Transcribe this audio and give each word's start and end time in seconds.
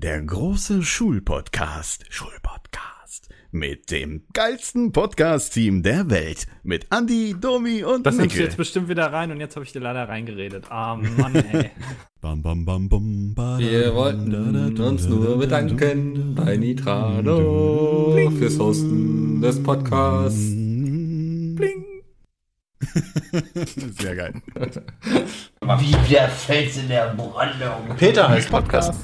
Der 0.00 0.22
große 0.22 0.84
Schulpodcast. 0.84 2.04
Schulpodcast. 2.08 3.30
Mit 3.50 3.90
dem 3.90 4.22
geilsten 4.32 4.92
Podcast-Team 4.92 5.82
der 5.82 6.08
Welt. 6.08 6.46
Mit 6.62 6.86
Andy, 6.92 7.34
Domi 7.36 7.82
und 7.82 8.06
Das 8.06 8.16
nimmst 8.16 8.36
du 8.36 8.42
jetzt 8.44 8.56
bestimmt 8.56 8.88
wieder 8.88 9.12
rein 9.12 9.32
und 9.32 9.40
jetzt 9.40 9.56
habe 9.56 9.66
ich 9.66 9.72
dir 9.72 9.80
leider 9.80 10.08
reingeredet. 10.08 10.66
Ah, 10.70 10.94
Mann, 10.94 11.34
ey. 11.34 11.72
Bam, 12.20 12.42
bam, 12.42 12.64
bam, 12.64 12.88
bam, 12.88 13.34
ba, 13.34 13.58
Wir 13.58 13.92
wollten 13.92 14.30
da, 14.30 14.38
da, 14.38 14.70
da, 14.70 14.88
uns 14.88 15.08
nur 15.08 15.30
da, 15.30 15.34
bedanken 15.34 16.32
bei 16.36 16.56
Nitrado 16.56 18.16
fürs 18.38 18.56
Hosten 18.56 19.42
des 19.42 19.60
Podcasts. 19.60 20.52
Bling. 21.56 21.84
Sehr 23.98 24.14
geil. 24.14 24.34
Wie 25.60 26.08
der 26.08 26.28
Fels 26.28 26.76
in 26.76 26.86
der 26.86 27.14
Brandung. 27.14 27.96
Peter 27.96 28.28
heißt 28.28 28.48
Podcast. 28.48 28.94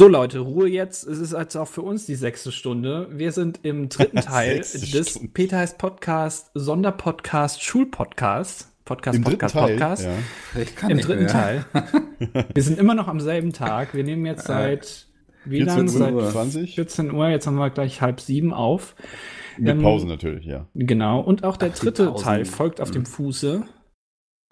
So 0.00 0.06
Leute, 0.06 0.38
Ruhe 0.38 0.68
jetzt. 0.68 1.04
Es 1.08 1.18
ist 1.18 1.32
jetzt 1.32 1.56
auch 1.56 1.66
für 1.66 1.82
uns 1.82 2.06
die 2.06 2.14
sechste 2.14 2.52
Stunde. 2.52 3.08
Wir 3.10 3.32
sind 3.32 3.60
im 3.64 3.88
dritten 3.88 4.16
Teil 4.20 4.58
des 4.58 4.88
Stunde. 4.88 5.28
Peter 5.34 5.58
heißt 5.58 5.76
Podcast, 5.76 6.52
Sonderpodcast, 6.54 7.62
Schulpodcast. 7.64 8.68
Podcast, 8.84 9.16
Im 9.16 9.24
dritten 9.24 9.38
Podcast, 9.40 9.54
Teil. 9.54 9.70
Podcast. 9.76 10.04
Ja. 10.04 10.62
Ich 10.62 10.76
kann 10.76 10.90
Im 10.90 10.96
nicht 10.98 11.08
dritten 11.08 11.24
mehr. 11.24 11.32
Teil. 11.32 11.64
Wir 12.54 12.62
sind 12.62 12.78
immer 12.78 12.94
noch 12.94 13.08
am 13.08 13.18
selben 13.18 13.52
Tag. 13.52 13.92
Wir 13.92 14.04
nehmen 14.04 14.24
jetzt 14.24 14.46
seit 14.46 15.08
wie 15.44 15.58
14 15.64 15.76
lang? 15.76 15.88
Seit 15.88 16.14
Uhr 16.14 16.30
20. 16.30 16.74
14 16.76 17.10
Uhr. 17.12 17.28
Jetzt 17.28 17.46
haben 17.48 17.56
wir 17.56 17.68
gleich 17.70 18.00
halb 18.00 18.20
sieben 18.20 18.54
auf. 18.54 18.94
Mit 19.58 19.68
Ähm, 19.74 19.82
Pause 19.82 20.06
natürlich, 20.06 20.46
ja. 20.46 20.66
Genau. 20.74 21.20
Und 21.20 21.42
auch 21.42 21.56
der 21.56 21.70
Ach, 21.74 21.78
dritte. 21.78 22.14
Teil 22.18 22.44
folgt 22.44 22.80
auf 22.80 22.90
Mhm. 22.90 22.94
dem 22.94 23.06
Fuße. 23.06 23.64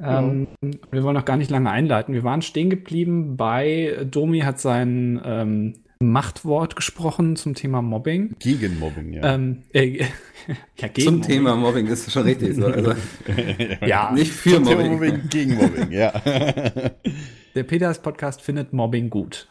Ähm, 0.02 0.48
Wir 0.90 1.02
wollen 1.02 1.14
noch 1.14 1.24
gar 1.24 1.36
nicht 1.36 1.50
lange 1.50 1.70
einleiten. 1.70 2.14
Wir 2.14 2.24
waren 2.24 2.42
stehen 2.42 2.70
geblieben 2.70 3.36
bei 3.36 4.06
Domi 4.10 4.40
hat 4.40 4.60
sein 4.60 5.20
ähm, 5.24 5.74
Machtwort 6.00 6.76
gesprochen 6.76 7.36
zum 7.36 7.54
Thema 7.54 7.80
Mobbing. 7.80 8.36
Gegen 8.38 8.78
Mobbing, 8.78 9.14
ja. 9.14 9.34
Ähm, 9.34 9.62
äh, 9.72 9.98
ja, 10.78 10.88
gegen 10.88 11.06
Zum 11.06 11.14
Mobbing. 11.16 11.28
Thema 11.28 11.56
Mobbing 11.56 11.86
ist 11.86 12.12
schon 12.12 12.24
richtig 12.24 12.56
so. 12.56 12.66
Also 12.66 12.92
Ja, 13.86 14.12
nicht 14.12 14.32
für 14.32 14.50
Zum 14.50 14.64
Thema 14.64 14.82
Mobbing. 14.82 15.12
Mobbing, 15.14 15.28
gegen 15.30 15.54
Mobbing, 15.54 15.90
ja. 15.90 16.10
der 17.54 17.62
Peters 17.62 18.02
Podcast 18.02 18.42
findet 18.42 18.74
Mobbing 18.74 19.08
gut. 19.08 19.48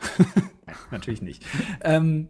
Natürlich 0.92 1.24
nicht. 1.24 1.44
Ähm, 1.84 2.30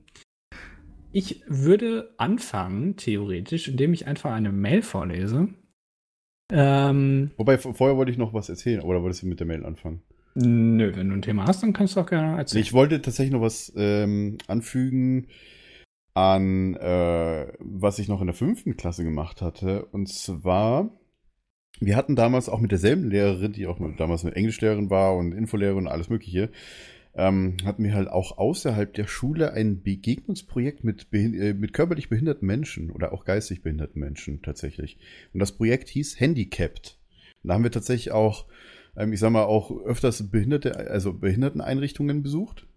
ich 1.12 1.44
würde 1.48 2.14
anfangen, 2.18 2.96
theoretisch, 2.96 3.68
indem 3.68 3.94
ich 3.94 4.08
einfach 4.08 4.32
eine 4.32 4.52
Mail 4.52 4.82
vorlese. 4.82 5.50
Ähm, 6.52 7.32
Wobei, 7.38 7.58
vorher 7.58 7.98
wollte 7.98 8.12
ich 8.12 8.18
noch 8.18 8.34
was 8.34 8.50
erzählen, 8.50 8.82
oder 8.82 9.02
wolltest 9.02 9.24
du 9.24 9.28
mit 9.28 9.40
der 9.40 9.48
Mail 9.48 9.66
anfangen? 9.66 10.02
nö, 10.36 10.92
wenn 10.96 11.10
du 11.10 11.16
ein 11.16 11.22
Thema 11.22 11.46
hast, 11.48 11.64
dann 11.64 11.74
kannst 11.74 11.96
du 11.96 12.02
auch 12.02 12.10
gerne 12.10 12.38
erzählen. 12.38 12.62
Ich 12.62 12.74
wollte 12.74 13.02
tatsächlich 13.02 13.34
noch 13.34 13.42
was 13.42 13.72
ähm, 13.76 14.38
anfügen 14.48 15.28
an, 16.14 16.76
äh, 16.76 17.48
was 17.60 18.00
ich 18.00 18.08
noch 18.08 18.22
in 18.22 18.28
der 18.28 18.36
fünften 18.36 18.78
Klasse 18.78 19.04
gemacht 19.04 19.42
hatte. 19.42 19.86
Und 19.86 20.08
zwar, 20.08 20.90
wir 21.80 21.96
hatten 21.96 22.16
damals 22.16 22.50
auch 22.50 22.60
mit 22.60 22.72
derselben 22.72 23.10
Lehrerin, 23.10 23.52
die 23.52 23.68
auch 23.68 23.80
damals 23.98 24.24
eine 24.24 24.36
Englischlehrerin 24.36 24.90
war 24.90 25.16
und 25.16 25.34
Infolehrerin 25.34 25.86
und 25.86 25.88
alles 25.88 26.10
Mögliche, 26.10 26.52
ähm, 27.16 27.58
hatten 27.64 27.84
wir 27.84 27.94
halt 27.94 28.10
auch 28.10 28.38
außerhalb 28.38 28.94
der 28.94 29.08
Schule 29.08 29.54
ein 29.54 29.82
Begegnungsprojekt 29.82 30.84
mit, 30.84 31.08
äh, 31.14 31.54
mit 31.54 31.74
körperlich 31.74 32.10
behinderten 32.10 32.46
Menschen 32.46 32.92
oder 32.92 33.14
auch 33.14 33.24
geistig 33.24 33.64
behinderten 33.64 34.02
Menschen 34.02 34.42
tatsächlich. 34.42 34.98
Und 35.34 35.40
das 35.40 35.54
Projekt 35.54 35.88
hieß 35.90 36.20
Handicapped. 36.20 37.00
Und 37.42 37.48
da 37.50 37.54
haben 37.54 37.64
wir 37.64 37.72
tatsächlich 37.72 38.12
auch, 38.12 38.48
ähm, 38.98 39.14
ich 39.14 39.20
sag 39.20 39.32
mal, 39.32 39.44
auch 39.44 39.72
öfters 39.86 40.30
Behinderte, 40.30 40.76
also 40.90 41.14
Behinderteneinrichtungen 41.14 42.22
besucht. 42.22 42.68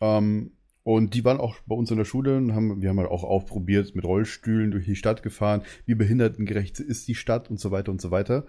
Ähm, 0.00 0.52
und 0.84 1.14
die 1.14 1.24
waren 1.24 1.38
auch 1.38 1.60
bei 1.66 1.76
uns 1.76 1.92
in 1.92 1.98
der 1.98 2.04
Schule 2.04 2.36
und 2.36 2.54
haben, 2.54 2.82
wir 2.82 2.88
haben 2.88 2.98
halt 2.98 3.10
auch 3.10 3.22
ausprobiert, 3.22 3.94
mit 3.94 4.04
Rollstühlen 4.04 4.72
durch 4.72 4.86
die 4.86 4.96
Stadt 4.96 5.22
gefahren, 5.22 5.62
wie 5.86 5.94
behindertengerecht 5.94 6.80
ist 6.80 7.06
die 7.06 7.14
Stadt 7.14 7.50
und 7.50 7.60
so 7.60 7.70
weiter 7.70 7.92
und 7.92 8.00
so 8.00 8.10
weiter. 8.10 8.46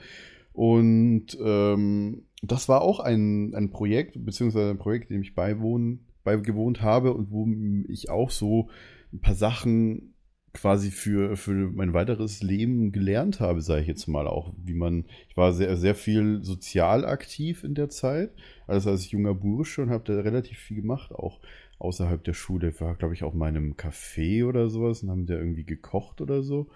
Und 0.53 1.37
ähm, 1.43 2.23
das 2.41 2.69
war 2.69 2.81
auch 2.81 2.99
ein, 2.99 3.53
ein 3.55 3.71
Projekt, 3.71 4.23
beziehungsweise 4.23 4.69
ein 4.69 4.77
Projekt, 4.77 5.09
dem 5.09 5.21
ich 5.21 5.35
beiwohnen, 5.35 6.05
beigewohnt 6.23 6.81
habe 6.81 7.13
und 7.13 7.31
wo 7.31 7.47
ich 7.87 8.09
auch 8.09 8.29
so 8.29 8.69
ein 9.11 9.19
paar 9.19 9.35
Sachen 9.35 10.13
quasi 10.53 10.91
für, 10.91 11.35
für 11.35 11.71
mein 11.71 11.93
weiteres 11.93 12.43
Leben 12.43 12.91
gelernt 12.91 13.39
habe, 13.39 13.61
sage 13.61 13.81
ich 13.81 13.87
jetzt 13.87 14.07
mal 14.07 14.27
auch, 14.27 14.53
wie 14.63 14.75
man, 14.75 15.05
ich 15.27 15.35
war 15.35 15.51
sehr, 15.51 15.75
sehr 15.77 15.95
viel 15.95 16.43
sozial 16.43 17.05
aktiv 17.05 17.63
in 17.63 17.73
der 17.73 17.89
Zeit, 17.89 18.31
also 18.67 18.91
als 18.91 19.09
junger 19.09 19.33
Bursche 19.33 19.81
und 19.81 19.89
habe 19.89 20.03
da 20.05 20.21
relativ 20.21 20.59
viel 20.59 20.77
gemacht, 20.77 21.11
auch 21.11 21.39
außerhalb 21.79 22.23
der 22.23 22.33
Schule. 22.33 22.79
War, 22.79 22.95
glaube 22.95 23.15
ich, 23.15 23.23
auch 23.23 23.33
in 23.33 23.41
einem 23.41 23.73
Café 23.73 24.45
oder 24.45 24.69
sowas 24.69 25.01
und 25.01 25.09
haben 25.09 25.25
da 25.25 25.33
irgendwie 25.33 25.65
gekocht 25.65 26.21
oder 26.21 26.43
so 26.43 26.69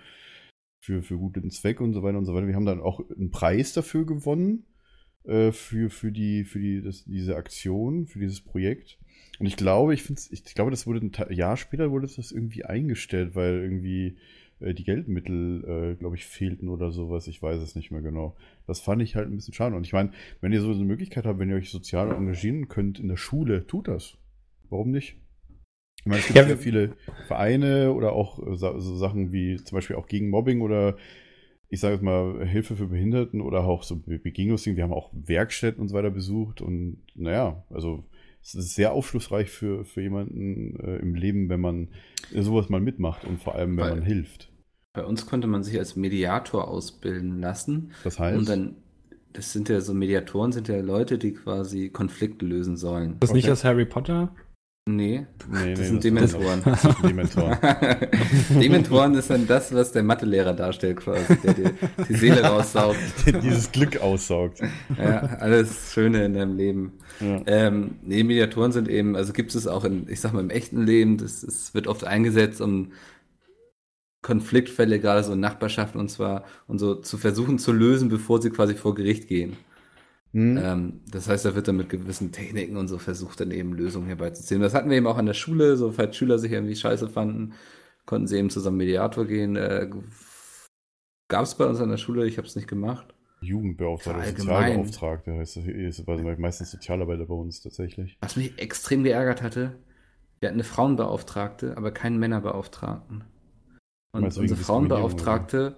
für, 0.80 1.02
für 1.02 1.18
guten 1.18 1.50
Zweck 1.50 1.82
und 1.82 1.94
so 1.94 2.04
weiter 2.04 2.18
und 2.18 2.26
so 2.26 2.34
weiter. 2.34 2.48
Wir 2.48 2.56
haben 2.56 2.66
dann 2.66 2.82
auch 2.82 3.02
einen 3.10 3.32
Preis 3.32 3.74
dafür 3.74 4.06
gewonnen, 4.06 4.66
äh, 5.24 5.52
für, 5.52 5.90
für, 5.90 6.12
die, 6.12 6.44
für 6.44 6.60
die, 6.60 6.82
das, 6.82 7.04
diese 7.06 7.36
Aktion, 7.36 8.08
für 8.08 8.20
dieses 8.20 8.42
Projekt. 8.42 8.98
Und 9.40 9.46
ich 9.46 9.58
glaube, 9.58 9.94
ich, 9.94 10.10
ich 10.32 10.44
glaube, 10.56 10.72
das 10.72 10.88
wurde 10.88 11.06
ein 11.06 11.34
Jahr 11.36 11.58
später 11.58 11.92
wurde 11.92 12.08
das 12.08 12.32
irgendwie 12.32 12.66
eingestellt, 12.66 13.36
weil 13.36 13.62
irgendwie 13.62 14.18
äh, 14.60 14.74
die 14.74 14.84
Geldmittel, 14.84 15.64
äh, 15.94 15.96
glaube 15.96 16.16
ich, 16.16 16.26
fehlten 16.26 16.70
oder 16.70 16.92
sowas. 16.92 17.28
Ich 17.28 17.42
weiß 17.42 17.62
es 17.62 17.76
nicht 17.76 17.92
mehr 17.92 18.02
genau. 18.02 18.36
Das 18.66 18.80
fand 18.80 19.02
ich 19.02 19.16
halt 19.16 19.28
ein 19.28 19.36
bisschen 19.36 19.54
schade. 19.54 19.76
Und 19.76 19.86
ich 19.86 19.94
meine, 19.94 20.12
wenn 20.42 20.54
ihr 20.54 20.62
so 20.62 20.72
eine 20.72 20.86
Möglichkeit 20.86 21.26
habt, 21.26 21.40
wenn 21.40 21.50
ihr 21.50 21.56
euch 21.56 21.70
sozial 21.70 22.12
engagieren 22.12 22.68
könnt 22.68 23.00
in 23.00 23.08
der 23.08 23.18
Schule, 23.18 23.68
tut 23.68 23.88
das. 23.88 24.18
Warum 24.70 24.92
nicht? 24.92 25.18
Ich 26.08 26.10
meine, 26.10 26.22
es 26.22 26.28
gibt 26.28 26.38
Ja, 26.38 26.46
sehr 26.46 26.58
viele 26.58 26.94
Vereine 27.28 27.92
oder 27.92 28.14
auch 28.14 28.40
äh, 28.48 28.56
so 28.56 28.96
Sachen 28.96 29.34
wie 29.34 29.58
zum 29.58 29.76
Beispiel 29.76 29.98
auch 29.98 30.08
gegen 30.08 30.30
Mobbing 30.30 30.62
oder 30.62 30.96
ich 31.70 31.82
sage 31.82 31.96
jetzt 31.96 32.02
mal 32.04 32.48
Hilfe 32.48 32.78
für 32.78 32.88
Behinderten 32.88 33.42
oder 33.42 33.66
auch 33.66 33.84
so 33.84 33.98
Be- 33.98 34.18
Begegnungsdingen. 34.18 34.78
Wir 34.78 34.86
haben 34.86 34.94
auch 34.94 35.10
Werkstätten 35.12 35.82
und 35.82 35.90
so 35.90 35.96
weiter 35.96 36.10
besucht 36.10 36.62
und 36.62 37.00
naja, 37.14 37.62
also 37.70 38.06
es 38.42 38.56
ist 38.56 38.74
sehr 38.76 38.94
aufschlussreich 38.94 39.50
für, 39.50 39.84
für 39.84 40.02
jemanden 40.02 40.80
äh, 40.80 40.96
im 41.00 41.14
Leben, 41.14 41.50
wenn 41.50 41.60
man 41.60 41.90
sowas 42.34 42.70
mal 42.70 42.80
mitmacht 42.80 43.26
und 43.26 43.42
vor 43.44 43.56
allem, 43.56 43.76
wenn 43.76 43.84
Weil- 43.84 43.96
man 43.96 44.04
hilft. 44.04 44.50
Bei 44.94 45.04
uns 45.04 45.26
konnte 45.26 45.48
man 45.48 45.62
sich 45.64 45.78
als 45.78 45.98
Mediator 45.98 46.70
ausbilden 46.70 47.42
lassen. 47.42 47.92
Das 48.06 48.18
heißt, 48.18 48.38
Und 48.40 48.48
dann, 48.48 48.76
das 49.34 49.52
sind 49.52 49.68
ja 49.68 49.82
so 49.82 49.94
Mediatoren, 49.94 50.54
sind 50.54 50.70
ja 50.70 50.80
Leute, 50.80 51.18
die 51.18 51.34
quasi 51.34 51.90
Konflikte 51.90 52.46
lösen 52.46 52.78
sollen. 52.78 53.18
das 53.20 53.30
ist 53.32 53.34
nicht 53.36 53.44
Okay. 53.44 53.52
aus 53.52 53.64
Harry 53.66 53.86
Potter? 53.86 54.34
Nee, 54.88 55.28
nee, 55.52 55.76
das 55.76 55.88
sind 55.88 56.02
sind 56.02 56.04
Dementoren. 56.06 56.62
Das 56.64 56.82
sind 56.82 57.04
Dementoren. 57.04 57.58
Dementoren 58.62 59.14
ist 59.16 59.30
dann 59.30 59.46
das, 59.46 59.74
was 59.74 59.92
der 59.92 60.04
Mathelehrer 60.04 60.54
darstellt 60.54 60.98
quasi, 60.98 61.36
der 61.44 61.54
dir 61.54 61.74
die 62.08 62.14
Seele 62.14 62.42
raussaugt. 62.42 62.98
Dieses 63.44 63.72
Glück 63.72 64.00
aussaugt. 64.00 64.62
Ja, 64.98 65.20
alles 65.40 65.94
Schöne 65.94 66.24
in 66.26 66.36
deinem 66.36 66.56
Leben. 66.56 66.94
Ja. 67.20 67.42
Ähm, 67.46 67.96
nee, 68.02 68.24
Mediatoren 68.24 68.72
sind 68.72 68.88
eben, 68.88 69.18
also 69.18 69.34
gibt 69.34 69.54
es 69.54 69.68
auch 69.68 69.84
in, 69.84 70.08
ich 70.08 70.22
sag 70.22 70.32
mal, 70.32 70.40
im 70.40 70.50
echten 70.50 70.86
Leben, 70.86 71.18
das, 71.18 71.42
das 71.42 71.74
wird 71.74 71.88
oft 71.88 72.06
eingesetzt, 72.06 72.62
um 72.62 72.94
Konfliktfälle, 74.22 75.00
gerade 75.00 75.24
so 75.24 75.34
in 75.34 75.40
Nachbarschaften 75.42 76.00
und 76.00 76.10
zwar, 76.10 76.46
und 76.68 76.80
so 76.80 76.96
zu 76.96 77.18
versuchen 77.18 77.60
zu 77.60 77.74
lösen, 77.74 78.10
bevor 78.10 78.42
sie 78.42 78.50
quasi 78.50 78.76
vor 78.76 78.96
Gericht 78.96 79.28
gehen. 79.28 79.58
Hm? 80.38 80.56
Ähm, 80.62 81.02
das 81.10 81.28
heißt, 81.28 81.46
da 81.46 81.56
wird 81.56 81.68
dann 81.68 81.78
mit 81.78 81.90
gewissen 81.90 82.32
Techniken 82.32 82.78
und 82.78 82.88
so 82.88 83.00
versucht, 83.00 83.40
dann 83.40 83.50
eben 83.50 83.74
Lösungen 83.74 84.06
herbeizuziehen. 84.06 84.62
Das 84.62 84.76
hatten 84.76 84.88
wir 84.88 84.98
eben 84.98 85.08
auch 85.08 85.18
an 85.18 85.26
der 85.26 85.34
Schule, 85.34 85.78
so 85.78 85.92
falls 85.92 86.16
Schüler 86.16 86.38
sich 86.38 86.52
irgendwie 86.52 86.76
scheiße 86.76 87.10
fanden, 87.10 87.54
konnten 88.06 88.28
sie 88.28 88.38
eben 88.38 88.52
zusammen 88.52 88.78
Mediator 88.78 89.26
gehen. 89.26 89.56
Äh, 89.56 89.90
Gab 91.28 91.44
es 91.44 91.56
bei 91.56 91.66
uns 91.66 91.82
an 91.82 91.90
der 91.90 91.98
Schule, 91.98 92.28
ich 92.28 92.38
habe 92.38 92.48
es 92.48 92.56
nicht 92.56 92.68
gemacht. 92.68 93.16
Jugendbeauftragter. 93.42 94.38
Sozialbeauftragter 94.38 95.34
heißt 95.40 95.58
das, 95.58 95.66
ist 95.66 96.08
also 96.08 96.24
meistens 96.24 96.70
Sozialarbeiter 96.70 97.26
bei 97.26 97.34
uns 97.34 97.62
tatsächlich. 97.62 98.16
Was 98.22 98.36
mich 98.36 98.60
extrem 98.60 99.04
geärgert 99.04 99.42
hatte, 99.42 99.80
wir 100.40 100.50
hatten 100.50 100.58
eine 100.58 100.64
Frauenbeauftragte, 100.64 101.76
aber 101.76 101.90
keinen 101.90 102.20
Männerbeauftragten. 102.20 103.24
Und 104.12 104.24
unsere 104.24 104.56
Frauenbeauftragte, 104.56 105.78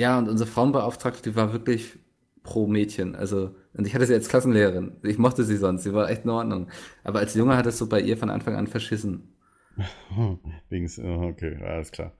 ja, 0.00 0.18
und 0.18 0.26
unsere 0.26 0.48
Frauenbeauftragte, 0.48 1.30
die 1.30 1.36
war 1.36 1.52
wirklich 1.52 1.98
pro 2.42 2.66
Mädchen. 2.66 3.14
Also, 3.14 3.54
und 3.74 3.86
ich 3.86 3.94
hatte 3.94 4.06
sie 4.06 4.14
als 4.14 4.28
Klassenlehrerin. 4.28 4.96
Ich 5.02 5.18
mochte 5.18 5.44
sie 5.44 5.56
sonst, 5.56 5.82
sie 5.84 5.92
war 5.94 6.10
echt 6.10 6.24
in 6.24 6.30
Ordnung. 6.30 6.68
Aber 7.04 7.18
als 7.20 7.34
Junge 7.34 7.56
hat 7.56 7.66
es 7.66 7.78
so 7.78 7.88
bei 7.88 8.00
ihr 8.00 8.16
von 8.16 8.30
Anfang 8.30 8.56
an 8.56 8.66
verschissen. 8.66 9.34
Wegen, 10.68 10.90
oh, 11.04 11.28
okay, 11.28 11.56
alles 11.64 11.90
klar. 11.92 12.12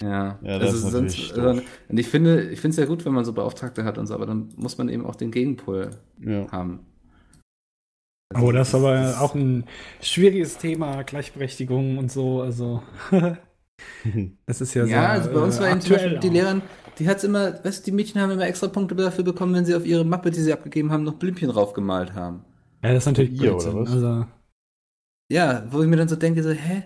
Ja, 0.00 0.38
Ja, 0.42 0.58
das 0.58 0.72
ist 0.72 0.84
natürlich 0.84 1.32
doof. 1.32 1.44
also, 1.44 1.62
und 1.88 1.98
ich 1.98 2.08
finde, 2.08 2.42
ich 2.50 2.60
finde 2.60 2.70
es 2.74 2.76
ja 2.78 2.86
gut, 2.86 3.04
wenn 3.04 3.12
man 3.12 3.24
so 3.24 3.32
Beauftragte 3.32 3.84
hat 3.84 3.98
und 3.98 4.06
so, 4.06 4.14
aber 4.14 4.26
dann 4.26 4.48
muss 4.56 4.78
man 4.78 4.88
eben 4.88 5.04
auch 5.04 5.16
den 5.16 5.30
Gegenpol 5.30 5.90
Ja. 6.20 6.50
haben. 6.50 6.86
Oh, 8.34 8.50
das 8.50 8.68
ist 8.68 8.74
aber 8.74 9.20
auch 9.20 9.34
ein 9.34 9.64
schwieriges 10.00 10.56
Thema, 10.56 11.02
Gleichberechtigung 11.02 11.98
und 11.98 12.10
so. 12.10 12.40
Also, 12.40 12.82
das 14.46 14.60
ist 14.62 14.72
ja, 14.74 14.84
Ja, 14.84 14.88
sehr, 14.88 15.08
also 15.10 15.30
bei 15.32 15.40
uns 15.40 15.58
äh, 15.58 15.60
war 15.60 15.70
eben 15.70 15.80
zum 15.82 15.92
Beispiel 15.92 16.18
die 16.18 16.28
auch. 16.28 16.32
Lehrerin, 16.32 16.62
die 16.98 17.08
hat's 17.08 17.24
immer, 17.24 17.64
weißt 17.64 17.80
du, 17.80 17.90
die 17.90 17.92
Mädchen 17.96 18.20
haben 18.20 18.30
immer 18.30 18.46
extra 18.46 18.68
Punkte 18.68 18.94
dafür 18.94 19.24
bekommen, 19.24 19.54
wenn 19.54 19.64
sie 19.64 19.74
auf 19.74 19.86
ihre 19.86 20.04
Mappe, 20.04 20.30
die 20.30 20.40
sie 20.40 20.52
abgegeben 20.52 20.92
haben, 20.92 21.04
noch 21.04 21.14
Blümchen 21.14 21.48
draufgemalt 21.50 22.14
haben. 22.14 22.44
Ja, 22.82 22.90
das 22.92 23.04
ist 23.04 23.06
natürlich 23.06 23.40
Ihr, 23.40 23.54
oder 23.56 23.74
was? 23.74 23.90
Also, 23.92 24.26
Ja, 25.30 25.64
wo 25.70 25.82
ich 25.82 25.88
mir 25.88 25.96
dann 25.96 26.08
so 26.08 26.16
denke, 26.16 26.42
so, 26.42 26.50
hä? 26.50 26.84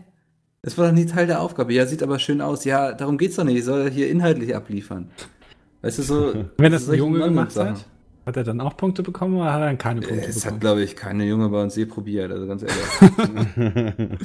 Das 0.62 0.76
war 0.78 0.86
doch 0.88 0.94
nie 0.94 1.06
Teil 1.06 1.26
der 1.26 1.40
Aufgabe. 1.40 1.72
Ja, 1.72 1.86
sieht 1.86 2.02
aber 2.02 2.18
schön 2.18 2.40
aus. 2.40 2.64
Ja, 2.64 2.92
darum 2.92 3.18
geht's 3.18 3.36
doch 3.36 3.44
nicht. 3.44 3.56
Ich 3.58 3.64
soll 3.64 3.90
hier 3.90 4.10
inhaltlich 4.10 4.54
abliefern. 4.54 5.10
Weißt 5.82 5.98
du, 5.98 6.02
so. 6.02 6.34
wenn 6.58 6.72
das 6.72 6.86
ein 6.86 6.86
solche 6.86 6.98
Junge 6.98 7.22
gemacht 7.22 7.54
Nonsens-Sachen. 7.56 7.76
hat, 7.76 7.86
hat 8.26 8.36
er 8.36 8.44
dann 8.44 8.60
auch 8.60 8.76
Punkte 8.76 9.02
bekommen 9.02 9.36
oder 9.36 9.52
hat 9.52 9.60
er 9.60 9.66
dann 9.66 9.78
keine 9.78 10.02
Punkte 10.02 10.30
Es 10.30 10.44
hat, 10.44 10.60
bekommen? 10.60 10.60
glaube 10.60 10.82
ich, 10.82 10.96
keine 10.96 11.24
Junge 11.26 11.48
bei 11.50 11.62
uns 11.62 11.76
je 11.76 11.86
probiert, 11.86 12.32
also 12.32 12.46
ganz 12.46 12.62
ehrlich. 12.62 13.00
also, 13.56 14.18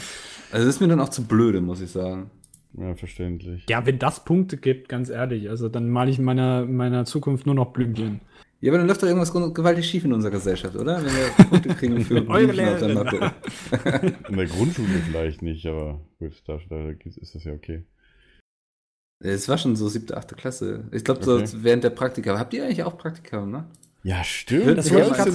das 0.51 0.65
ist 0.65 0.81
mir 0.81 0.87
dann 0.87 0.99
auch 0.99 1.09
zu 1.09 1.23
blöde, 1.25 1.61
muss 1.61 1.81
ich 1.81 1.91
sagen. 1.91 2.31
Ja, 2.77 2.95
verständlich. 2.95 3.65
Ja, 3.69 3.85
wenn 3.85 3.99
das 3.99 4.23
Punkte 4.23 4.57
gibt, 4.57 4.89
ganz 4.89 5.09
ehrlich, 5.09 5.49
also 5.49 5.69
dann 5.69 5.89
male 5.89 6.09
ich 6.11 6.19
in 6.19 6.25
meiner, 6.25 6.63
in 6.63 6.75
meiner 6.75 7.05
Zukunft 7.05 7.45
nur 7.45 7.55
noch 7.55 7.73
Blümchen. 7.73 8.21
Ja, 8.61 8.71
aber 8.71 8.77
dann 8.77 8.87
läuft 8.87 9.01
doch 9.01 9.07
irgendwas 9.07 9.33
gewaltig 9.33 9.87
schief 9.87 10.05
in 10.05 10.13
unserer 10.13 10.31
Gesellschaft, 10.31 10.75
oder? 10.75 10.97
Wenn 11.03 11.11
wir 11.13 11.45
Punkte 11.45 11.69
kriegen 11.69 11.99
für 12.01 12.15
Eure 12.29 12.47
Blümchen 12.53 12.97
auf 12.97 13.09
der. 13.09 13.19
Mappe. 13.19 14.15
In 14.29 14.37
der 14.37 14.45
Grundschule 14.45 14.87
vielleicht 15.07 15.41
nicht, 15.41 15.65
aber 15.65 15.99
gut, 16.19 16.33
da, 16.45 16.59
da 16.69 16.89
ist 17.05 17.33
das 17.35 17.43
ja 17.43 17.53
okay. 17.53 17.83
Es 19.23 19.47
war 19.49 19.57
schon 19.57 19.75
so 19.75 19.87
siebte, 19.87 20.15
achte 20.17 20.35
Klasse. 20.35 20.85
Ich 20.91 21.03
glaube, 21.03 21.23
so 21.23 21.35
Okay. 21.37 21.49
während 21.57 21.83
der 21.83 21.91
Praktika. 21.91 22.37
Habt 22.39 22.53
ihr 22.53 22.63
eigentlich 22.63 22.83
auch 22.83 22.97
Praktika 22.97 23.39
gemacht? 23.39 23.65
Ja, 24.03 24.23
stimmt. 24.23 24.77
Das 24.79 24.89
Ja, 24.89 24.95
wollte 24.95 25.09
ich 25.11 25.13
gerade 25.17 25.29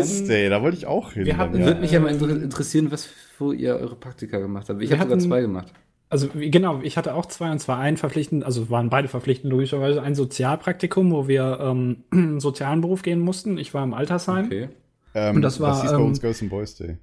ist 0.00 0.16
sagen. 0.18 0.28
Day, 0.28 0.48
da 0.48 0.62
wollte 0.62 0.76
ich 0.76 0.86
auch 0.86 1.12
hin. 1.12 1.24
wir 1.24 1.32
dann, 1.32 1.40
hatten- 1.40 1.58
ja. 1.58 1.66
Würde 1.66 1.80
mich 1.80 1.90
ja 1.90 1.98
mal 2.00 2.12
inter- 2.12 2.40
interessieren, 2.42 2.90
was, 2.92 3.08
wo 3.38 3.50
ihr 3.52 3.74
eure 3.76 3.96
Praktika 3.96 4.38
gemacht 4.38 4.68
habt. 4.68 4.80
Ich 4.80 4.92
habe 4.92 5.02
sogar 5.02 5.18
zwei 5.18 5.40
gemacht. 5.40 5.72
Also 6.12 6.28
wie- 6.34 6.50
genau, 6.50 6.80
ich 6.82 6.98
hatte 6.98 7.14
auch 7.14 7.24
zwei 7.24 7.50
und 7.50 7.58
zwar 7.58 7.78
ein 7.78 7.96
verpflichtend, 7.96 8.44
also 8.44 8.68
waren 8.68 8.90
beide 8.90 9.08
verpflichtend 9.08 9.50
logischerweise, 9.50 10.02
ein 10.02 10.14
Sozialpraktikum, 10.14 11.10
wo 11.10 11.26
wir 11.26 11.58
ähm, 11.60 12.04
einen 12.10 12.38
sozialen 12.40 12.82
Beruf 12.82 13.00
gehen 13.02 13.18
mussten. 13.18 13.56
Ich 13.56 13.72
war 13.72 13.82
im 13.82 13.94
Altersheim. 13.94 14.44
Okay. 14.44 14.68
Ähm, 15.14 15.36
Und 15.36 15.42
das 15.42 15.58
war, 15.58 15.80
hieß 15.80 15.90
bei 15.90 15.96
ähm, 15.96 16.04
uns 16.06 16.20
Girls 16.20 16.42
and 16.42 16.50
Boys 16.50 16.74
Day. 16.76 16.98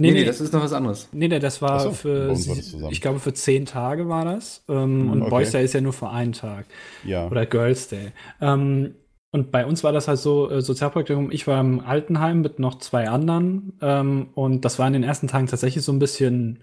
Nee, 0.00 0.12
nee, 0.12 0.24
das 0.24 0.40
ist 0.40 0.52
noch 0.52 0.62
was 0.62 0.72
anderes. 0.72 1.08
Nee, 1.12 1.26
nee, 1.26 1.40
das 1.40 1.60
war 1.60 1.80
so, 1.80 1.88
bei 1.88 1.94
für, 1.94 2.28
war 2.28 2.34
das 2.34 2.74
ich 2.90 3.00
glaube, 3.00 3.18
für 3.18 3.32
zehn 3.34 3.66
Tage 3.66 4.08
war 4.08 4.24
das. 4.24 4.64
Ähm, 4.68 5.10
und 5.10 5.22
okay. 5.22 5.30
Boys 5.30 5.50
Day 5.50 5.64
ist 5.64 5.74
ja 5.74 5.80
nur 5.80 5.92
für 5.92 6.10
einen 6.10 6.32
Tag. 6.32 6.66
Ja. 7.04 7.26
Oder 7.26 7.46
Girls 7.46 7.88
Day. 7.88 8.12
Ähm, 8.40 8.94
und 9.32 9.50
bei 9.50 9.66
uns 9.66 9.84
war 9.84 9.92
das 9.92 10.08
halt 10.08 10.18
so, 10.18 10.50
äh, 10.50 10.62
Sozialpraktikum, 10.62 11.30
ich 11.30 11.46
war 11.46 11.60
im 11.60 11.80
Altenheim 11.80 12.42
mit 12.42 12.58
noch 12.58 12.78
zwei 12.78 13.08
anderen. 13.08 13.72
Ähm, 13.80 14.28
und 14.34 14.64
das 14.64 14.78
war 14.78 14.86
in 14.86 14.92
den 14.92 15.02
ersten 15.02 15.26
Tagen 15.28 15.46
tatsächlich 15.46 15.84
so 15.84 15.92
ein 15.92 15.98
bisschen, 15.98 16.60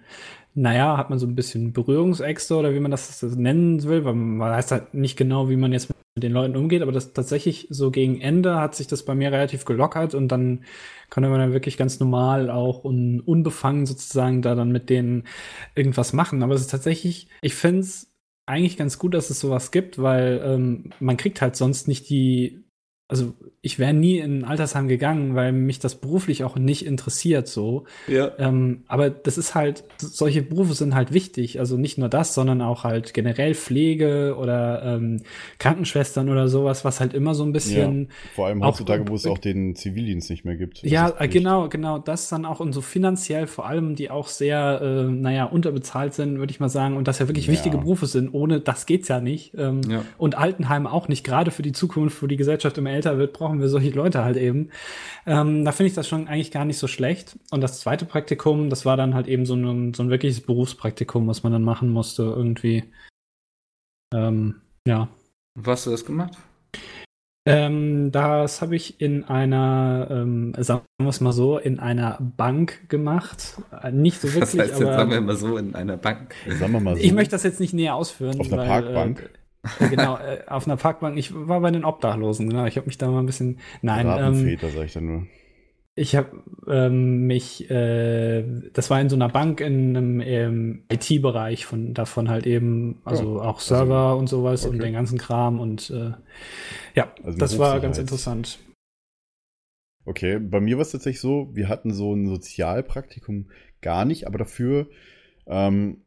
naja, 0.56 0.98
hat 0.98 1.10
man 1.10 1.20
so 1.20 1.26
ein 1.28 1.36
bisschen 1.36 1.74
Berührungsängste 1.74 2.56
oder 2.56 2.74
wie 2.74 2.80
man 2.80 2.92
das 2.92 3.22
nennen 3.22 3.84
will, 3.84 4.06
weil 4.06 4.14
man 4.14 4.52
weiß 4.52 4.72
halt 4.72 4.94
nicht 4.94 5.18
genau, 5.18 5.50
wie 5.50 5.56
man 5.56 5.74
jetzt 5.74 5.90
mit 5.90 6.24
den 6.24 6.32
Leuten 6.32 6.56
umgeht, 6.56 6.84
aber 6.84 6.92
das 6.92 7.14
tatsächlich 7.14 7.68
so 7.72 7.90
gegen 7.90 8.22
Ende 8.22 8.60
hat 8.60 8.76
sich 8.76 8.88
das 8.88 9.04
bei 9.04 9.16
mir 9.16 9.32
relativ 9.32 9.66
gelockert 9.66 10.14
und 10.14 10.28
dann 10.28 10.64
konnte 11.10 11.30
man 11.30 11.40
dann 11.40 11.54
wirklich 11.54 11.78
ganz 11.78 12.00
normal 12.00 12.52
auch 12.52 12.84
und 12.84 13.22
unbefangen 13.22 13.86
sozusagen 13.86 14.42
da 14.44 14.54
dann 14.54 14.72
mit 14.72 14.90
denen 14.90 15.26
irgendwas 15.76 16.14
machen. 16.14 16.44
Aber 16.44 16.54
es 16.54 16.62
ist 16.62 16.72
tatsächlich, 16.72 17.28
ich 17.42 17.56
finde 17.56 17.82
es 17.82 18.14
eigentlich 18.46 18.78
ganz 18.78 19.00
gut, 19.00 19.14
dass 19.14 19.30
es 19.30 19.40
sowas 19.40 19.72
gibt, 19.72 20.02
weil 20.02 20.42
ähm, 20.44 20.92
man 21.00 21.18
kriegt 21.18 21.42
halt 21.42 21.56
sonst 21.56 21.88
nicht 21.88 22.10
die, 22.10 22.63
also 23.14 23.34
ich 23.62 23.78
wäre 23.80 23.94
nie 23.94 24.18
in 24.18 24.40
ein 24.40 24.44
Altersheim 24.44 24.88
gegangen, 24.88 25.36
weil 25.36 25.52
mich 25.54 25.78
das 25.80 25.96
beruflich 25.96 26.44
auch 26.44 26.56
nicht 26.58 26.86
interessiert 26.86 27.48
so. 27.48 27.86
Ja. 28.08 28.32
Ähm, 28.40 28.84
aber 28.88 29.10
das 29.12 29.38
ist 29.38 29.54
halt, 29.56 29.84
solche 30.00 30.42
Berufe 30.42 30.74
sind 30.74 30.96
halt 30.96 31.14
wichtig. 31.14 31.60
Also 31.60 31.78
nicht 31.78 31.98
nur 32.00 32.10
das, 32.10 32.34
sondern 32.34 32.62
auch 32.62 32.84
halt 32.84 33.14
generell 33.14 33.54
Pflege 33.54 34.36
oder 34.38 34.82
ähm, 34.84 35.22
Krankenschwestern 35.60 36.28
oder 36.30 36.48
sowas, 36.48 36.84
was 36.84 37.00
halt 37.00 37.14
immer 37.14 37.36
so 37.36 37.44
ein 37.44 37.54
bisschen 37.54 38.10
Vor 38.36 38.48
allem 38.48 38.66
heutzutage, 38.66 39.08
wo 39.08 39.16
es 39.16 39.26
auch 39.28 39.38
den 39.38 39.76
Zivildienst 39.76 40.30
nicht 40.30 40.44
mehr 40.44 40.56
gibt. 40.56 40.82
Ja, 40.84 41.14
äh, 41.20 41.28
genau, 41.28 41.70
genau. 41.70 42.00
Das 42.00 42.30
dann 42.30 42.46
auch 42.46 42.60
und 42.60 42.74
so 42.74 42.82
finanziell 42.82 43.48
vor 43.48 43.68
allem, 43.68 43.96
die 43.96 44.10
auch 44.10 44.28
sehr, 44.28 44.82
äh, 44.82 45.12
naja, 45.12 45.46
unterbezahlt 45.46 46.14
sind, 46.16 46.40
würde 46.40 46.52
ich 46.52 46.60
mal 46.60 46.70
sagen. 46.70 46.98
Und 46.98 47.08
das 47.08 47.20
ja 47.20 47.28
wirklich 47.28 47.46
Ja. 47.48 47.54
wichtige 47.54 47.78
Berufe 47.78 48.08
sind. 48.08 48.34
Ohne 48.34 48.60
das 48.60 48.88
geht's 48.88 49.08
ja 49.08 49.22
nicht. 49.22 49.54
Ähm, 49.58 49.82
Ja. 49.88 50.04
Und 50.18 50.36
Altenheim 50.38 50.88
auch 50.88 51.08
nicht. 51.08 51.24
Gerade 51.24 51.52
für 51.52 51.62
die 51.62 51.72
Zukunft, 51.74 52.22
wo 52.24 52.28
die 52.28 52.38
Gesellschaft 52.38 52.78
immer 52.78 52.90
älter 52.92 53.03
wird, 53.18 53.34
brauchen 53.34 53.60
wir 53.60 53.70
solche 53.70 53.92
Leute 53.92 54.24
halt 54.24 54.38
eben. 54.38 54.70
Ähm, 55.26 55.66
da 55.66 55.72
finde 55.72 55.88
ich 55.88 55.94
das 55.94 56.08
schon 56.08 56.28
eigentlich 56.28 56.52
gar 56.52 56.66
nicht 56.66 56.78
so 56.78 56.88
schlecht. 56.88 57.38
Und 57.52 57.62
das 57.62 57.80
zweite 57.80 58.06
Praktikum, 58.06 58.70
das 58.70 58.86
war 58.86 58.98
dann 58.98 59.14
halt 59.14 59.28
eben 59.28 59.46
so 59.46 59.56
ein, 59.56 59.94
so 59.94 60.04
ein 60.04 60.10
wirkliches 60.10 60.42
Berufspraktikum, 60.42 61.28
was 61.28 61.44
man 61.44 61.52
dann 61.52 61.64
machen 61.64 61.90
musste 61.90 62.24
irgendwie. 62.24 62.84
Ähm, 64.14 64.62
ja. 64.88 65.08
Wo 65.56 65.72
hast 65.72 65.86
du 65.86 65.92
das 65.92 66.06
gemacht? 66.06 66.38
Ähm, 67.46 68.12
das 68.12 68.62
habe 68.62 68.76
ich 68.76 69.02
in 69.02 69.26
einer, 69.26 70.08
ähm, 70.10 70.54
sagen 70.58 70.84
wir 71.02 71.10
es 71.10 71.20
mal 71.20 71.34
so, 71.34 71.58
in 71.58 71.80
einer 71.80 72.18
Bank 72.22 72.88
gemacht. 72.90 73.58
Äh, 73.82 73.92
Nicht 73.92 74.22
so 74.22 74.28
Das 74.28 74.36
wirklich, 74.36 74.62
heißt, 74.62 74.80
jetzt 74.80 74.94
sagen 74.94 75.12
wir 75.12 75.18
immer 75.18 75.36
so 75.36 75.58
in 75.58 75.76
einer 75.76 75.98
Bank. 75.98 76.36
Sagen 76.48 76.72
wir 76.72 76.80
mal 76.80 76.96
so. 76.96 77.02
ich 77.02 77.12
möchte 77.12 77.32
das 77.32 77.44
jetzt 77.44 77.60
nicht 77.60 77.74
näher 77.74 77.96
ausführen. 77.96 78.40
Auf 78.40 78.48
einer 78.48 78.62
weil, 78.62 78.68
Parkbank? 78.68 79.20
Äh, 79.20 79.43
genau, 79.80 80.18
äh, 80.18 80.44
auf 80.48 80.68
einer 80.68 80.78
Parkbank. 80.78 81.18
Ich 81.18 81.34
war 81.34 81.62
bei 81.62 81.72
den 81.72 81.86
Obdachlosen, 81.86 82.50
genau. 82.50 82.66
Ich 82.66 82.78
habe 82.78 82.88
mich 82.88 82.98
da 82.98 83.10
mal 83.10 83.20
ein 83.20 83.26
bisschen. 83.26 83.60
Nein, 83.82 84.06
ähm, 84.06 84.12
Rabenväter, 84.12 84.70
sag 84.70 84.86
ich 84.86 84.94
dann 84.94 85.06
nur. 85.06 85.28
ich 85.96 86.16
habe 86.16 86.44
ähm, 86.68 87.28
mich, 87.28 87.70
äh, 87.70 88.44
das 88.74 88.90
war 88.90 89.00
in 89.00 89.10
so 89.10 89.16
einer 89.16 89.30
Bank 89.30 89.62
in 89.62 89.96
einem 89.96 90.22
ähm, 90.22 90.84
IT-Bereich 90.92 91.66
von 91.66 91.94
davon 91.94 92.30
halt 92.30 92.48
eben, 92.48 93.02
also 93.06 93.40
Oh, 93.40 93.42
auch 93.42 93.60
Server 93.60 94.18
und 94.18 94.28
sowas 94.28 94.66
und 94.66 94.76
okay. 94.76 94.86
den 94.86 94.94
ganzen 94.94 95.18
Kram 95.20 95.60
und 95.60 95.92
äh, 95.92 96.14
ja, 96.96 97.14
Also 97.24 97.38
das 97.38 97.60
war 97.60 97.80
ganz 97.80 97.98
interessant. 98.00 98.60
Okay, 100.06 100.40
bei 100.40 100.60
mir 100.60 100.78
war 100.78 100.82
es 100.82 100.92
tatsächlich 100.92 101.22
so, 101.22 101.50
wir 101.54 101.70
hatten 101.70 101.94
so 101.94 102.14
ein 102.14 102.28
Sozialpraktikum 102.28 103.50
gar 103.82 104.04
nicht, 104.04 104.28
aber 104.28 104.38
dafür, 104.38 104.90
ähm, 105.48 106.03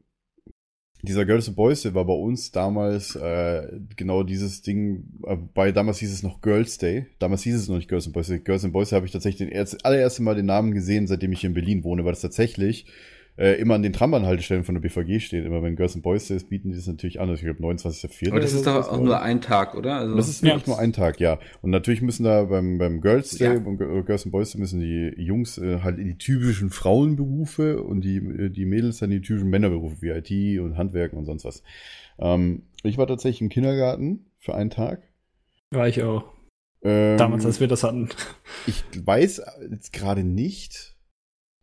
dieser 1.06 1.24
Girls 1.24 1.48
and 1.48 1.56
Boys 1.56 1.82
Day 1.82 1.94
war 1.94 2.04
bei 2.04 2.12
uns 2.12 2.50
damals 2.50 3.16
äh, 3.16 3.66
genau 3.96 4.22
dieses 4.22 4.62
Ding, 4.62 5.04
äh, 5.26 5.36
bei 5.36 5.72
damals 5.72 5.98
hieß 5.98 6.12
es 6.12 6.22
noch 6.22 6.40
Girls 6.40 6.78
Day, 6.78 7.06
damals 7.18 7.42
hieß 7.42 7.56
es 7.56 7.68
noch 7.68 7.76
nicht 7.76 7.88
Girls 7.88 8.06
and 8.06 8.14
Boys 8.14 8.28
Day. 8.28 8.38
Girls 8.40 8.64
and 8.64 8.72
Boys 8.72 8.90
Day 8.90 8.96
habe 8.96 9.06
ich 9.06 9.12
tatsächlich 9.12 9.48
den 9.48 9.54
erst, 9.56 9.84
allererste 9.84 10.22
Mal 10.22 10.34
den 10.34 10.46
Namen 10.46 10.72
gesehen, 10.72 11.06
seitdem 11.06 11.32
ich 11.32 11.40
hier 11.40 11.48
in 11.48 11.54
Berlin 11.54 11.84
wohne, 11.84 12.04
weil 12.04 12.12
das 12.12 12.20
tatsächlich 12.20 12.86
äh, 13.38 13.52
immer 13.60 13.74
an 13.74 13.82
den 13.82 13.92
Trambahnhaltestellen 13.92 14.64
von 14.64 14.74
der 14.74 14.82
BVG 14.82 15.20
steht. 15.20 15.44
Immer 15.44 15.62
wenn 15.62 15.76
Girls 15.76 15.94
and 15.94 16.02
Boys 16.02 16.26
Day 16.28 16.36
ist, 16.36 16.48
bieten 16.48 16.70
die 16.70 16.76
das 16.76 16.86
natürlich 16.86 17.20
an. 17.20 17.28
Also 17.28 17.46
ich 17.46 17.54
glaube 17.56 17.62
29.04. 17.74 18.30
Aber 18.30 18.40
das 18.40 18.52
ist 18.54 18.66
doch 18.66 18.88
auch 18.90 19.00
nur 19.00 19.20
ein 19.20 19.40
Tag, 19.40 19.74
oder? 19.74 19.96
Also, 19.96 20.16
das 20.16 20.28
ist 20.28 20.42
Ja. 20.42 20.48
wirklich 20.50 20.66
nur 20.68 20.78
ein 20.78 20.92
Tag, 20.92 21.20
ja. 21.20 21.38
Und 21.62 21.70
natürlich 21.70 22.00
müssen 22.02 22.24
da 22.24 22.44
beim, 22.44 22.78
beim 22.78 23.00
Girls 23.00 23.30
Day 23.32 23.54
Ja. 23.54 23.60
und 23.62 23.78
G- 23.78 24.02
Girls 24.02 24.24
and 24.24 24.32
Boys 24.32 24.52
Day 24.52 24.60
müssen 24.60 24.80
die 24.80 25.12
Jungs 25.18 25.58
äh, 25.58 25.80
halt 25.82 25.98
in 25.98 26.06
die 26.06 26.18
typischen 26.18 26.70
Frauenberufe 26.70 27.82
und 27.82 28.00
die, 28.02 28.16
äh, 28.16 28.48
die 28.50 28.64
Mädels 28.64 28.98
dann 28.98 29.10
in 29.10 29.20
die 29.20 29.26
typischen 29.26 29.50
Männerberufe 29.50 30.00
wie 30.02 30.08
IT 30.10 30.60
und 30.60 30.76
Handwerken 30.76 31.18
und 31.18 31.26
sonst 31.26 31.44
was. 31.44 31.62
Ähm, 32.18 32.62
ich 32.82 32.96
war 32.98 33.06
tatsächlich 33.06 33.42
im 33.42 33.48
Kindergarten 33.50 34.26
für 34.38 34.54
einen 34.54 34.70
Tag. 34.70 35.02
War 35.70 35.88
ich 35.88 36.02
auch. 36.02 36.24
Ähm, 36.82 37.18
Damals, 37.18 37.44
als 37.44 37.60
wir 37.60 37.68
das 37.68 37.82
hatten. 37.82 38.08
ich 38.66 38.82
weiß 39.04 39.42
jetzt 39.70 39.92
gerade 39.92 40.22
nicht, 40.24 40.95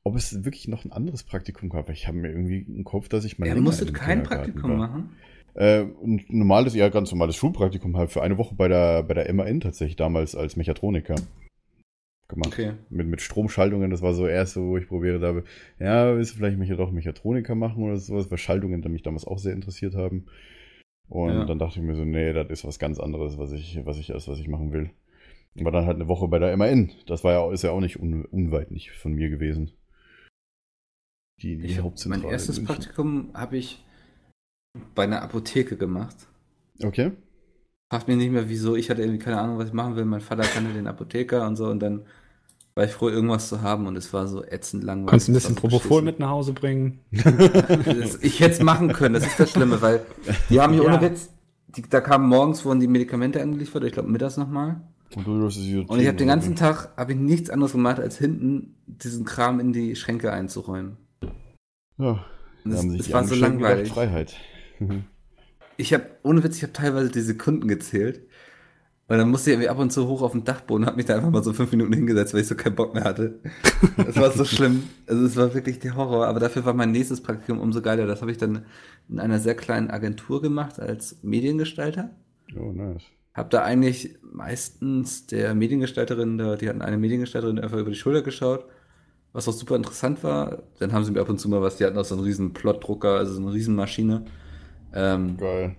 ob 0.03 0.15
es 0.15 0.43
wirklich 0.43 0.67
noch 0.67 0.83
ein 0.85 0.91
anderes 0.91 1.23
Praktikum 1.23 1.69
gab. 1.69 1.89
Ich 1.89 2.07
habe 2.07 2.17
mir 2.17 2.29
irgendwie 2.29 2.59
im 2.59 2.83
Kopf, 2.83 3.07
dass 3.09 3.25
ich 3.25 3.39
mal 3.39 3.53
musstet 3.61 3.89
im 3.89 3.93
kein 3.93 4.23
Praktikum 4.23 4.71
war. 4.71 4.77
machen? 4.77 5.15
Äh, 5.55 5.81
ein 5.81 6.25
normales, 6.29 6.73
ja, 6.73 6.89
ganz 6.89 7.11
normales 7.11 7.35
Schulpraktikum 7.35 7.95
halt 7.95 8.11
für 8.11 8.21
eine 8.21 8.37
Woche 8.37 8.55
bei 8.55 8.67
der, 8.67 9.03
bei 9.03 9.13
der 9.13 9.31
MAN 9.33 9.59
tatsächlich 9.59 9.95
damals 9.95 10.35
als 10.35 10.55
Mechatroniker 10.55 11.15
gemacht. 12.27 12.53
Okay. 12.53 12.73
Mit, 12.89 13.07
mit 13.07 13.21
Stromschaltungen, 13.21 13.91
das 13.91 14.01
war 14.01 14.13
so 14.13 14.27
erste, 14.27 14.61
wo 14.61 14.77
ich 14.77 14.87
probiert 14.87 15.21
habe, 15.21 15.43
ja, 15.79 16.15
willst 16.15 16.33
du 16.33 16.37
vielleicht 16.37 16.57
mich 16.57 16.69
ja 16.69 16.75
doch 16.75 16.91
Mechatroniker 16.91 17.55
machen 17.55 17.83
oder 17.83 17.97
sowas, 17.97 18.31
weil 18.31 18.37
Schaltungen 18.39 18.81
die 18.81 18.89
mich 18.89 19.03
damals 19.03 19.25
auch 19.25 19.37
sehr 19.37 19.53
interessiert 19.53 19.95
haben. 19.95 20.25
Und 21.07 21.29
Ja. 21.29 21.45
dann 21.45 21.59
dachte 21.59 21.79
ich 21.79 21.85
mir 21.85 21.95
so, 21.95 22.03
nee, 22.03 22.33
das 22.33 22.49
ist 22.49 22.65
was 22.65 22.79
ganz 22.79 22.99
anderes, 22.99 23.37
was 23.37 23.51
ich, 23.51 23.79
was 23.85 23.99
ich 23.99 24.13
als 24.13 24.27
was 24.27 24.39
ich 24.39 24.47
machen 24.47 24.73
will. 24.73 24.89
War 25.55 25.71
dann 25.71 25.85
halt 25.85 25.97
eine 25.97 26.07
Woche 26.07 26.27
bei 26.27 26.39
der 26.39 26.57
MAN. 26.57 26.91
Das 27.05 27.23
war 27.23 27.33
ja, 27.33 27.51
ist 27.51 27.63
ja 27.63 27.69
auch 27.69 27.79
nicht 27.81 27.99
un, 27.99 28.25
unweit 28.25 28.71
nicht 28.71 28.89
von 28.91 29.13
mir 29.13 29.29
gewesen. 29.29 29.71
Die, 31.41 31.57
die 31.57 31.65
Ich 31.65 31.77
hab, 31.77 31.85
Hauptzentrale 31.85 32.21
mein 32.21 32.29
in 32.29 32.33
erstes. 32.33 32.63
Praktikum 32.63 33.29
habe 33.33 33.57
ich 33.57 33.83
bei 34.95 35.03
einer 35.03 35.21
Apotheke 35.21 35.77
gemacht. 35.77 36.15
Okay. 36.81 37.11
Fragt 37.91 38.07
mich 38.07 38.17
nicht 38.17 38.31
mehr, 38.31 38.49
wieso. 38.49 38.75
Ich 38.75 38.89
hatte 38.89 39.01
irgendwie 39.01 39.19
keine 39.19 39.39
Ahnung, 39.39 39.57
was 39.57 39.67
ich 39.67 39.73
machen 39.73 39.95
will. 39.95 40.05
Mein 40.05 40.21
Vater 40.21 40.43
kannte 40.43 40.73
den 40.73 40.87
Apotheker 40.87 41.45
und 41.45 41.55
so. 41.55 41.67
Und 41.67 41.79
dann 41.79 42.05
war 42.75 42.85
ich 42.85 42.91
froh, 42.91 43.09
irgendwas 43.09 43.49
zu 43.49 43.61
haben. 43.61 43.85
Und 43.85 43.95
es 43.95 44.11
war 44.13 44.27
so 44.27 44.43
ätzend 44.43 44.83
langweilig. 44.83 45.09
Konntest 45.09 45.29
ein 45.29 45.35
Es 45.35 45.43
bisschen 45.43 45.55
Propofol 45.55 46.01
mit 46.01 46.19
nach 46.19 46.29
Hause 46.29 46.53
bringen. 46.53 46.99
Ich 48.21 48.39
hätte 48.39 48.53
es 48.53 48.61
machen 48.61 48.91
können, 48.93 49.13
das 49.13 49.25
ist 49.27 49.39
das 49.39 49.51
Schlimme, 49.51 49.81
weil 49.81 50.03
die 50.49 50.59
haben 50.59 50.73
hier 50.73 50.83
Ja. 50.83 50.89
ohne 50.89 51.01
Witz, 51.01 51.29
die, 51.67 51.83
da 51.83 52.01
kamen 52.01 52.27
morgens, 52.27 52.65
wurden 52.65 52.79
die 52.79 52.87
Medikamente 52.87 53.41
angeliefert, 53.41 53.83
ich 53.83 53.93
glaube 53.93 54.09
mittags 54.09 54.37
nochmal. 54.37 54.81
Und, 55.15 55.27
du 55.27 55.33
Und 55.33 55.99
ich 55.99 56.07
habe 56.07 56.17
den 56.17 56.27
ganzen 56.27 56.55
Tag 56.55 56.89
habe 56.97 57.11
ich 57.13 57.19
nichts 57.19 57.51
anderes 57.51 57.73
gemacht, 57.73 57.99
als 57.99 58.17
hinten 58.17 58.75
diesen 58.87 59.25
Kram 59.25 59.59
in 59.59 59.71
die 59.71 59.95
Schränke 59.95 60.31
einzuräumen. 60.31 60.97
Ja, 61.97 62.25
Und 62.63 62.71
da 62.71 62.77
es, 62.77 62.77
haben 62.77 62.91
sich 62.91 63.01
es 63.01 63.07
die 63.07 63.13
war 63.13 63.23
so 63.25 63.35
gedacht, 63.35 63.51
langweilig. 63.51 63.89
Freiheit. 63.89 64.35
Ich 65.77 65.93
habe, 65.93 66.05
ohne 66.23 66.43
Witz, 66.43 66.57
ich 66.57 66.63
habe 66.63 66.73
teilweise 66.73 67.11
die 67.11 67.21
Sekunden 67.21 67.67
gezählt. 67.67 68.27
Und 69.09 69.17
dann 69.17 69.29
musste 69.29 69.49
ich 69.51 69.55
irgendwie 69.55 69.69
ab 69.69 69.79
und 69.79 69.91
zu 69.91 70.07
hoch 70.07 70.21
auf 70.21 70.31
den 70.31 70.45
Dachboden 70.45 70.83
und 70.83 70.87
hab 70.87 70.95
mich 70.95 71.05
da 71.05 71.15
einfach 71.15 71.29
mal 71.29 71.43
so 71.43 71.53
fünf 71.53 71.71
Minuten 71.71 71.93
hingesetzt, 71.93 72.33
weil 72.33 72.41
ich 72.41 72.47
so 72.47 72.55
keinen 72.55 72.75
Bock 72.75 72.93
mehr 72.93 73.03
hatte. 73.03 73.39
Das 73.97 74.15
war 74.15 74.31
so 74.31 74.45
schlimm. 74.45 74.83
Also 75.07 75.25
es 75.25 75.35
war 75.35 75.53
wirklich 75.53 75.79
der 75.79 75.95
Horror. 75.95 76.27
Aber 76.27 76.39
dafür 76.39 76.65
war 76.65 76.73
mein 76.73 76.91
nächstes 76.91 77.21
Praktikum 77.21 77.59
umso 77.59 77.81
geiler. 77.81 78.07
Das 78.07 78.21
habe 78.21 78.31
ich 78.31 78.37
dann 78.37 78.65
in 79.09 79.19
einer 79.19 79.39
sehr 79.39 79.55
kleinen 79.55 79.91
Agentur 79.91 80.41
gemacht 80.41 80.79
als 80.79 81.19
Mediengestalter. 81.21 82.11
Oh, 82.57 82.71
nice. 82.71 83.03
Hab 83.33 83.49
da 83.49 83.63
eigentlich 83.63 84.15
meistens 84.21 85.27
der 85.27 85.53
Mediengestalterin, 85.53 86.37
da, 86.37 86.55
die 86.55 86.69
hatten 86.69 86.81
eine 86.81 86.97
Mediengestalterin 86.97 87.59
einfach 87.59 87.77
über 87.79 87.89
die 87.89 87.97
Schulter 87.97 88.21
geschaut, 88.21 88.65
was 89.33 89.47
auch 89.47 89.53
super 89.53 89.75
interessant 89.75 90.23
war. 90.23 90.63
Dann 90.79 90.93
haben 90.93 91.03
sie 91.03 91.11
mir 91.11 91.21
ab 91.21 91.29
und 91.29 91.39
zu 91.39 91.49
mal 91.49 91.61
was, 91.61 91.77
die 91.77 91.85
hatten 91.85 91.97
auch 91.97 92.05
so 92.05 92.15
einen 92.15 92.23
riesen 92.23 92.53
Plotdrucker, 92.53 93.15
also 93.17 93.33
so 93.33 93.41
eine 93.41 93.51
riesen 93.53 93.75
Maschine. 93.75 94.25
Ähm, 94.93 95.37
Geil. 95.37 95.75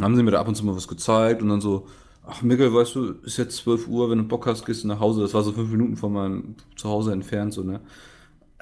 haben 0.00 0.16
sie 0.16 0.22
mir 0.22 0.30
da 0.30 0.40
ab 0.40 0.48
und 0.48 0.54
zu 0.54 0.64
mal 0.64 0.74
was 0.76 0.86
gezeigt 0.88 1.42
und 1.42 1.48
dann 1.48 1.60
so, 1.60 1.86
ach 2.24 2.42
Mickel, 2.42 2.72
weißt 2.72 2.94
du, 2.94 3.10
ist 3.24 3.36
jetzt 3.38 3.56
12 3.56 3.88
Uhr, 3.88 4.08
wenn 4.10 4.18
du 4.18 4.24
Bock 4.24 4.46
hast, 4.46 4.64
gehst 4.64 4.84
du 4.84 4.88
nach 4.88 5.00
Hause. 5.00 5.22
Das 5.22 5.34
war 5.34 5.42
so 5.42 5.52
fünf 5.52 5.70
Minuten 5.70 5.96
von 5.96 6.12
meinem 6.12 6.54
Zuhause 6.76 7.12
entfernt, 7.12 7.52
so, 7.52 7.62
ne. 7.64 7.80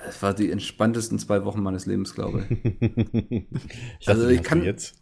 Es 0.09 0.23
war 0.23 0.32
die 0.32 0.50
entspanntesten 0.50 1.18
zwei 1.18 1.44
Wochen 1.44 1.62
meines 1.62 1.85
Lebens, 1.85 2.14
glaube 2.14 2.44
ich. 2.49 3.44
Ich 4.00 4.09
Also 4.09 4.23
dachte, 4.23 4.35
ich 4.35 4.42
kann- 4.42 4.62
jetzt. 4.64 4.94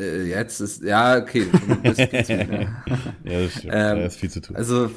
äh, 0.00 0.24
jetzt 0.30 0.60
ist, 0.60 0.82
ja, 0.82 1.18
okay. 1.18 1.44
Mir, 1.66 1.76
ne? 1.90 1.94
Ja, 3.24 3.40
das 3.42 3.52
stimmt. 3.52 3.72
Ähm, 3.74 3.98
da 3.98 4.06
ist 4.06 4.16
viel 4.16 4.30
zu 4.30 4.40
tun. 4.40 4.56
Also, 4.56 4.90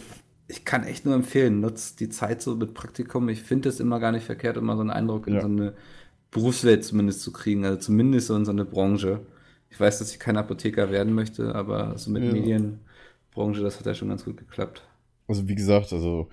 ich 0.49 0.65
kann 0.65 0.83
echt 0.83 1.05
nur 1.05 1.13
empfehlen, 1.15 1.61
nutzt 1.61 1.99
die 1.99 2.09
Zeit 2.09 2.41
so 2.41 2.55
mit 2.55 2.73
Praktikum. 2.73 3.29
Ich 3.29 3.41
finde 3.41 3.69
es 3.69 3.79
immer 3.79 3.99
gar 3.99 4.11
nicht 4.11 4.25
verkehrt, 4.25 4.57
immer 4.57 4.75
so 4.75 4.81
einen 4.81 4.89
Eindruck 4.89 5.27
in 5.27 5.35
Ja. 5.35 5.41
so 5.41 5.47
eine 5.47 5.73
Berufswelt 6.31 6.83
zumindest 6.83 7.21
zu 7.21 7.31
kriegen, 7.31 7.63
also 7.65 7.77
zumindest 7.79 8.27
so 8.27 8.35
in 8.35 8.45
so 8.45 8.51
eine 8.51 8.65
Branche. 8.65 9.21
Ich 9.69 9.79
weiß, 9.79 9.99
dass 9.99 10.11
ich 10.11 10.19
kein 10.19 10.37
Apotheker 10.37 10.91
werden 10.91 11.13
möchte, 11.13 11.53
aber 11.55 11.97
so 11.97 12.11
mit 12.11 12.23
Ja. 12.23 12.33
Medienbranche, 12.33 13.61
das 13.61 13.79
hat 13.79 13.85
ja 13.85 13.93
schon 13.93 14.09
ganz 14.09 14.25
gut 14.25 14.37
geklappt. 14.37 14.83
Also 15.27 15.47
wie 15.47 15.55
gesagt, 15.55 15.93
also 15.93 16.29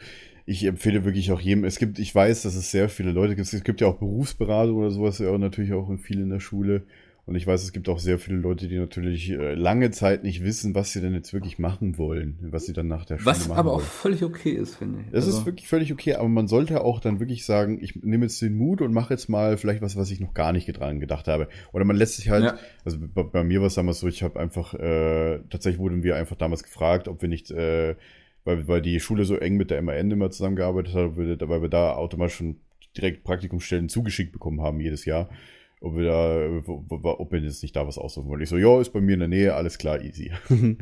ich 0.46 0.64
empfehle 0.64 1.04
wirklich 1.04 1.30
auch 1.32 1.40
jedem, 1.40 1.64
es 1.64 1.78
gibt, 1.78 1.98
ich 1.98 2.14
weiß, 2.14 2.42
dass 2.42 2.54
es 2.54 2.70
sehr 2.70 2.88
viele 2.88 3.12
Leute 3.12 3.36
gibt, 3.36 3.52
es 3.52 3.64
gibt 3.64 3.80
ja 3.82 3.86
auch 3.86 3.98
Berufsberatung 3.98 4.76
oder 4.76 4.90
sowas, 4.90 5.18
ja 5.18 5.36
natürlich 5.36 5.74
auch 5.74 5.90
in 5.90 5.98
viel 5.98 6.20
in 6.20 6.30
der 6.30 6.40
Schule. 6.40 6.84
Und 7.26 7.34
ich 7.34 7.44
weiß, 7.44 7.64
es 7.64 7.72
gibt 7.72 7.88
auch 7.88 7.98
sehr 7.98 8.20
viele 8.20 8.36
Leute, 8.36 8.68
die 8.68 8.78
natürlich 8.78 9.30
äh, 9.30 9.54
lange 9.54 9.90
Zeit 9.90 10.22
nicht 10.22 10.44
wissen, 10.44 10.76
was 10.76 10.92
sie 10.92 11.00
denn 11.00 11.12
jetzt 11.12 11.32
wirklich 11.34 11.58
machen 11.58 11.98
wollen, 11.98 12.38
was 12.52 12.66
sie 12.66 12.72
dann 12.72 12.86
nach 12.86 13.04
der 13.04 13.18
Schule 13.18 13.26
Was 13.26 13.48
machen 13.48 13.58
aber 13.58 13.72
auch 13.72 13.78
wollen. 13.78 13.84
völlig 13.86 14.22
okay 14.22 14.52
ist, 14.52 14.76
finde 14.76 15.00
ich. 15.00 15.06
Das 15.10 15.24
Also, 15.24 15.38
ist 15.40 15.46
wirklich 15.46 15.66
völlig 15.66 15.92
okay, 15.92 16.14
aber 16.14 16.28
man 16.28 16.46
sollte 16.46 16.82
auch 16.84 17.00
dann 17.00 17.18
wirklich 17.18 17.44
sagen, 17.44 17.78
ich 17.82 17.96
nehme 17.96 18.26
jetzt 18.26 18.40
den 18.42 18.56
Mut 18.56 18.80
und 18.80 18.92
mache 18.94 19.12
jetzt 19.12 19.28
mal 19.28 19.56
vielleicht 19.58 19.82
was, 19.82 19.96
was 19.96 20.12
ich 20.12 20.20
noch 20.20 20.34
gar 20.34 20.52
nicht 20.52 20.66
dran 20.66 21.00
gedacht 21.00 21.26
habe. 21.26 21.48
Oder 21.72 21.84
man 21.84 21.96
lässt 21.96 22.14
sich 22.14 22.30
halt, 22.30 22.44
Ja. 22.44 22.58
also 22.84 22.98
bei, 23.00 23.24
bei 23.24 23.42
mir 23.42 23.58
war 23.60 23.66
es 23.66 23.74
damals 23.74 23.98
so, 23.98 24.06
ich 24.06 24.22
habe 24.22 24.38
einfach, 24.38 24.74
äh, 24.74 25.40
tatsächlich 25.50 25.80
wurden 25.80 26.04
wir 26.04 26.14
einfach 26.14 26.36
damals 26.36 26.62
gefragt, 26.62 27.08
ob 27.08 27.22
wir 27.22 27.28
nicht, 27.28 27.50
äh, 27.50 27.96
weil, 28.44 28.68
weil 28.68 28.82
die 28.82 29.00
Schule 29.00 29.24
so 29.24 29.34
eng 29.36 29.56
mit 29.56 29.72
der 29.72 29.82
MAN 29.82 30.12
immer 30.12 30.30
zusammengearbeitet 30.30 30.94
hat, 30.94 31.16
weil 31.16 31.60
wir 31.62 31.68
da 31.68 31.94
automatisch 31.94 32.36
schon 32.36 32.60
direkt 32.96 33.24
Praktikumsstellen 33.24 33.88
zugeschickt 33.88 34.30
bekommen 34.30 34.60
haben 34.60 34.78
jedes 34.78 35.04
Jahr. 35.06 35.28
Ob 35.80 35.96
wir 35.96 36.04
da, 36.04 36.40
äh, 36.42 36.62
ob 36.66 37.32
wir 37.32 37.40
jetzt 37.40 37.62
nicht 37.62 37.76
da 37.76 37.86
was 37.86 37.98
aussuchen 37.98 38.28
wollen. 38.28 38.40
Ich 38.42 38.48
so, 38.48 38.56
ja, 38.56 38.80
ist 38.80 38.92
bei 38.92 39.00
mir 39.00 39.14
in 39.14 39.20
der 39.20 39.28
Nähe, 39.28 39.54
alles 39.54 39.78
klar, 39.78 40.00
easy. 40.02 40.32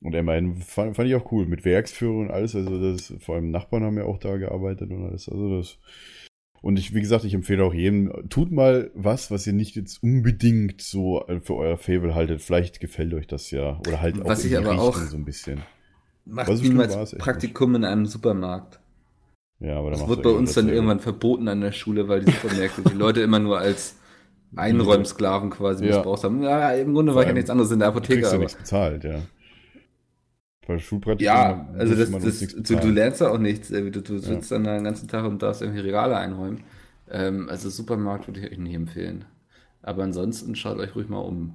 Und 0.00 0.14
immerhin 0.14 0.56
fand, 0.56 0.96
fand 0.96 1.08
ich 1.08 1.14
auch 1.14 1.32
cool, 1.32 1.46
mit 1.46 1.64
Werksführung 1.64 2.26
und 2.26 2.30
alles. 2.30 2.54
Also 2.54 2.92
das, 2.92 3.14
vor 3.20 3.36
allem 3.36 3.50
Nachbarn 3.50 3.84
haben 3.84 3.96
ja 3.96 4.04
auch 4.04 4.18
da 4.18 4.36
gearbeitet 4.36 4.90
und 4.90 5.02
alles. 5.06 5.30
Also 5.30 5.56
das. 5.56 5.78
Und 6.60 6.78
ich, 6.78 6.92
wie 6.94 7.00
gesagt, 7.00 7.24
ich 7.24 7.32
empfehle 7.32 7.64
auch 7.64 7.72
jedem, 7.72 8.12
tut 8.28 8.52
mal 8.52 8.90
was, 8.94 9.30
was 9.30 9.46
ihr 9.46 9.54
nicht 9.54 9.76
jetzt 9.76 10.02
unbedingt 10.02 10.82
so 10.82 11.24
für 11.42 11.54
euer 11.56 11.78
Fable 11.78 12.14
haltet. 12.14 12.42
Vielleicht 12.42 12.80
gefällt 12.80 13.14
euch 13.14 13.26
das 13.26 13.50
ja. 13.50 13.78
Oder 13.86 14.02
halt 14.02 14.20
auch 14.20 14.26
Was 14.26 14.44
in 14.44 14.50
ich 14.50 14.58
aber 14.58 14.78
auch- 14.78 14.94
so 14.94 15.16
ein 15.16 15.24
bisschen. 15.24 15.62
Macht 16.26 16.52
niemals 16.52 17.16
Praktikum 17.16 17.74
in 17.74 17.84
einem 17.84 18.04
Supermarkt. 18.04 18.80
Ja, 19.64 19.78
aber 19.78 19.90
da 19.90 19.96
Das 19.96 20.08
wird 20.08 20.22
bei 20.22 20.30
ja 20.30 20.36
uns 20.36 20.52
dann 20.54 20.68
irgendwann 20.68 21.00
verboten 21.00 21.48
an 21.48 21.60
der 21.60 21.72
Schule, 21.72 22.08
weil 22.08 22.20
die 22.24 22.32
Supermärkte 22.32 22.82
die 22.82 22.94
Leute 22.94 23.20
immer 23.22 23.38
nur 23.38 23.58
als 23.58 23.96
Einräumsklaven 24.56 25.50
quasi 25.50 25.84
Ja. 25.86 25.96
missbraucht 25.96 26.24
haben. 26.24 26.42
Ja, 26.42 26.72
im 26.72 26.94
Grunde 26.94 27.14
war 27.14 27.22
ich 27.22 27.28
ja 27.28 27.34
nichts 27.34 27.50
anderes 27.50 27.70
in 27.70 27.78
der 27.78 27.90
Du 27.92 28.00
kriegst 28.00 28.10
Apotheke. 28.10 28.32
ja 28.32 28.38
nichts 28.38 28.56
bezahlt, 28.56 29.04
ja. 29.04 29.20
Bei 30.66 30.78
Schulpraktikum 30.78 31.26
ja, 31.26 31.68
also 31.76 31.94
das, 31.94 32.10
das, 32.10 32.38
du, 32.62 32.76
du 32.76 32.88
lernst 32.88 33.20
ja 33.20 33.30
auch 33.30 33.38
nichts. 33.38 33.70
irgendwie. 33.70 33.90
Du, 33.92 34.00
du 34.00 34.18
sitzt 34.18 34.50
dann 34.50 34.64
da 34.64 34.74
den 34.74 34.84
ganzen 34.84 35.08
Tag 35.08 35.24
und 35.26 35.42
darfst 35.42 35.60
irgendwie 35.60 35.80
Regale 35.80 36.16
einräumen. 36.16 36.60
Ähm, 37.10 37.48
also 37.50 37.68
Supermarkt 37.68 38.26
würde 38.28 38.40
ich 38.40 38.50
euch 38.50 38.58
nicht 38.58 38.74
empfehlen. 38.74 39.26
Aber 39.82 40.02
ansonsten 40.04 40.54
schaut 40.56 40.78
euch 40.78 40.94
ruhig 40.94 41.08
mal 41.10 41.18
um. 41.18 41.54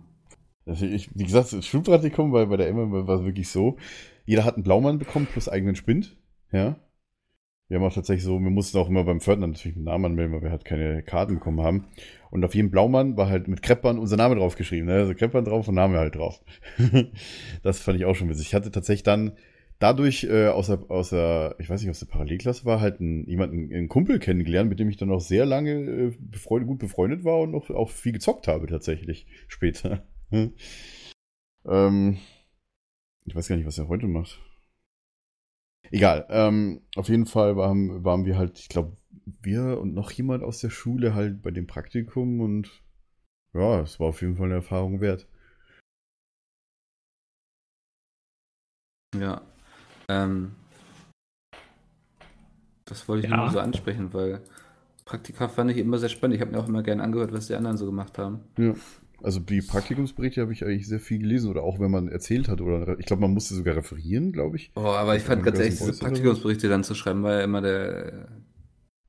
Also 0.67 0.85
ich, 0.85 1.09
wie 1.15 1.23
gesagt, 1.23 1.51
das 1.53 1.65
Schulpraktikum 1.65 2.31
bei, 2.31 2.45
bei 2.45 2.57
der 2.57 2.67
Emma 2.67 3.07
war 3.07 3.19
es 3.19 3.25
wirklich 3.25 3.49
so. 3.49 3.77
Jeder 4.25 4.45
hat 4.45 4.55
einen 4.55 4.63
Blaumann 4.63 4.99
bekommen 4.99 5.25
plus 5.31 5.49
eigenen 5.49 5.75
Spind. 5.75 6.15
Ja. 6.51 6.75
Wir 7.69 7.77
haben 7.77 7.85
auch 7.85 7.93
tatsächlich 7.93 8.23
so, 8.23 8.39
wir 8.41 8.49
mussten 8.49 8.79
auch 8.79 8.89
immer 8.89 9.03
beim 9.03 9.21
Pförtner 9.21 9.45
natürlich 9.45 9.77
einen 9.77 9.85
Namen 9.85 10.05
anmelden, 10.05 10.33
weil 10.33 10.41
wir 10.41 10.49
halt 10.49 10.65
keine 10.65 11.03
Karten 11.03 11.35
bekommen 11.35 11.61
haben. 11.61 11.85
Und 12.31 12.43
auf 12.43 12.55
jedem 12.55 12.71
Blaumann 12.71 13.15
war 13.15 13.29
halt 13.29 13.47
mit 13.47 13.61
Kreppern 13.61 13.99
unser 13.99 14.17
Name 14.17 14.35
draufgeschrieben. 14.35 14.87
Ne? 14.87 14.95
Also 14.95 15.13
Kreppern 15.13 15.45
drauf 15.45 15.67
und 15.67 15.75
Name 15.75 15.99
halt 15.99 16.15
drauf. 16.15 16.43
das 17.63 17.79
fand 17.79 17.99
ich 17.99 18.05
auch 18.05 18.15
schon 18.15 18.27
witzig. 18.27 18.47
Ich 18.47 18.55
hatte 18.55 18.71
tatsächlich 18.71 19.03
dann 19.03 19.33
dadurch 19.77 20.23
äh, 20.23 20.47
aus 20.47 20.67
der, 20.67 21.55
ich 21.59 21.69
weiß 21.69 21.81
nicht, 21.81 21.91
aus 21.91 21.99
der 21.99 22.07
Parallelklasse 22.07 22.65
war, 22.65 22.81
halt 22.81 23.01
ein, 23.01 23.27
jemanden, 23.27 23.71
einen 23.71 23.87
Kumpel 23.87 24.17
kennengelernt, 24.17 24.69
mit 24.69 24.79
dem 24.79 24.89
ich 24.89 24.97
dann 24.97 25.11
auch 25.11 25.21
sehr 25.21 25.45
lange 25.45 25.71
äh, 25.71 26.11
befreundet, 26.19 26.67
gut 26.67 26.79
befreundet 26.79 27.23
war 27.23 27.39
und 27.39 27.51
noch 27.51 27.69
auch 27.69 27.91
viel 27.91 28.13
gezockt 28.13 28.47
habe 28.47 28.65
tatsächlich 28.65 29.27
später. 29.47 30.03
ähm, 30.31 32.17
ich 33.25 33.35
weiß 33.35 33.47
gar 33.47 33.57
nicht, 33.57 33.67
was 33.67 33.77
er 33.77 33.87
heute 33.87 34.07
macht. 34.07 34.39
Egal. 35.91 36.25
Ähm, 36.29 36.81
auf 36.95 37.09
jeden 37.09 37.25
Fall 37.25 37.55
waren, 37.57 38.03
waren 38.03 38.25
wir 38.25 38.37
halt, 38.37 38.59
ich 38.59 38.69
glaube, 38.69 38.95
wir 39.41 39.79
und 39.79 39.93
noch 39.93 40.11
jemand 40.11 40.43
aus 40.43 40.59
der 40.59 40.69
Schule 40.69 41.13
halt 41.13 41.41
bei 41.41 41.51
dem 41.51 41.67
Praktikum 41.67 42.41
und 42.41 42.83
ja, 43.53 43.81
es 43.81 43.99
war 43.99 44.07
auf 44.07 44.21
jeden 44.21 44.37
Fall 44.37 44.45
eine 44.45 44.55
Erfahrung 44.55 45.01
wert. 45.01 45.27
Ja. 49.15 49.41
Ähm, 50.07 50.55
das 52.85 53.07
wollte 53.07 53.25
ich 53.25 53.31
Ja. 53.31 53.37
nur 53.37 53.49
so 53.49 53.59
ansprechen, 53.59 54.13
weil 54.13 54.41
Praktika 55.05 55.47
fand 55.47 55.71
ich 55.71 55.77
immer 55.77 55.97
sehr 55.97 56.09
spannend. 56.09 56.35
Ich 56.35 56.41
habe 56.41 56.51
mir 56.51 56.59
auch 56.59 56.67
immer 56.67 56.83
gerne 56.83 57.01
angehört, 57.03 57.33
was 57.33 57.47
die 57.47 57.55
anderen 57.55 57.77
so 57.77 57.85
gemacht 57.87 58.17
haben. 58.17 58.41
Ja. 58.57 58.73
Also 59.21 59.39
die 59.39 59.61
Praktikumsberichte 59.61 60.41
habe 60.41 60.53
ich 60.53 60.63
eigentlich 60.63 60.87
sehr 60.87 60.99
viel 60.99 61.19
gelesen 61.19 61.49
oder 61.49 61.63
auch 61.63 61.79
wenn 61.79 61.91
man 61.91 62.07
erzählt 62.07 62.47
hat 62.47 62.61
oder 62.61 62.97
ich 62.99 63.05
glaube, 63.05 63.21
man 63.21 63.33
musste 63.33 63.55
sogar 63.55 63.75
referieren, 63.75 64.31
glaube 64.31 64.57
ich. 64.57 64.71
Oh, 64.75 64.81
aber 64.81 65.15
ich 65.15 65.23
fand 65.23 65.43
ganz 65.43 65.59
ehrlich, 65.59 65.77
diese? 65.77 65.99
Praktikumsberichte 65.99 66.69
dann 66.69 66.83
zu 66.83 66.95
schreiben, 66.95 67.23
war 67.23 67.33
ja 67.33 67.41
immer 67.41 67.61
der. 67.61 68.29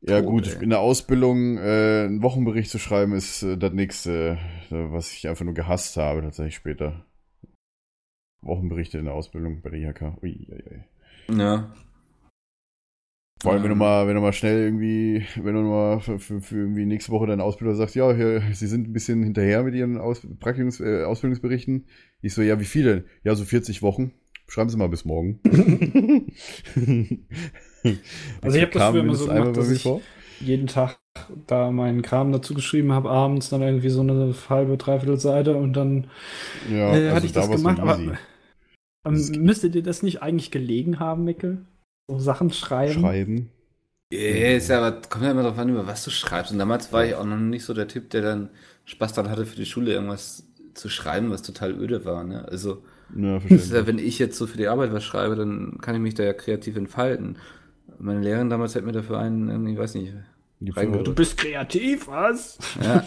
Ja 0.02 0.20
Tot, 0.20 0.30
gut, 0.30 0.56
ey. 0.56 0.64
in 0.64 0.70
der 0.70 0.80
Ausbildung 0.80 1.58
äh, 1.58 2.04
einen 2.06 2.22
Wochenbericht 2.22 2.70
zu 2.70 2.78
schreiben 2.78 3.12
ist 3.12 3.42
äh, 3.42 3.58
das 3.58 3.72
nächste, 3.72 4.38
äh, 4.70 4.90
was 4.90 5.12
ich 5.12 5.28
einfach 5.28 5.44
nur 5.44 5.54
gehasst 5.54 5.96
habe 5.96 6.22
tatsächlich 6.22 6.54
später. 6.54 7.04
Wochenberichte 8.40 8.98
in 8.98 9.04
der 9.04 9.14
Ausbildung 9.14 9.60
bei 9.60 9.70
der 9.70 9.80
IHK. 9.80 10.22
Ui, 10.22 10.48
ui, 10.50 10.64
ui. 10.70 11.38
Ja. 11.38 11.70
Vor 13.42 13.52
allem, 13.52 13.62
wenn 13.62 13.70
du 13.70 13.74
Ähm. 13.74 13.78
mal, 13.78 14.06
wenn 14.06 14.14
du 14.16 14.20
mal 14.20 14.32
schnell 14.34 14.60
irgendwie, 14.64 15.24
wenn 15.42 15.54
du 15.54 15.62
mal 15.62 16.00
für, 16.00 16.18
für, 16.18 16.40
für 16.42 16.56
irgendwie 16.56 16.84
nächste 16.84 17.10
Woche 17.12 17.26
dein 17.26 17.40
Ausbilder 17.40 17.74
sagt, 17.74 17.94
ja, 17.94 18.12
hier, 18.12 18.42
sie 18.52 18.66
sind 18.66 18.88
ein 18.88 18.92
bisschen 18.92 19.22
hinterher 19.22 19.62
mit 19.62 19.74
ihren 19.74 19.96
Aus, 19.98 20.26
Praktikums, 20.40 20.80
äh, 20.80 21.04
Ausbildungsberichten. 21.04 21.86
Ich 22.20 22.34
so, 22.34 22.42
ja, 22.42 22.60
wie 22.60 22.64
viel 22.66 22.84
denn? 22.84 23.04
Ja, 23.24 23.34
so 23.34 23.44
40 23.44 23.80
Wochen. 23.82 24.12
Schreiben 24.46 24.68
Sie 24.68 24.76
mal 24.76 24.88
bis 24.88 25.04
morgen. 25.04 25.40
Also 28.42 28.58
ich 28.58 28.62
hab 28.62 28.72
das 28.72 28.90
früher 28.90 29.00
immer 29.00 29.14
so 29.14 29.26
gemacht, 29.26 29.56
dass 29.56 29.70
ich- 29.70 29.82
vor. 29.84 30.02
jeden 30.40 30.66
Tag 30.66 30.98
da 31.46 31.70
meinen 31.70 32.02
Kram 32.02 32.30
dazu 32.32 32.52
geschrieben 32.54 32.92
habe, 32.92 33.08
abends 33.10 33.48
dann 33.48 33.62
irgendwie 33.62 33.88
so 33.88 34.00
eine 34.02 34.34
halbe, 34.50 34.76
dreiviertel 34.76 35.18
Seite 35.18 35.56
und 35.56 35.72
dann 35.74 36.08
Ja, 36.70 36.94
äh, 36.94 37.08
also 37.08 37.14
hatte 37.16 37.26
ich 37.26 37.32
da 37.32 37.40
das 37.46 37.50
gemacht. 37.50 37.80
Aber 37.80 37.98
ähm, 39.06 39.30
müsstet 39.38 39.74
ihr 39.74 39.82
das 39.82 40.02
nicht 40.02 40.22
eigentlich 40.22 40.50
gelegen 40.50 40.98
haben, 40.98 41.24
Mickel? 41.24 41.64
So 42.10 42.18
Sachen 42.18 42.52
schreiben? 42.52 43.00
Schreiben. 43.00 43.50
Yeah, 44.12 44.56
ist 44.56 44.68
ja, 44.68 44.78
aber 44.78 45.00
kommt 45.08 45.24
ja 45.24 45.30
immer 45.30 45.42
drauf 45.44 45.58
an, 45.58 45.68
über 45.68 45.86
was 45.86 46.04
du 46.04 46.10
schreibst. 46.10 46.52
Und 46.52 46.58
damals 46.58 46.92
war 46.92 47.04
ich 47.04 47.14
auch 47.14 47.24
noch 47.24 47.36
nicht 47.36 47.64
so 47.64 47.74
der 47.74 47.86
Typ, 47.88 48.10
der 48.10 48.22
dann 48.22 48.50
Spaß 48.84 49.12
daran 49.12 49.30
hatte, 49.30 49.46
für 49.46 49.56
die 49.56 49.66
Schule 49.66 49.92
irgendwas 49.92 50.44
zu 50.74 50.88
schreiben, 50.88 51.30
was 51.30 51.42
total 51.42 51.72
öde 51.72 52.04
war. 52.04 52.24
Ne? 52.24 52.44
Also, 52.48 52.82
Ja, 53.14 53.40
wenn 53.86 53.98
ich 53.98 54.18
jetzt 54.18 54.36
so 54.36 54.46
für 54.46 54.56
die 54.58 54.68
Arbeit 54.68 54.92
was 54.92 55.04
schreibe, 55.04 55.36
dann 55.36 55.78
kann 55.80 55.94
ich 55.94 56.00
mich 56.00 56.14
da 56.14 56.24
ja 56.24 56.32
kreativ 56.32 56.76
entfalten. 56.76 57.38
Meine 57.98 58.20
Lehrerin 58.20 58.50
damals 58.50 58.74
hat 58.74 58.84
mir 58.84 58.92
dafür 58.92 59.18
einen, 59.18 59.66
ich 59.68 59.78
weiß 59.78 59.94
nicht. 59.94 60.12
Du 60.60 61.14
bist 61.14 61.38
kreativ, 61.38 62.08
was? 62.08 62.58
ja. 62.82 63.04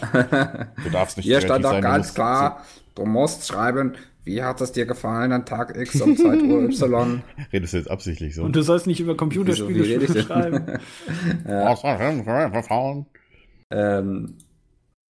Du 0.82 0.90
darfst 0.90 1.16
nicht 1.16 1.26
Hier 1.26 1.40
kreativ 1.40 1.44
stand 1.44 1.64
sein, 1.64 1.82
du 1.82 1.82
ganz 1.82 2.14
klar, 2.14 2.64
du 2.94 3.04
musst 3.06 3.46
schreiben, 3.46 3.94
wie 4.24 4.42
hat 4.42 4.60
es 4.60 4.72
dir 4.72 4.86
gefallen 4.86 5.32
an 5.32 5.44
Tag 5.44 5.76
X 5.76 6.00
um 6.00 6.16
Zeit 6.16 6.42
Uhr 6.42 6.64
Y. 6.64 7.22
Redest 7.52 7.74
du 7.74 7.76
jetzt 7.78 7.90
absichtlich 7.90 8.34
so? 8.34 8.42
Und 8.42 8.56
du 8.56 8.62
sollst 8.62 8.86
nicht 8.86 9.00
über 9.00 9.16
Computerspiele 9.16 10.00
Wieso, 10.00 10.20
schreiben. 10.20 10.64
Ähm, 13.70 14.36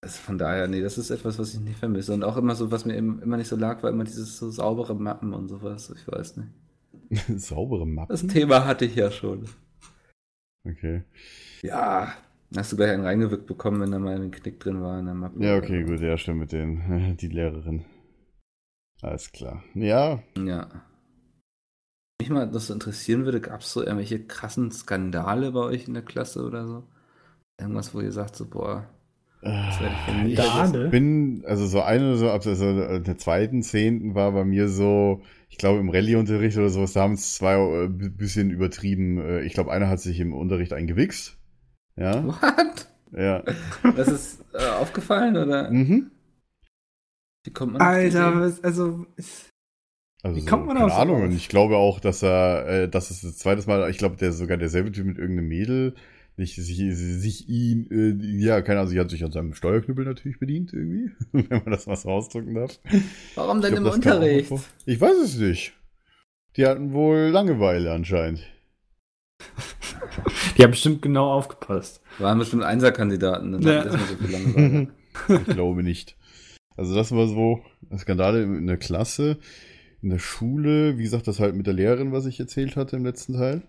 also 0.00 0.21
von 0.21 0.38
daher, 0.38 0.68
nee, 0.68 0.80
das 0.80 0.99
ist 0.99 1.11
etwas, 1.11 1.38
was 1.38 1.54
ich 1.54 1.61
nicht 1.61 1.78
vermisse. 1.78 2.12
Und 2.12 2.25
auch 2.25 2.37
immer 2.37 2.54
so, 2.54 2.71
was 2.71 2.85
mir 2.85 2.97
eben 2.97 3.21
immer 3.23 3.37
nicht 3.37 3.49
so 3.49 3.56
lag, 3.56 3.83
war 3.83 3.90
immer 3.90 4.04
dieses 4.04 4.38
so 4.38 4.50
saubere 4.50 4.94
Mappen 4.94 5.33
und 5.33 5.49
sowas. 5.49 5.92
Ich 5.94 6.06
weiß 6.06 6.37
nicht. 6.37 6.49
Saubere 7.40 7.87
Mappen? 7.87 8.12
Das 8.12 8.26
Thema 8.26 8.64
hatte 8.66 8.85
ich 8.85 8.94
ja 8.97 9.11
schon. 9.11 9.47
Okay. 10.66 11.02
Ja, 11.62 12.14
hast 12.56 12.73
du 12.73 12.76
gleich 12.76 12.90
einen 12.90 13.04
reingewirkt 13.04 13.47
bekommen, 13.47 13.80
wenn 13.80 13.90
da 13.90 13.99
mal 13.99 14.14
ein 14.14 14.30
Knick 14.30 14.61
drin 14.61 14.83
war 14.83 14.99
in 14.99 15.06
der 15.06 15.14
Mappe. 15.14 15.42
Ja, 15.44 15.56
okay, 15.56 15.85
gut, 15.85 16.00
ja, 16.00 16.16
stimmt 16.16 16.40
mit 16.40 16.52
den, 16.52 17.16
die 17.21 17.28
Lehrerin. 17.28 17.85
Alles 19.04 19.32
klar. 19.32 19.62
Ja, 19.75 20.23
Ja. 20.37 20.68
Mich 22.20 22.30
mal 22.30 22.49
das 22.49 22.68
so 22.68 22.73
interessieren 22.73 23.25
würde, 23.25 23.40
gab 23.40 23.61
es 23.61 23.73
so 23.73 23.82
irgendwelche 23.82 24.25
krassen 24.25 24.70
Skandale 24.70 25.50
bei 25.52 25.61
euch 25.61 25.88
in 25.88 25.94
der 25.94 26.04
Klasse 26.04 26.44
oder 26.44 26.66
so? 26.66 26.84
Irgendwas, 27.61 27.92
wo 27.94 28.00
ihr 28.00 28.12
sagt, 28.12 28.37
so, 28.37 28.46
boah, 28.46 28.88
das 29.42 29.78
werde 29.80 29.94
ich 30.08 30.14
nie 30.23 30.37
vergessen. 30.37 30.56
Skandale? 30.56 30.88
bin, 30.88 31.44
also 31.46 31.66
so 31.66 31.82
eine, 31.82 32.16
so 32.16 32.30
ab 32.30 32.46
also 32.46 32.99
der 32.99 33.18
zweiten, 33.18 33.62
zehnten 33.62 34.14
war 34.14 34.32
bei 34.32 34.44
mir 34.44 34.68
so, 34.68 35.23
ich 35.50 35.58
glaube 35.58 35.80
im 35.80 35.90
Rallye-Unterricht 35.90 36.56
oder 36.56 36.70
sowas, 36.70 36.94
da 36.94 37.02
haben 37.02 37.14
es 37.14 37.34
zwei 37.34 37.56
äh, 37.56 37.88
bisschen 37.88 38.50
übertrieben. 38.50 39.18
Äh, 39.18 39.42
Ich 39.42 39.52
glaube, 39.52 39.70
einer 39.73 39.88
hat 39.88 40.00
sich 40.00 40.18
im 40.20 40.32
Unterricht 40.32 40.73
eingewichst. 40.73 41.37
Ja, 41.96 42.25
What? 42.26 42.88
ja. 43.12 43.42
Das 43.96 44.08
ist 44.08 44.42
äh, 44.54 44.66
aufgefallen 44.66 45.37
oder 45.37 45.70
Mhm. 45.70 46.11
Wie 47.45 47.51
kommt 47.53 47.73
man 47.75 47.83
Alter, 47.83 48.41
was, 48.41 48.63
also. 48.65 49.07
ist- 49.17 49.51
Also 50.23 50.37
Wie 50.37 50.41
so, 50.41 50.47
kommt 50.47 50.67
man 50.67 50.77
keine 50.77 50.87
auf 50.93 50.99
Ahnung. 50.99 51.23
Und 51.23 51.33
ich 51.33 51.49
glaube 51.49 51.77
auch, 51.77 52.01
dass 52.01 52.23
er, 52.23 52.67
äh, 52.67 52.89
dass 52.89 53.11
es 53.11 53.21
das 53.21 53.37
zweite 53.39 53.67
Mal, 53.69 53.89
ich 53.91 53.99
glaube, 53.99 54.17
der 54.17 54.33
sogar 54.33 54.57
derselbe 54.57 54.91
Typ 54.93 55.07
mit 55.07 55.19
irgendeinem 55.19 55.49
Mädel, 55.49 55.95
sich, 56.37 56.57
sich, 56.57 56.79
sich 56.97 57.49
ihn, 57.49 57.89
äh, 57.93 58.43
ja, 58.45 58.61
keine 58.63 58.81
Ahnung, 58.81 58.91
sie 58.91 58.99
hat 58.99 59.09
sich 59.11 59.23
an 59.25 59.31
seinem 59.31 59.55
Steuerknüppel 59.55 60.05
natürlich 60.05 60.41
bedient 60.41 60.73
irgendwie, 60.73 61.11
wenn 61.33 61.47
man 61.63 61.71
das 61.71 61.87
mal 61.87 61.95
so 61.97 62.09
ausdrücken 62.09 62.55
darf. 62.55 62.79
Warum 63.37 63.61
denn 63.61 63.75
glaub, 63.75 63.87
im 63.87 63.93
Unterricht? 63.93 64.51
Ich 64.87 65.01
weiß 65.01 65.17
es 65.23 65.37
nicht. 65.37 65.75
Die 66.57 66.67
hatten 66.67 66.93
wohl 66.93 67.29
Langeweile 67.29 67.93
anscheinend. 67.93 68.41
Die 70.57 70.63
haben 70.63 70.71
bestimmt 70.71 71.03
genau 71.03 71.33
aufgepasst. 71.33 72.01
Waren 72.19 72.39
bestimmt 72.39 72.63
Einserkandidaten, 72.63 73.53
dann 73.53 73.63
Ja. 73.63 73.81
hatten 73.81 73.91
das 73.91 74.01
mal 74.01 74.07
so 74.07 74.17
viel 74.17 74.31
Langeweile. 74.31 74.89
ich 75.49 75.55
glaube 75.55 75.83
nicht. 75.83 76.17
Also 76.76 76.95
das 76.95 77.12
war 77.12 77.26
so 77.26 77.64
Skandale 77.97 78.43
in 78.43 78.66
der 78.66 78.78
Klasse, 78.78 79.38
in 80.02 80.11
der 80.11 80.19
Schule, 80.19 80.99
wie 80.99 81.02
gesagt, 81.02 81.28
das 81.28 81.40
halt 81.40 81.54
mit 81.54 81.66
der 81.66 81.75
Lehrerin, 81.75 82.12
was 82.12 82.26
ich 82.26 82.40
erzählt 82.40 82.76
hatte 82.76 82.97
im 82.97 83.04
letzten 83.04 83.35
Teil. 83.35 83.62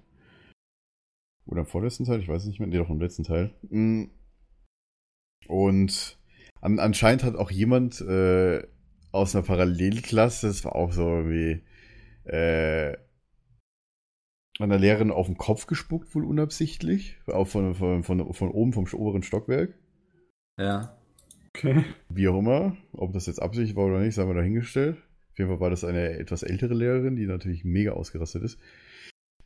Oder 1.46 1.62
im 1.62 1.68
vorletzten 1.68 2.06
Teil, 2.06 2.20
ich 2.20 2.28
weiß 2.28 2.46
nicht 2.46 2.60
mehr, 2.60 2.68
nee, 2.68 2.78
doch 2.78 2.90
im 2.90 3.00
letzten 3.00 3.24
Teil. 3.24 3.54
Mm. 3.70 4.06
Und 5.48 6.18
an, 6.62 6.80
anscheinend 6.80 7.24
hat 7.24 7.36
auch 7.36 7.52
jemand 7.52 8.02
äh, 8.02 8.64
aus 9.12 9.36
einer 9.36 9.46
Parallelklasse, 9.46 10.48
das 10.48 10.66
war 10.66 10.76
auch 10.76 10.92
so 10.92 11.30
wie 11.30 11.62
äh, 12.28 12.98
der 14.60 14.80
Lehrerin 14.80 15.12
auf 15.12 15.28
den 15.28 15.38
Kopf 15.38 15.68
gespuckt, 15.68 16.16
wohl 16.16 16.26
unabsichtlich, 16.26 17.18
auch 17.28 17.48
von, 17.48 17.76
von, 17.76 18.04
von, 18.04 18.34
von 18.34 18.50
oben 18.50 18.74
vom 18.74 18.86
oberen 18.94 19.22
Stockwerk. 19.22 19.78
Ja. 20.58 20.95
Okay. 21.58 21.84
Wie 22.10 22.28
auch 22.28 22.38
immer, 22.40 22.76
ob 22.94 23.14
das 23.14 23.28
jetzt 23.28 23.42
Absicht 23.42 23.76
war 23.76 23.86
oder 23.86 24.00
nicht, 24.00 24.16
sagen 24.16 24.30
wir 24.30 24.36
dahingestellt. 24.36 24.98
Auf 25.32 25.38
jeden 25.40 25.50
Fall 25.50 25.60
war 25.60 25.70
das 25.70 25.84
eine 25.84 26.12
etwas 26.18 26.44
ältere 26.44 26.74
Lehrerin, 26.74 27.16
die 27.16 27.26
natürlich 27.26 27.66
mega 27.66 27.92
ausgerastet 27.92 28.44
ist. 28.44 28.60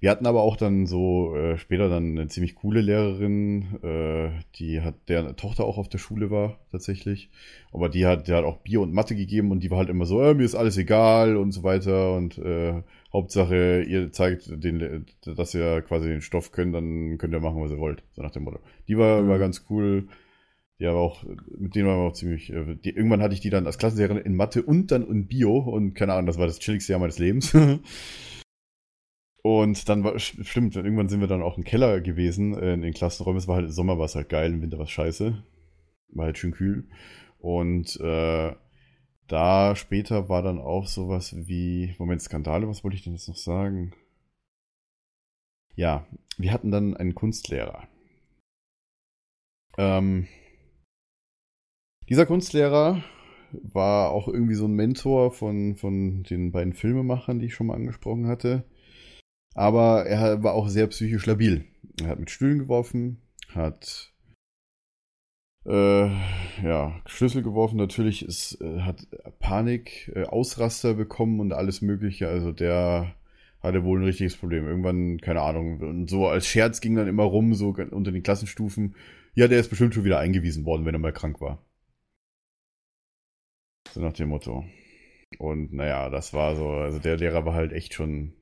Wir 0.01 0.11
hatten 0.11 0.27
aber 0.27 0.43
auch 0.43 0.55
dann 0.55 0.85
so 0.85 1.35
äh, 1.35 1.57
später 1.57 1.89
dann 1.89 2.11
eine 2.17 2.27
ziemlich 2.29 2.55
coole 2.55 2.79
Lehrerin, 2.79 3.79
äh, 3.83 4.29
die 4.55 4.79
hat 4.79 4.95
deren 5.09 5.35
Tochter 5.35 5.65
auch 5.65 5.77
auf 5.77 5.89
der 5.89 5.97
Schule 5.97 6.31
war 6.31 6.57
tatsächlich. 6.71 7.29
Aber 7.73 7.89
die 7.89 8.05
hat, 8.05 8.27
die 8.29 8.31
hat 8.31 8.45
auch 8.45 8.57
Bier 8.59 8.79
und 8.79 8.93
Mathe 8.93 9.13
gegeben 9.15 9.51
und 9.51 9.61
die 9.61 9.69
war 9.71 9.79
halt 9.79 9.89
immer 9.89 10.05
so, 10.05 10.21
äh, 10.21 10.33
mir 10.33 10.43
ist 10.45 10.55
alles 10.55 10.77
egal 10.77 11.35
und 11.35 11.51
so 11.51 11.63
weiter 11.63 12.15
und 12.15 12.37
äh, 12.37 12.81
Hauptsache 13.11 13.81
ihr 13.81 14.11
zeigt 14.13 14.63
den, 14.63 15.05
dass 15.25 15.53
ihr 15.53 15.81
quasi 15.81 16.07
den 16.07 16.21
Stoff 16.21 16.53
könnt, 16.53 16.73
dann 16.75 17.17
könnt 17.17 17.33
ihr 17.33 17.41
machen, 17.41 17.61
was 17.61 17.71
ihr 17.71 17.79
wollt, 17.79 18.03
so 18.13 18.21
nach 18.21 18.31
dem 18.31 18.43
Motto. 18.43 18.59
Die 18.87 18.97
war, 18.97 19.21
Mhm. 19.21 19.27
war 19.27 19.39
ganz 19.39 19.65
cool. 19.69 20.07
Die 20.79 20.85
aber 20.85 20.99
auch, 20.99 21.25
mit 21.57 21.75
denen 21.75 21.87
waren 21.87 21.99
wir 21.99 22.07
auch 22.07 22.13
ziemlich, 22.13 22.51
äh, 22.51 22.75
die, 22.75 22.91
irgendwann 22.91 23.21
hatte 23.21 23.33
ich 23.33 23.41
die 23.41 23.49
dann 23.49 23.65
als 23.65 23.77
Klassenlehrerin 23.77 24.23
in 24.23 24.35
Mathe 24.35 24.63
und 24.63 24.91
dann 24.91 25.05
in 25.07 25.27
Bio 25.27 25.57
und 25.57 25.93
keine 25.93 26.13
Ahnung, 26.13 26.27
das 26.27 26.37
war 26.37 26.47
das 26.47 26.59
chilligste 26.59 26.93
Jahr 26.93 27.01
meines 27.01 27.19
Lebens. 27.19 27.53
und 29.43 29.89
dann 29.89 30.03
war, 30.05 30.17
stimmt, 30.19 30.77
irgendwann 30.77 31.09
sind 31.09 31.19
wir 31.19 31.27
dann 31.27 31.41
auch 31.41 31.57
im 31.57 31.65
Keller 31.65 31.99
gewesen, 31.99 32.57
äh, 32.57 32.73
in 32.73 32.81
den 32.81 32.93
Klassenräumen. 32.93 33.39
Es 33.39 33.47
war 33.47 33.55
halt, 33.55 33.65
im 33.65 33.71
Sommer 33.71 33.97
war 33.97 34.05
es 34.05 34.15
halt 34.15 34.29
geil, 34.29 34.53
im 34.53 34.61
Winter 34.61 34.77
war 34.77 34.85
es 34.85 34.91
scheiße. 34.91 35.43
War 36.13 36.25
halt 36.25 36.37
schön 36.37 36.51
kühl. 36.51 36.87
Und 37.39 37.99
äh, 37.99 38.55
da 39.27 39.75
später 39.75 40.29
war 40.29 40.41
dann 40.41 40.59
auch 40.59 40.87
sowas 40.87 41.35
wie, 41.47 41.93
Moment, 41.99 42.21
Skandale, 42.21 42.67
was 42.67 42.83
wollte 42.83 42.95
ich 42.95 43.03
denn 43.03 43.13
jetzt 43.13 43.27
noch 43.27 43.35
sagen? 43.35 43.93
Ja, 45.75 46.07
wir 46.37 46.51
hatten 46.51 46.71
dann 46.71 46.97
einen 46.97 47.15
Kunstlehrer. 47.15 47.87
Ähm, 49.77 50.27
dieser 52.09 52.25
Kunstlehrer 52.25 53.03
war 53.51 54.09
auch 54.09 54.27
irgendwie 54.27 54.55
so 54.55 54.65
ein 54.65 54.73
Mentor 54.73 55.31
von, 55.31 55.75
von 55.75 56.23
den 56.23 56.51
beiden 56.51 56.73
Filmemachern, 56.73 57.39
die 57.39 57.47
ich 57.47 57.53
schon 57.53 57.67
mal 57.67 57.75
angesprochen 57.75 58.27
hatte. 58.27 58.63
Aber 59.55 60.05
er 60.05 60.43
war 60.43 60.53
auch 60.53 60.69
sehr 60.69 60.87
psychisch 60.87 61.25
labil. 61.25 61.65
Er 62.01 62.07
hat 62.07 62.19
mit 62.19 62.29
Stühlen 62.29 62.59
geworfen, 62.59 63.21
hat 63.53 64.13
äh, 65.65 66.07
ja, 66.63 67.01
Schlüssel 67.05 67.43
geworfen, 67.43 67.77
natürlich 67.77 68.25
ist, 68.25 68.59
äh, 68.61 68.81
hat 68.81 69.07
Panik, 69.39 70.11
äh, 70.15 70.23
Ausraster 70.23 70.93
bekommen 70.93 71.39
und 71.39 71.53
alles 71.53 71.81
Mögliche. 71.81 72.27
Also 72.27 72.51
der 72.51 73.15
hatte 73.61 73.83
wohl 73.83 73.99
ein 73.99 74.05
richtiges 74.05 74.37
Problem. 74.37 74.65
Irgendwann, 74.67 75.19
keine 75.19 75.41
Ahnung, 75.41 75.79
und 75.81 76.09
so 76.09 76.27
als 76.27 76.47
Scherz 76.47 76.81
ging 76.81 76.95
dann 76.95 77.07
immer 77.07 77.23
rum, 77.23 77.53
so 77.53 77.75
unter 77.91 78.11
den 78.11 78.23
Klassenstufen. 78.23 78.95
Ja, 79.35 79.47
der 79.47 79.59
ist 79.59 79.69
bestimmt 79.69 79.93
schon 79.93 80.05
wieder 80.05 80.19
eingewiesen 80.19 80.65
worden, 80.65 80.85
wenn 80.85 80.95
er 80.95 80.99
mal 80.99 81.13
krank 81.13 81.41
war. 81.41 81.63
So 83.93 84.01
nach 84.01 84.13
dem 84.13 84.29
Motto. 84.29 84.65
Und 85.37 85.73
naja, 85.73 86.09
das 86.09 86.33
war 86.33 86.55
so, 86.55 86.69
also 86.69 86.99
der 86.99 87.17
Lehrer 87.17 87.45
war 87.45 87.53
halt 87.53 87.71
echt 87.71 87.93
schon 87.93 88.33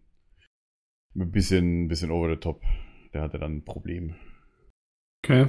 ein 1.16 1.32
bisschen, 1.32 1.88
bisschen 1.88 2.12
over 2.12 2.30
the 2.30 2.40
top. 2.40 2.62
Der 3.14 3.22
hatte 3.22 3.40
dann 3.40 3.58
ein 3.58 3.66
Problem. 3.66 4.16
Okay. 5.24 5.48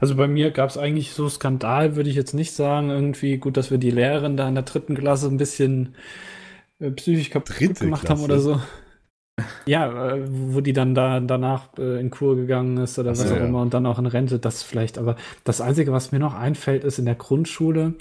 Also 0.00 0.16
bei 0.16 0.26
mir 0.26 0.50
gab 0.50 0.70
es 0.70 0.78
eigentlich 0.78 1.12
so 1.12 1.28
Skandal, 1.28 1.94
würde 1.94 2.10
ich 2.10 2.16
jetzt 2.16 2.34
nicht 2.34 2.52
sagen. 2.52 2.90
Irgendwie 2.90 3.36
gut, 3.38 3.56
dass 3.56 3.70
wir 3.70 3.78
die 3.78 3.90
Lehrerin 3.90 4.36
da 4.36 4.48
in 4.48 4.54
der 4.54 4.64
dritten 4.64 4.96
Klasse 4.96 5.28
ein 5.28 5.36
bisschen 5.36 5.94
äh, 6.80 6.90
psychisch 6.90 7.30
kaputt 7.30 7.60
Dritte 7.60 7.84
gemacht 7.84 8.06
Klasse? 8.06 8.22
haben 8.22 8.24
oder 8.24 8.40
so. 8.40 8.60
Ja, 9.66 10.14
äh, 10.14 10.22
wo 10.26 10.60
die 10.60 10.72
dann 10.72 10.94
da 10.94 11.20
danach 11.20 11.68
äh, 11.78 12.00
in 12.00 12.10
Kur 12.10 12.36
gegangen 12.36 12.76
ist 12.78 12.98
oder 12.98 13.10
was 13.10 13.30
auch 13.30 13.36
immer 13.36 13.62
und 13.62 13.74
dann 13.74 13.86
auch 13.86 13.98
in 13.98 14.06
Rente, 14.06 14.38
das 14.38 14.62
vielleicht. 14.62 14.98
Aber 14.98 15.16
das 15.44 15.60
Einzige, 15.60 15.92
was 15.92 16.12
mir 16.12 16.18
noch 16.18 16.34
einfällt, 16.34 16.84
ist 16.84 16.98
in 16.98 17.04
der 17.04 17.14
Grundschule 17.14 17.94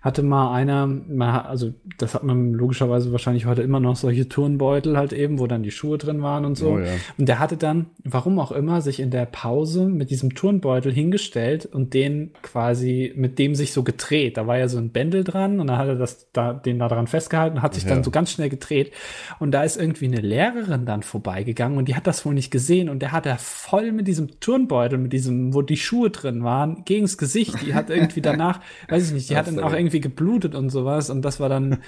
hatte 0.00 0.22
mal 0.22 0.54
einer, 0.54 0.86
man 0.86 1.44
also 1.44 1.74
das 1.98 2.14
hat 2.14 2.22
man 2.22 2.54
logischerweise 2.54 3.12
wahrscheinlich 3.12 3.44
heute 3.44 3.60
immer 3.60 3.80
noch 3.80 3.96
solche 3.96 4.28
Turnbeutel 4.28 4.96
halt 4.96 5.12
eben, 5.12 5.38
wo 5.38 5.46
dann 5.46 5.62
die 5.62 5.70
Schuhe 5.70 5.98
drin 5.98 6.22
waren 6.22 6.46
und 6.46 6.56
so. 6.56 6.70
Oh 6.70 6.78
ja. 6.78 6.86
Und 7.18 7.28
der 7.28 7.38
hatte 7.38 7.58
dann, 7.58 7.86
warum 8.04 8.38
auch 8.38 8.50
immer, 8.50 8.80
sich 8.80 8.98
in 8.98 9.10
der 9.10 9.26
Pause 9.26 9.86
mit 9.86 10.10
diesem 10.10 10.34
Turnbeutel 10.34 10.90
hingestellt 10.90 11.66
und 11.66 11.92
den 11.92 12.30
quasi 12.40 13.12
mit 13.14 13.38
dem 13.38 13.54
sich 13.54 13.74
so 13.74 13.82
gedreht. 13.82 14.38
Da 14.38 14.46
war 14.46 14.56
ja 14.56 14.68
so 14.68 14.78
ein 14.78 14.90
Bändel 14.90 15.22
dran 15.22 15.60
und 15.60 15.66
dann 15.66 15.76
hat 15.76 15.88
er 15.88 15.96
das 15.96 16.30
da, 16.32 16.54
den 16.54 16.78
da 16.78 16.88
dran 16.88 17.06
festgehalten 17.06 17.58
und 17.58 17.62
hat 17.62 17.74
sich 17.74 17.84
Ja. 17.84 17.90
dann 17.90 18.02
so 18.02 18.10
ganz 18.10 18.30
schnell 18.32 18.48
gedreht. 18.48 18.92
Und 19.38 19.50
da 19.50 19.64
ist 19.64 19.76
irgendwie 19.76 20.06
eine 20.06 20.20
Lehrerin 20.22 20.86
dann 20.86 21.02
vorbeigegangen 21.10 21.78
und 21.78 21.88
die 21.88 21.96
hat 21.96 22.06
das 22.06 22.24
wohl 22.26 22.34
nicht 22.34 22.50
gesehen 22.50 22.88
und 22.88 23.00
der 23.00 23.12
hat 23.12 23.26
da 23.26 23.36
voll 23.38 23.92
mit 23.92 24.08
diesem 24.08 24.40
Turnbeutel, 24.40 24.98
mit 24.98 25.12
diesem, 25.12 25.54
wo 25.54 25.62
die 25.62 25.76
Schuhe 25.76 26.10
drin 26.10 26.44
waren, 26.44 26.84
gegens 26.84 27.18
Gesicht. 27.18 27.62
Die 27.62 27.74
hat 27.74 27.90
irgendwie 27.90 28.22
danach, 28.22 28.60
weiß 28.88 29.06
ich 29.08 29.12
nicht, 29.12 29.30
die 29.30 29.36
hat 29.36 29.46
dann 29.48 29.60
auch 29.60 29.72
irgendwie 29.72 30.00
geblutet 30.00 30.54
und 30.54 30.70
sowas 30.70 31.10
und 31.10 31.22
das 31.22 31.40
war 31.40 31.48
dann, 31.48 31.82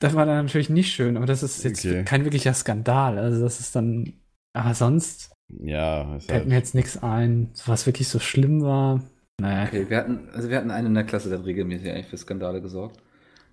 das 0.00 0.14
war 0.14 0.26
dann 0.26 0.44
natürlich 0.46 0.70
nicht 0.70 0.92
schön, 0.92 1.16
aber 1.16 1.26
das 1.26 1.42
ist 1.42 1.64
jetzt 1.64 1.88
Okay. 1.88 2.04
kein 2.04 2.24
wirklicher 2.24 2.54
Skandal. 2.54 3.18
Also 3.18 3.42
das 3.42 3.60
ist 3.60 3.76
dann, 3.76 4.14
aber 4.54 4.74
sonst 4.74 5.32
Ja, 5.48 6.18
fällt 6.28 6.46
halt, 6.46 6.46
mir 6.46 6.54
jetzt 6.56 6.74
nichts 6.74 7.02
ein, 7.02 7.50
was 7.66 7.86
wirklich 7.86 8.08
so 8.08 8.18
schlimm 8.20 8.62
war. 8.62 9.02
Naja. 9.40 9.70
Okay, 9.70 9.88
wir 9.90 9.98
hatten, 9.98 10.28
also 10.30 10.48
wir 10.48 10.56
hatten 10.56 10.70
einen 10.70 10.88
in 10.88 10.94
der 10.94 11.04
Klasse, 11.04 11.28
der 11.28 11.38
hat 11.38 11.46
regelmäßig 11.46 11.90
eigentlich 11.90 12.06
für 12.06 12.16
Skandale 12.16 12.62
gesorgt. 12.62 12.98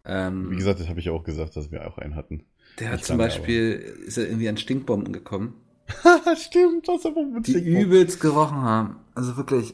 Ähm, 0.05 0.49
wie 0.49 0.55
gesagt, 0.55 0.79
das 0.79 0.89
habe 0.89 0.99
ich 0.99 1.09
auch 1.09 1.23
gesagt, 1.23 1.55
dass 1.55 1.71
wir 1.71 1.87
auch 1.87 1.97
einen 1.99 2.15
hatten. 2.15 2.43
Der 2.79 2.91
hat 2.91 3.05
zum 3.05 3.17
Beispiel, 3.17 3.73
ist 4.05 4.17
er 4.17 4.27
irgendwie 4.27 4.49
an 4.49 4.57
Stinkbomben 4.57 5.13
gekommen, 5.13 5.55
Stimmt, 6.35 6.87
das 6.87 7.05
aber 7.05 7.23
mit 7.23 7.47
die 7.47 7.53
übelst 7.59 8.19
gerochen 8.19 8.57
haben. 8.57 8.97
Also 9.15 9.37
wirklich 9.37 9.73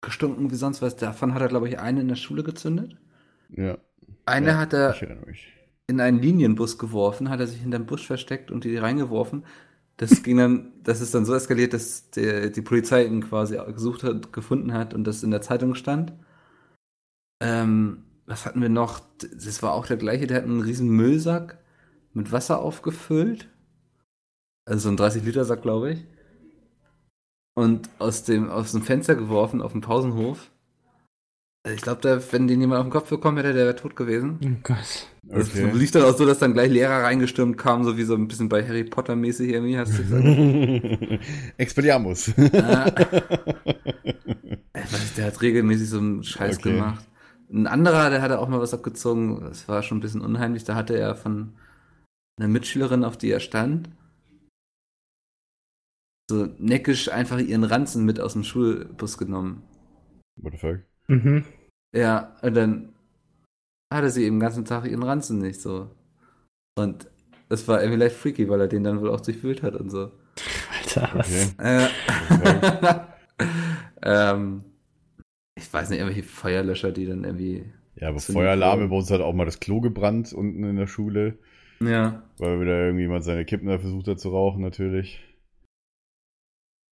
gestunken 0.00 0.50
wie 0.50 0.56
sonst 0.56 0.82
was. 0.82 0.96
Davon 0.96 1.34
hat 1.34 1.42
er, 1.42 1.48
glaube 1.48 1.68
ich, 1.68 1.78
eine 1.78 2.00
in 2.00 2.08
der 2.08 2.16
Schule 2.16 2.42
gezündet. 2.42 2.96
Ja, 3.50 3.78
Eine 4.24 4.48
Ja, 4.48 4.58
hat 4.58 4.72
er 4.72 4.94
in 5.88 6.00
einen 6.00 6.22
Linienbus 6.22 6.78
geworfen, 6.78 7.28
hat 7.28 7.40
er 7.40 7.46
sich 7.46 7.60
hinterm 7.60 7.86
Bus 7.86 8.02
versteckt 8.02 8.50
und 8.50 8.64
die 8.64 8.76
reingeworfen. 8.76 9.44
Das 9.96 10.22
ging 10.22 10.36
dann, 10.38 10.72
das 10.82 11.00
ist 11.00 11.14
dann 11.14 11.24
so 11.24 11.34
eskaliert, 11.34 11.72
dass 11.72 12.10
der, 12.10 12.50
die 12.50 12.62
Polizei 12.62 13.04
ihn 13.04 13.22
quasi 13.22 13.58
gesucht 13.72 14.04
hat, 14.04 14.32
gefunden 14.32 14.72
hat 14.72 14.94
und 14.94 15.04
das 15.04 15.22
in 15.22 15.30
der 15.30 15.42
Zeitung 15.42 15.74
stand. 15.74 16.12
Ähm, 17.40 18.04
was 18.26 18.46
hatten 18.46 18.62
wir 18.62 18.68
noch? 18.68 19.00
Das 19.18 19.62
war 19.62 19.74
auch 19.74 19.86
der 19.86 19.96
gleiche, 19.96 20.26
der 20.26 20.38
hat 20.38 20.44
einen 20.44 20.60
riesen 20.60 20.88
Müllsack 20.88 21.61
mit 22.14 22.32
Wasser 22.32 22.60
aufgefüllt 22.60 23.48
also 24.64 24.88
so 24.88 24.88
ein 24.90 24.96
30-Liter-Sack, 24.96 25.62
glaube 25.62 25.90
ich. 25.92 26.04
Und 27.54 27.90
aus 27.98 28.22
dem, 28.22 28.48
aus 28.48 28.72
dem 28.72 28.82
Fenster 28.82 29.14
geworfen 29.14 29.60
auf 29.60 29.72
dem 29.72 29.80
Pausenhof. 29.80 30.50
Also 31.64 31.76
Ich 31.76 31.82
glaube, 31.82 32.22
wenn 32.30 32.46
den 32.48 32.60
jemand 32.60 32.78
auf 32.78 32.86
den 32.86 32.92
Kopf 32.92 33.10
bekommen 33.10 33.36
hätte, 33.38 33.52
der 33.52 33.66
wäre 33.66 33.76
tot 33.76 33.96
gewesen. 33.96 34.38
Oh 34.44 34.48
Gott. 34.62 35.08
Das 35.24 35.50
Okay. 35.50 35.70
lief 35.72 35.90
dann 35.90 36.04
auch 36.04 36.16
so, 36.16 36.24
dass 36.26 36.38
dann 36.38 36.52
gleich 36.54 36.70
Lehrer 36.70 37.02
reingestürmt 37.04 37.58
kamen, 37.58 37.84
so 37.84 37.96
wie 37.96 38.04
so 38.04 38.14
ein 38.14 38.28
bisschen 38.28 38.48
bei 38.48 38.66
Harry 38.66 38.84
Potter 38.84 39.16
mäßig 39.16 39.50
irgendwie, 39.50 39.78
hast 39.78 39.98
du 39.98 40.02
gesagt. 40.02 40.24
Expelliarmus. 41.58 42.32
Ah. 42.54 42.86
Weiß, 44.74 45.14
der 45.16 45.26
hat 45.26 45.40
regelmäßig 45.42 45.88
so 45.88 45.98
einen 45.98 46.22
Scheiß 46.22 46.58
Okay. 46.58 46.72
gemacht. 46.72 47.04
Ein 47.52 47.66
anderer, 47.66 48.10
der 48.10 48.22
hatte 48.22 48.38
auch 48.38 48.48
mal 48.48 48.60
was 48.60 48.74
abgezogen, 48.74 49.40
das 49.42 49.68
war 49.68 49.82
schon 49.82 49.98
ein 49.98 50.00
bisschen 50.00 50.22
unheimlich, 50.22 50.64
da 50.64 50.74
hatte 50.74 50.96
er 50.96 51.14
von 51.14 51.52
einer 52.38 52.48
Mitschülerin, 52.48 53.04
auf 53.04 53.16
die 53.16 53.30
er 53.30 53.40
stand, 53.40 53.90
so 56.30 56.46
neckisch 56.58 57.10
einfach 57.10 57.38
ihren 57.38 57.64
Ranzen 57.64 58.04
mit 58.04 58.20
aus 58.20 58.32
dem 58.32 58.44
Schulbus 58.44 59.18
genommen. 59.18 59.62
What 60.40 60.52
the 60.52 60.58
fuck? 60.58 60.80
Mhm. 61.08 61.44
Ja, 61.94 62.36
und 62.42 62.54
dann 62.54 62.94
hatte 63.92 64.10
sie 64.10 64.24
eben 64.24 64.36
den 64.36 64.40
ganzen 64.40 64.64
Tag 64.64 64.86
ihren 64.86 65.02
Ranzen 65.02 65.38
nicht 65.38 65.60
so. 65.60 65.90
Und 66.78 67.10
das 67.48 67.68
war 67.68 67.82
irgendwie 67.82 68.00
leicht 68.00 68.16
freaky, 68.16 68.48
weil 68.48 68.60
er 68.60 68.68
den 68.68 68.84
dann 68.84 69.00
wohl 69.00 69.10
auch 69.10 69.20
durchwühlt 69.20 69.62
hat 69.62 69.76
und 69.76 69.90
so. 69.90 70.10
Alter, 70.74 71.10
was? 71.12 71.54
Okay. 71.58 71.88
Äh, 71.88 71.88
ähm, 74.02 74.64
ich 75.54 75.70
weiß 75.70 75.90
nicht, 75.90 75.98
irgendwelche 75.98 76.26
Feuerlöscher, 76.26 76.92
die 76.92 77.06
dann 77.06 77.24
irgendwie. 77.24 77.70
Ja, 77.96 78.08
aber 78.08 78.20
Feueralarme, 78.20 78.88
bei 78.88 78.96
uns 78.96 79.10
hat 79.10 79.20
auch 79.20 79.34
mal 79.34 79.44
das 79.44 79.60
Klo 79.60 79.80
gebrannt 79.82 80.32
unten 80.32 80.64
in 80.64 80.76
der 80.76 80.86
Schule, 80.86 81.38
Ja. 81.86 82.22
weil 82.38 82.60
wieder 82.60 82.78
irgendjemand 82.86 83.24
seine 83.24 83.44
Kippen 83.44 83.68
da 83.68 83.78
versucht 83.78 84.06
hat 84.08 84.20
zu 84.20 84.30
rauchen, 84.30 84.62
natürlich. 84.62 85.20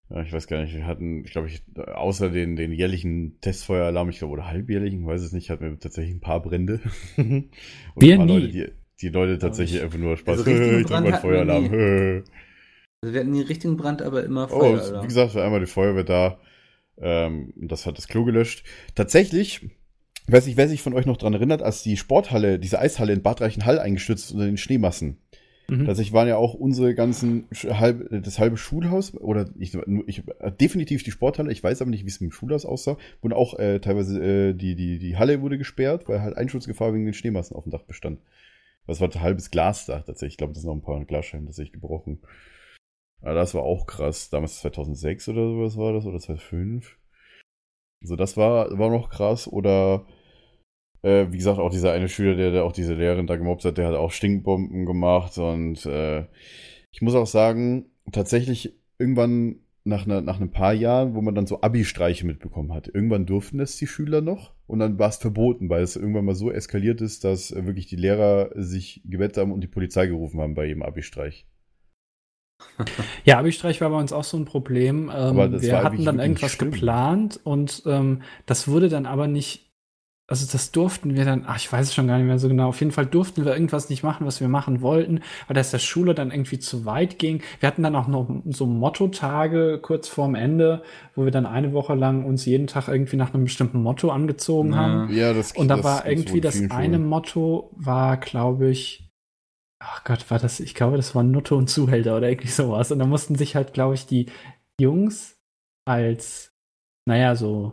Ja, 0.09 0.23
ich 0.23 0.33
weiß 0.33 0.49
gar 0.49 0.61
nicht, 0.61 0.75
wir 0.75 0.87
hatten, 0.87 1.25
ich 1.25 1.31
glaube, 1.31 1.47
ich, 1.49 1.63
außer 1.77 2.31
den, 2.31 2.57
den 2.57 2.73
jährlichen 2.73 3.41
Testfeueralarm, 3.41 4.09
ich 4.09 4.19
glaube, 4.19 4.33
oder 4.33 4.47
halbjährlichen, 4.49 5.07
weiß 5.07 5.23
es 5.23 5.33
nicht, 5.33 5.51
hatten 5.51 5.65
wir 5.65 5.79
tatsächlich 5.79 6.15
ein 6.17 6.21
paar 6.21 6.43
Brände. 6.43 6.81
Und 7.17 7.51
Wir 7.97 8.15
ein 8.15 8.19
paar 8.19 8.27
nie. 8.27 8.33
Leute, 8.41 8.49
die, 8.49 8.69
die 9.01 9.09
Leute 9.09 9.39
tatsächlich 9.39 9.79
ich. 9.79 9.85
einfach 9.85 9.99
nur 9.99 10.17
Spaß. 10.17 10.39
Also 10.39 10.51
richtigen 10.51 10.79
ich 10.81 10.87
drück 10.87 10.89
Brand 10.89 11.05
mal 11.07 11.13
hatten 11.13 11.29
wir 11.29 11.31
Feueralarm. 11.31 12.25
Also 13.03 13.15
wir 13.15 13.21
hatten 13.21 13.31
nie 13.31 13.41
richtigen 13.41 13.79
Brand, 13.79 14.03
aber 14.03 14.25
immer 14.25 14.45
Oh, 14.53 14.59
Feueralarm. 14.61 15.03
wie 15.05 15.07
gesagt, 15.09 15.35
war 15.35 15.45
einmal 15.45 15.61
die 15.61 15.67
Feuerwehr 15.67 16.05
da. 16.05 16.39
Ähm, 16.99 17.55
das 17.57 17.87
hat 17.87 17.97
das 17.97 18.09
Klo 18.09 18.25
gelöscht. 18.25 18.63
Tatsächlich, 18.95 19.71
ich 20.31 20.37
weiß 20.37 20.47
nicht, 20.47 20.57
wer 20.57 20.69
sich 20.69 20.81
von 20.81 20.95
euch 20.95 21.07
noch 21.07 21.17
dran 21.17 21.35
erinnert, 21.35 21.61
als 21.61 21.83
die 21.83 21.97
Sporthalle, 21.97 22.61
diese 22.61 22.79
Eishalle 22.79 23.13
in 23.13 23.23
Bad 23.23 23.41
Reichenhall 23.41 23.81
eingestürzt 23.81 24.27
ist 24.27 24.33
unter 24.33 24.47
den 24.47 24.59
Schneemassen. 24.59 25.19
Mhm. 25.67 25.87
Tatsächlich 25.87 26.13
waren 26.13 26.29
ja 26.29 26.37
auch 26.37 26.55
unsere 26.55 26.95
ganzen, 26.95 27.49
halb, 27.53 28.09
das 28.23 28.39
halbe 28.39 28.57
Schulhaus, 28.57 29.13
oder 29.15 29.51
ich, 29.59 29.77
ich, 30.07 30.23
definitiv 30.61 31.03
die 31.03 31.11
Sporthalle, 31.11 31.51
ich 31.51 31.65
weiß 31.65 31.83
aber 31.83 31.91
nicht, 31.91 32.05
wie 32.05 32.11
es 32.11 32.21
mit 32.21 32.31
dem 32.31 32.33
Schulhaus 32.33 32.65
aussah, 32.65 32.97
wurden 33.23 33.35
auch 33.35 33.59
äh, 33.59 33.81
teilweise, 33.81 34.23
äh, 34.23 34.55
die, 34.55 34.77
die, 34.77 35.01
die 35.01 35.17
Halle 35.17 35.43
wurde 35.43 35.59
gesperrt, 35.59 36.09
weil 36.09 36.23
halt 36.23 36.37
Einschutzgefahr 36.37 36.95
wegen 36.95 37.07
den 37.07 37.15
Schneemassen 37.15 37.57
auf 37.57 37.65
dem 37.65 37.73
Dach 37.73 37.83
bestand. 37.83 38.21
Das 38.87 39.01
war 39.01 39.09
ein 39.09 39.21
halbes 39.21 39.51
Glasdach 39.51 40.05
tatsächlich. 40.05 40.35
Ich 40.35 40.39
glaube, 40.39 40.53
das 40.53 40.63
sind 40.63 40.69
noch 40.69 40.77
ein 40.77 40.83
paar 40.83 41.05
Glasscheiben 41.05 41.47
tatsächlich 41.47 41.73
gebrochen. 41.73 42.21
Aber 43.21 43.35
das 43.35 43.53
war 43.55 43.63
auch 43.63 43.87
krass. 43.87 44.31
Damals 44.31 44.61
2006 44.61 45.29
oder 45.29 45.49
sowas 45.49 45.77
war 45.77 45.93
das, 45.93 46.07
oder 46.07 46.21
2005. 46.21 46.99
Also 48.03 48.15
das 48.15 48.37
war, 48.37 48.79
war 48.79 48.91
noch 48.91 49.11
krass. 49.11 49.47
Oder, 49.47 50.07
äh, 51.03 51.27
wie 51.31 51.39
gesagt, 51.39 51.59
auch 51.59 51.71
dieser 51.71 51.93
eine 51.93 52.09
Schüler, 52.09 52.37
der, 52.37 52.51
der 52.51 52.65
auch 52.65 52.73
diese 52.73 52.95
Lehrerin 52.95 53.27
da 53.27 53.37
gemobbt 53.37 53.65
hat, 53.65 53.79
der 53.79 53.89
hat 53.89 53.95
auch 53.95 54.13
Stinkbomben 54.13 54.87
gemacht. 54.87 55.39
Und 55.39 55.87
äh, 55.87 56.27
ich 56.93 57.03
muss 57.03 57.15
auch 57.15 57.27
sagen, 57.27 57.87
tatsächlich 58.13 58.75
irgendwann 58.99 59.61
nach, 59.85 60.05
einer, 60.05 60.21
nach 60.21 60.41
ein 60.41 60.51
paar 60.51 60.73
Jahren, 60.73 61.15
wo 61.15 61.23
man 61.23 61.35
dann 61.35 61.47
so 61.47 61.61
Abi-Streiche 61.63 62.27
mitbekommen 62.27 62.73
hat, 62.73 62.89
irgendwann 62.89 63.27
durften 63.27 63.59
das 63.59 63.77
die 63.77 63.87
Schüler 63.87 64.21
noch 64.21 64.53
und 64.67 64.79
dann 64.79 64.99
war 64.99 65.09
es 65.09 65.17
verboten, 65.17 65.69
weil 65.69 65.83
es 65.83 65.97
irgendwann 65.97 66.25
mal 66.25 66.35
so 66.35 66.51
eskaliert 66.51 67.01
ist, 67.01 67.25
dass 67.25 67.51
äh, 67.51 67.67
wirklich 67.67 67.87
die 67.87 67.97
Lehrer 67.97 68.51
sich 68.55 69.03
gewettet 69.05 69.39
haben 69.39 69.53
und 69.53 69.63
die 69.63 69.69
Polizei 69.69 70.07
gerufen 70.07 70.41
haben 70.41 70.55
bei 70.55 70.67
jedem 70.67 70.83
Abi-Streich. 70.83 71.47
Ja, 73.25 73.39
Abi-Streich 73.39 73.81
war 73.81 73.91
bei 73.91 73.99
uns 73.99 74.13
auch 74.13 74.25
so 74.25 74.37
ein 74.37 74.45
Problem. 74.45 75.11
Ähm, 75.15 75.61
wir 75.61 75.83
hatten 75.83 76.05
dann 76.05 76.19
irgendwas 76.19 76.59
geplant 76.59 77.41
und 77.43 77.83
ähm, 77.87 78.23
das 78.47 78.69
wurde 78.69 78.89
dann 78.89 79.07
aber 79.07 79.29
nicht, 79.29 79.70
also 80.31 80.47
das 80.51 80.71
durften 80.71 81.17
wir 81.17 81.25
dann, 81.25 81.43
ach, 81.45 81.57
ich 81.57 81.71
weiß 81.73 81.89
es 81.89 81.95
schon 81.95 82.07
gar 82.07 82.17
nicht 82.17 82.27
mehr 82.27 82.39
so 82.39 82.49
genau. 82.49 82.69
Auf 82.69 82.79
jeden 82.79 82.93
Fall 82.93 83.05
durften 83.05 83.45
wir 83.45 83.53
irgendwas 83.53 83.91
nicht 83.91 84.05
machen, 84.05 84.27
was 84.27 84.41
wir 84.41 84.47
machen 84.49 84.81
wollten, 84.81 85.23
weil 85.49 85.55
das 85.57 85.73
der 85.73 85.81
Schule 85.81 86.15
dann 86.15 86.31
irgendwie 86.31 86.61
zu 86.61 86.85
weit 86.85 87.19
ging. 87.19 87.43
Wir 87.59 87.67
hatten 87.67 87.83
dann 87.83 87.97
auch 87.97 88.07
noch 88.07 88.29
so 88.47 88.65
Motto-Tage 88.67 89.81
kurz 89.83 90.07
vorm 90.07 90.37
Ende, 90.37 90.85
wo 91.17 91.25
wir 91.25 91.33
dann 91.33 91.47
eine 91.47 91.73
Woche 91.73 91.97
lang 91.97 92.25
uns 92.25 92.45
jeden 92.45 92.69
Tag 92.69 92.87
irgendwie 92.87 93.17
nach 93.17 93.35
einem 93.35 93.43
bestimmten 93.45 93.83
Motto 93.83 94.11
angezogen 94.11 94.71
Ja. 94.71 94.77
haben. 94.77 95.13
Ja, 95.13 95.33
das 95.33 95.51
Und 95.51 95.67
da 95.67 95.77
das 95.77 95.85
war 95.85 96.07
irgendwie 96.07 96.41
das 96.41 96.55
vielen 96.59 96.71
eine. 96.71 96.99
Motto 97.01 97.71
war, 97.75 98.17
glaube 98.17 98.71
ich, 98.71 99.11
ach 99.83 100.05
Gott, 100.05 100.31
war 100.31 100.39
das, 100.39 100.61
ich 100.61 100.77
glaube, 100.77 100.97
das 100.97 101.15
war 101.17 101.25
Nutte 101.25 101.57
und 101.57 101.69
Zuhälter 101.69 102.17
oder 102.17 102.29
irgendwie 102.29 102.49
sowas. 102.49 102.93
Und 102.93 103.01
da 103.01 103.07
mussten 103.07 103.35
sich 103.35 103.57
halt, 103.57 103.73
glaube 103.73 103.95
ich, 103.95 104.07
die 104.07 104.27
Jungs 104.81 105.41
als, 105.89 106.53
naja, 107.09 107.35
so 107.35 107.73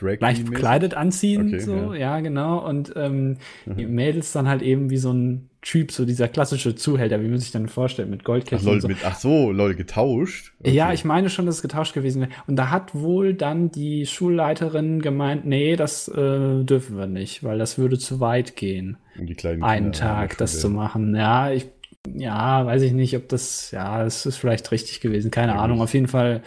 Drag 0.00 0.20
leicht 0.20 0.44
bekleidet 0.46 0.94
anziehen, 0.94 1.46
Okay, 1.46 1.60
so, 1.60 1.94
ja. 1.94 1.94
ja, 1.94 2.20
genau. 2.20 2.66
Und 2.66 2.92
ähm, 2.96 3.38
die 3.76 3.86
Mhm. 3.86 3.94
Mädels 3.94 4.32
dann 4.32 4.48
halt 4.48 4.62
eben 4.62 4.90
wie 4.90 4.96
so 4.98 5.12
ein 5.12 5.50
Typ, 5.62 5.92
so 5.92 6.04
dieser 6.06 6.28
klassische 6.28 6.74
Zuhälter, 6.74 7.22
wie 7.22 7.28
man 7.28 7.38
sich 7.38 7.50
dann 7.52 7.68
vorstellt, 7.68 8.08
mit 8.10 8.24
Ach, 8.52 8.60
Goldketten 8.60 8.62
Leute, 8.62 8.76
und 8.76 8.80
so. 8.82 8.88
mit, 8.88 9.02
ach 9.04 9.16
so, 9.18 9.50
Leute, 9.52 9.76
getauscht? 9.76 10.54
Ja, 10.64 10.92
Okay. 10.92 10.94
ich 10.94 11.04
meine 11.04 11.30
schon, 11.30 11.46
dass 11.46 11.56
es 11.56 11.62
getauscht 11.62 11.94
gewesen 11.94 12.20
wäre. 12.22 12.30
Und 12.46 12.56
da 12.56 12.70
hat 12.70 12.94
wohl 12.94 13.32
dann 13.34 13.70
die 13.70 14.04
Schulleiterin 14.06 15.00
gemeint, 15.00 15.46
nee, 15.46 15.74
das 15.76 16.06
äh, 16.08 16.64
dürfen 16.64 16.98
wir 16.98 17.06
nicht, 17.06 17.42
weil 17.42 17.58
das 17.58 17.78
würde 17.78 17.98
zu 17.98 18.20
weit 18.20 18.56
gehen, 18.56 18.98
Um 19.14 19.26
die 19.26 19.34
kleinen 19.36 19.62
einen 19.62 19.92
Kinder 19.92 19.92
Tag 19.92 20.36
das 20.38 20.60
zu 20.60 20.68
machen. 20.70 21.14
Ja, 21.16 21.50
ich, 21.50 21.68
ja, 22.14 22.66
weiß 22.66 22.82
ich 22.82 22.92
nicht, 22.92 23.16
ob 23.16 23.28
das, 23.28 23.70
ja, 23.70 24.04
es 24.04 24.26
ist 24.26 24.36
vielleicht 24.36 24.70
richtig 24.72 25.00
gewesen, 25.00 25.30
keine 25.30 25.54
Ja, 25.54 25.58
Ahnung. 25.58 25.80
Auf 25.80 25.94
jeden 25.94 26.08
Fall, 26.08 26.42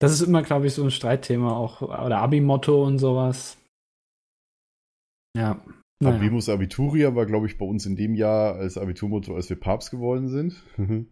das 0.00 0.12
ist 0.12 0.22
immer, 0.22 0.42
glaube 0.42 0.66
ich, 0.66 0.74
so 0.74 0.84
ein 0.84 0.90
Streitthema 0.90 1.56
auch, 1.56 1.82
oder 1.82 2.18
Abi-Motto 2.18 2.84
und 2.84 2.98
sowas. 2.98 3.58
Ja. 5.36 5.60
Naja. 6.00 6.16
Habemus 6.16 6.48
Abituria 6.48 7.14
war, 7.16 7.26
glaube 7.26 7.46
ich, 7.46 7.58
bei 7.58 7.66
uns 7.66 7.84
in 7.84 7.96
dem 7.96 8.14
Jahr 8.14 8.54
als 8.54 8.78
Abiturmotto, 8.78 9.34
als 9.34 9.48
wir 9.48 9.58
Papst 9.58 9.90
geworden 9.90 10.28
sind. 10.28 10.62
Ich 10.76 10.86
glaub, 10.86 11.06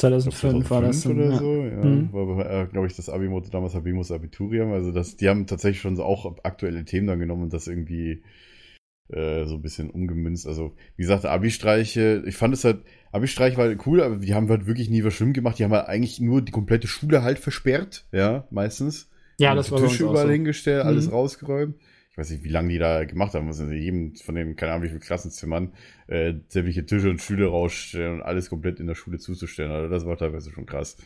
2005 0.00 0.70
war 0.70 0.82
das. 0.82 1.02
2005 1.02 1.16
oder 1.16 1.30
ja. 1.30 1.38
so, 1.38 1.64
ja. 1.64 1.84
Mhm. 1.84 2.12
War, 2.12 2.50
äh, 2.50 2.66
glaube 2.66 2.88
ich, 2.88 2.96
das 2.96 3.08
Abi-Motto 3.08 3.50
damals 3.50 3.74
Habemus 3.74 4.10
Abiturium. 4.10 4.72
Also 4.72 4.90
das, 4.90 5.16
die 5.16 5.28
haben 5.28 5.46
tatsächlich 5.46 5.80
schon 5.80 5.96
so 5.96 6.02
auch 6.02 6.36
aktuelle 6.42 6.84
Themen 6.84 7.06
dann 7.06 7.20
genommen 7.20 7.44
und 7.44 7.52
das 7.52 7.68
irgendwie 7.68 8.22
äh, 9.08 9.44
so 9.46 9.54
ein 9.56 9.62
bisschen 9.62 9.90
umgemünzt. 9.90 10.46
Also, 10.46 10.74
wie 10.96 11.02
gesagt, 11.02 11.24
Abi-Streiche, 11.24 12.22
ich 12.26 12.36
fand 12.36 12.54
es 12.54 12.64
halt, 12.64 12.82
Abi-Streich 13.12 13.56
war 13.56 13.72
cool, 13.86 14.02
aber 14.02 14.16
die 14.16 14.34
haben 14.34 14.48
halt 14.48 14.66
wirklich 14.66 14.90
nie 14.90 15.04
was 15.04 15.14
schlimm 15.14 15.32
gemacht. 15.32 15.58
Die 15.58 15.64
haben 15.64 15.72
halt 15.72 15.86
eigentlich 15.88 16.20
nur 16.20 16.42
die 16.42 16.52
komplette 16.52 16.86
Schule 16.88 17.22
halt 17.22 17.38
versperrt, 17.38 18.06
ja, 18.12 18.46
meistens. 18.50 19.08
Ja, 19.38 19.54
das 19.54 19.70
war 19.70 19.80
Tische 19.80 20.04
überall 20.04 20.26
so. 20.26 20.32
hingestellt, 20.32 20.84
alles 20.84 21.06
Mhm. 21.06 21.12
rausgeräumt. 21.12 21.76
Ich 22.10 22.18
weiß 22.18 22.30
nicht, 22.30 22.44
wie 22.44 22.48
lange 22.48 22.70
die 22.70 22.78
da 22.78 23.04
gemacht 23.04 23.34
haben. 23.34 23.46
Also 23.48 23.66
jedem 23.70 24.14
von 24.16 24.34
den, 24.34 24.56
keine 24.56 24.72
Ahnung, 24.72 24.84
wie 24.84 24.88
viele 24.88 25.00
Klassenzimmern, 25.00 25.74
äh, 26.06 26.32
sämtliche 26.48 26.86
Tische 26.86 27.10
und 27.10 27.20
Stühle 27.20 27.46
rausstellen 27.48 28.14
und 28.14 28.22
alles 28.22 28.48
komplett 28.48 28.80
in 28.80 28.86
der 28.86 28.94
Schule 28.94 29.18
zuzustellen. 29.18 29.70
Also 29.70 29.90
das 29.90 30.06
war 30.06 30.16
teilweise 30.16 30.50
schon 30.50 30.64
krass. 30.64 30.96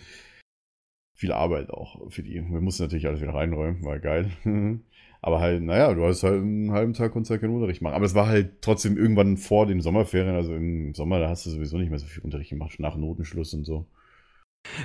Viel 1.16 1.32
Arbeit 1.32 1.70
auch 1.70 2.08
für 2.10 2.22
die. 2.22 2.34
Wir 2.34 2.60
mussten 2.60 2.84
natürlich 2.84 3.08
alles 3.08 3.20
wieder 3.20 3.34
reinräumen, 3.34 3.84
war 3.84 3.98
geil. 3.98 4.30
Aber 5.22 5.40
halt, 5.40 5.62
naja, 5.62 5.92
du 5.92 6.04
hast 6.04 6.22
halt 6.22 6.40
einen 6.40 6.72
halben 6.72 6.94
Tag 6.94 7.12
konntest 7.12 7.30
halt 7.30 7.42
keinen 7.42 7.54
Unterricht 7.54 7.82
machen. 7.82 7.94
Aber 7.94 8.06
es 8.06 8.14
war 8.14 8.26
halt 8.26 8.62
trotzdem 8.62 8.96
irgendwann 8.96 9.36
vor 9.36 9.66
den 9.66 9.80
Sommerferien, 9.80 10.34
also 10.34 10.54
im 10.54 10.94
Sommer, 10.94 11.20
da 11.20 11.28
hast 11.28 11.44
du 11.46 11.50
sowieso 11.50 11.76
nicht 11.76 11.90
mehr 11.90 11.98
so 11.98 12.06
viel 12.06 12.22
Unterricht 12.22 12.50
gemacht, 12.50 12.80
nach 12.80 12.96
Notenschluss 12.96 13.52
und 13.52 13.64
so. 13.64 13.86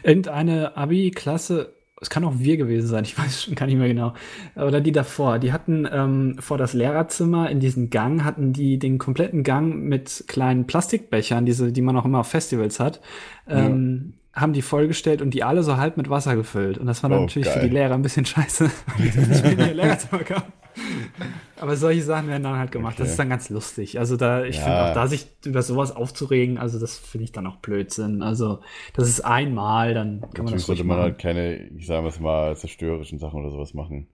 Irgendeine 0.03 0.75
Abi-Klasse, 0.75 1.73
es 2.01 2.09
kann 2.09 2.25
auch 2.25 2.37
wir 2.37 2.57
gewesen 2.57 2.87
sein, 2.87 3.03
ich 3.05 3.17
weiß 3.17 3.43
schon 3.43 3.55
gar 3.55 3.65
nicht 3.65 3.77
mehr 3.77 3.87
genau, 3.87 4.13
oder 4.55 4.81
die 4.81 4.91
davor, 4.91 5.39
die 5.39 5.53
hatten 5.53 5.87
ähm, 5.89 6.35
vor 6.39 6.57
das 6.57 6.73
Lehrerzimmer 6.73 7.49
in 7.49 7.61
diesem 7.61 7.89
Gang, 7.89 8.23
hatten 8.25 8.51
die 8.51 8.77
den 8.77 8.97
kompletten 8.97 9.43
Gang 9.43 9.83
mit 9.83 10.25
kleinen 10.27 10.67
Plastikbechern, 10.67 11.45
diese, 11.45 11.71
die 11.71 11.81
man 11.81 11.95
auch 11.97 12.05
immer 12.05 12.19
auf 12.19 12.27
Festivals 12.27 12.79
hat, 12.79 12.99
ähm, 13.47 14.15
haben 14.35 14.51
die 14.53 14.61
vollgestellt 14.61 15.21
und 15.21 15.33
die 15.33 15.43
alle 15.43 15.63
so 15.63 15.77
halb 15.77 15.95
mit 15.97 16.09
Wasser 16.09 16.35
gefüllt. 16.35 16.77
Und 16.77 16.87
das 16.87 17.01
war 17.03 17.11
Oh, 17.11 17.21
natürlich 17.21 17.47
für 17.47 17.59
geil. 17.59 17.69
die 17.69 17.73
Lehrer 17.73 17.93
ein 17.95 18.01
bisschen 18.01 18.25
scheiße, 18.25 18.69
weil 18.97 19.09
die 19.09 19.17
nicht 19.19 19.43
mehr 19.43 19.51
in 19.53 19.59
ihr 19.59 19.73
Lehrerzimmer 19.75 20.23
kamen. 20.23 20.51
Aber 21.57 21.77
solche 21.77 22.01
Sachen 22.03 22.27
werden 22.27 22.43
dann 22.43 22.57
halt 22.57 22.71
gemacht. 22.73 22.95
Das 22.99 23.03
Okay. 23.05 23.11
ist 23.11 23.19
dann 23.19 23.29
ganz 23.29 23.49
lustig. 23.49 23.97
Also 23.97 24.17
da, 24.17 24.43
ich 24.43 24.57
Ja. 24.57 24.63
finde 24.63 24.83
auch 24.83 24.93
da 24.93 25.07
sich 25.07 25.25
über 25.45 25.61
sowas 25.61 25.95
aufzuregen, 25.95 26.57
also 26.57 26.79
das 26.79 26.97
finde 26.97 27.23
ich 27.23 27.31
dann 27.31 27.47
auch 27.47 27.55
Blödsinn. 27.57 28.21
Also 28.21 28.59
das 28.93 29.07
ist 29.07 29.21
einmal, 29.21 29.93
dann 29.93 30.19
kann 30.19 30.19
man 30.19 30.27
Natürlich 30.27 30.51
das 30.63 30.69
ruhig 30.69 30.77
sollte 30.79 30.83
man 30.83 30.97
halt 30.99 31.17
keine, 31.17 31.55
ich 31.69 31.85
sage 31.87 32.11
mal, 32.19 32.57
zerstörerischen 32.57 33.19
Sachen 33.19 33.39
oder 33.39 33.51
sowas 33.51 33.73
machen. 33.73 34.07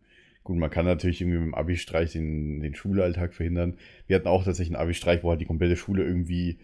Gut, 0.43 0.57
man 0.57 0.69
kann 0.69 0.85
natürlich 0.85 1.21
irgendwie 1.21 1.39
mit 1.39 1.47
dem 1.47 1.55
Abi-Streich 1.55 2.11
den, 2.13 2.59
den 2.61 2.75
Schulalltag 2.75 3.33
verhindern. 3.33 3.75
Wir 4.07 4.15
hatten 4.17 4.27
auch 4.27 4.43
tatsächlich 4.43 4.75
einen 4.75 4.83
Abi-Streich, 4.83 5.23
wo 5.23 5.29
halt 5.31 5.41
die 5.41 5.45
komplette 5.45 5.75
Schule 5.77 6.03
irgendwie 6.03 6.59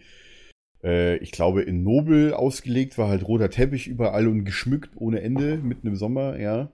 Äh, 0.82 1.16
ich 1.18 1.32
glaube, 1.32 1.62
in 1.62 1.82
Nobel 1.82 2.34
ausgelegt 2.34 2.98
war 2.98 3.08
halt 3.08 3.26
roter 3.26 3.50
Teppich 3.50 3.88
überall 3.88 4.28
und 4.28 4.44
geschmückt 4.44 4.90
ohne 4.96 5.20
Ende, 5.20 5.56
mitten 5.58 5.86
im 5.86 5.96
Sommer, 5.96 6.38
ja. 6.38 6.70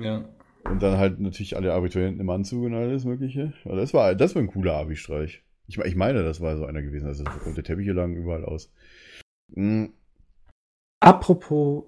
Ja. 0.00 0.24
Und 0.64 0.82
dann 0.82 0.98
halt 0.98 1.20
natürlich 1.20 1.56
alle 1.56 1.72
Abiturienten 1.72 2.20
im 2.20 2.30
Anzug 2.30 2.64
und 2.64 2.74
alles 2.74 3.04
Mögliche. 3.04 3.52
Aber 3.64 3.76
das 3.76 3.94
war, 3.94 4.14
das 4.14 4.34
war 4.34 4.42
ein 4.42 4.48
cooler 4.48 4.74
Abi-Streich. 4.74 5.42
Ich, 5.66 5.78
ich 5.78 5.96
meine, 5.96 6.22
das 6.22 6.40
war 6.40 6.56
so 6.56 6.66
einer 6.66 6.82
gewesen. 6.82 7.06
Also 7.06 7.24
rote 7.46 7.62
Teppiche 7.62 7.92
lagen 7.92 8.16
überall 8.16 8.44
aus. 8.44 8.72
Mhm. 9.54 9.92
Apropos 11.00 11.84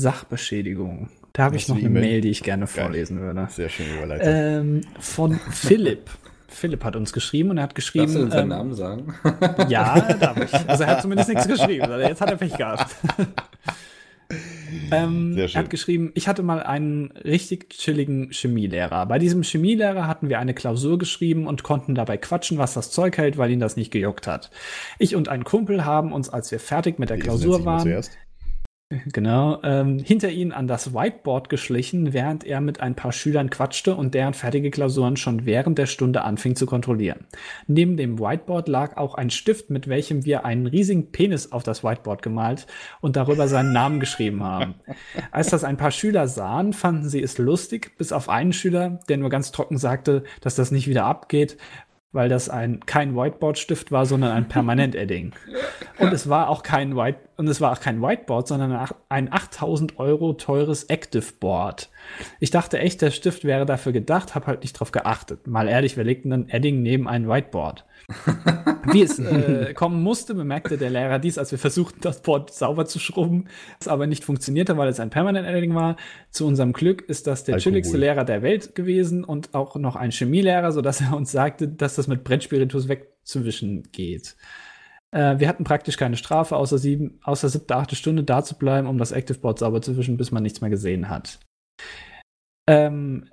Sachbeschädigung. 0.00 1.08
Da 1.32 1.44
habe 1.44 1.56
ich 1.56 1.68
noch 1.68 1.76
eine 1.76 1.86
E-Mail? 1.86 2.02
Mail, 2.02 2.20
die 2.22 2.30
ich 2.30 2.42
gerne 2.42 2.64
Geil. 2.64 2.84
vorlesen 2.84 3.20
würde. 3.20 3.46
Sehr 3.50 3.68
schön 3.68 3.86
überleitet. 3.96 4.26
Ähm, 4.28 4.80
von 4.98 5.34
Philipp. 5.50 6.10
Philipp 6.48 6.84
hat 6.84 6.96
uns 6.96 7.12
geschrieben 7.12 7.50
und 7.50 7.58
er 7.58 7.64
hat 7.64 7.76
Darfst 7.76 7.94
du 7.94 7.98
geschrieben. 8.00 8.20
denn 8.20 8.30
seinen 8.30 8.42
ähm, 8.42 8.48
Namen 8.48 8.74
sagen? 8.74 9.14
Ja, 9.68 10.00
darf 10.14 10.38
ich. 10.38 10.68
Also 10.68 10.84
er 10.84 10.90
hat 10.90 11.02
zumindest 11.02 11.28
nichts 11.28 11.48
geschrieben. 11.48 11.84
Also 11.84 12.06
jetzt 12.06 12.20
hat 12.20 12.30
er 12.30 12.36
Pech 12.36 12.56
gehabt. 12.56 12.94
ähm, 14.90 15.36
er 15.36 15.48
hat 15.54 15.70
geschrieben, 15.70 16.12
ich 16.14 16.28
hatte 16.28 16.42
mal 16.42 16.62
einen 16.62 17.12
richtig 17.12 17.70
chilligen 17.70 18.30
Chemielehrer. 18.30 19.06
Bei 19.06 19.18
diesem 19.18 19.42
Chemielehrer 19.42 20.06
hatten 20.06 20.28
wir 20.28 20.38
eine 20.38 20.54
Klausur 20.54 20.98
geschrieben 20.98 21.46
und 21.46 21.62
konnten 21.62 21.94
dabei 21.94 22.16
quatschen, 22.16 22.58
was 22.58 22.74
das 22.74 22.90
Zeug 22.90 23.16
hält, 23.18 23.38
weil 23.38 23.50
ihn 23.50 23.60
das 23.60 23.76
nicht 23.76 23.90
gejuckt 23.90 24.26
hat. 24.26 24.50
Ich 24.98 25.16
und 25.16 25.28
ein 25.28 25.44
Kumpel 25.44 25.84
haben 25.84 26.12
uns, 26.12 26.28
als 26.28 26.50
wir 26.50 26.60
fertig 26.60 26.98
mit 26.98 27.10
der 27.10 27.18
Klausur 27.18 27.64
waren, 27.64 27.82
Zuerst. 27.82 28.16
Genau, 28.88 29.60
ähm, 29.64 29.98
hinter 29.98 30.30
ihn 30.30 30.52
an 30.52 30.68
das 30.68 30.94
Whiteboard 30.94 31.48
geschlichen, 31.48 32.12
während 32.12 32.44
er 32.44 32.60
mit 32.60 32.78
ein 32.78 32.94
paar 32.94 33.10
Schülern 33.10 33.50
quatschte 33.50 33.96
und 33.96 34.14
deren 34.14 34.32
fertige 34.32 34.70
Klausuren 34.70 35.16
schon 35.16 35.44
während 35.44 35.76
der 35.76 35.86
Stunde 35.86 36.22
anfing 36.22 36.54
zu 36.54 36.66
kontrollieren. 36.66 37.26
Neben 37.66 37.96
dem 37.96 38.20
Whiteboard 38.20 38.68
lag 38.68 38.96
auch 38.96 39.16
ein 39.16 39.30
Stift, 39.30 39.70
mit 39.70 39.88
welchem 39.88 40.24
wir 40.24 40.44
einen 40.44 40.68
riesigen 40.68 41.10
Penis 41.10 41.50
auf 41.50 41.64
das 41.64 41.82
Whiteboard 41.82 42.22
gemalt 42.22 42.68
und 43.00 43.16
darüber 43.16 43.48
seinen 43.48 43.72
Namen 43.72 43.98
geschrieben 43.98 44.44
haben. 44.44 44.76
Als 45.32 45.50
das 45.50 45.64
ein 45.64 45.78
paar 45.78 45.90
Schüler 45.90 46.28
sahen, 46.28 46.72
fanden 46.72 47.08
sie 47.08 47.20
es 47.20 47.38
lustig, 47.38 47.98
bis 47.98 48.12
auf 48.12 48.28
einen 48.28 48.52
Schüler, 48.52 49.00
der 49.08 49.16
nur 49.16 49.30
ganz 49.30 49.50
trocken 49.50 49.78
sagte, 49.78 50.22
dass 50.42 50.54
das 50.54 50.70
nicht 50.70 50.86
wieder 50.86 51.06
abgeht, 51.06 51.56
weil 52.16 52.28
das 52.28 52.48
ein 52.48 52.80
kein 52.84 53.14
Whiteboard-Stift 53.14 53.92
war, 53.92 54.04
sondern 54.06 54.32
ein 54.32 54.48
Permanent-Edding. 54.48 55.32
Und 55.98 56.12
es 56.12 56.28
war 56.28 56.48
auch 56.50 56.62
kein 56.64 56.96
White 56.96 57.20
und 57.38 57.48
es 57.48 57.60
war 57.60 57.72
auch 57.72 57.80
kein 57.80 58.02
Whiteboard, 58.02 58.48
sondern 58.48 58.72
ein 58.72 58.78
ach- 58.78 58.94
ein 59.08 59.32
8000 59.32 59.98
Euro 59.98 60.32
teures 60.34 60.84
Active 60.84 61.24
Board. 61.40 61.88
Ich 62.40 62.50
dachte 62.50 62.78
echt, 62.78 63.00
der 63.02 63.10
Stift 63.10 63.44
wäre 63.44 63.64
dafür 63.64 63.92
gedacht, 63.92 64.34
habe 64.34 64.46
halt 64.46 64.62
nicht 64.62 64.74
drauf 64.74 64.92
geachtet. 64.92 65.46
Mal 65.46 65.68
ehrlich, 65.68 65.96
wir 65.96 66.04
legten 66.04 66.32
ein 66.32 66.48
Edding 66.50 66.82
neben 66.82 67.08
ein 67.08 67.28
Whiteboard. 67.28 67.84
Wie 68.92 69.02
es 69.02 69.18
äh, 69.18 69.74
kommen 69.74 70.02
musste, 70.02 70.34
bemerkte 70.34 70.78
der 70.78 70.90
Lehrer 70.90 71.18
dies, 71.18 71.38
als 71.38 71.50
wir 71.50 71.58
versuchten, 71.58 72.00
das 72.02 72.22
Board 72.22 72.52
sauber 72.52 72.86
zu 72.86 72.98
schrubben, 72.98 73.48
es 73.80 73.88
aber 73.88 74.06
nicht 74.06 74.24
funktionierte, 74.24 74.76
weil 74.76 74.88
es 74.88 75.00
ein 75.00 75.10
Permanent 75.10 75.46
Editing 75.46 75.74
war. 75.74 75.96
Zu 76.30 76.46
unserem 76.46 76.72
Glück 76.72 77.02
ist 77.02 77.26
das 77.26 77.44
der 77.44 77.54
Alkohol. 77.54 77.72
chilligste 77.72 77.96
Lehrer 77.96 78.24
der 78.24 78.42
Welt 78.42 78.74
gewesen 78.74 79.24
und 79.24 79.54
auch 79.54 79.74
noch 79.76 79.96
ein 79.96 80.12
Chemielehrer, 80.12 80.70
sodass 80.70 81.00
er 81.00 81.16
uns 81.16 81.32
sagte, 81.32 81.68
dass 81.68 81.96
das 81.96 82.06
mit 82.06 82.22
Brennspiritus 82.22 82.88
wegzuwischen 82.88 83.90
geht. 83.90 84.36
Äh, 85.10 85.38
wir 85.38 85.48
hatten 85.48 85.64
praktisch 85.64 85.96
keine 85.96 86.16
Strafe, 86.16 86.56
außer, 86.56 86.78
sieben, 86.78 87.18
außer 87.24 87.48
siebte, 87.48 87.74
achte 87.74 87.96
Stunde 87.96 88.22
da 88.22 88.44
zu 88.44 88.56
bleiben, 88.56 88.86
um 88.86 88.98
das 88.98 89.12
Active 89.12 89.38
Board 89.38 89.58
sauber 89.58 89.82
zu 89.82 89.96
wischen, 89.96 90.16
bis 90.16 90.30
man 90.30 90.42
nichts 90.42 90.60
mehr 90.60 90.70
gesehen 90.70 91.08
hat. 91.08 91.40
Ähm, 92.68 93.28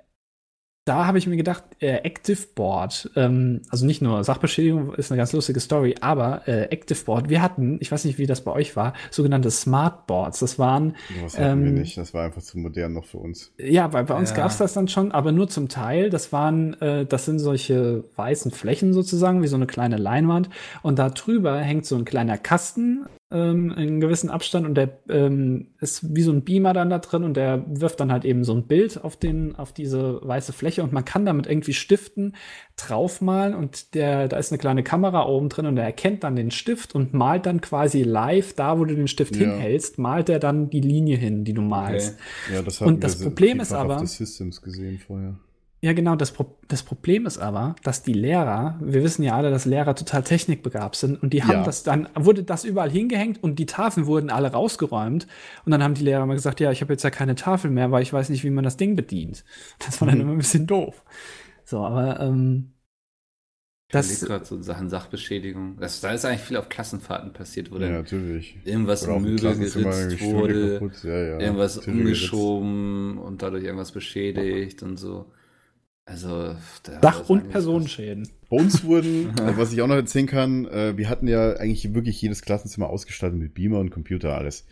da 0.86 1.06
habe 1.06 1.16
ich 1.16 1.26
mir 1.26 1.36
gedacht, 1.36 1.64
äh, 1.80 1.96
Active 2.02 2.38
Board, 2.54 3.10
ähm, 3.16 3.62
also 3.70 3.86
nicht 3.86 4.02
nur 4.02 4.22
Sachbeschädigung 4.22 4.92
ist 4.94 5.10
eine 5.10 5.16
ganz 5.16 5.32
lustige 5.32 5.58
Story, 5.60 5.94
aber 6.02 6.46
äh, 6.46 6.64
Active 6.64 7.02
Board, 7.04 7.30
wir 7.30 7.40
hatten, 7.40 7.78
ich 7.80 7.90
weiß 7.90 8.04
nicht, 8.04 8.18
wie 8.18 8.26
das 8.26 8.42
bei 8.42 8.52
euch 8.52 8.76
war, 8.76 8.92
sogenannte 9.10 9.50
Smart 9.50 10.06
Boards. 10.06 10.40
Das 10.40 10.58
waren, 10.58 10.94
Das 11.22 11.38
hatten 11.38 11.62
wir 11.62 11.68
ähm, 11.70 11.74
nicht. 11.74 11.96
Das 11.96 12.12
war 12.12 12.24
einfach 12.24 12.42
zu 12.42 12.58
modern 12.58 12.92
noch 12.92 13.06
für 13.06 13.16
uns. 13.18 13.52
ja, 13.56 13.88
bei, 13.88 14.02
bei 14.02 14.14
uns 14.14 14.30
Ja. 14.30 14.36
gab's 14.36 14.58
das 14.58 14.74
dann 14.74 14.88
schon, 14.88 15.10
aber 15.12 15.32
nur 15.32 15.48
zum 15.48 15.68
Teil. 15.68 16.10
Das 16.10 16.32
waren, 16.32 16.74
äh, 16.82 17.06
das 17.06 17.24
sind 17.24 17.38
solche 17.38 18.04
weißen 18.16 18.50
Flächen 18.50 18.92
sozusagen, 18.92 19.42
wie 19.42 19.46
so 19.48 19.56
eine 19.56 19.66
kleine 19.66 19.96
Leinwand. 19.96 20.50
Und 20.82 20.98
da 20.98 21.08
drüber 21.08 21.58
hängt 21.60 21.86
so 21.86 21.96
ein 21.96 22.04
kleiner 22.04 22.36
Kasten 22.36 23.06
ähm, 23.34 23.70
in 23.72 23.76
einem 23.78 24.00
gewissen 24.00 24.30
Abstand 24.30 24.64
und 24.66 24.74
der 24.76 24.98
ähm, 25.10 25.66
ist 25.80 26.14
wie 26.14 26.22
so 26.22 26.32
ein 26.32 26.44
Beamer 26.44 26.72
dann 26.72 26.88
da 26.88 26.98
drin 27.00 27.24
und 27.24 27.36
der 27.36 27.64
wirft 27.68 27.98
dann 28.00 28.12
halt 28.12 28.24
eben 28.24 28.44
so 28.44 28.54
ein 28.54 28.66
Bild 28.66 29.02
auf 29.04 29.16
den, 29.16 29.56
auf 29.56 29.72
diese 29.72 30.20
weiße 30.22 30.52
Fläche 30.52 30.82
und 30.82 30.92
man 30.92 31.04
kann 31.04 31.26
damit 31.26 31.46
irgendwie 31.46 31.74
Stiften 31.74 32.36
draufmalen 32.76 33.54
und 33.54 33.94
der, 33.94 34.28
da 34.28 34.36
ist 34.36 34.52
eine 34.52 34.58
kleine 34.58 34.82
Kamera 34.82 35.26
oben 35.26 35.48
drin 35.48 35.66
und 35.66 35.76
der 35.76 35.84
erkennt 35.84 36.24
dann 36.24 36.36
den 36.36 36.50
Stift 36.50 36.94
und 36.94 37.12
malt 37.14 37.46
dann 37.46 37.60
quasi 37.60 38.02
live 38.02 38.54
da, 38.54 38.78
wo 38.78 38.84
du 38.84 38.94
den 38.94 39.08
Stift 39.08 39.36
Ja. 39.36 39.42
hinhältst, 39.50 39.98
malt 39.98 40.28
er 40.28 40.38
dann 40.38 40.70
die 40.70 40.80
Linie 40.80 41.16
hin, 41.16 41.44
die 41.44 41.52
du 41.54 41.62
malst. 41.62 42.16
Ja, 42.52 42.62
das 42.62 42.80
Und 42.80 43.02
das 43.04 43.20
Problem 43.22 43.60
ist 43.60 43.72
aber- 43.72 44.00
auf 44.00 44.08
Systems 44.08 44.62
gesehen 44.62 44.98
vorher. 44.98 45.34
Ja, 45.84 45.92
genau. 45.92 46.16
Das, 46.16 46.32
Pro 46.32 46.56
das 46.68 46.82
Problem 46.82 47.26
ist 47.26 47.36
aber, 47.36 47.76
dass 47.82 48.02
die 48.02 48.14
Lehrer, 48.14 48.78
wir 48.80 49.02
wissen 49.04 49.22
ja 49.22 49.36
alle, 49.36 49.50
dass 49.50 49.66
Lehrer 49.66 49.94
total 49.94 50.22
technikbegabt 50.22 50.96
sind 50.96 51.22
und 51.22 51.34
die 51.34 51.42
haben 51.42 51.58
Ja. 51.58 51.62
das 51.62 51.82
dann, 51.82 52.08
wurde 52.14 52.42
das 52.42 52.64
überall 52.64 52.90
hingehängt 52.90 53.42
und 53.42 53.58
die 53.58 53.66
Tafeln 53.66 54.06
wurden 54.06 54.30
alle 54.30 54.50
rausgeräumt 54.50 55.26
und 55.66 55.72
dann 55.72 55.82
haben 55.82 55.92
die 55.92 56.02
Lehrer 56.04 56.24
mal 56.24 56.32
gesagt, 56.36 56.60
ja, 56.60 56.72
ich 56.72 56.80
habe 56.80 56.94
jetzt 56.94 57.02
ja 57.02 57.10
keine 57.10 57.34
Tafel 57.34 57.70
mehr, 57.70 57.90
weil 57.90 58.02
ich 58.02 58.14
weiß 58.14 58.30
nicht, 58.30 58.44
wie 58.44 58.50
man 58.50 58.64
das 58.64 58.78
Ding 58.78 58.96
bedient. 58.96 59.44
Das 59.78 60.00
war 60.00 60.08
dann 60.08 60.16
Mhm. 60.16 60.22
immer 60.22 60.32
ein 60.32 60.38
bisschen 60.38 60.66
doof. 60.66 61.04
So, 61.64 61.80
aber 61.84 62.18
ähm, 62.20 62.72
Das 63.90 64.08
das, 64.08 64.24
gerade 64.26 64.44
so 64.44 64.60
Sachen 64.62 64.88
Sachbeschädigung. 64.88 65.76
Das, 65.78 66.00
da 66.00 66.12
ist 66.12 66.24
eigentlich 66.24 66.40
viel 66.40 66.56
auf 66.56 66.68
Klassenfahrten 66.68 67.32
passiert, 67.34 67.70
wo 67.70 67.74
Ja, 67.74 67.80
dann 67.82 67.92
natürlich. 67.92 68.56
irgendwas 68.64 69.04
in 69.04 69.14
im 69.14 69.22
Möbel 69.22 69.56
geritzt 69.56 70.20
wurde. 70.22 70.80
Ja, 71.04 71.10
ja. 71.10 71.38
irgendwas 71.40 71.74
Tische 71.74 71.92
geritzt. 71.92 72.32
umgeschoben 72.32 73.18
und 73.18 73.42
dadurch 73.42 73.64
irgendwas 73.64 73.92
beschädigt 73.92 74.82
und 74.82 74.96
so. 74.96 75.30
Also, 76.06 76.54
da 76.82 76.98
Dach- 77.00 77.30
und 77.30 77.48
Personenschäden. 77.48 78.28
Bei 78.50 78.58
uns 78.58 78.84
wurden, 78.84 79.28
äh, 79.38 79.56
was 79.56 79.72
ich 79.72 79.80
auch 79.80 79.86
noch 79.86 79.94
erzählen 79.94 80.26
kann, 80.26 80.66
äh, 80.66 80.98
wir 80.98 81.08
hatten 81.08 81.26
ja 81.26 81.54
eigentlich 81.54 81.94
wirklich 81.94 82.20
jedes 82.20 82.42
Klassenzimmer 82.42 82.90
ausgestattet 82.90 83.38
mit 83.38 83.54
Beamer 83.54 83.78
und 83.78 83.88
Computer, 83.90 84.36
alles. 84.36 84.66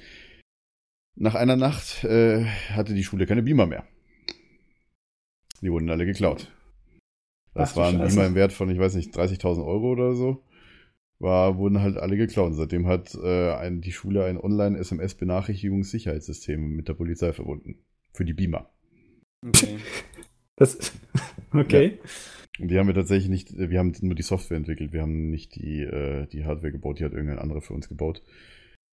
Nach 1.15 1.35
einer 1.35 1.57
Nacht 1.57 2.05
äh, 2.05 2.45
hatte 2.71 2.93
die 2.95 3.05
Schule 3.05 3.27
keine 3.27 3.43
Beamer 3.43 3.67
mehr. 3.67 3.85
Die 5.63 5.73
wurden 5.73 5.91
alle 5.91 6.05
geklaut. 6.05 6.53
Das 7.55 7.73
Ach 7.73 7.77
waren. 7.77 7.97
Beamer 7.99 8.27
im 8.27 8.35
Wert 8.35 8.53
von, 8.53 8.69
ich 8.71 8.79
weiß 8.79 8.95
nicht, 8.95 9.17
30.000 9.17 9.65
Euro 9.65 9.93
oder 9.93 10.15
so. 10.15 10.43
War, 11.19 11.57
wurden 11.57 11.81
halt 11.81 11.97
alle 11.97 12.17
geklaut. 12.17 12.49
Und 12.49 12.55
Seitdem 12.55 12.87
hat 12.87 13.15
äh, 13.15 13.55
ein, 13.55 13.81
die 13.81 13.93
Schule 13.93 14.25
ein 14.25 14.39
Online-SMS-Benachrichtigungssicherheitssystem 14.39 16.77
mit 16.77 16.89
der 16.89 16.95
Polizei 16.95 17.33
verbunden. 17.33 17.79
Für 18.13 18.25
die 18.25 18.35
Beamer. 18.35 18.69
Okay. 19.45 19.77
Das, 20.57 20.93
okay. 21.53 21.99
Und 22.59 22.69
die 22.69 22.79
haben 22.79 22.87
wir 22.87 22.95
tatsächlich 22.95 23.31
nicht, 23.31 23.57
wir 23.57 23.79
haben 23.79 23.93
nur 24.03 24.15
die 24.15 24.23
Software 24.23 24.57
entwickelt, 24.57 24.93
wir 24.93 25.03
haben 25.03 25.31
nicht 25.31 25.55
die, 25.55 25.81
äh, 25.81 26.27
die 26.27 26.45
Hardware 26.45 26.73
gebaut, 26.73 26.99
die 26.99 27.05
hat 27.05 27.13
irgendein 27.13 27.39
anderer 27.39 27.63
für 27.63 27.75
uns 27.75 27.89
gebaut. 27.89 28.23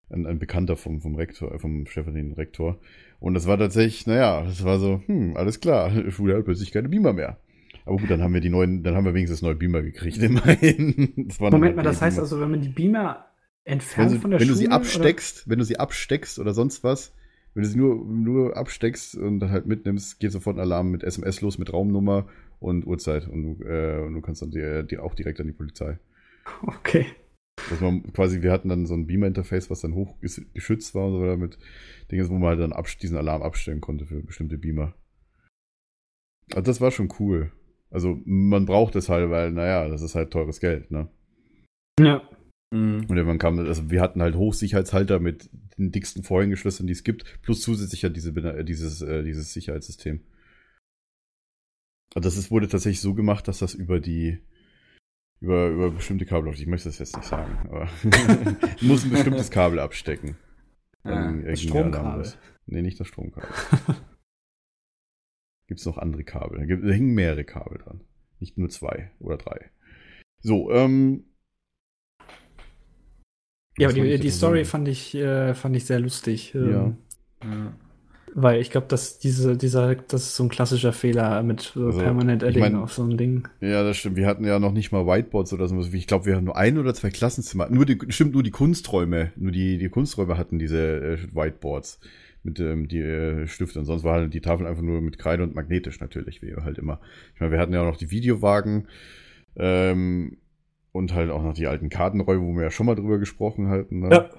Ein, 0.09 0.25
ein 0.25 0.39
Bekannter 0.39 0.75
vom, 0.75 1.01
vom 1.01 1.15
Rektor, 1.15 1.53
äh, 1.53 1.59
vom 1.59 1.85
Chefanin 1.85 2.33
Rektor. 2.33 2.79
Und 3.19 3.33
das 3.33 3.45
war 3.45 3.57
tatsächlich, 3.57 4.07
naja, 4.07 4.43
das 4.43 4.63
war 4.63 4.79
so, 4.79 5.03
hm, 5.05 5.35
alles 5.35 5.59
klar, 5.59 5.91
Schule 6.11 6.37
hat 6.37 6.45
plötzlich 6.45 6.71
keine 6.71 6.89
Beamer 6.89 7.13
mehr. 7.13 7.37
Aber 7.85 7.97
gut, 7.97 8.09
dann 8.09 8.21
haben 8.21 8.33
wir 8.33 8.41
die 8.41 8.49
neuen, 8.49 8.83
dann 8.83 8.95
haben 8.95 9.05
wir 9.05 9.13
wenigstens 9.13 9.41
neue 9.41 9.55
Beamer 9.55 9.81
gekriegt, 9.81 10.17
immerhin. 10.23 11.29
Moment 11.39 11.39
dann 11.39 11.59
mal, 11.59 11.75
halt 11.75 11.85
das 11.85 12.01
heißt 12.01 12.17
Beamer. 12.17 12.23
also, 12.23 12.39
wenn 12.39 12.51
man 12.51 12.61
die 12.61 12.69
Beamer 12.69 13.25
wenn, 13.65 13.73
entfernt 13.73 14.11
sie, 14.11 14.19
von 14.19 14.31
der 14.31 14.39
wenn 14.39 14.47
du 14.47 14.53
Schule 14.53 14.67
sie 14.67 14.71
absteckst, 14.71 15.49
wenn 15.49 15.59
du 15.59 15.65
sie 15.65 15.79
absteckst 15.79 16.39
oder 16.39 16.53
sonst 16.53 16.83
was, 16.83 17.13
wenn 17.53 17.63
du 17.63 17.69
sie 17.69 17.77
nur, 17.77 18.05
nur 18.05 18.57
absteckst 18.57 19.15
und 19.15 19.39
dann 19.39 19.51
halt 19.51 19.65
mitnimmst, 19.65 20.19
geht 20.19 20.31
sofort 20.31 20.57
ein 20.57 20.61
Alarm 20.61 20.91
mit 20.91 21.03
SMS 21.03 21.41
los, 21.41 21.57
mit 21.57 21.73
Raumnummer 21.73 22.27
und 22.59 22.85
Uhrzeit. 22.85 23.27
Und, 23.27 23.43
du, 23.43 23.63
äh, 23.65 24.01
und 24.05 24.13
du 24.13 24.21
kannst 24.21 24.41
dann 24.41 24.51
dir, 24.51 24.83
dir 24.83 25.03
auch 25.03 25.15
direkt 25.15 25.39
an 25.39 25.47
die 25.47 25.53
Polizei. 25.53 25.99
Okay. 26.63 27.05
Dass 27.69 27.81
man 27.81 28.11
quasi, 28.13 28.41
wir 28.41 28.51
hatten 28.51 28.69
dann 28.69 28.85
so 28.85 28.93
ein 28.93 29.05
Beamer-Interface, 29.05 29.69
was 29.69 29.81
dann 29.81 29.93
hoch 29.93 30.15
ges- 30.21 30.45
geschützt 30.53 30.95
war, 30.95 31.11
so 31.11 31.23
damit 31.25 31.59
Dinge, 32.09 32.27
wo 32.29 32.33
man 32.35 32.57
halt 32.57 32.59
dann 32.59 32.73
diesen 33.01 33.17
Alarm 33.17 33.41
abstellen 33.43 33.81
konnte 33.81 34.05
für 34.05 34.23
bestimmte 34.23 34.57
Beamer. 34.57 34.95
Also 36.51 36.61
das 36.61 36.81
war 36.81 36.91
schon 36.91 37.13
cool. 37.19 37.51
Also 37.91 38.19
man 38.25 38.65
braucht 38.65 38.95
es 38.95 39.09
halt, 39.09 39.29
weil, 39.29 39.51
naja, 39.51 39.87
das 39.89 40.01
ist 40.01 40.15
halt 40.15 40.31
teures 40.31 40.59
Geld, 40.59 40.89
ne? 40.89 41.09
Ja. 41.99 42.21
Mhm. 42.71 43.05
Und 43.07 43.17
irgendwann 43.17 43.39
kam, 43.39 43.59
also 43.59 43.89
wir 43.89 44.01
hatten 44.01 44.21
halt 44.21 44.35
Hochsicherheitshalter 44.35 45.19
mit 45.19 45.49
den 45.77 45.91
dicksten 45.91 46.23
Vorhängeschlössern, 46.23 46.87
die 46.87 46.93
es 46.93 47.03
gibt, 47.03 47.41
plus 47.41 47.61
zusätzlich 47.61 48.01
ja 48.03 48.09
diese, 48.09 48.31
äh, 48.31 48.63
dieses, 48.63 49.01
äh, 49.01 49.23
dieses 49.23 49.53
Sicherheitssystem. 49.53 50.21
Und 52.15 52.25
das 52.25 52.37
ist, 52.37 52.51
wurde 52.51 52.67
tatsächlich 52.67 53.01
so 53.01 53.13
gemacht, 53.13 53.47
dass 53.47 53.59
das 53.59 53.73
über 53.73 53.99
die, 53.99 54.39
über, 55.39 55.69
über 55.69 55.91
bestimmte 55.91 56.25
Kabel 56.25 56.45
läuft. 56.45 56.59
Ich 56.59 56.67
möchte 56.67 56.89
das 56.89 56.99
jetzt 56.99 57.15
nicht 57.15 57.27
sagen, 57.27 57.57
aber 57.69 57.89
du 58.79 58.85
musst 58.85 59.05
ein 59.05 59.11
bestimmtes 59.11 59.51
Kabel 59.51 59.79
abstecken. 59.79 60.37
Ja, 61.03 61.11
Dann 61.11 61.45
das 61.45 61.61
Stromkabel. 61.61 62.33
Nee, 62.65 62.81
nicht 62.81 62.99
das 62.99 63.07
Stromkabel. 63.07 63.49
Gibt 65.67 65.79
es 65.79 65.85
noch 65.85 65.97
andere 65.97 66.23
Kabel? 66.23 66.59
Da, 66.59 66.65
gibt, 66.65 66.83
da 66.83 66.89
hängen 66.89 67.13
mehrere 67.13 67.45
Kabel 67.45 67.77
dran. 67.77 68.01
Nicht 68.39 68.57
nur 68.57 68.69
zwei 68.69 69.11
oder 69.19 69.37
drei. 69.37 69.69
So, 70.41 70.71
ähm. 70.71 71.28
Ja, 73.79 73.87
aber 73.89 73.95
die, 73.95 74.01
ich 74.01 74.21
die 74.21 74.29
Story 74.29 74.65
fand 74.65 74.87
ich, 74.87 75.15
äh, 75.15 75.53
fand 75.53 75.75
ich 75.75 75.85
sehr 75.85 75.99
lustig. 75.99 76.53
ähm, 76.55 76.71
Ja. 76.71 76.93
Ja. 77.43 77.73
Weil 78.35 78.61
ich 78.61 78.69
glaube, 78.69 78.85
dass 78.87 79.17
diese, 79.17 79.57
dieser, 79.57 79.95
das 79.95 80.21
ist 80.21 80.35
so 80.35 80.43
ein 80.43 80.49
klassischer 80.49 80.93
Fehler 80.93 81.41
mit 81.41 81.73
äh, 81.75 81.79
Also, 81.85 81.99
Permanent 81.99 82.43
ich 82.43 82.49
Adding 82.49 82.61
mein- 82.61 82.75
auf 82.75 82.93
so 82.93 83.03
ein 83.03 83.17
Ding. 83.17 83.47
Ja, 83.59 83.83
das 83.83 83.97
stimmt. 83.97 84.17
Wir 84.17 84.27
hatten 84.27 84.45
ja 84.45 84.59
noch 84.59 84.71
nicht 84.71 84.91
mal 84.91 85.07
Whiteboards 85.07 85.51
oder 85.53 85.67
so. 85.67 85.79
Ich 85.93 86.05
glaube, 86.05 86.25
wir 86.27 86.35
hatten 86.35 86.45
nur 86.45 86.55
ein 86.55 86.77
oder 86.77 86.93
zwei 86.93 87.09
Klassenzimmer. 87.09 87.67
Nur 87.71 87.85
die, 87.87 87.97
stimmt, 88.09 88.33
nur 88.33 88.43
die 88.43 88.51
Kunsträume. 88.51 89.31
Nur 89.35 89.51
die, 89.51 89.79
die 89.79 89.89
Kunsträume 89.89 90.37
hatten 90.37 90.59
diese 90.59 90.77
äh, 90.79 91.17
Whiteboards 91.33 91.99
mit 92.43 92.59
ähm, 92.59 92.87
die 92.87 92.99
äh, 92.99 93.47
Stifte. 93.47 93.79
Und 93.79 93.85
sonst 93.85 94.03
war 94.03 94.13
halt 94.19 94.31
die 94.33 94.41
Tafel 94.41 94.67
einfach 94.67 94.83
nur 94.83 95.01
mit 95.01 95.17
Kreide 95.17 95.41
und 95.41 95.55
magnetisch 95.55 95.99
natürlich, 95.99 96.43
wie 96.43 96.53
halt 96.55 96.77
immer. 96.77 96.99
Ich 97.33 97.39
meine, 97.41 97.51
wir 97.51 97.59
hatten 97.59 97.73
ja 97.73 97.81
auch 97.81 97.87
noch 97.87 97.97
die 97.97 98.11
Videowagen 98.11 98.87
ähm, 99.55 100.37
und 100.91 101.13
halt 101.13 101.29
auch 101.29 101.43
noch 101.43 101.53
die 101.53 101.67
alten 101.67 101.89
Kartenräume, 101.89 102.45
wo 102.45 102.55
wir 102.55 102.63
ja 102.63 102.71
schon 102.71 102.85
mal 102.85 102.95
drüber 102.95 103.19
gesprochen 103.19 103.69
hatten. 103.69 103.99
Ne? 103.99 104.09
Ja. 104.09 104.29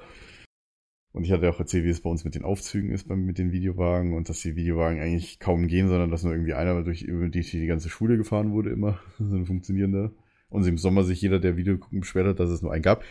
Und 1.12 1.24
ich 1.24 1.32
hatte 1.32 1.44
ja 1.44 1.50
auch 1.50 1.58
erzählt, 1.58 1.84
wie 1.84 1.90
es 1.90 2.02
bei 2.02 2.10
uns 2.10 2.24
mit 2.24 2.36
den 2.36 2.44
Aufzügen 2.44 2.90
ist, 2.90 3.08
mit 3.08 3.38
den 3.38 3.50
Videowagen 3.50 4.14
und 4.14 4.28
dass 4.28 4.40
die 4.40 4.54
Videowagen 4.54 5.00
eigentlich 5.00 5.40
kaum 5.40 5.66
gehen, 5.66 5.88
sondern 5.88 6.10
dass 6.10 6.22
nur 6.22 6.32
irgendwie 6.32 6.54
einer 6.54 6.82
durch, 6.84 7.00
die, 7.00 7.40
die 7.40 7.66
ganze 7.66 7.88
Schule 7.88 8.16
gefahren 8.16 8.52
wurde 8.52 8.70
immer. 8.70 9.00
so 9.18 9.36
ein 9.36 9.46
funktionierender. 9.46 10.12
Und 10.48 10.66
im 10.66 10.78
Sommer 10.78 11.04
sich 11.04 11.20
jeder, 11.20 11.38
der 11.38 11.56
Video 11.56 11.78
gucken, 11.78 12.00
beschwert 12.00 12.26
hat, 12.26 12.40
dass 12.40 12.50
es 12.50 12.62
nur 12.62 12.72
einen 12.72 12.82
gab. 12.82 13.04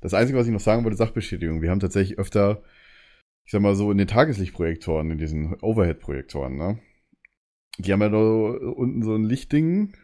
Das 0.00 0.14
Einzige, 0.14 0.38
was 0.38 0.46
ich 0.46 0.52
noch 0.52 0.60
sagen 0.60 0.84
wollte, 0.84 0.96
Sachbestätigung. 0.96 1.62
Wir 1.62 1.70
haben 1.70 1.80
tatsächlich 1.80 2.18
öfter, 2.18 2.62
ich 3.44 3.52
sag 3.52 3.62
mal 3.62 3.74
so, 3.74 3.90
in 3.90 3.98
den 3.98 4.08
Tageslichtprojektoren, 4.08 5.10
in 5.10 5.18
diesen 5.18 5.54
Overhead-Projektoren, 5.60 6.56
ne? 6.56 6.78
Die 7.78 7.92
haben 7.92 8.02
ja 8.02 8.10
da 8.10 8.18
unten 8.18 9.02
so 9.02 9.14
ein 9.14 9.24
Lichtding, 9.24 9.94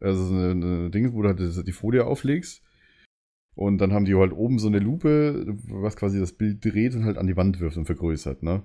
also 0.00 0.24
so 0.24 0.34
eine, 0.34 0.50
eine 0.50 0.90
Ding, 0.90 1.12
wo 1.12 1.22
du 1.22 1.28
halt 1.28 1.66
die 1.66 1.72
Folie 1.72 2.04
auflegst. 2.04 2.62
Und 3.54 3.78
dann 3.78 3.92
haben 3.92 4.04
die 4.04 4.14
halt 4.14 4.32
oben 4.32 4.58
so 4.60 4.68
eine 4.68 4.78
Lupe, 4.78 5.56
was 5.68 5.96
quasi 5.96 6.20
das 6.20 6.32
Bild 6.32 6.64
dreht 6.64 6.94
und 6.94 7.04
halt 7.04 7.18
an 7.18 7.26
die 7.26 7.36
Wand 7.36 7.58
wirft 7.58 7.76
und 7.76 7.86
vergrößert, 7.86 8.42
ne? 8.42 8.62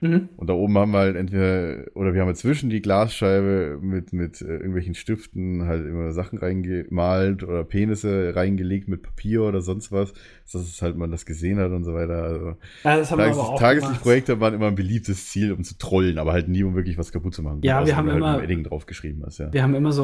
Mhm. 0.00 0.28
Und 0.36 0.48
da 0.50 0.54
oben 0.54 0.76
haben 0.76 0.92
wir 0.92 0.98
halt 0.98 1.16
entweder, 1.16 1.84
oder 1.94 2.12
wir 2.12 2.20
haben 2.20 2.26
halt 2.28 2.36
zwischen 2.36 2.68
die 2.70 2.82
Glasscheibe 2.82 3.78
mit, 3.80 4.12
mit 4.12 4.40
äh, 4.42 4.44
irgendwelchen 4.56 4.94
Stiften 4.94 5.66
halt 5.66 5.86
immer 5.86 6.12
Sachen 6.12 6.38
reingemalt 6.38 7.42
oder 7.42 7.64
Penisse 7.64 8.32
reingelegt 8.36 8.88
mit 8.88 9.02
Papier 9.02 9.42
oder 9.42 9.60
sonst 9.62 9.92
was, 9.92 10.12
dass 10.52 10.62
es 10.62 10.82
halt 10.82 10.96
man 10.96 11.10
das 11.10 11.24
gesehen 11.26 11.58
hat 11.58 11.70
und 11.72 11.84
so 11.84 11.94
weiter. 11.94 12.22
Also, 12.22 12.46
Ja, 12.84 12.96
das 12.98 13.10
haben 13.10 13.18
wir 13.18 13.24
Tages 13.26 13.38
aber 13.38 13.48
auch 13.48 13.58
Tageslichtprojekte 13.58 14.40
waren 14.40 14.54
immer 14.54 14.66
ein 14.68 14.74
beliebtes 14.74 15.30
Ziel, 15.30 15.52
um 15.52 15.64
zu 15.64 15.78
trollen, 15.78 16.18
aber 16.18 16.32
halt 16.32 16.48
nie, 16.48 16.62
um 16.62 16.74
wirklich 16.74 16.98
was 16.98 17.10
kaputt 17.12 17.34
zu 17.34 17.42
machen. 17.42 17.60
Ja, 17.62 17.78
Außer 17.78 17.86
wir 17.86 17.96
haben 17.96 18.08
immer- 18.10 18.32
Halt 18.32 18.44
Edding 18.44 18.64
draufgeschrieben 18.64 19.22
hast, 19.24 19.38
ja. 19.38 19.52
Wir 19.52 19.62
haben 19.62 19.74
immer 19.74 19.92
so. 19.92 20.02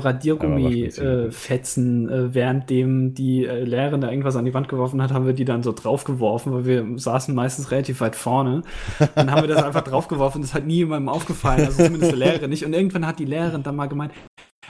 Radiergummi-Fetzen, 0.93 2.09
äh, 2.09 2.35
währenddem 2.35 3.15
die 3.15 3.45
äh, 3.47 3.65
Lehrerin 3.65 4.01
da 4.01 4.11
irgendwas 4.11 4.37
an 4.37 4.45
die 4.45 4.55
Wand 4.55 4.69
geworfen 4.69 5.03
hat, 5.03 5.13
haben 5.13 5.27
wir 5.27 5.33
die 5.33 5.45
dann 5.45 5.63
so 5.63 5.73
draufgeworfen, 5.73 6.53
weil 6.53 6.65
wir 6.67 6.87
saßen 6.99 7.35
meistens 7.35 7.71
relativ 7.71 8.01
weit 8.01 8.17
vorne. 8.17 8.63
Dann 9.15 9.31
haben 9.31 9.43
wir 9.43 9.49
das 9.49 9.63
einfach 9.63 9.82
draufgeworfen, 9.83 10.43
das 10.43 10.55
hat 10.55 10.67
nie 10.67 10.77
jemandem 10.77 11.09
aufgefallen, 11.09 11.67
also 11.67 11.85
zumindest 11.85 12.13
der 12.13 12.19
Lehrerin 12.19 12.51
nicht. 12.51 12.65
Und 12.65 12.73
irgendwann 12.73 13.07
hat 13.07 13.19
die 13.19 13.25
Lehrerin 13.25 13.63
dann 13.63 13.77
mal 13.77 13.87
gemeint, 13.87 14.13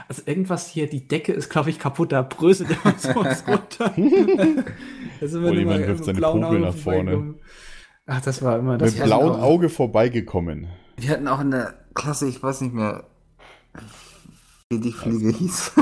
also 0.08 0.22
irgendwas 0.24 0.68
hier, 0.68 0.88
die 0.88 1.06
Decke 1.06 1.32
ist, 1.32 1.50
glaube 1.50 1.70
ich, 1.70 1.78
kaputt, 1.78 2.12
da 2.12 2.22
bröselt 2.22 2.70
immer 2.70 2.94
so 2.98 3.08
was 3.14 3.46
runter. 3.46 3.92
immer 3.96 5.52
jemand 5.52 5.86
wirft 5.86 6.04
seine 6.04 6.26
Auge 6.26 6.58
nach 6.58 6.74
vorne. 6.74 7.34
Ach, 8.06 8.20
das 8.20 8.42
war 8.42 8.58
immer 8.58 8.78
das. 8.78 8.92
Mit 8.92 9.00
Ja, 9.00 9.04
blauem. 9.04 9.40
Auge 9.40 9.68
vorbeigekommen. 9.68 10.68
Wir 10.96 11.10
hatten 11.10 11.28
auch 11.28 11.40
in 11.40 11.50
der 11.50 11.74
Klasse, 11.94 12.28
ich 12.28 12.42
weiß 12.42 12.62
nicht 12.62 12.74
mehr, 12.74 13.04
wie 14.70 14.80
die 14.80 14.92
Fliege 14.92 15.30
hieß. 15.30 15.72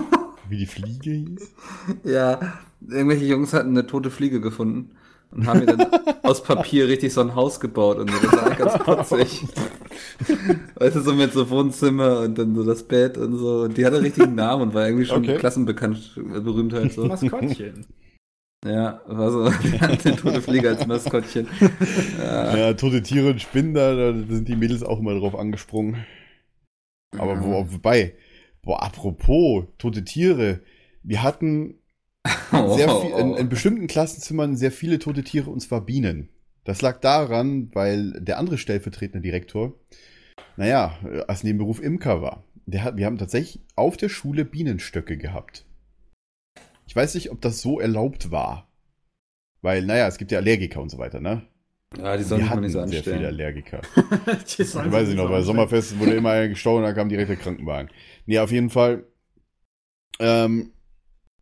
Wie 0.49 0.59
die 0.59 0.66
Fliege 0.66 1.11
hieß. 1.11 1.55
ja, 2.05 2.40
irgendwelche 2.81 3.25
Jungs 3.25 3.53
hatten 3.53 3.71
eine 3.71 3.87
tote 3.87 4.11
Fliege 4.11 4.40
gefunden 4.40 4.97
und 5.33 5.47
haben 5.47 5.61
mir 5.61 5.66
dann 5.66 5.87
aus 6.23 6.43
Papier 6.43 6.88
richtig 6.88 7.12
so 7.12 7.21
ein 7.21 7.35
Haus 7.35 7.61
gebaut 7.61 7.99
und 7.99 8.11
so. 8.11 8.19
das 8.21 8.33
war 8.33 8.51
ganz 8.55 8.79
putzig. 8.85 9.43
weißt 10.77 10.97
du, 10.97 11.01
so 11.01 11.14
mit 11.14 11.33
so 11.33 11.49
Wohnzimmer 11.51 12.21
und 12.21 12.37
dann 12.38 12.55
so 12.55 12.64
das 12.64 12.83
Bett 12.83 13.16
und 13.19 13.37
so. 13.37 13.62
Und 13.62 13.77
die 13.77 13.85
hatte 13.87 13.97
einen 13.97 14.05
richtigen 14.07 14.35
Namen 14.35 14.62
und 14.62 14.75
war 14.75 14.87
irgendwie 14.87 15.07
schon 15.07 15.23
Okay. 15.25 15.37
klassenbekannt, 15.37 16.12
Berühmtheit 16.16 16.93
so. 16.93 17.07
Maskottchen. 17.07 17.87
Ja, 18.64 19.01
war 19.07 19.31
so, 19.31 19.45
eine 19.81 19.97
tote 20.16 20.43
Fliege 20.43 20.69
als 20.69 20.87
Maskottchen. 20.87 21.49
Ja, 22.19 22.57
Ja, 22.57 22.75
tote 22.75 23.03
Tiere 23.03 23.31
und 23.31 23.40
Spinnen, 23.40 23.73
da, 23.75 23.95
da 23.95 24.12
sind 24.12 24.49
die 24.49 24.57
Mädels 24.57 24.83
auch 24.83 24.99
immer 25.01 25.19
drauf 25.19 25.35
angesprungen. 25.35 26.05
Aber 27.16 27.43
wo, 27.43 27.73
wobei, 27.73 28.14
boah, 28.62 28.83
apropos 28.83 29.64
tote 29.79 30.05
Tiere, 30.05 30.61
wir 31.03 31.23
hatten 31.23 31.80
sehr 32.53 32.89
viel, 33.01 33.11
in, 33.11 33.35
in 33.35 33.49
bestimmten 33.49 33.87
Klassenzimmern 33.87 34.57
sehr 34.57 34.73
viele 34.73 34.99
tote 34.99 35.25
Tiere 35.25 35.51
und 35.51 35.61
zwar 35.61 35.81
Bienen. 35.81 36.29
Das 36.65 36.83
lag 36.83 37.01
daran, 37.01 37.71
weil 37.75 38.13
der 38.21 38.39
andere 38.39 38.59
stellvertretende 38.59 39.23
Direktor, 39.23 39.73
naja, 40.57 40.99
als 41.27 41.43
Nebenberuf 41.43 41.81
Imker 41.81 42.21
war. 42.23 42.45
Der 42.67 42.85
hat, 42.85 42.97
wir 42.97 43.07
haben 43.07 43.19
tatsächlich 43.19 43.63
auf 43.75 43.97
der 43.97 44.09
Schule 44.09 44.45
Bienenstöcke 44.45 45.17
gehabt. 45.17 45.65
Ich 46.87 46.95
weiß 46.95 47.15
nicht, 47.15 47.31
ob 47.31 47.41
das 47.41 47.61
so 47.61 47.81
erlaubt 47.81 48.31
war. 48.31 48.69
Weil, 49.63 49.85
naja, 49.85 50.07
es 50.07 50.19
gibt 50.19 50.33
ja 50.33 50.39
Allergiker 50.39 50.81
und 50.81 50.91
so 50.91 50.99
weiter, 50.99 51.21
ne? 51.21 51.47
ja, 51.97 52.17
die 52.17 52.23
sollen 52.23 52.41
Wir 52.41 52.45
sich 52.45 52.51
mal 52.51 52.51
hatten 52.51 52.61
nicht 52.61 52.73
so 52.73 52.87
sehr 52.87 53.03
viele 53.03 53.17
anstellen. 53.17 53.25
Allergiker. 53.27 53.81
Die 54.59 54.63
Ich 54.63 54.71
sollen 54.71 54.93
weiß 54.93 55.07
sich 55.07 55.17
nicht 55.17 55.17
noch, 55.17 55.29
bei 55.31 55.37
anstellen. 55.37 55.45
Sommerfest 55.45 55.99
wurde 55.99 56.15
immer 56.15 56.31
einer 56.33 56.49
gestorben, 56.49 56.85
da 56.85 56.93
kam 56.93 57.09
direkt 57.09 57.31
der 57.31 57.37
Krankenwagen. 57.37 57.91
Nee, 58.27 58.39
auf 58.39 58.53
jeden 58.53 58.71
Fall. 58.71 59.05
Ähm, 60.21 60.73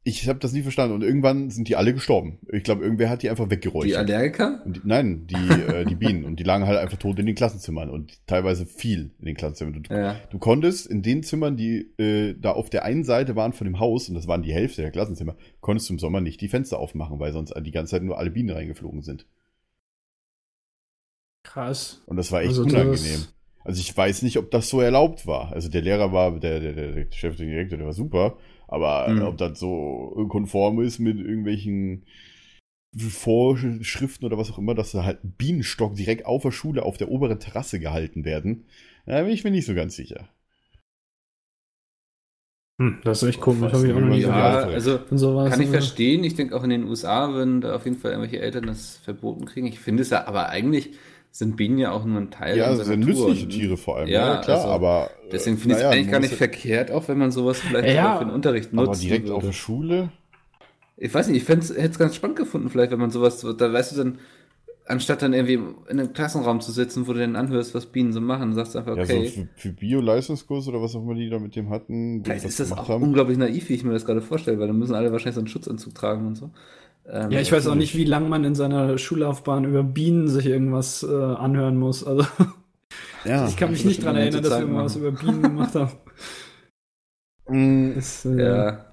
ich 0.08 0.28
habe 0.28 0.38
das 0.38 0.52
nie 0.52 0.62
verstanden 0.62 0.94
und 0.94 1.02
irgendwann 1.02 1.50
sind 1.50 1.68
die 1.68 1.76
alle 1.76 1.92
gestorben. 1.92 2.38
Ich 2.50 2.62
glaube, 2.62 2.82
irgendwer 2.82 3.10
hat 3.10 3.22
die 3.22 3.30
einfach 3.30 3.44
Die 3.46 3.50
weggeräuchert. 3.52 3.96
Allergiker? 3.96 4.62
Die, 4.66 4.80
nein, 4.84 5.26
die, 5.26 5.34
äh, 5.34 5.84
die 5.84 5.94
Bienen. 5.94 6.24
Und 6.24 6.40
die 6.40 6.44
lagen 6.44 6.66
halt 6.66 6.78
einfach 6.78 6.96
tot 6.98 7.18
in 7.18 7.26
den 7.26 7.34
Klassenzimmern 7.34 7.90
und 7.90 8.26
teilweise 8.26 8.66
viel 8.66 9.10
in 9.18 9.26
den 9.26 9.36
Klassenzimmern. 9.36 9.82
Du, 9.82 9.94
Ja. 9.94 10.16
du 10.30 10.38
konntest 10.38 10.86
in 10.86 11.02
den 11.02 11.22
Zimmern, 11.22 11.56
die 11.56 11.90
äh, 11.98 12.34
da 12.38 12.52
auf 12.52 12.70
der 12.70 12.84
einen 12.84 13.04
Seite 13.04 13.36
waren 13.36 13.52
von 13.52 13.66
dem 13.66 13.78
Haus, 13.78 14.08
und 14.08 14.14
das 14.14 14.26
waren 14.26 14.42
die 14.42 14.52
Hälfte 14.52 14.82
der 14.82 14.90
Klassenzimmer, 14.90 15.36
konntest 15.60 15.88
du 15.88 15.94
im 15.94 15.98
Sommer 15.98 16.20
nicht 16.20 16.40
die 16.40 16.48
Fenster 16.48 16.78
aufmachen, 16.78 17.18
weil 17.20 17.32
sonst 17.32 17.54
die 17.60 17.70
ganze 17.70 17.90
Zeit 17.92 18.02
nur 18.02 18.18
alle 18.18 18.30
Bienen 18.30 18.50
reingeflogen 18.50 19.02
sind. 19.02 19.26
Krass. 21.42 22.02
Und 22.06 22.16
das 22.16 22.30
war 22.32 22.40
echt 22.40 22.50
Also 22.50 22.62
unangenehm. 22.62 23.24
Also 23.64 23.80
ich 23.80 23.94
weiß 23.94 24.22
nicht, 24.22 24.38
ob 24.38 24.50
das 24.50 24.68
so 24.70 24.80
erlaubt 24.80 25.26
war. 25.26 25.52
Also 25.52 25.68
der 25.68 25.82
Lehrer 25.82 26.12
war, 26.12 26.38
der, 26.38 26.60
der, 26.60 26.72
der, 26.72 26.92
der 26.92 27.06
Chef, 27.12 27.36
der 27.36 27.46
Direktor, 27.46 27.76
der 27.78 27.86
war 27.86 27.92
super. 27.92 28.38
Aber 28.68 29.08
Mhm. 29.08 29.22
ob 29.22 29.38
das 29.38 29.58
so 29.58 30.26
konform 30.28 30.80
ist 30.82 30.98
mit 30.98 31.18
irgendwelchen 31.18 32.04
Vorschriften 32.96 34.24
oder 34.26 34.38
was 34.38 34.50
auch 34.50 34.58
immer, 34.58 34.74
dass 34.74 34.92
da 34.92 35.04
halt 35.04 35.20
Bienenstock 35.22 35.94
direkt 35.94 36.26
auf 36.26 36.42
der 36.42 36.52
Schule 36.52 36.82
auf 36.84 36.96
der 36.98 37.10
oberen 37.10 37.40
Terrasse 37.40 37.80
gehalten 37.80 38.24
werden, 38.24 38.66
da 39.06 39.22
bin 39.22 39.32
ich 39.32 39.44
mir 39.44 39.50
nicht 39.50 39.66
so 39.66 39.74
ganz 39.74 39.96
sicher. 39.96 40.28
Hm, 42.80 43.00
das 43.02 43.22
ist 43.22 43.28
echt 43.30 43.40
komisch, 43.40 43.72
Was 43.72 43.72
habe 43.72 43.86
ich 43.88 43.92
auch 43.92 44.00
noch 44.00 44.08
nie 44.08 44.20
Ja, 44.22 44.60
also 44.60 45.00
sowas, 45.10 45.50
Kann 45.50 45.60
ich 45.60 45.68
äh, 45.68 45.72
verstehen. 45.72 46.22
Ich 46.22 46.34
denke 46.34 46.54
auch 46.56 46.62
in 46.62 46.70
den 46.70 46.84
USA 46.84 47.32
würden 47.32 47.60
da 47.60 47.74
auf 47.74 47.84
jeden 47.84 47.96
Fall 47.96 48.12
irgendwelche 48.12 48.40
Eltern 48.40 48.66
das 48.66 48.98
verboten 48.98 49.46
kriegen. 49.46 49.66
Ich 49.66 49.80
finde 49.80 50.02
es 50.02 50.10
ja, 50.10 50.26
aber 50.26 50.48
eigentlich 50.48 50.92
sind 51.38 51.56
Bienen 51.56 51.78
ja 51.78 51.92
auch 51.92 52.04
nur 52.04 52.20
ein 52.20 52.30
Teil 52.30 52.56
Ja, 52.58 52.70
unserer 52.70 52.96
Natur. 52.96 53.28
nützliche 53.28 53.48
Tiere 53.48 53.76
vor 53.76 53.96
allem. 53.96 54.08
Ja, 54.08 54.34
Ja, 54.34 54.40
klar, 54.40 54.56
also 54.58 54.68
aber. 54.68 55.10
Deswegen 55.30 55.56
finde 55.56 55.74
ich 55.74 55.78
es 55.78 55.84
naja, 55.84 55.96
eigentlich 55.96 56.10
gar 56.10 56.20
nicht 56.20 56.30
ja- 56.32 56.36
verkehrt, 56.36 56.90
auch 56.90 57.08
wenn 57.08 57.18
man 57.18 57.30
sowas 57.30 57.60
vielleicht 57.60 57.94
Ja, 57.94 58.14
auch 58.14 58.18
für 58.18 58.24
den 58.24 58.34
Unterricht 58.34 58.72
nutzt. 58.72 58.88
Aber 58.88 58.96
direkt 58.98 59.30
auf 59.30 59.44
der 59.44 59.52
Schule? 59.52 60.10
Ich 60.96 61.14
weiß 61.14 61.28
nicht, 61.28 61.42
ich 61.42 61.48
hätte 61.48 61.60
es 61.76 61.98
ganz 61.98 62.16
spannend 62.16 62.36
gefunden, 62.38 62.68
vielleicht, 62.70 62.90
wenn 62.90 62.98
man 62.98 63.10
sowas, 63.10 63.40
da 63.56 63.72
weißt 63.72 63.92
du 63.92 63.96
dann, 63.98 64.18
anstatt 64.86 65.22
dann 65.22 65.32
irgendwie 65.32 65.60
in 65.88 66.00
einem 66.00 66.12
Klassenraum 66.12 66.60
zu 66.60 66.72
sitzen, 66.72 67.06
wo 67.06 67.12
du 67.12 67.20
dann 67.20 67.36
anhörst, 67.36 67.74
was 67.74 67.86
Bienen 67.86 68.12
so 68.12 68.20
machen, 68.20 68.54
sagst 68.54 68.74
du 68.74 68.78
einfach, 68.80 68.96
Ja, 68.96 69.02
okay. 69.04 69.26
so 69.26 69.42
für, 69.42 69.48
für 69.54 69.68
Bio-Leistungskurs 69.72 70.66
oder 70.66 70.82
was 70.82 70.96
auch 70.96 71.02
immer 71.02 71.14
die 71.14 71.28
da 71.30 71.38
mit 71.38 71.54
dem 71.54 71.70
hatten. 71.70 72.22
Vielleicht 72.24 72.46
ist 72.46 72.58
das 72.58 72.72
auch 72.72 72.88
haben. 72.88 73.02
unglaublich 73.04 73.38
naiv, 73.38 73.68
wie 73.68 73.74
ich 73.74 73.84
mir 73.84 73.92
das 73.92 74.06
gerade 74.06 74.22
vorstelle, 74.22 74.58
weil 74.58 74.66
dann 74.66 74.78
müssen 74.78 74.94
alle 74.94 75.12
wahrscheinlich 75.12 75.34
so 75.36 75.40
einen 75.40 75.48
Schutzanzug 75.48 75.94
tragen 75.94 76.26
und 76.26 76.34
so. 76.36 76.50
Ähm, 77.10 77.30
Ja, 77.30 77.40
ich 77.40 77.50
weiß 77.52 77.66
auch 77.68 77.74
nicht, 77.74 77.96
wie 77.96 78.04
lange 78.04 78.28
man 78.28 78.44
in 78.44 78.54
seiner 78.54 78.98
Schullaufbahn 78.98 79.64
über 79.64 79.82
Bienen 79.82 80.28
sich 80.28 80.46
irgendwas 80.46 81.02
äh, 81.02 81.06
anhören 81.14 81.76
muss. 81.78 82.04
Also 82.04 82.26
Ja. 83.24 83.48
ich 83.48 83.56
kann 83.56 83.70
mich 83.70 83.84
nicht 83.84 84.02
dran 84.02 84.14
man 84.14 84.22
erinnern, 84.22 84.42
dass 84.42 84.52
wir 84.52 84.60
irgendwas 84.60 84.96
über 84.96 85.12
Bienen 85.12 85.42
gemacht 85.42 85.74
haben. 85.74 85.92
Mm, 87.50 87.94
Das, 87.94 88.24
äh, 88.26 88.38
Ja. 88.42 88.84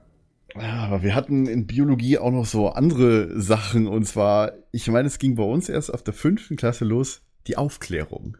Ja, 0.57 0.85
aber 0.85 1.03
wir 1.03 1.13
hatten 1.13 1.47
in 1.47 1.67
Biologie 1.67 2.17
auch 2.17 2.31
noch 2.31 2.45
so 2.45 2.69
andere 2.69 3.41
Sachen. 3.41 3.87
Und 3.87 4.05
zwar, 4.05 4.53
ich 4.71 4.87
meine, 4.87 5.07
es 5.07 5.19
ging 5.19 5.35
bei 5.35 5.43
uns 5.43 5.67
erst 5.67 5.93
auf 5.93 6.01
der 6.03 6.13
fünften 6.13 6.55
Klasse 6.55 6.85
los, 6.85 7.21
die 7.47 7.57
Aufklärung. 7.57 8.37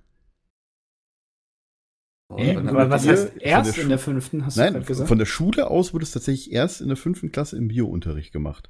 Oh, 2.29 2.37
Äh, 2.37 2.55
was 2.89 3.05
heißt 3.05 3.33
erst 3.39 3.77
in 3.77 3.89
der 3.89 3.99
fünften, 3.99 4.45
hast 4.45 4.55
du 4.57 4.61
Nein, 4.61 4.73
gerade 4.73 4.85
gesagt? 4.85 5.09
von 5.09 5.17
der 5.19 5.25
Schule 5.25 5.69
aus 5.69 5.93
wurde 5.93 6.03
es 6.03 6.11
tatsächlich 6.11 6.51
erst 6.53 6.79
in 6.81 6.87
der 6.87 6.97
fünften 6.97 7.31
Klasse 7.31 7.57
im 7.57 7.67
Biounterricht 7.67 8.31
gemacht. 8.31 8.69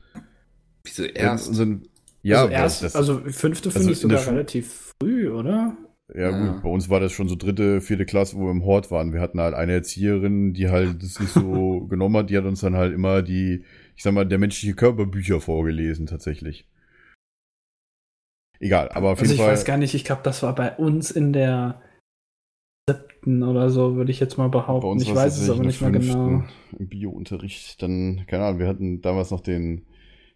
Wieso 0.86 1.03
erst? 1.03 1.49
Und 1.49 1.53
so 1.55 1.63
ein- 1.63 1.88
ja, 2.23 2.41
also 2.43 2.53
erst, 2.53 2.83
das, 2.83 2.95
also 2.95 3.19
fünfte 3.19 3.69
also 3.69 3.79
finde 3.79 3.93
ich 3.93 4.01
in 4.03 4.09
der 4.09 4.17
sogar 4.19 4.33
relativ 4.33 4.93
früh, 4.99 5.29
oder? 5.29 5.77
ja, 6.13 6.29
Ja. 6.31 6.53
gut, 6.53 6.63
bei 6.63 6.69
uns 6.69 6.89
war 6.89 6.99
das 6.99 7.11
schon 7.11 7.27
so 7.27 7.36
dritte, 7.36 7.81
vierte 7.81 8.05
Klasse, 8.05 8.38
wo 8.38 8.45
wir 8.45 8.51
im 8.51 8.63
Hort 8.65 8.89
waren. 8.91 9.11
Wir 9.13 9.21
hatten 9.21 9.39
halt 9.39 9.53
eine 9.53 9.73
Erzieherin, 9.73 10.53
die 10.53 10.69
halt 10.69 11.03
das 11.03 11.19
nicht 11.19 11.33
so 11.33 11.81
genommen 11.89 12.17
hat. 12.17 12.29
Die 12.29 12.38
hat 12.38 12.45
uns 12.45 12.61
dann 12.61 12.75
halt 12.75 12.93
immer 12.93 13.21
die, 13.21 13.63
ich 13.95 14.03
sag 14.03 14.13
mal, 14.13 14.25
der 14.25 14.38
menschliche 14.39 14.75
Körperbücher 14.75 15.39
vorgelesen, 15.41 16.05
tatsächlich. 16.07 16.67
Egal, 18.59 18.89
aber 18.89 19.11
auf 19.11 19.19
Also 19.19 19.23
jeden 19.31 19.36
ich 19.36 19.41
Fall. 19.45 19.51
weiß 19.53 19.65
gar 19.65 19.77
nicht, 19.77 19.93
ich 19.95 20.05
glaube, 20.05 20.21
das 20.23 20.41
war 20.41 20.55
bei 20.55 20.75
uns 20.77 21.11
in 21.11 21.33
der 21.33 21.81
siebten 22.89 23.43
oder 23.43 23.69
so, 23.69 23.95
würde 23.95 24.11
ich 24.11 24.19
jetzt 24.19 24.38
mal 24.38 24.49
behaupten. 24.49 24.99
ich 25.01 25.13
weiß 25.13 25.38
es 25.39 25.49
aber 25.49 25.63
nicht 25.63 25.81
in 25.81 25.91
mehr 25.91 25.99
der 25.99 26.07
genau. 26.09 26.39
fünften 26.39 26.77
Im 26.79 26.88
Bio-Unterricht. 26.88 27.81
Dann, 27.81 28.25
keine 28.27 28.45
Ahnung, 28.45 28.59
wir 28.59 28.67
hatten 28.67 29.01
damals 29.01 29.31
noch 29.31 29.41
den, 29.41 29.86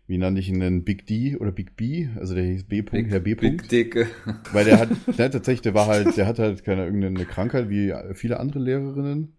wie 0.09 0.17
nannte 0.17 0.41
ich 0.41 0.49
ihn 0.49 0.59
denn, 0.59 0.83
Big 0.83 1.05
D 1.05 1.37
oder 1.37 1.51
Big 1.51 1.75
B, 1.75 2.09
also 2.17 2.33
der 2.33 2.43
hieß 2.43 2.63
B. 2.63 2.81
-Punkt, 2.81 3.09
Herr 3.09 3.19
B. 3.19 3.35
Big 3.35 3.69
Dicke. 3.69 4.07
Weil 4.51 4.65
der 4.65 4.79
hat, 4.79 4.89
der 5.19 5.25
hat 5.25 5.33
tatsächlich, 5.33 5.61
der 5.61 5.75
war 5.75 5.85
halt, 5.85 6.17
der 6.17 6.25
hat 6.25 6.39
halt 6.39 6.63
keine 6.63 6.83
irgendeine 6.85 7.25
Krankheit 7.25 7.69
wie 7.69 7.93
viele 8.13 8.39
andere 8.39 8.57
Lehrerinnen. 8.57 9.33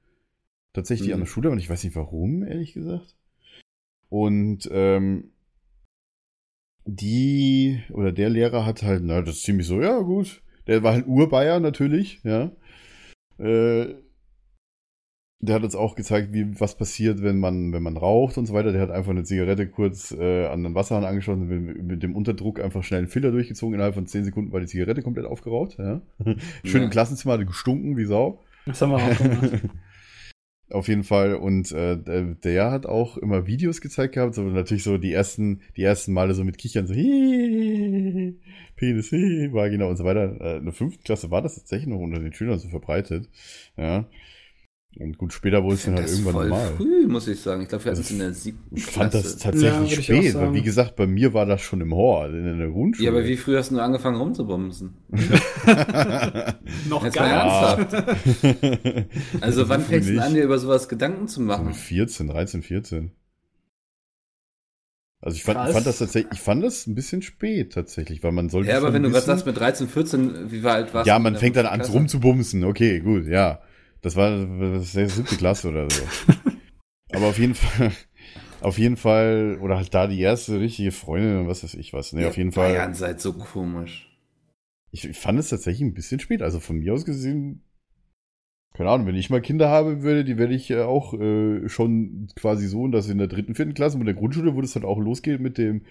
Tatsächlich 0.73 1.09
Mhm. 1.09 1.15
an 1.15 1.21
der 1.21 1.27
Schule 1.27 1.51
und 1.51 1.59
ich 1.59 1.69
weiß 1.69 1.83
nicht 1.83 1.97
warum, 1.97 2.45
ehrlich 2.45 2.73
gesagt. 2.73 3.17
Und 4.09 4.69
ähm, 4.71 5.33
die 6.85 7.83
oder 7.91 8.13
der 8.13 8.31
Lehrer 8.31 8.65
hat 8.65 8.85
halt, 8.85 9.03
na, 9.05 9.23
das 9.23 9.39
ist 9.39 9.43
ziemlich 9.43 9.67
so, 9.67 9.81
ja 9.83 9.99
gut. 9.99 10.41
Der 10.69 10.85
war 10.85 10.93
halt 10.93 11.09
Urbayer 11.09 11.59
natürlich, 11.59 12.21
ja. 12.23 12.53
Äh, 13.39 13.97
der 15.43 15.55
hat 15.55 15.63
uns 15.65 15.75
auch 15.75 15.97
gezeigt, 15.97 16.33
wie 16.35 16.61
was 16.61 16.77
passiert, 16.77 17.23
wenn 17.23 17.39
man, 17.39 17.73
wenn 17.73 17.83
man 17.83 17.97
raucht 17.97 18.37
und 18.37 18.47
so 18.47 18.53
weiter. 18.53 18.73
Der 18.73 18.83
hat 18.83 18.91
einfach 18.91 19.11
eine 19.11 19.25
Zigarette 19.25 19.67
kurz 19.67 20.13
äh, 20.13 20.47
an 20.47 20.63
den 20.63 20.75
Wasserhahn 20.75 21.05
angeschlossen, 21.05 21.49
mit, 21.49 21.83
mit 21.83 22.03
dem 22.03 22.15
Unterdruck 22.15 22.61
einfach 22.61 22.85
schnell 22.85 22.99
einen 22.99 23.09
Filter 23.09 23.31
durchgezogen. 23.31 23.75
Innerhalb 23.75 23.95
von 23.95 24.07
10 24.07 24.25
Sekunden 24.25 24.53
war 24.53 24.61
die 24.61 24.67
Zigarette 24.67 25.03
komplett 25.03 25.25
aufgeraucht. 25.27 25.79
Ja. 25.79 26.03
Schön 26.65 26.81
Ja. 26.81 26.85
im 26.85 26.91
Klassenzimmer, 26.91 27.35
hat 27.39 27.47
gestunken 27.47 27.97
wie 27.97 28.05
Sau. 28.05 28.43
Das 28.67 28.83
haben 28.83 28.91
wir 28.91 28.97
auch 28.97 29.17
gemacht. 29.19 29.63
Auf 30.71 30.87
jeden 30.87 31.03
Fall. 31.03 31.35
Und 31.35 31.73
äh, 31.73 31.97
der, 31.97 32.23
der 32.35 32.71
hat 32.71 32.87
auch 32.87 33.17
immer 33.17 33.47
Videos 33.47 33.81
gezeigt 33.81 34.15
gehabt, 34.15 34.35
so 34.35 34.43
natürlich 34.43 34.85
so 34.85 34.99
die 34.99 35.13
ersten, 35.13 35.63
die 35.77 35.83
ersten 35.83 36.13
Male 36.13 36.35
so 36.35 36.45
mit 36.45 36.59
Kichern, 36.59 36.87
so 36.87 36.95
hihihi, 36.95 38.39
Penis, 38.77 39.09
hihi, 39.09 39.53
Vagina 39.53 39.87
und 39.87 39.97
so 39.97 40.05
weiter. 40.05 40.41
Äh, 40.41 40.59
in 40.59 40.65
der 40.67 40.73
fünften 40.75 41.03
Klasse 41.03 41.31
war 41.31 41.43
das 41.43 41.57
tatsächlich 41.57 41.89
noch 41.89 41.99
unter 41.99 42.21
den 42.21 42.33
Schülern 42.33 42.59
so 42.59 42.69
verbreitet. 42.69 43.29
Ja. 43.77 44.05
Und 44.99 45.17
gut, 45.19 45.33
später 45.33 45.63
wurde 45.63 45.75
es 45.77 45.85
dann 45.85 45.95
halt 45.95 46.05
das 46.05 46.13
irgendwann 46.13 46.33
voll 46.35 46.49
normal. 46.49 46.73
früh, 46.77 47.07
muss 47.07 47.29
ich 47.29 47.41
sagen. 47.41 47.63
Ich 47.63 47.69
glaube, 47.69 47.85
wir 47.85 47.93
hatten 47.93 47.99
Also, 48.01 48.09
es 48.09 48.11
in 48.11 48.19
der 48.19 48.35
siebten 48.35 48.77
Ich 48.77 48.85
fand 48.87 49.15
das 49.15 49.23
Klasse. 49.23 49.37
Ja, 49.39 49.45
tatsächlich 49.71 49.99
auch 49.99 50.03
spät, 50.03 50.35
weil 50.35 50.53
wie 50.55 50.63
gesagt, 50.63 50.97
bei 50.97 51.07
mir 51.07 51.33
war 51.33 51.47
das 51.47 51.61
schon 51.63 51.81
im 51.81 51.95
Hor, 51.95 52.27
in 52.29 52.59
der 52.59 52.69
Grundschule. 52.71 53.07
Ja, 53.09 53.13
aber 53.17 53.25
wie 53.25 53.37
früh 53.37 53.57
hast 53.57 53.71
du 53.71 53.79
angefangen 53.79 54.17
rumzubumsen? 54.21 54.97
Noch 56.89 57.11
gar 57.13 57.29
ernsthaft. 57.29 58.15
Also 59.41 59.69
wann 59.69 59.81
fängst 59.85 60.09
du 60.11 60.21
an, 60.21 60.35
dir 60.35 60.43
über 60.43 60.59
sowas 60.59 60.89
Gedanken 60.89 61.29
zu 61.29 61.41
machen? 61.41 61.67
mit 61.69 61.77
14, 61.77 62.27
13, 62.27 62.63
14. 62.63 63.13
Also 65.23 65.37
ich 65.37 65.45
fand, 65.45 65.67
ich 65.69 65.73
fand 65.75 65.87
das 65.87 65.99
tatsächlich, 65.99 66.33
ich 66.33 66.41
fand 66.41 66.65
das 66.65 66.87
ein 66.87 66.95
bisschen 66.95 67.21
spät 67.21 67.75
tatsächlich, 67.75 68.23
weil 68.25 68.33
man 68.33 68.49
sollte 68.49 68.71
Ja, 68.71 68.79
aber 68.79 68.93
wenn 68.95 69.03
du 69.03 69.11
gerade 69.11 69.19
wissen- 69.19 69.27
sagst, 69.27 69.47
mit 69.47 69.57
13, 69.57 69.87
14, 69.89 70.51
wie 70.51 70.67
alt 70.67 70.95
warst 70.95 71.07
Ja, 71.07 71.17
du 71.19 71.23
man 71.23 71.31
in 71.31 71.35
der 71.35 71.41
fängt 71.41 71.57
dann 71.57 71.67
an 71.67 71.81
rumzubumsen. 71.83 72.65
Okay, 72.65 73.01
gut, 73.01 73.27
ja. 73.27 73.61
Das 74.03 74.17
war 74.17 74.31
das 74.31 74.93
siebte 74.93 75.37
Klasse 75.37 75.69
oder 75.69 75.89
so. 75.91 76.03
Aber 77.13 77.27
auf 77.27 77.39
jeden 77.39 77.55
Fall, 77.55 77.93
auf 78.61 78.79
jeden 78.79 78.97
Fall, 78.97 79.59
oder 79.61 79.77
halt 79.77 79.93
da 79.93 80.07
die 80.07 80.21
erste 80.21 80.61
richtige 80.61 80.93
Freundin 80.93 81.41
und 81.41 81.49
was 81.49 81.65
weiß 81.65 81.75
ich 81.75 81.93
was. 81.93 82.13
Nee, 82.13 82.27
auf 82.27 82.37
jeden 82.37 82.53
Fall. 82.53 82.73
Bayern 82.73 82.95
seid 82.95 83.21
so 83.21 83.33
komisch. 83.33 84.07
Ich, 84.93 85.05
ich 85.09 85.19
fand 85.19 85.39
es 85.39 85.49
tatsächlich 85.49 85.83
ein 85.83 85.95
bisschen 85.95 86.21
spät. 86.21 86.43
Also 86.43 86.61
von 86.61 86.79
mir 86.79 86.95
aus 86.95 87.05
gesehen, 87.05 87.63
keine 88.75 88.91
Ahnung, 88.91 89.07
wenn 89.07 89.15
ich 89.17 89.31
mal 89.31 89.41
Kinder 89.41 89.69
haben 89.69 90.03
würde, 90.03 90.25
die 90.25 90.39
werde 90.39 90.55
ich 90.55 90.71
äh, 90.71 90.83
auch 90.83 91.15
äh, 91.15 91.69
schon 91.69 92.29
quasi 92.37 92.67
so, 92.67 92.87
dass 92.89 93.09
in 93.09 93.19
der 93.19 93.27
dritten, 93.27 93.55
vierten 93.55 93.75
Klasse 93.75 93.99
mit 93.99 94.07
der 94.07 94.15
Grundschule, 94.15 94.55
wo 94.55 94.61
das 94.61 94.75
halt 94.75 94.85
auch 94.85 94.99
losgeht 94.99 95.41
mit 95.41 95.59
dem 95.59 95.83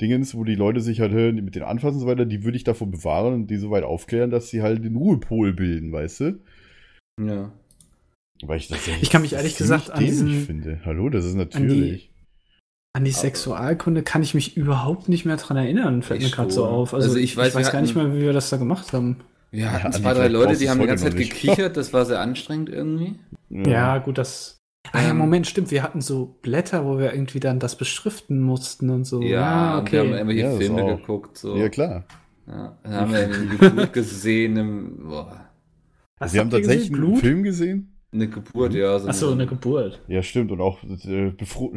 Dingens, 0.00 0.34
wo 0.34 0.44
die 0.44 0.54
Leute 0.54 0.80
sich 0.80 1.00
halt 1.00 1.12
hören, 1.12 1.44
mit 1.44 1.54
den 1.54 1.62
Anfassen 1.62 1.96
und 1.96 2.00
so 2.00 2.06
weiter, 2.06 2.24
die 2.24 2.44
würde 2.44 2.56
ich 2.56 2.64
davon 2.64 2.90
bewahren 2.90 3.34
und 3.34 3.50
die 3.50 3.56
so 3.56 3.70
weit 3.70 3.84
aufklären, 3.84 4.30
dass 4.30 4.48
sie 4.48 4.62
halt 4.62 4.84
den 4.84 4.96
Ruhepol 4.96 5.52
bilden, 5.52 5.92
weißt 5.92 6.20
du? 6.20 6.40
Ja. 7.26 7.50
Weil 8.42 8.58
ich 8.58 8.68
das 8.68 8.78
Ich 9.02 9.10
kann 9.10 9.22
mich 9.22 9.34
ehrlich 9.34 9.56
gesagt 9.56 9.90
an 9.90 10.00
diesen- 10.00 10.46
finde. 10.46 10.80
Hallo, 10.84 11.08
das 11.10 11.24
ist 11.24 11.34
natürlich. 11.34 12.10
An 12.92 13.04
die 13.04 13.12
Sexualkunde 13.12 14.02
kann 14.02 14.22
ich 14.22 14.34
mich 14.34 14.56
überhaupt 14.56 15.08
nicht 15.08 15.24
mehr 15.24 15.36
dran 15.36 15.56
erinnern, 15.56 16.02
fällt 16.02 16.22
mir 16.22 16.30
gerade 16.30 16.50
so 16.50 16.66
auf. 16.66 16.92
Also, 16.92 17.08
Also 17.08 17.18
ich 17.18 17.32
ich 17.32 17.36
weiß, 17.36 17.54
gar 17.70 17.80
nicht 17.82 17.94
mehr, 17.94 18.12
wie 18.14 18.20
wir 18.22 18.32
das 18.32 18.50
da 18.50 18.56
gemacht 18.56 18.92
haben. 18.92 19.18
Wir 19.52 19.64
Ja, 19.64 19.72
hatten 19.72 19.86
Andi, 19.86 20.00
zwei, 20.00 20.14
drei 20.14 20.28
Leute, 20.28 20.56
die 20.56 20.68
haben 20.70 20.80
die 20.80 20.86
ganze 20.86 21.04
Zeit 21.04 21.16
gekichert, 21.16 21.76
das 21.76 21.92
war 21.92 22.04
sehr 22.04 22.20
anstrengend 22.20 22.68
irgendwie. 22.68 23.14
Ja, 23.48 23.98
gut, 23.98 24.18
das. 24.18 24.56
Ah 24.92 25.02
ja, 25.02 25.10
Ähm, 25.10 25.18
Moment, 25.18 25.46
stimmt. 25.46 25.70
Wir 25.70 25.82
hatten 25.84 26.00
so 26.00 26.38
Blätter, 26.42 26.84
wo 26.84 26.98
wir 26.98 27.12
irgendwie 27.12 27.38
dann 27.38 27.60
das 27.60 27.76
beschriften 27.76 28.40
mussten 28.40 28.90
und 28.90 29.04
so. 29.04 29.22
Ja, 29.22 29.78
und 29.78 29.92
wir 29.92 30.00
haben 30.00 30.14
immer 30.14 30.32
Ja, 30.32 30.50
Filme 30.56 30.84
geguckt. 30.96 31.36
So. 31.38 31.56
Ja, 31.56 31.68
klar. 31.68 32.04
Ja, 32.48 32.76
dann 32.82 32.92
haben 32.94 33.12
wir 33.12 33.18
eine 33.20 33.46
Geburt 33.46 33.92
gesehen, 33.92 34.56
im, 34.56 35.08
boah, 35.08 35.49
Was 36.20 36.32
Sie 36.32 36.38
haben 36.38 36.50
tatsächlich 36.50 36.90
gesehen? 36.90 36.94
einen 37.02 37.10
Blut? 37.10 37.20
Film 37.20 37.42
gesehen? 37.42 37.96
eine 38.12 38.28
Geburt, 38.28 38.74
ja. 38.74 38.98
So 38.98 39.08
Achso, 39.08 39.32
eine 39.32 39.46
Geburt. 39.46 40.02
Ja, 40.08 40.20
stimmt. 40.22 40.50
Und 40.50 40.60
auch, 40.60 40.82
äh, 40.82 41.32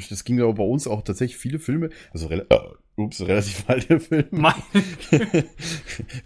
das 0.10 0.24
ging 0.24 0.41
aber 0.41 0.54
bei 0.54 0.64
uns 0.64 0.88
auch 0.88 1.04
tatsächlich 1.04 1.38
viele 1.38 1.60
Filme, 1.60 1.89
also 2.12 2.26
rela 2.26 2.46
äh, 2.50 2.60
ups, 2.96 3.22
relativ 3.22 3.64
alte 3.68 4.00
Filme. 4.00 4.26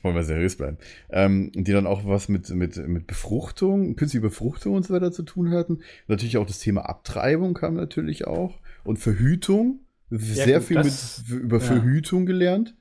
Wollen 0.01 0.15
wir 0.15 0.23
seriös 0.23 0.55
bleiben. 0.55 0.77
Ähm, 1.09 1.51
die 1.53 1.71
dann 1.73 1.87
auch 1.87 2.05
was 2.05 2.29
mit, 2.29 2.49
mit, 2.49 2.77
mit 2.87 3.05
Befruchtung, 3.07 3.95
künstliche 3.97 4.21
Befruchtung 4.21 4.75
und 4.75 4.85
so 4.85 4.93
weiter 4.93 5.11
zu 5.11 5.23
tun 5.23 5.51
hatten. 5.51 5.79
Natürlich 6.07 6.37
auch 6.37 6.45
das 6.47 6.59
Thema 6.59 6.81
Abtreibung 6.87 7.53
kam 7.53 7.75
natürlich 7.75 8.27
auch. 8.27 8.59
Und 8.85 8.97
Verhütung. 8.99 9.81
Sehr 10.09 10.59
gut, 10.59 10.67
viel 10.67 10.77
das- 10.77 11.23
mit, 11.29 11.41
über 11.41 11.57
ja. 11.57 11.63
Verhütung 11.63 12.25
gelernt. 12.25 12.75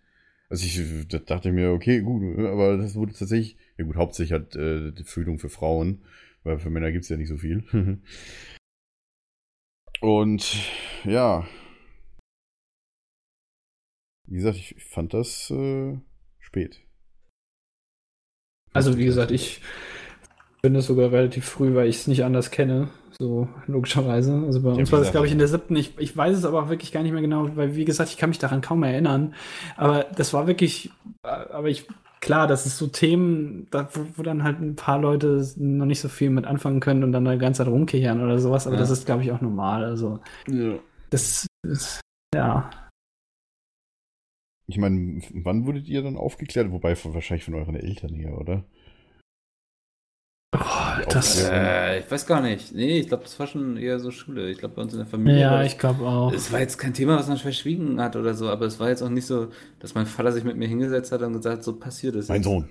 Also 0.49 0.65
ich 0.65 1.09
da 1.09 1.19
dachte 1.19 1.51
mir, 1.51 1.73
okay, 1.73 2.03
gut, 2.03 2.39
aber 2.39 2.77
das 2.77 2.95
wurde 2.95 3.13
tatsächlich, 3.15 3.57
ja 3.79 3.85
gut, 3.85 3.97
hauptsächlich 3.97 4.33
halt 4.33 4.57
äh, 4.57 4.93
die 4.93 5.05
Verhütung 5.05 5.39
für 5.39 5.49
Frauen, 5.49 6.03
weil 6.45 6.59
für 6.59 6.71
Männer 6.71 6.93
gibt's 6.93 7.09
ja 7.09 7.17
nicht 7.17 7.29
so 7.29 7.37
viel. 7.37 7.65
Und 10.01 10.55
ja, 11.05 11.47
wie 14.27 14.37
gesagt, 14.37 14.57
ich, 14.57 14.75
fand 14.85 15.15
das 15.15 15.51
äh, 15.51 15.99
spät. 16.39 16.83
Also, 18.73 18.99
wie 18.99 19.05
gesagt, 19.05 19.31
ich 19.31 19.61
finde 20.61 20.81
es 20.81 20.87
sogar 20.87 21.13
relativ 21.13 21.45
früh, 21.47 21.75
weil 21.75 21.89
ich 21.89 21.97
es 21.97 22.07
nicht 22.07 22.25
anders 22.25 22.51
kenne. 22.51 22.89
So, 23.19 23.49
logischerweise. 23.67 24.43
Also 24.45 24.63
bei 24.63 24.73
Ja, 24.73 24.77
uns 24.77 24.93
war 24.93 24.99
das, 24.99 25.11
glaube 25.11 25.27
ich, 25.27 25.33
in 25.33 25.39
der 25.39 25.49
siebten. 25.49 25.75
Ich, 25.77 25.97
ich 25.99 26.15
weiß 26.15 26.37
es 26.37 26.45
aber 26.45 26.63
auch 26.63 26.69
wirklich 26.69 26.93
gar 26.93 27.03
nicht 27.03 27.13
mehr 27.13 27.23
genau, 27.23 27.57
weil, 27.57 27.75
wie 27.75 27.87
gesagt, 27.87 28.11
ich 28.11 28.19
kann 28.19 28.29
mich 28.29 28.39
daran 28.39 28.61
kaum 28.61 28.83
erinnern. 28.83 29.35
Aber 29.77 30.05
das 30.05 30.35
war 30.35 30.47
wirklich, 30.47 30.91
äh, 31.23 31.29
aber 31.29 31.69
ich, 31.69 31.87
klar, 32.27 32.47
das 32.47 32.67
ist 32.67 32.77
so 32.77 32.89
Themen, 32.89 33.69
da, 33.71 33.89
wo, 33.95 34.05
wo 34.17 34.23
dann 34.23 34.43
halt 34.43 34.61
ein 34.61 34.77
paar 34.77 34.99
Leute 35.01 35.47
noch 35.57 35.87
nicht 35.87 36.01
so 36.01 36.09
viel 36.09 36.29
mit 36.31 36.45
anfangen 36.45 36.81
können 36.81 37.05
und 37.05 37.13
dann 37.13 37.25
die 37.25 37.39
ganze 37.39 37.59
Zeit 37.65 37.73
rumkichern 37.73 38.23
oder 38.23 38.39
sowas. 38.39 38.67
Aber 38.67 38.77
Ja. 38.77 38.81
das 38.81 38.91
ist, 38.91 39.07
glaube 39.07 39.23
ich, 39.23 39.33
auch 39.33 39.41
normal. 39.41 39.85
Also, 39.85 40.21
Ja. 40.49 40.79
das 41.11 41.47
ist, 41.67 42.01
ja. 42.35 42.69
Ich 44.69 44.79
meine, 44.79 45.23
wann 45.33 45.65
wurdet 45.65 45.87
ihr 45.89 46.03
dann 46.03 46.17
aufgeklärt? 46.17 46.73
Wobei 46.73 46.97
wahrscheinlich 47.05 47.45
von 47.45 47.55
euren 47.55 47.77
Eltern 47.77 48.15
her, 48.15 48.37
oder? 48.39 48.65
Das. 51.09 51.49
Äh, 51.49 52.01
ich 52.01 52.11
weiß 52.11 52.27
gar 52.27 52.41
nicht. 52.41 52.75
Nee, 52.75 52.99
ich 53.01 53.09
glaube, 53.09 53.23
das 53.25 53.39
war 53.39 53.47
schon 53.47 53.77
eher 53.77 53.99
so 54.01 54.11
Schule. 54.11 54.51
Ich 54.51 54.59
glaube, 54.59 54.75
bei 54.75 54.83
uns 54.83 54.93
in 54.93 54.99
der 54.99 55.07
Familie. 55.07 55.41
ja, 55.41 55.63
ich 55.63 55.79
glaube 55.79 56.05
auch. 56.05 56.33
Es 56.33 56.53
war 56.53 56.61
jetzt 56.61 56.79
kein 56.79 56.95
Thema, 56.95 57.17
was 57.17 57.29
man 57.29 57.37
verschwiegen 57.37 58.01
hat 58.01 58.17
oder 58.17 58.35
so, 58.35 58.49
aber 58.49 58.67
es 58.67 58.81
war 58.81 58.89
jetzt 58.89 59.03
auch 59.03 59.09
nicht 59.09 59.27
so, 59.27 59.49
dass 59.81 59.95
mein 59.95 60.07
Vater 60.07 60.33
sich 60.33 60.45
mit 60.45 60.57
mir 60.57 60.69
hingesetzt 60.69 61.13
hat 61.13 61.23
und 61.23 61.35
gesagt, 61.35 61.63
so 61.65 61.75
passiert 61.75 62.17
es. 62.17 62.29
Mein 62.29 62.39
jetzt. 62.39 62.45
Sohn. 62.45 62.69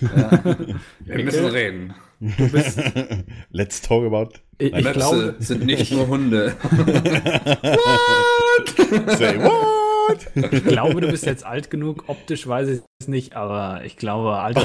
Ja. 0.00 0.30
Wir 1.04 1.24
müssen 1.24 1.46
reden. 1.46 1.94
Du 2.18 2.50
bist, 2.50 2.80
Let's 3.50 3.82
talk 3.82 4.04
about. 4.06 4.30
ich, 4.58 4.72
ich 4.72 4.92
glaube, 4.92 5.36
sind 5.38 5.66
nicht 5.66 5.92
nur 5.92 6.08
Hunde. 6.08 6.54
Say 9.18 9.38
what? 9.38 10.18
Ich 10.52 10.64
glaube, 10.64 11.00
du 11.00 11.08
bist 11.08 11.26
jetzt 11.26 11.44
alt 11.44 11.70
genug. 11.70 12.04
Optisch 12.08 12.46
weiß 12.46 12.68
ich 12.68 12.80
es 13.00 13.08
nicht, 13.08 13.34
aber 13.36 13.82
ich 13.84 13.96
glaube, 13.96 14.36
alt. 14.38 14.56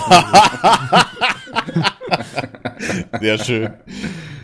Sehr 3.19 3.37
schön. 3.37 3.73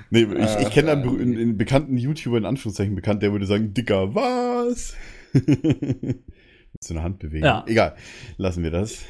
Nee, 0.10 0.24
ich, 0.24 0.68
ich 0.68 0.70
kenne 0.72 0.92
einen, 0.92 1.10
einen, 1.10 1.38
einen 1.38 1.58
bekannten 1.58 1.98
YouTuber, 1.98 2.38
in 2.38 2.46
Anführungszeichen 2.46 2.96
bekannt, 2.96 3.22
der 3.24 3.32
würde 3.32 3.46
sagen, 3.46 3.74
Dicker, 3.74 4.16
was? 4.16 4.96
Mit 5.34 6.24
so 6.82 6.94
einer 6.94 7.04
Handbewegung. 7.04 7.46
Ja. 7.46 7.66
Egal, 7.68 7.96
lassen 8.38 8.64
wir 8.64 8.72
das. 8.72 9.04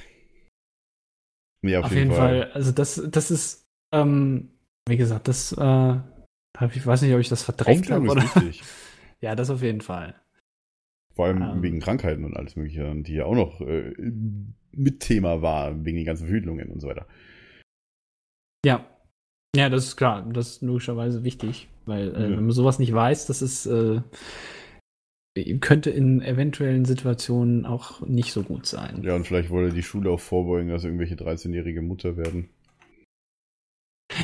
Nee, 1.61 1.75
auf, 1.77 1.91
jeden 1.91 2.11
Fall. 2.11 2.51
Also 2.53 2.71
das, 2.71 3.01
das 3.09 3.31
ist, 3.31 3.67
ähm, 3.91 4.51
wie 4.87 4.97
gesagt, 4.97 5.27
das, 5.27 5.51
äh, 5.51 5.57
hab 6.57 6.75
ich 6.75 6.85
weiß 6.85 7.01
nicht, 7.01 7.13
ob 7.13 7.19
ich 7.19 7.29
das 7.29 7.43
verdrängt 7.43 7.89
habe 7.91 8.07
oder. 8.07 8.23
Ja, 9.19 9.35
das 9.35 9.49
auf 9.49 9.63
jeden 9.63 9.81
Fall. 9.81 10.13
Vor 11.15 11.25
allem 11.25 11.41
Ähm. 11.41 11.63
wegen 11.63 11.79
Krankheiten 11.79 12.23
und 12.23 12.37
alles 12.37 12.55
Mögliche, 12.55 12.93
die 12.97 13.15
ja 13.15 13.25
auch 13.25 13.33
noch 13.33 13.61
äh, 13.61 13.95
mit 14.71 14.99
Thema 14.99 15.41
war, 15.41 15.83
wegen 15.83 15.97
den 15.97 16.05
ganzen 16.05 16.27
Verhütungen 16.27 16.69
und 16.69 16.79
so 16.79 16.87
weiter. 16.87 17.07
Ja. 18.67 18.85
Ja, 19.55 19.69
das 19.69 19.85
ist 19.85 19.95
klar. 19.95 20.27
Das 20.33 20.47
ist 20.49 20.61
logischerweise 20.61 21.23
wichtig, 21.23 21.69
weil 21.85 22.09
äh, 22.09 22.23
Ja. 22.23 22.29
wenn 22.37 22.45
man 22.45 22.51
sowas 22.51 22.79
nicht 22.79 22.93
weiß, 22.93 23.25
das 23.27 23.41
ist, 23.41 23.65
äh, 23.65 24.01
könnte 25.61 25.89
in 25.89 26.21
eventuellen 26.21 26.83
Situationen 26.83 27.65
auch 27.65 28.01
nicht 28.01 28.33
so 28.33 28.43
gut 28.43 28.65
sein. 28.65 29.03
Ja, 29.03 29.15
und 29.15 29.25
vielleicht 29.25 29.51
wollte 29.51 29.73
die 29.73 29.83
Schule 29.83 30.09
auch 30.09 30.19
vorbeugen, 30.19 30.69
dass 30.69 30.83
irgendwelche 30.83 31.15
13-jährige 31.15 31.81
Mutter 31.81 32.17
werden. 32.17 32.49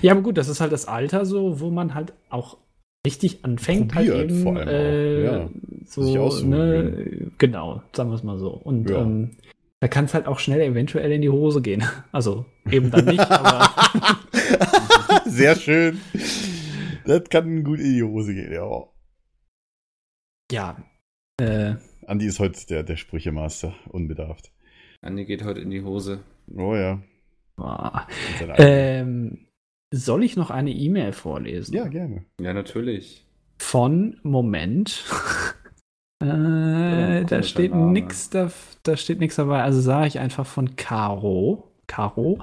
Ja, 0.02 0.12
aber 0.12 0.22
gut, 0.24 0.38
das 0.38 0.50
ist 0.50 0.60
halt 0.60 0.74
das 0.74 0.88
Alter 0.88 1.26
so, 1.26 1.62
wo 1.62 1.70
man 1.70 1.94
halt 1.94 2.14
auch 2.30 2.58
richtig 3.08 3.46
anfängt, 3.46 3.94
Probiert 3.94 4.16
halt 4.16 4.32
eben 4.32 4.44
vor 4.44 4.58
allem 4.58 4.68
äh, 4.68 5.24
ja. 5.24 5.50
so, 5.86 6.46
ne, 6.46 7.32
genau, 7.38 7.82
sagen 7.94 8.10
wir 8.10 8.16
es 8.16 8.24
mal 8.24 8.38
so. 8.40 8.50
Und 8.50 8.90
Ja. 8.90 9.02
ähm, 9.04 9.32
da 9.84 9.90
kann 9.90 10.06
es 10.06 10.14
halt 10.14 10.28
auch 10.28 10.40
schnell 10.40 10.62
eventuell 10.62 11.12
in 11.12 11.22
die 11.22 11.30
Hose 11.30 11.62
gehen. 11.62 11.84
Also 12.14 12.46
eben 12.72 12.90
dann 12.90 13.04
nicht, 13.04 13.20
aber 13.20 13.70
Sehr 15.26 15.58
schön. 15.58 16.00
Das 17.06 17.24
kann 17.30 17.66
gut 17.66 17.80
in 17.80 17.94
die 17.96 18.04
Hose 18.04 18.34
gehen, 18.34 18.54
ja. 18.54 18.88
ja. 20.54 20.78
Äh, 21.38 21.76
Andi 22.08 22.28
ist 22.28 22.40
heute 22.40 22.66
der, 22.68 22.84
der 22.84 22.96
Sprüchemaster, 22.96 23.76
unbedarft. 23.90 24.54
Andi 25.02 25.26
geht 25.26 25.44
heute 25.44 25.60
in 25.60 25.70
die 25.70 25.84
Hose. 25.84 26.24
Oh 26.56 26.76
ja. 26.76 27.04
eigenen- 27.58 28.56
ähm, 28.60 29.48
soll 29.94 30.24
ich 30.24 30.38
noch 30.38 30.50
eine 30.50 30.72
E-Mail 30.72 31.12
vorlesen? 31.12 31.76
ja, 31.76 31.90
gerne. 31.90 32.26
Ja, 32.40 32.54
natürlich. 32.54 33.26
Von 33.60 34.18
Moment. 34.24 35.04
äh, 36.24 37.26
da 37.26 37.44
steht 37.44 37.76
nix 37.76 38.30
da, 38.30 38.52
da 38.84 38.98
steht 38.98 39.20
nichts 39.20 39.36
dabei. 39.36 39.62
Also 39.64 39.82
sage 39.82 40.08
ich 40.08 40.20
einfach 40.20 40.46
von 40.46 40.76
Caro. 40.76 41.70
Caro 41.88 42.40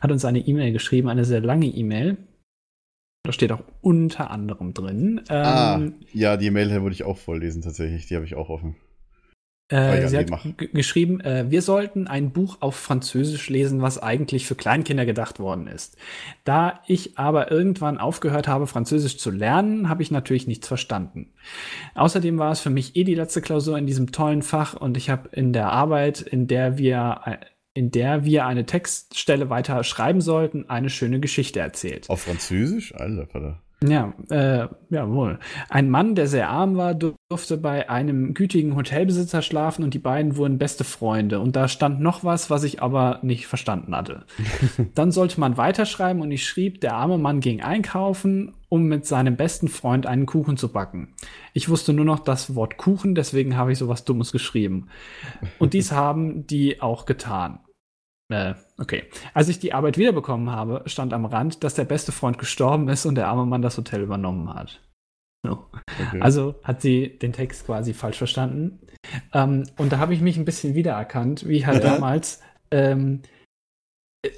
hat 0.00 0.12
uns 0.12 0.24
eine 0.24 0.38
E-Mail 0.40 0.72
geschrieben, 0.72 1.08
eine 1.08 1.24
sehr 1.24 1.40
lange 1.40 1.66
E-Mail. 1.66 2.16
Da 3.24 3.32
steht 3.32 3.52
auch 3.52 3.62
unter 3.80 4.30
anderem 4.30 4.74
drin. 4.74 5.22
ah, 5.28 5.76
Ähm, 5.76 5.94
ja, 6.12 6.36
die 6.36 6.50
Mail 6.50 6.70
würde 6.70 6.92
ich 6.92 7.04
auch 7.04 7.16
vorlesen, 7.16 7.62
tatsächlich. 7.62 8.06
Die 8.06 8.16
habe 8.16 8.26
ich 8.26 8.34
auch 8.34 8.50
offen. 8.50 8.76
Äh, 9.68 9.76
Ah 9.76 9.96
ja, 9.96 10.08
sie 10.08 10.18
hat 10.18 10.30
geschrieben, 10.72 11.20
äh, 11.20 11.50
wir 11.50 11.62
sollten 11.62 12.06
ein 12.06 12.32
Buch 12.32 12.58
auf 12.60 12.76
Französisch 12.76 13.48
lesen, 13.48 13.80
was 13.80 13.98
eigentlich 13.98 14.46
für 14.46 14.54
Kleinkinder 14.54 15.06
gedacht 15.06 15.40
worden 15.40 15.66
ist. 15.66 15.96
Da 16.44 16.82
ich 16.86 17.18
aber 17.18 17.50
irgendwann 17.50 17.96
aufgehört 17.96 18.46
habe, 18.46 18.66
Französisch 18.66 19.16
zu 19.16 19.30
lernen, 19.30 19.88
habe 19.88 20.02
ich 20.02 20.10
natürlich 20.10 20.46
nichts 20.46 20.68
verstanden. 20.68 21.32
Außerdem 21.94 22.38
war 22.38 22.52
es 22.52 22.60
für 22.60 22.70
mich 22.70 22.94
eh 22.94 23.04
die 23.04 23.14
letzte 23.14 23.40
Klausur 23.40 23.78
in 23.78 23.86
diesem 23.86 24.12
tollen 24.12 24.42
Fach 24.42 24.74
und 24.74 24.98
ich 24.98 25.08
habe 25.08 25.30
in 25.32 25.54
der 25.54 25.70
Arbeit, 25.70 26.20
in 26.20 26.46
der 26.46 26.76
wir 26.76 27.20
äh, 27.24 27.36
in 27.76 27.90
der 27.90 28.24
wir 28.24 28.46
eine 28.46 28.66
Textstelle 28.66 29.50
weiter 29.50 29.82
schreiben 29.82 30.20
sollten, 30.20 30.70
eine 30.70 30.90
schöne 30.90 31.18
Geschichte 31.18 31.58
erzählt. 31.58 32.08
Auf 32.08 32.22
Französisch? 32.22 32.94
Alter, 32.94 33.26
Vater. 33.26 33.63
Ja, 33.86 34.14
äh, 34.30 34.68
jawohl. 34.88 35.38
Ein 35.68 35.90
Mann, 35.90 36.14
der 36.14 36.26
sehr 36.26 36.48
arm 36.48 36.76
war, 36.76 36.94
durfte 36.94 37.58
bei 37.58 37.90
einem 37.90 38.32
gütigen 38.32 38.76
Hotelbesitzer 38.76 39.42
schlafen 39.42 39.84
und 39.84 39.92
die 39.92 39.98
beiden 39.98 40.36
wurden 40.36 40.56
beste 40.56 40.84
Freunde. 40.84 41.40
Und 41.40 41.54
da 41.54 41.68
stand 41.68 42.00
noch 42.00 42.24
was, 42.24 42.48
was 42.48 42.64
ich 42.64 42.80
aber 42.82 43.18
nicht 43.22 43.46
verstanden 43.46 43.94
hatte. 43.94 44.24
Dann 44.94 45.12
sollte 45.12 45.38
man 45.38 45.58
weiterschreiben 45.58 46.22
und 46.22 46.30
ich 46.30 46.46
schrieb, 46.46 46.80
der 46.80 46.94
arme 46.94 47.18
Mann 47.18 47.40
ging 47.40 47.60
einkaufen, 47.60 48.54
um 48.70 48.84
mit 48.84 49.04
seinem 49.04 49.36
besten 49.36 49.68
Freund 49.68 50.06
einen 50.06 50.24
Kuchen 50.24 50.56
zu 50.56 50.72
backen. 50.72 51.14
Ich 51.52 51.68
wusste 51.68 51.92
nur 51.92 52.06
noch 52.06 52.20
das 52.20 52.54
Wort 52.54 52.78
Kuchen, 52.78 53.14
deswegen 53.14 53.56
habe 53.56 53.72
ich 53.72 53.78
sowas 53.78 54.04
Dummes 54.04 54.32
geschrieben. 54.32 54.88
Und 55.58 55.74
dies 55.74 55.92
haben 55.92 56.46
die 56.46 56.80
auch 56.80 57.04
getan. 57.04 57.58
Äh, 58.34 58.54
okay. 58.78 59.04
Als 59.32 59.48
ich 59.48 59.58
die 59.58 59.72
Arbeit 59.72 59.98
wiederbekommen 59.98 60.50
habe, 60.50 60.82
stand 60.86 61.12
am 61.12 61.24
Rand, 61.24 61.62
dass 61.62 61.74
der 61.74 61.84
beste 61.84 62.10
Freund 62.12 62.38
gestorben 62.38 62.88
ist 62.88 63.06
und 63.06 63.14
der 63.14 63.28
arme 63.28 63.46
Mann 63.46 63.62
das 63.62 63.76
Hotel 63.78 64.02
übernommen 64.02 64.52
hat. 64.52 64.80
So. 65.46 65.66
Okay. 66.08 66.20
Also 66.20 66.54
hat 66.64 66.80
sie 66.80 67.18
den 67.18 67.32
Text 67.32 67.66
quasi 67.66 67.92
falsch 67.92 68.16
verstanden. 68.18 68.80
Ähm, 69.32 69.64
und 69.76 69.92
da 69.92 69.98
habe 69.98 70.14
ich 70.14 70.20
mich 70.20 70.36
ein 70.36 70.44
bisschen 70.46 70.74
wiedererkannt, 70.74 71.46
wie 71.46 71.66
halt 71.66 71.84
Ja. 71.84 71.94
damals. 71.94 72.40
Ähm, 72.70 73.20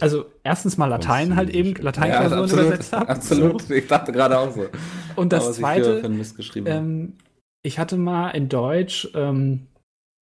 also 0.01 0.27
erstens 0.43 0.77
mal 0.77 0.87
Latein 0.87 1.37
halt 1.37 1.51
eben. 1.51 1.75
Lateinklausuren 1.77 2.43
absolut, 2.43 2.67
übersetzt 2.67 2.93
habe. 2.93 3.09
absolut. 3.09 3.71
Ich 3.71 3.87
dachte 3.87 4.13
gerade 4.13 4.37
auch 4.39 4.51
so. 4.51 4.67
Und 5.15 5.33
Aber 5.33 5.45
das 5.47 5.51
ich 5.59 5.65
früher 5.65 6.01
zweite, 6.01 6.03
habe. 6.03 6.71
ähm, 6.71 7.19
ich 7.63 7.79
hatte 7.79 7.97
mal 7.97 8.31
in 8.31 8.49
Deutsch, 8.49 9.09
ähm, 9.15 9.69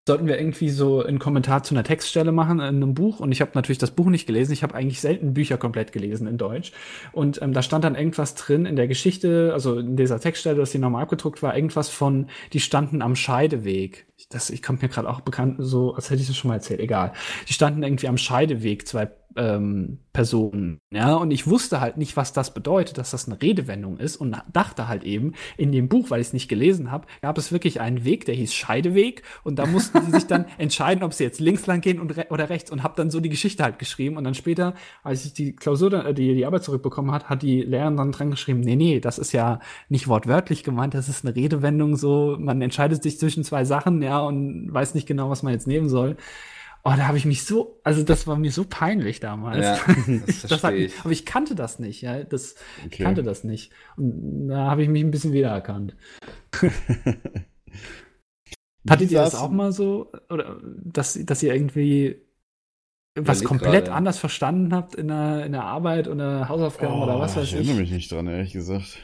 sollten 0.05 0.27
wir 0.27 0.37
irgendwie 0.37 0.69
so 0.69 1.01
einen 1.01 1.19
Kommentar 1.19 1.63
zu 1.63 1.73
einer 1.73 1.83
Textstelle 1.83 2.33
machen 2.33 2.59
in 2.59 2.65
einem 2.65 2.93
Buch 2.93 3.21
und 3.21 3.31
ich 3.31 3.39
habe 3.39 3.51
natürlich 3.53 3.77
das 3.77 3.91
Buch 3.91 4.07
nicht 4.07 4.27
gelesen. 4.27 4.51
Ich 4.51 4.61
habe 4.61 4.75
eigentlich 4.75 4.99
selten 4.99 5.33
Bücher 5.33 5.57
komplett 5.57 5.93
gelesen 5.93 6.27
in 6.27 6.37
Deutsch 6.37 6.73
und 7.13 7.41
ähm, 7.41 7.53
da 7.53 7.61
stand 7.61 7.85
dann 7.85 7.95
irgendwas 7.95 8.35
drin 8.35 8.65
in 8.65 8.75
der 8.75 8.87
Geschichte, 8.87 9.51
also 9.53 9.79
in 9.79 9.95
dieser 9.95 10.19
Textstelle, 10.19 10.57
dass 10.57 10.71
die 10.71 10.79
nochmal 10.79 11.03
abgedruckt 11.03 11.41
war, 11.41 11.55
irgendwas 11.55 11.89
von, 11.89 12.27
die 12.51 12.59
standen 12.59 13.01
am 13.01 13.15
Scheideweg. 13.15 14.05
Das, 14.29 14.49
ich 14.49 14.61
kommt 14.61 14.81
mir 14.81 14.89
gerade 14.89 15.09
auch 15.09 15.21
bekannt, 15.21 15.57
so 15.59 15.93
als 15.93 16.09
hätte 16.09 16.21
ich 16.21 16.27
das 16.27 16.37
schon 16.37 16.49
mal 16.49 16.55
erzählt. 16.55 16.79
Egal. 16.79 17.13
Die 17.47 17.53
standen 17.53 17.83
irgendwie 17.83 18.07
am 18.07 18.17
Scheideweg, 18.17 18.87
zwei 18.87 19.09
ähm, 19.35 19.99
Personen. 20.13 20.79
Ja, 20.91 21.15
und 21.15 21.31
ich 21.31 21.47
wusste 21.47 21.81
halt 21.81 21.97
nicht, 21.97 22.15
was 22.17 22.33
das 22.33 22.53
bedeutet, 22.53 22.97
dass 22.97 23.11
das 23.11 23.27
eine 23.27 23.41
Redewendung 23.41 23.97
ist 23.97 24.17
und 24.17 24.35
dachte 24.51 24.87
halt 24.87 25.03
eben, 25.03 25.33
in 25.57 25.71
dem 25.71 25.89
Buch, 25.89 26.11
weil 26.11 26.21
ich 26.21 26.27
es 26.27 26.33
nicht 26.33 26.47
gelesen 26.47 26.91
habe, 26.91 27.07
gab 27.21 27.37
es 27.37 27.51
wirklich 27.51 27.81
einen 27.81 28.05
Weg, 28.05 28.25
der 28.25 28.35
hieß 28.35 28.53
Scheideweg 28.53 29.23
und 29.43 29.57
da 29.57 29.65
mussten 29.65 30.01
sie 30.05 30.11
sich 30.11 30.27
dann 30.27 30.45
entscheiden, 30.57 31.03
ob 31.03 31.13
sie 31.13 31.23
jetzt 31.23 31.39
links 31.39 31.65
lang 31.65 31.81
gehen 31.81 31.99
und 31.99 32.15
re 32.15 32.27
oder 32.29 32.49
rechts 32.49 32.71
und 32.71 32.83
habe 32.83 32.93
dann 32.95 33.09
so 33.09 33.19
die 33.19 33.29
Geschichte 33.29 33.63
halt 33.63 33.79
geschrieben 33.79 34.17
und 34.17 34.23
dann 34.23 34.35
später, 34.35 34.75
als 35.03 35.25
ich 35.25 35.33
die 35.33 35.55
Klausur, 35.55 35.89
dann, 35.89 36.05
äh, 36.05 36.13
die, 36.13 36.35
die 36.35 36.45
Arbeit 36.45 36.63
zurückbekommen 36.63 37.11
hat, 37.11 37.29
hat 37.29 37.41
die 37.41 37.61
Lehrerin 37.61 37.97
dann 37.97 38.11
dran 38.11 38.31
geschrieben, 38.31 38.59
nee, 38.59 38.75
nee, 38.75 38.99
das 38.99 39.17
ist 39.17 39.31
ja 39.31 39.59
nicht 39.89 40.07
wortwörtlich 40.07 40.63
gemeint, 40.63 40.93
das 40.93 41.09
ist 41.09 41.25
eine 41.25 41.35
Redewendung 41.35 41.95
so, 41.95 42.37
man 42.39 42.61
entscheidet 42.61 43.01
sich 43.01 43.17
zwischen 43.17 43.43
zwei 43.43 43.65
Sachen, 43.65 44.01
ja, 44.03 44.12
und 44.19 44.73
weiß 44.73 44.93
nicht 44.95 45.07
genau, 45.07 45.29
was 45.29 45.43
man 45.43 45.53
jetzt 45.53 45.67
nehmen 45.67 45.89
soll. 45.89 46.17
Oh, 46.85 46.91
da 46.97 47.07
habe 47.07 47.17
ich 47.17 47.25
mich 47.25 47.45
so, 47.45 47.79
also 47.85 48.03
das 48.03 48.27
war 48.27 48.35
mir 48.35 48.51
so 48.51 48.65
peinlich 48.65 49.21
damals. 49.21 49.63
Ja, 49.65 49.79
das 50.25 50.41
das 50.41 50.63
hat, 50.65 50.73
ich. 50.73 50.99
aber 50.99 51.11
ich 51.11 51.25
kannte 51.25 51.55
das 51.55 51.79
nicht, 51.79 52.01
ja. 52.01 52.23
Das 52.25 52.55
ich 52.79 52.85
Okay. 52.87 53.03
kannte 53.03 53.23
das 53.23 53.43
nicht. 53.45 53.71
Und 53.95 54.49
da 54.49 54.69
habe 54.69 54.83
ich 54.83 54.89
mich 54.89 55.01
ein 55.03 55.11
bisschen 55.11 55.31
wiedererkannt. 55.31 55.95
Hattet 58.89 59.11
ihr 59.11 59.19
das 59.21 59.35
auch 59.35 59.49
mal 59.49 59.71
so? 59.71 60.11
Oder 60.29 60.59
dass, 60.83 61.17
dass 61.25 61.41
ihr 61.41 61.53
irgendwie 61.55 62.21
was 63.15 63.43
komplett 63.45 63.85
gerade. 63.85 63.93
anders 63.93 64.17
verstanden 64.17 64.73
habt 64.73 64.95
in 64.95 65.07
der, 65.07 65.45
in 65.45 65.53
der 65.53 65.63
Arbeit 65.63 66.07
oder 66.09 66.49
Hausaufgaben 66.49 67.01
oder 67.01 67.17
was 67.19 67.37
Oh, 67.37 67.39
weiß 67.39 67.45
ich 67.45 67.53
ich? 67.53 67.59
erinnere 67.59 67.77
mich 67.81 67.91
nicht 67.91 68.11
dran, 68.11 68.27
ehrlich 68.27 68.51
gesagt. 68.51 68.97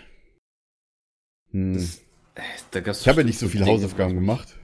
Hm. 1.52 1.74
Das- 1.76 2.02
Da 2.72 2.80
gab's 2.82 3.02
ich 3.02 3.08
habe 3.08 3.22
ja 3.22 3.26
nicht 3.28 3.40
so 3.40 3.48
viele 3.48 3.66
Dinge, 3.66 3.78
Hausaufgaben 3.78 4.16
gemacht. 4.16 4.58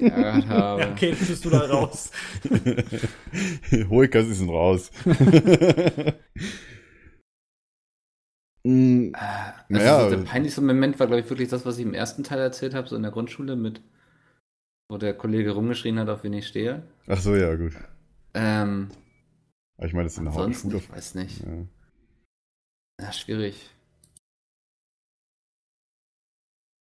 Ja, 0.00 0.76
okay, 0.92 1.14
bist 1.18 1.44
du 1.44 1.50
da 1.50 1.60
raus. 1.66 2.10
Hoikas 3.90 4.26
ist 4.28 4.42
raus. 4.46 4.90
Hm, 8.66 9.12
Also 9.14 9.58
Naja. 9.68 10.00
so 10.04 10.10
der 10.16 10.22
peinlichste 10.24 10.60
Moment 10.60 10.98
war, 11.00 11.06
glaube 11.06 11.20
ich, 11.22 11.30
wirklich 11.30 11.48
das, 11.48 11.64
was 11.64 11.78
ich 11.78 11.84
im 11.84 11.94
ersten 11.94 12.24
Teil 12.24 12.38
erzählt 12.40 12.74
habe, 12.74 12.88
so 12.88 12.96
in 12.96 13.02
der 13.02 13.12
Grundschule 13.12 13.56
mit, 13.56 13.80
wo 14.90 14.98
der 14.98 15.14
Kollege 15.14 15.52
rumgeschrien 15.52 15.98
hat, 15.98 16.08
auf 16.08 16.24
wen 16.24 16.32
ich 16.34 16.46
stehe. 16.46 16.82
Ach 17.06 17.20
so, 17.20 17.34
ja, 17.36 17.54
gut. 17.54 17.72
Ähm, 18.34 18.88
Aber 19.78 19.86
ich 19.86 19.92
meine, 19.92 20.04
das 20.04 20.14
ist 20.14 20.18
eine 20.18 20.28
ansonsten, 20.28 20.72
Hauptschule. 20.72 20.92
ich 20.92 20.96
weiß 20.96 21.14
nicht. 21.14 21.40
Ja. 21.40 21.66
Ja, 23.06 23.12
schwierig. 23.12 23.70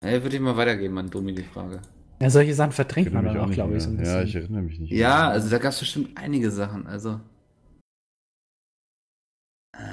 Ja, 0.03 0.23
würde 0.23 0.35
ich 0.35 0.41
mal 0.41 0.55
weitergeben 0.55 0.97
an 0.97 1.09
Domi 1.09 1.33
die 1.33 1.43
Frage. 1.43 1.81
Ja, 2.21 2.29
solche 2.29 2.53
Sachen 2.53 2.71
verdrängt 2.71 3.13
man 3.13 3.25
dann 3.25 3.37
auch, 3.37 3.51
glaube 3.51 3.77
ich, 3.77 3.83
so 3.83 3.89
ein 3.89 3.97
bisschen. 3.97 4.15
Ja, 4.15 4.23
ich 4.23 4.35
erinnere 4.35 4.61
mich 4.61 4.79
nicht. 4.79 4.91
Ja, 4.91 5.17
mehr. 5.17 5.27
also 5.29 5.49
da 5.49 5.57
gab 5.57 5.71
es 5.71 5.79
bestimmt 5.79 6.17
einige 6.17 6.51
Sachen. 6.51 6.87
Also. 6.87 7.19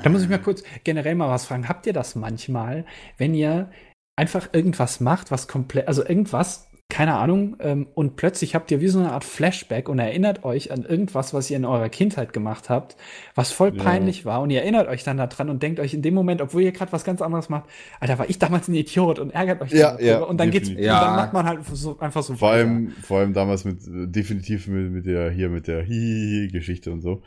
Da 0.02 0.10
muss 0.10 0.22
ich 0.22 0.28
mal 0.28 0.42
kurz 0.42 0.64
generell 0.82 1.14
mal 1.14 1.28
was 1.28 1.46
fragen. 1.46 1.68
Habt 1.68 1.86
ihr 1.86 1.92
das 1.92 2.16
manchmal, 2.16 2.84
wenn 3.18 3.34
ihr 3.34 3.70
einfach 4.16 4.48
irgendwas 4.52 5.00
macht, 5.00 5.30
was 5.30 5.46
komplett, 5.46 5.86
also 5.86 6.04
irgendwas, 6.04 6.68
keine 6.88 7.14
Ahnung, 7.16 7.56
ähm, 7.58 7.88
und 7.94 8.16
plötzlich 8.16 8.54
habt 8.54 8.70
ihr 8.70 8.80
wie 8.80 8.86
so 8.88 9.00
eine 9.00 9.10
Art 9.12 9.24
Flashback 9.24 9.88
und 9.88 9.98
erinnert 9.98 10.44
euch 10.44 10.70
an 10.70 10.84
irgendwas, 10.84 11.34
was 11.34 11.50
ihr 11.50 11.56
in 11.56 11.64
eurer 11.64 11.88
Kindheit 11.88 12.32
gemacht 12.32 12.70
habt, 12.70 12.96
was 13.34 13.50
voll 13.50 13.76
Ja. 13.76 13.82
peinlich 13.82 14.24
war 14.24 14.40
und 14.40 14.50
ihr 14.50 14.60
erinnert 14.62 14.86
euch 14.88 15.02
dann 15.02 15.16
daran 15.16 15.50
und 15.50 15.62
denkt 15.62 15.80
euch 15.80 15.94
in 15.94 16.00
dem 16.02 16.14
Moment, 16.14 16.40
obwohl 16.40 16.62
ihr 16.62 16.72
gerade 16.72 16.92
was 16.92 17.04
ganz 17.04 17.20
anderes 17.20 17.48
macht, 17.48 17.64
Alter, 18.00 18.18
war 18.18 18.30
ich 18.30 18.38
damals 18.38 18.68
ein 18.68 18.74
Idiot 18.74 19.18
und 19.18 19.30
ärgert 19.30 19.60
euch 19.62 19.72
Ja, 19.72 19.96
dann 19.96 20.04
ja, 20.06 20.18
und 20.20 20.38
dann 20.38 20.50
geht's, 20.50 20.68
und 20.68 20.76
definitiv. 20.76 20.86
Ja. 20.86 21.04
dann 21.04 21.16
macht 21.16 21.32
man 21.32 21.44
halt 21.46 21.64
so, 21.66 21.98
einfach 21.98 22.22
so 22.22 22.34
Vor 22.34 22.50
weiter. 22.50 22.58
allem, 22.60 22.90
vor 23.02 23.18
allem 23.18 23.32
damals 23.34 23.64
mit, 23.64 23.78
äh, 23.86 24.06
definitiv 24.06 24.68
mit, 24.68 24.92
mit 24.92 25.06
der, 25.06 25.30
hier 25.30 25.48
mit 25.48 25.66
der 25.66 25.82
Hihihi-Geschichte 25.82 26.92
und 26.92 27.00
so. 27.02 27.20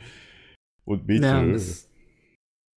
Und 0.86 1.06
Mädchen. 1.06 1.50
Ja, 1.50 1.54
Es 1.54 1.88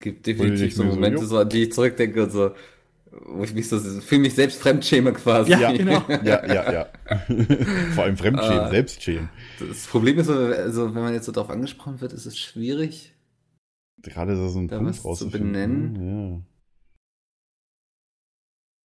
gibt 0.01 0.17
Und 0.17 0.27
definitiv 0.27 0.75
so 0.75 0.83
Momente, 0.83 1.25
so, 1.25 1.37
an 1.39 1.47
die 1.49 1.63
ich 1.63 1.71
zurückdenke 1.71 2.23
und 2.23 2.31
so, 2.31 2.51
wo 3.25 3.43
ich 3.43 3.53
mich 3.53 3.69
so 3.69 3.79
fühle 3.79 4.21
mich 4.21 4.33
selbst 4.35 4.61
fremdschäme 4.61 5.13
quasi. 5.13 5.51
Ja, 5.51 5.71
genau. 5.77 6.03
ja, 6.09 6.45
ja, 6.45 6.71
ja. 6.71 6.87
Vor 7.95 8.03
allem 8.05 8.17
Fremdschämen, 8.17 8.59
Ah. 8.59 8.69
Selbstschämen. 8.69 9.29
Das 9.59 9.87
Problem 9.87 10.17
ist, 10.19 10.27
so, 10.27 10.33
also, 10.33 10.95
wenn 10.95 11.03
man 11.03 11.13
jetzt 11.13 11.25
so 11.25 11.31
darauf 11.31 11.49
angesprochen 11.49 12.01
wird, 12.01 12.13
ist 12.13 12.25
es 12.25 12.37
schwierig. 12.37 13.13
Gerade 14.01 14.35
so 14.35 14.59
ein 14.59 14.67
Da 14.67 14.77
Punkt 14.77 15.03
was 15.03 15.19
zu 15.19 15.29
benennen. 15.29 16.45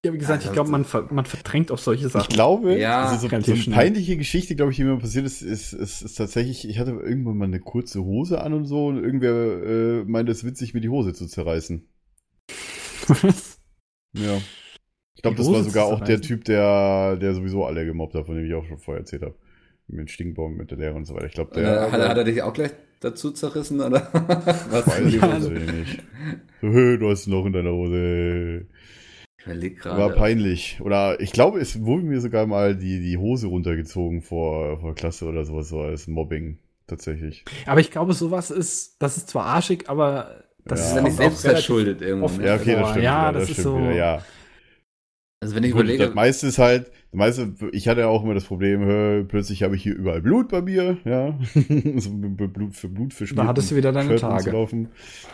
Ja, 0.06 0.12
wie 0.12 0.18
gesagt, 0.18 0.44
ich 0.44 0.52
glaube, 0.52 0.70
man, 0.70 0.84
ver 0.84 1.08
man 1.10 1.24
verdrängt 1.24 1.72
auch 1.72 1.78
solche 1.78 2.08
Sachen. 2.08 2.22
Ich 2.22 2.28
glaube, 2.28 2.78
Ja, 2.78 3.06
also 3.06 3.28
so, 3.28 3.40
so 3.40 3.52
eine 3.52 3.74
peinliche 3.76 4.16
Geschichte, 4.16 4.54
glaube 4.54 4.70
ich, 4.70 4.76
die 4.76 4.84
mir 4.84 4.96
passiert 4.96 5.26
ist, 5.26 5.42
ist, 5.42 5.72
ist, 5.72 6.02
ist 6.02 6.14
tatsächlich, 6.14 6.68
ich 6.68 6.78
hatte 6.78 6.92
irgendwann 6.92 7.36
mal 7.36 7.46
eine 7.46 7.58
kurze 7.58 8.04
Hose 8.04 8.40
an 8.40 8.52
und 8.52 8.66
so 8.66 8.86
und 8.86 9.02
irgendwer 9.02 9.32
äh, 9.32 10.04
meinte, 10.04 10.30
es 10.30 10.44
witzig, 10.44 10.72
mir 10.72 10.80
die 10.80 10.88
Hose 10.88 11.14
zu 11.14 11.26
zerreißen. 11.26 11.88
Ja. 14.22 14.38
Ich 15.14 15.22
glaube, 15.22 15.36
das 15.36 15.50
war 15.50 15.62
sogar 15.64 15.86
auch 15.86 16.00
der? 16.00 16.20
Typ, 16.20 16.44
der, 16.44 17.16
der 17.16 17.34
sowieso 17.34 17.64
alle 17.64 17.84
gemobbt 17.84 18.14
hat, 18.14 18.26
von 18.26 18.36
dem 18.36 18.44
ich 18.46 18.54
auch 18.54 18.64
schon 18.66 18.78
vorher 18.78 19.00
erzählt 19.00 19.22
habe. 19.22 19.34
Mit 19.88 20.00
dem 20.00 20.08
Stinkbaum, 20.08 20.56
mit 20.56 20.70
der 20.70 20.78
Lehre 20.78 20.94
und 20.94 21.06
so 21.06 21.14
weiter. 21.14 21.26
Ich 21.26 21.32
glaube, 21.32 21.52
Äh, 21.56 21.62
der. 21.62 21.90
hat, 21.92 21.98
er- 22.00 22.08
hat 22.10 22.16
er 22.18 22.24
dich 22.24 22.42
auch 22.42 22.52
gleich 22.52 22.70
dazu 23.00 23.30
zerrissen, 23.32 23.80
oder? 23.80 24.08
Was? 24.70 24.86
Weiß 24.86 25.06
ich 25.14 25.22
also 25.22 25.50
nicht. 25.50 26.02
So, 26.60 26.68
"Hö, 26.68 26.98
du 26.98 27.08
hast 27.10 27.26
ein 27.26 27.30
Loch 27.32 27.46
in 27.46 27.52
deiner 27.52 27.70
Hose. 27.72 28.66
Ich 29.40 29.46
überleg 29.46 29.84
War 29.84 30.10
peinlich. 30.10 30.78
Oder 30.82 31.20
ich 31.20 31.32
glaube, 31.32 31.58
es 31.60 31.80
wurde 31.84 32.02
mir 32.04 32.20
sogar 32.20 32.46
mal 32.46 32.76
die, 32.76 33.00
die 33.00 33.16
Hose 33.16 33.46
runtergezogen 33.46 34.20
vor, 34.22 34.78
vor 34.80 34.94
Klasse 34.94 35.24
oder 35.26 35.44
sowas, 35.44 35.68
so 35.68 35.80
als 35.80 36.06
Mobbing. 36.06 36.58
Tatsächlich. 36.86 37.44
Aber 37.66 37.80
ich 37.80 37.90
glaube, 37.90 38.14
sowas 38.14 38.50
ist, 38.50 38.96
das 39.02 39.16
ist 39.18 39.28
zwar 39.28 39.44
arschig, 39.44 39.88
aber 39.90 40.44
das 40.64 40.68
Ja. 40.68 40.74
Das 40.74 40.80
ist 40.80 40.86
ist 40.90 40.94
ja 40.96 41.02
nicht 41.02 41.12
auch 41.12 41.16
selbst 41.16 41.44
relativ 41.44 41.64
verschuldet 41.66 42.02
irgendwo. 42.02 42.26
oft- 42.26 42.38
Ne? 42.38 42.46
Ja, 42.46 42.54
okay, 42.56 42.74
das 42.74 42.90
stimmt. 42.90 43.04
ja, 43.04 43.28
wieder, 43.30 43.32
das 43.40 43.42
ist 43.48 43.52
stimmt 43.52 43.64
so- 43.64 43.78
Wieder, 43.78 43.92
ja. 43.94 44.22
Also 45.40 45.54
wenn 45.54 45.62
ich 45.62 45.70
Gut, 45.70 45.82
überlege, 45.82 46.04
das 46.06 46.14
meiste 46.14 46.46
ist 46.48 46.58
halt, 46.58 46.86
das 47.12 47.18
meiste, 47.18 47.54
ich 47.70 47.86
hatte 47.86 48.00
ja 48.00 48.08
auch 48.08 48.24
immer 48.24 48.34
das 48.34 48.42
Problem, 48.44 48.82
hä, 48.84 49.22
plötzlich 49.28 49.62
habe 49.62 49.76
ich 49.76 49.84
hier 49.84 49.94
überall 49.94 50.20
Blut 50.20 50.48
bei 50.48 50.62
mir, 50.62 50.96
ja. 51.04 51.38
so 51.96 52.10
Blut 52.12 52.74
für 52.74 52.88
Blut 52.88 53.14
für 53.14 53.24
Da 53.34 53.46
hattest 53.46 53.70
du 53.70 53.76
wieder 53.76 53.92
deine 53.92 54.16
Tage. 54.16 54.50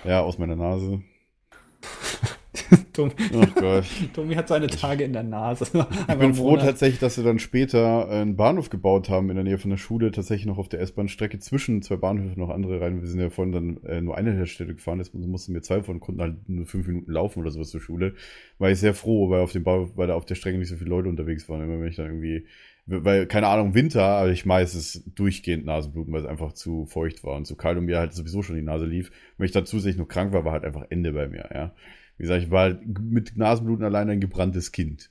Ja, 0.04 0.20
aus 0.20 0.36
meiner 0.38 0.56
Nase. 0.56 1.00
Tommy, 2.92 3.12
Ach 3.40 3.54
Gott. 3.54 3.84
Tommy 4.14 4.34
hat 4.34 4.48
seine 4.48 4.66
Tage 4.68 5.04
in 5.04 5.12
der 5.12 5.22
Nase. 5.22 5.66
Ich 6.08 6.18
bin 6.18 6.34
froh 6.34 6.56
tatsächlich, 6.56 7.00
dass 7.00 7.16
sie 7.16 7.22
dann 7.22 7.38
später 7.38 8.08
einen 8.08 8.36
Bahnhof 8.36 8.70
gebaut 8.70 9.08
haben 9.08 9.30
in 9.30 9.36
der 9.36 9.44
Nähe 9.44 9.58
von 9.58 9.70
der 9.70 9.76
Schule, 9.76 10.12
tatsächlich 10.12 10.46
noch 10.46 10.58
auf 10.58 10.68
der 10.68 10.80
S-Bahn-Strecke 10.80 11.38
zwischen 11.38 11.82
zwei 11.82 11.96
Bahnhöfen 11.96 12.40
noch 12.40 12.50
andere 12.50 12.80
rein. 12.80 13.00
Wir 13.00 13.08
sind 13.08 13.20
ja 13.20 13.30
vorhin 13.30 13.52
dann 13.52 13.76
äh, 13.84 14.00
nur 14.00 14.16
eine 14.16 14.36
der 14.36 14.46
Städte 14.46 14.74
gefahren, 14.74 14.98
jetzt 14.98 15.14
mussten 15.14 15.54
wir 15.54 15.62
zwei 15.62 15.82
von 15.82 16.00
konnten 16.00 16.20
halt 16.20 16.48
nur 16.48 16.66
fünf 16.66 16.86
Minuten 16.86 17.10
laufen 17.10 17.40
oder 17.40 17.50
sowas 17.50 17.70
zur 17.70 17.80
Schule. 17.80 18.14
War 18.58 18.70
ich 18.70 18.78
sehr 18.78 18.94
froh, 18.94 19.30
weil 19.30 19.40
auf 19.40 19.52
dem 19.52 19.64
Bahnhof, 19.64 19.96
weil 19.96 20.08
da 20.08 20.14
auf 20.14 20.26
der 20.26 20.34
Strecke 20.34 20.58
nicht 20.58 20.68
so 20.68 20.76
viele 20.76 20.90
Leute 20.90 21.08
unterwegs 21.08 21.48
waren. 21.48 21.62
Immer 21.62 21.80
wenn 21.80 21.88
ich 21.88 21.96
dann 21.96 22.06
irgendwie, 22.06 22.46
weil, 22.86 23.26
keine 23.26 23.48
Ahnung, 23.48 23.74
Winter, 23.74 24.02
aber 24.02 24.30
ich 24.30 24.46
meistens 24.46 25.02
durchgehend 25.14 25.64
Nasenbluten, 25.64 26.12
weil 26.12 26.20
es 26.20 26.26
einfach 26.26 26.52
zu 26.52 26.86
feucht 26.86 27.24
war 27.24 27.36
und 27.36 27.46
zu 27.46 27.56
kalt 27.56 27.78
und 27.78 27.86
mir 27.86 27.98
halt 27.98 28.12
sowieso 28.12 28.42
schon 28.42 28.56
die 28.56 28.62
Nase 28.62 28.86
lief. 28.86 29.10
Wenn 29.38 29.46
ich 29.46 29.52
dann 29.52 29.66
zusätzlich 29.66 29.96
noch 29.96 30.08
krank 30.08 30.32
war, 30.32 30.44
war 30.44 30.52
halt 30.52 30.64
einfach 30.64 30.84
Ende 30.90 31.12
bei 31.12 31.28
mir, 31.28 31.48
ja. 31.52 31.74
Wie 32.16 32.22
gesagt, 32.22 32.44
ich 32.44 32.50
war 32.50 32.62
halt 32.62 32.86
mit 33.00 33.36
Nasenbluten 33.36 33.84
allein 33.84 34.08
ein 34.10 34.20
gebranntes 34.20 34.72
Kind. 34.72 35.10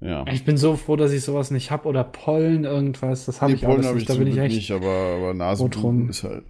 Ja. 0.00 0.24
Ich 0.28 0.44
bin 0.44 0.56
so 0.56 0.76
froh, 0.76 0.96
dass 0.96 1.12
ich 1.12 1.22
sowas 1.22 1.50
nicht 1.50 1.70
hab 1.70 1.84
oder 1.84 2.04
Pollen, 2.04 2.64
irgendwas. 2.64 3.26
Das 3.26 3.40
habe 3.40 3.52
Nee, 3.52 3.58
ich 3.58 3.66
alles 3.66 3.86
hab 3.86 3.94
nicht. 3.94 4.08
Da 4.08 4.14
zum 4.14 4.24
bin 4.24 4.32
ich 4.32 4.38
echt. 4.38 4.54
nicht, 4.54 4.70
aber, 4.70 4.86
aber. 4.86 5.34
Nasenbluten 5.34 6.08
ist 6.08 6.22
halt. 6.22 6.44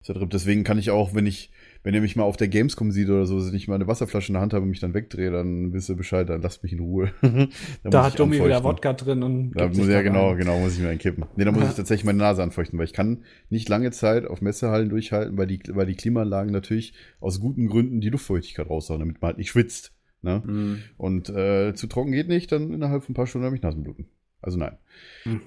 Ist 0.00 0.08
halt. 0.14 0.32
Deswegen 0.32 0.62
kann 0.62 0.78
ich 0.78 0.90
auch, 0.90 1.14
wenn 1.14 1.26
ich, 1.26 1.50
wenn 1.86 1.94
ihr 1.94 2.00
mich 2.00 2.16
mal 2.16 2.24
auf 2.24 2.36
der 2.36 2.48
Gamescom 2.48 2.90
sieht 2.90 3.08
oder 3.10 3.26
so, 3.26 3.38
dass 3.38 3.52
ich 3.52 3.68
mal 3.68 3.76
eine 3.76 3.86
Wasserflasche 3.86 4.30
in 4.30 4.32
der 4.32 4.40
Hand 4.40 4.52
habe 4.52 4.64
und 4.64 4.70
mich 4.70 4.80
dann 4.80 4.92
wegdrehe, 4.92 5.30
dann 5.30 5.72
wisst 5.72 5.88
ihr 5.88 5.94
Bescheid, 5.94 6.28
dann 6.28 6.42
lasst 6.42 6.64
mich 6.64 6.72
in 6.72 6.80
Ruhe. 6.80 7.12
Da 7.84 8.02
hat 8.02 8.18
Domi 8.18 8.44
wieder. 8.44 8.64
Wodka 8.64 8.92
drin 8.92 9.22
und. 9.22 9.52
Da 9.52 9.66
gibt 9.66 9.76
muss 9.76 9.86
ja 9.86 10.02
genau, 10.02 10.30
rein. 10.30 10.38
genau, 10.38 10.58
muss 10.58 10.74
ich 10.74 10.80
mir 10.80 10.88
einen 10.88 10.98
kippen. 10.98 11.26
Nee, 11.36 11.44
da 11.44 11.52
muss 11.52 11.62
ich 11.62 11.74
tatsächlich 11.74 12.04
meine 12.04 12.18
Nase 12.18 12.42
anfeuchten, 12.42 12.76
weil 12.76 12.86
ich 12.86 12.92
kann 12.92 13.22
nicht 13.50 13.68
lange 13.68 13.92
Zeit 13.92 14.26
auf 14.26 14.40
Messehallen 14.40 14.88
durchhalten, 14.88 15.38
weil 15.38 15.46
die, 15.46 15.60
weil 15.68 15.86
die 15.86 15.94
Klimaanlagen 15.94 16.52
natürlich 16.52 16.92
aus 17.20 17.38
guten 17.38 17.68
Gründen 17.68 18.00
die 18.00 18.10
Luftfeuchtigkeit 18.10 18.68
raushauen, 18.68 18.98
damit 18.98 19.22
man 19.22 19.28
halt 19.28 19.38
nicht 19.38 19.50
schwitzt. 19.50 19.92
Ne? 20.22 20.42
Hm. 20.44 20.78
Und 20.96 21.28
äh, 21.28 21.72
zu 21.74 21.86
trocken 21.86 22.10
geht 22.10 22.26
nicht, 22.26 22.50
dann 22.50 22.72
innerhalb 22.72 23.04
von 23.04 23.12
ein 23.12 23.14
paar 23.14 23.28
Stunden 23.28 23.44
habe 23.44 23.54
ich 23.54 23.62
Nasenbluten. 23.62 24.06
Also 24.42 24.58
nein. 24.58 24.76
Hm. 25.22 25.40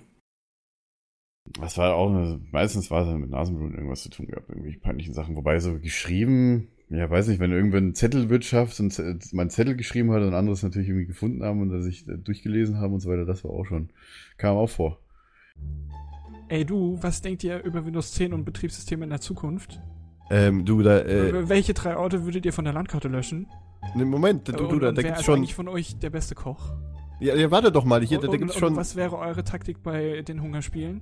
Das 1.60 1.78
war 1.78 1.96
auch, 1.96 2.10
eine- 2.10 2.40
meistens 2.52 2.92
war 2.92 3.08
es 3.08 3.18
mit 3.18 3.30
Nasenbluten 3.30 3.76
irgendwas 3.76 4.04
zu 4.04 4.10
tun 4.10 4.28
gehabt, 4.28 4.50
irgendwelche 4.50 4.80
peinlichen 4.80 5.14
Sachen. 5.14 5.36
Wobei 5.36 5.60
so 5.60 5.80
geschrieben, 5.80 6.68
ja, 6.90 7.10
weiß 7.10 7.28
nicht, 7.28 7.40
wenn 7.40 7.52
irgendwann 7.52 7.96
Zettelwirtschaft 7.96 8.80
und 8.80 9.00
mein 9.34 9.50
Zettel 9.50 9.76
geschrieben 9.76 10.12
hat 10.12 10.22
und 10.22 10.34
anderes 10.34 10.64
natürlich 10.64 10.90
irgendwie 10.90 11.08
gefunden 11.08 11.44
haben 11.44 11.62
und 11.62 11.70
dass 11.70 11.86
ich 11.86 12.08
äh, 12.08 12.18
durchgelesen 12.18 12.78
haben 12.80 12.94
und 12.94 13.00
so 13.00 13.10
weiter, 13.10 13.26
das 13.26 13.44
war 13.44 13.52
auch 13.52 13.66
schon, 13.66 13.90
kam 14.38 14.58
auch 14.58 14.70
vor. 14.70 15.00
Ey 16.50 16.66
du, 16.66 16.98
was 17.02 17.22
denkt 17.22 17.44
ihr 17.44 17.64
über 17.64 17.86
Windows 17.86 18.14
10 18.14 18.34
und 18.34 18.44
Betriebssysteme 18.44 19.04
in 19.04 19.10
der 19.12 19.22
Zukunft? 19.22 19.82
Ähm, 20.32 20.66
du, 20.66 20.82
da, 20.82 21.00
äh, 21.00 21.48
Welche 21.50 21.74
drei 21.74 21.98
Orte 21.98 22.26
würdet 22.26 22.46
ihr 22.46 22.54
von 22.54 22.66
der 22.66 22.74
Landkarte 22.74 23.08
löschen? 23.08 23.48
ne, 23.96 24.06
Moment, 24.06 24.48
du, 24.48 24.54
und, 24.54 24.72
du, 24.72 24.80
da, 24.80 24.92
da 24.92 24.98
wer 24.98 25.04
gibt's 25.04 25.20
ist 25.22 25.26
schon. 25.26 25.38
eigentlich 25.38 25.56
von 25.56 25.68
euch 25.68 25.98
der 25.98 26.10
beste 26.10 26.36
Koch? 26.36 26.72
Ja, 27.20 27.36
ja, 27.36 27.52
warte 27.52 27.72
doch 27.72 27.84
mal, 27.86 28.02
hier, 28.04 28.20
da, 28.20 28.28
da 28.28 28.38
gibt's 28.38 28.56
und 28.56 28.60
schon. 28.60 28.76
was 28.76 28.96
wäre 28.96 29.18
eure 29.18 29.44
Taktik 29.44 29.84
bei 29.84 30.22
den 30.22 30.42
Hungerspielen? 30.42 31.02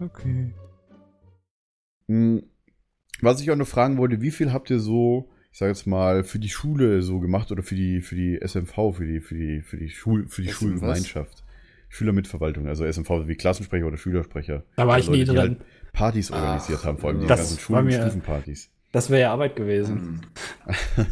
Okay. 0.00 0.52
Hm, 2.08 2.42
Was 3.22 3.40
ich 3.40 3.50
auch 3.50 3.56
noch 3.56 3.66
fragen 3.68 3.98
wollte, 3.98 4.20
wie 4.22 4.30
viel 4.30 4.52
habt 4.52 4.70
ihr 4.70 4.80
so, 4.80 5.30
ich 5.52 5.58
sage 5.58 5.70
jetzt 5.72 5.86
mal, 5.86 6.24
für 6.24 6.38
die 6.38 6.48
Schule 6.48 7.02
so 7.02 7.20
gemacht 7.20 7.52
oder 7.52 7.62
für 7.62 7.74
die, 7.74 8.00
für 8.00 8.14
die 8.14 8.38
SMV, 8.40 8.74
für 8.96 9.06
die, 9.06 9.20
für 9.20 9.34
die, 9.34 9.60
für 9.62 9.76
die 9.76 9.90
Schul, 9.90 10.26
für 10.28 10.42
die 10.42 10.48
SM 10.48 10.54
Schulgemeinschaft? 10.58 11.44
Schülermitverwaltung, 11.88 12.68
also 12.68 12.84
SMV 12.90 13.26
wie 13.26 13.34
Klassensprecher 13.34 13.86
oder 13.86 13.96
Schülersprecher. 13.96 14.64
Da 14.76 14.86
war 14.86 14.94
Oder 14.94 14.98
ich 15.00 15.10
nie 15.10 15.24
Leute, 15.24 15.30
die 15.32 15.36
drin. 15.36 15.56
halt 15.58 15.92
Partys 15.92 16.30
organisiert 16.30 16.78
Ach, 16.82 16.86
haben, 16.86 16.98
vor 16.98 17.10
allem 17.10 17.20
die 17.20 17.26
das 17.26 17.40
ganzen 17.40 17.58
Schulen- 17.58 17.84
mir- 17.86 18.00
Stufenpartys. 18.00 18.70
Das 18.92 19.08
wäre 19.10 19.20
ja 19.22 19.32
Arbeit 19.32 19.54
gewesen. 19.56 20.20
Hm. 20.66 21.08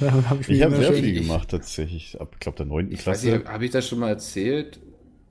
Hab 0.28 0.40
ich 0.40 0.48
Ich 0.48 0.62
habe 0.62 0.76
sehr 0.76 0.92
viel 0.92 1.16
ich- 1.16 1.22
gemacht 1.22 1.48
tatsächlich, 1.50 2.20
ab, 2.20 2.36
glaube 2.40 2.56
der 2.58 2.66
9. 2.66 2.90
Ich 2.92 3.06
weiß 3.06 3.22
Klasse. 3.22 3.44
habe 3.44 3.64
ich 3.64 3.70
das 3.70 3.86
schon 3.88 3.98
mal 4.00 4.08
erzählt? 4.08 4.80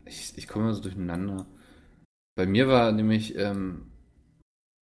Ich, 0.06 0.34
ich 0.38 0.48
komme 0.48 0.66
immer 0.66 0.74
so 0.74 0.82
durcheinander. 0.82 1.46
Bei 2.36 2.46
mir 2.46 2.68
war 2.68 2.92
nämlich, 2.92 3.38
ähm, 3.38 3.92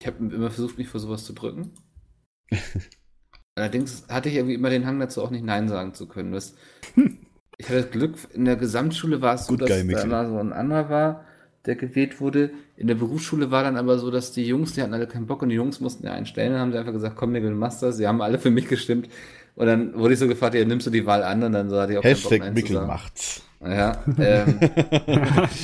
ich 0.01 0.07
habe 0.07 0.17
immer 0.33 0.51
versucht, 0.51 0.77
mich 0.77 0.87
vor 0.87 0.99
sowas 0.99 1.25
zu 1.25 1.33
drücken. 1.33 1.73
Allerdings 3.55 4.05
hatte 4.09 4.29
ich 4.29 4.35
irgendwie 4.35 4.55
immer 4.55 4.69
den 4.69 4.85
Hang 4.85 4.99
dazu, 4.99 5.23
auch 5.23 5.29
nicht 5.29 5.45
Nein 5.45 5.69
sagen 5.69 5.93
zu 5.93 6.07
können. 6.07 6.33
Das, 6.33 6.55
ich 7.57 7.65
hatte 7.69 7.81
das 7.81 7.91
Glück, 7.91 8.15
in 8.33 8.45
der 8.45 8.57
Gesamtschule 8.57 9.21
war 9.21 9.35
es 9.35 9.45
so, 9.45 9.53
Good 9.53 9.61
dass 9.61 9.69
guy, 9.69 9.93
da 9.93 10.01
immer 10.01 10.27
so 10.27 10.37
ein 10.37 10.51
anderer 10.51 10.89
war, 10.89 11.25
der 11.65 11.75
gewählt 11.75 12.19
wurde. 12.19 12.51
In 12.75 12.87
der 12.87 12.95
Berufsschule 12.95 13.51
war 13.51 13.63
dann 13.63 13.77
aber 13.77 13.97
so, 13.97 14.11
dass 14.11 14.33
die 14.33 14.45
Jungs, 14.45 14.73
die 14.73 14.81
hatten 14.81 14.93
alle 14.93 15.07
keinen 15.07 15.27
Bock 15.27 15.41
und 15.41 15.49
die 15.49 15.55
Jungs 15.55 15.79
mussten 15.79 16.05
ja 16.05 16.11
einstellen. 16.11 16.51
Dann 16.51 16.61
haben 16.61 16.71
sie 16.73 16.77
einfach 16.79 16.91
gesagt, 16.91 17.15
komm, 17.15 17.33
du 17.33 17.51
machst 17.51 17.81
das. 17.81 17.95
Sie 17.95 18.07
haben 18.07 18.21
alle 18.21 18.39
für 18.39 18.51
mich 18.51 18.67
gestimmt. 18.67 19.07
Und 19.55 19.67
dann 19.67 19.97
wurde 19.97 20.15
ich 20.15 20.19
so 20.19 20.27
gefragt, 20.27 20.55
ja, 20.55 20.65
nimmst 20.65 20.85
du 20.85 20.91
die 20.91 21.05
Wahl 21.05 21.23
an? 21.23 21.41
Und 21.41 21.53
dann 21.53 21.69
so 21.69 21.79
hatte 21.79 21.93
ich 21.93 21.97
auch 21.97 22.03
Hashtag 22.03 22.53
Mickel 22.53 22.85
macht's. 22.85 23.41
Ja, 23.63 24.03
ähm. 24.19 24.59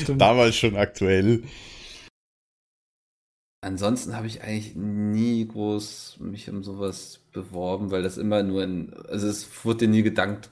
Damals 0.17 0.55
schon 0.55 0.77
aktuell. 0.77 1.43
Ansonsten 3.61 4.15
habe 4.15 4.27
ich 4.27 4.41
eigentlich 4.41 4.75
nie 4.75 5.47
groß 5.47 6.17
mich 6.19 6.49
um 6.49 6.63
sowas 6.63 7.21
beworben, 7.31 7.91
weil 7.91 8.03
das 8.03 8.17
immer 8.17 8.43
nur 8.43 8.63
in, 8.63 8.93
also 9.07 9.27
es 9.27 9.47
wurde 9.63 9.87
nie 9.87 10.03
gedankt. 10.03 10.49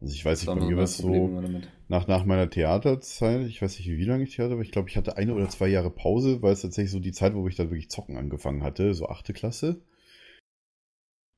Also 0.00 0.14
ich 0.14 0.24
weiß 0.24 0.42
nicht, 0.42 0.54
bei 0.54 0.66
mir 0.66 0.76
war 0.76 0.84
es 0.84 0.98
so, 0.98 1.42
nach, 1.88 2.06
nach 2.06 2.24
meiner 2.24 2.48
Theaterzeit, 2.48 3.46
ich 3.46 3.60
weiß 3.60 3.78
nicht, 3.78 3.88
wie 3.88 4.04
lange 4.04 4.24
ich 4.24 4.36
Theater 4.36 4.54
war, 4.54 4.62
ich 4.62 4.70
glaube, 4.70 4.88
ich 4.88 4.96
hatte 4.96 5.16
eine 5.16 5.34
oder 5.34 5.48
zwei 5.48 5.68
Jahre 5.68 5.90
Pause, 5.90 6.40
weil 6.40 6.52
es 6.52 6.62
tatsächlich 6.62 6.92
so 6.92 7.00
die 7.00 7.12
Zeit, 7.12 7.34
wo 7.34 7.46
ich 7.48 7.56
dann 7.56 7.70
wirklich 7.70 7.90
zocken 7.90 8.16
angefangen 8.16 8.62
hatte, 8.62 8.94
so 8.94 9.08
achte 9.08 9.32
Klasse. 9.32 9.80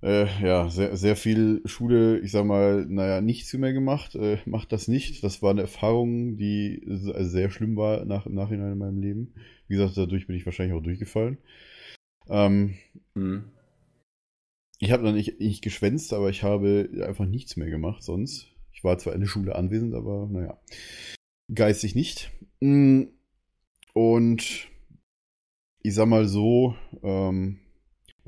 Äh, 0.03 0.27
ja, 0.43 0.71
sehr, 0.71 0.97
sehr 0.97 1.15
viel 1.15 1.61
Schule, 1.67 2.19
ich 2.21 2.33
sag 2.33 2.47
mal, 2.47 2.87
naja, 2.89 3.21
nichts 3.21 3.53
mehr 3.53 3.75
gemacht, 3.75 4.15
äh, 4.15 4.39
macht 4.47 4.73
das 4.73 4.89
nicht. 4.89 5.23
Das 5.23 5.43
war 5.43 5.51
eine 5.51 5.61
Erfahrung, 5.63 6.39
die 6.39 6.83
se- 6.87 7.23
sehr 7.29 7.51
schlimm 7.51 7.77
war 7.77 8.07
nach, 8.07 8.25
im 8.27 8.35
Nachhinein 8.35 8.73
in 8.73 8.79
meinem 8.79 9.01
Leben. 9.01 9.35
Wie 9.69 9.77
gesagt, 9.77 9.99
dadurch 9.99 10.27
bin 10.27 10.37
ich 10.37 10.47
wahrscheinlich 10.47 10.77
auch 10.77 10.83
durchgefallen. 10.83 11.37
Ähm, 12.31 12.75
Hm. 13.17 13.45
ich 14.79 14.93
habe 14.93 15.03
dann 15.05 15.15
nicht, 15.15 15.41
nicht 15.41 15.63
geschwänzt, 15.63 16.13
aber 16.13 16.31
ich 16.31 16.43
habe 16.43 16.89
einfach 17.07 17.27
nichts 17.27 17.57
mehr 17.57 17.69
gemacht 17.71 18.03
sonst. 18.03 18.49
Ich 18.73 18.83
war 18.83 18.97
zwar 18.99 19.15
in 19.15 19.21
der 19.21 19.29
Schule 19.29 19.55
anwesend, 19.55 19.95
aber 19.95 20.29
naja, 20.31 20.59
geistig 21.55 21.95
nicht. 21.95 22.31
Mm, 22.61 23.05
Und 23.95 24.69
ich 25.83 25.95
sag 25.95 26.07
mal 26.07 26.27
so, 26.27 26.75
ähm, 27.03 27.60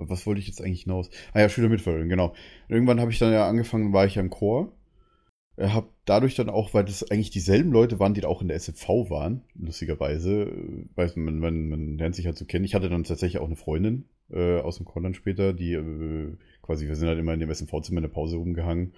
was 0.09 0.27
wollte 0.27 0.41
ich 0.41 0.47
jetzt 0.47 0.63
eigentlich 0.63 0.83
hinaus? 0.83 1.11
Ah 1.33 1.41
ja, 1.41 1.49
Schülermitverwaltung, 1.49 2.09
genau. 2.09 2.35
Irgendwann 2.69 3.01
habe 3.01 3.11
ich 3.11 3.19
dann 3.19 3.33
ja 3.33 3.49
angefangen, 3.49 3.93
war 3.93 4.07
ich 4.07 4.17
ja 4.17 4.23
im 4.23 4.31
Chor. 4.31 4.73
habe 5.59 5.89
dadurch 6.05 6.35
dann 6.35 6.49
auch, 6.51 6.75
weil 6.75 6.85
das 6.85 7.11
eigentlich 7.11 7.31
dieselben 7.31 7.73
Leute 7.73 8.01
waren, 8.01 8.15
die 8.15 8.23
da 8.23 8.29
auch 8.29 8.43
in 8.43 8.49
der 8.49 8.57
SFV 8.57 9.11
waren, 9.11 9.43
lustigerweise, 9.55 10.45
äh, 10.45 10.87
weiß 10.97 11.17
man, 11.17 11.39
man, 11.39 11.69
man 11.69 11.99
lernt 11.99 12.15
sich 12.15 12.27
halt 12.27 12.39
so 12.39 12.45
kennen. 12.45 12.65
Ich 12.65 12.75
hatte 12.75 12.89
dann 12.89 13.05
tatsächlich 13.05 13.41
auch 13.41 13.47
eine 13.47 13.57
Freundin 13.57 14.07
äh, 14.31 14.61
aus 14.61 14.77
dem 14.79 14.87
Chor 14.87 15.03
dann 15.03 15.15
später, 15.15 15.53
die 15.53 15.75
äh, 15.75 16.37
quasi, 16.63 16.89
wir 16.89 16.97
sind 16.97 17.09
halt 17.09 17.19
immer 17.19 17.35
in 17.35 17.41
dem 17.41 17.51
SFV-Zimmer 17.51 17.99
in 17.99 18.05
der 18.05 18.09
Pause 18.09 18.37
rumgehangen. 18.37 18.93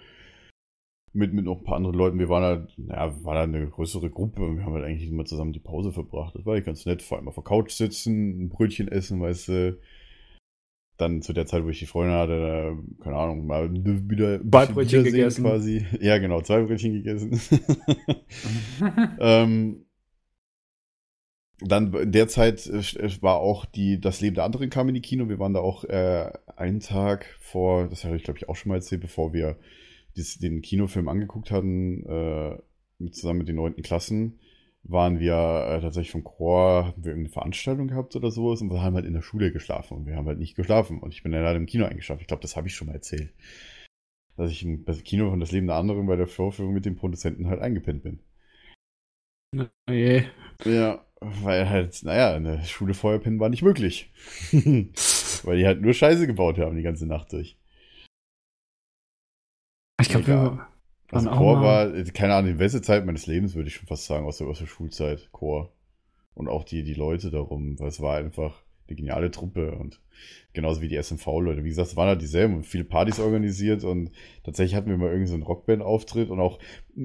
Mit, 1.13 1.33
mit 1.33 1.45
noch 1.45 1.59
ein 1.59 1.63
paar 1.63 1.77
anderen 1.77 1.95
Leuten. 1.95 2.19
Wir 2.19 2.27
waren 2.27 2.43
halt, 2.43 2.73
naja, 2.77 3.15
war 3.23 3.35
da 3.35 3.43
eine 3.43 3.67
größere 3.69 4.09
Gruppe 4.09 4.43
und 4.43 4.57
wir 4.57 4.65
haben 4.65 4.73
halt 4.73 4.83
eigentlich 4.83 5.09
immer 5.09 5.23
zusammen 5.23 5.53
die 5.53 5.61
Pause 5.61 5.93
verbracht. 5.93 6.35
Das 6.35 6.45
war 6.45 6.53
eigentlich 6.53 6.65
ganz 6.65 6.85
nett, 6.85 7.01
vor 7.01 7.17
allem 7.17 7.29
auf 7.29 7.35
der 7.35 7.43
Couch 7.43 7.71
sitzen, 7.71 8.43
ein 8.43 8.49
Brötchen 8.49 8.89
essen, 8.89 9.21
weißt 9.21 9.47
du 9.47 9.79
dann 10.97 11.21
zu 11.21 11.33
der 11.33 11.45
Zeit, 11.45 11.63
wo 11.63 11.69
ich 11.69 11.79
die 11.79 11.85
Freundin 11.85 12.15
hatte, 12.15 12.39
da, 12.39 13.03
keine 13.03 13.17
Ahnung, 13.17 13.45
mal 13.45 13.69
wieder 13.73 14.39
Zwei 14.39 14.65
Brötchen 14.67 15.03
gegessen. 15.03 15.43
quasi. 15.43 15.85
Ja, 15.99 16.17
genau, 16.17 16.41
zwei 16.41 16.61
Brötchen 16.61 16.93
gegessen. 16.93 17.39
ähm, 19.19 19.85
dann 21.59 21.93
in 21.93 22.11
der 22.11 22.27
Zeit 22.27 22.67
äh, 22.67 23.21
war 23.21 23.37
auch 23.37 23.65
die 23.65 23.99
Das 23.99 24.21
Leben 24.21 24.35
der 24.35 24.43
anderen 24.45 24.69
kam 24.69 24.87
in 24.89 24.95
die 24.95 25.01
Kino. 25.01 25.29
Wir 25.29 25.39
waren 25.39 25.53
da 25.53 25.59
auch 25.59 25.83
äh, 25.85 26.31
einen 26.55 26.79
Tag 26.79 27.25
vor, 27.39 27.87
das 27.87 28.03
habe 28.05 28.15
ich 28.15 28.23
glaube 28.23 28.37
ich 28.37 28.49
auch 28.49 28.55
schon 28.55 28.69
mal 28.69 28.75
erzählt, 28.75 29.01
bevor 29.01 29.33
wir 29.33 29.57
dies, 30.15 30.37
den 30.37 30.61
Kinofilm 30.61 31.09
angeguckt 31.09 31.51
hatten, 31.51 32.05
äh, 32.05 33.11
zusammen 33.11 33.39
mit 33.39 33.47
den 33.49 33.57
neunten 33.57 33.83
Klassen 33.83 34.39
waren 34.87 35.19
wir 35.19 35.33
äh, 35.33 35.81
tatsächlich 35.81 36.11
vom 36.11 36.23
Chor, 36.23 36.85
hatten 36.85 37.03
wir 37.03 37.11
irgendeine 37.11 37.33
Veranstaltung 37.33 37.87
gehabt 37.87 38.15
oder 38.15 38.31
sowas 38.31 38.61
und 38.61 38.69
wir 38.71 38.81
haben 38.81 38.95
halt 38.95 39.05
in 39.05 39.13
der 39.13 39.21
Schule 39.21 39.51
geschlafen 39.51 39.97
und 39.97 40.05
wir 40.05 40.15
haben 40.15 40.27
halt 40.27 40.39
nicht 40.39 40.55
geschlafen 40.55 40.99
und 40.99 41.13
ich 41.13 41.23
bin 41.23 41.31
dann 41.31 41.43
leider 41.43 41.57
im 41.57 41.65
Kino 41.65 41.85
eingeschlafen. 41.85 42.21
Ich 42.21 42.27
glaube, 42.27 42.41
das 42.41 42.55
habe 42.55 42.67
ich 42.67 42.75
schon 42.75 42.87
mal 42.87 42.93
erzählt. 42.93 43.33
Dass 44.37 44.51
ich 44.51 44.63
im 44.63 44.85
Kino 44.85 45.29
von 45.29 45.39
Das 45.39 45.51
Leben 45.51 45.67
der 45.67 45.77
anderen 45.77 46.05
bei 46.05 46.15
der 46.15 46.27
Vorführung 46.27 46.73
mit 46.73 46.85
dem 46.85 46.95
Produzenten 46.95 47.47
halt 47.47 47.61
eingepennt 47.61 48.03
bin. 48.03 48.19
Oh 49.57 49.91
je. 49.91 50.23
Ja, 50.65 51.05
weil 51.21 51.69
halt, 51.69 52.03
naja, 52.03 52.35
in 52.35 52.43
der 52.43 52.63
Schule 52.63 52.93
vorher 52.93 53.19
pennen 53.19 53.39
war 53.39 53.49
nicht 53.49 53.63
möglich. 53.63 54.11
weil 54.51 55.57
die 55.57 55.65
halt 55.65 55.81
nur 55.81 55.93
Scheiße 55.93 56.27
gebaut 56.27 56.59
haben 56.59 56.75
die 56.75 56.83
ganze 56.83 57.07
Nacht 57.07 57.31
durch. 57.31 57.57
Ich 60.01 60.09
glaube, 60.09 60.27
wir 60.27 60.67
Also 61.15 61.29
Chor 61.29 61.61
war, 61.61 61.91
keine 62.13 62.35
Ahnung, 62.35 62.51
die 62.51 62.57
beste 62.57 62.81
Zeit 62.81 63.05
meines 63.05 63.25
Lebens, 63.27 63.55
würde 63.55 63.69
ich 63.69 63.75
schon 63.75 63.87
fast 63.87 64.05
sagen, 64.05 64.25
aus 64.25 64.37
der, 64.37 64.47
aus 64.47 64.59
der 64.59 64.67
Schulzeit, 64.67 65.29
Chor. 65.31 65.71
Und 66.33 66.49
auch 66.49 66.63
die, 66.63 66.83
die 66.83 66.93
Leute 66.93 67.31
darum, 67.31 67.79
weil 67.79 67.87
es 67.87 68.01
war 68.01 68.17
einfach 68.17 68.61
eine 68.87 68.97
geniale 68.97 69.31
Truppe 69.31 69.71
und 69.71 69.99
genauso 70.53 70.81
wie 70.81 70.87
die 70.87 71.01
SMV-Leute. 71.01 71.63
Wie 71.63 71.69
gesagt, 71.69 71.89
es 71.89 71.95
waren 71.95 72.07
halt 72.07 72.21
dieselben 72.21 72.55
und 72.55 72.65
viele 72.65 72.83
Partys 72.83 73.19
organisiert 73.19 73.83
und 73.83 74.11
tatsächlich 74.43 74.75
hatten 74.75 74.89
wir 74.89 74.97
mal 74.97 75.09
irgendwie 75.09 75.27
so 75.27 75.33
einen 75.33 75.43
Rockband-Auftritt 75.43 76.29
und 76.29 76.39
auch 76.39 76.59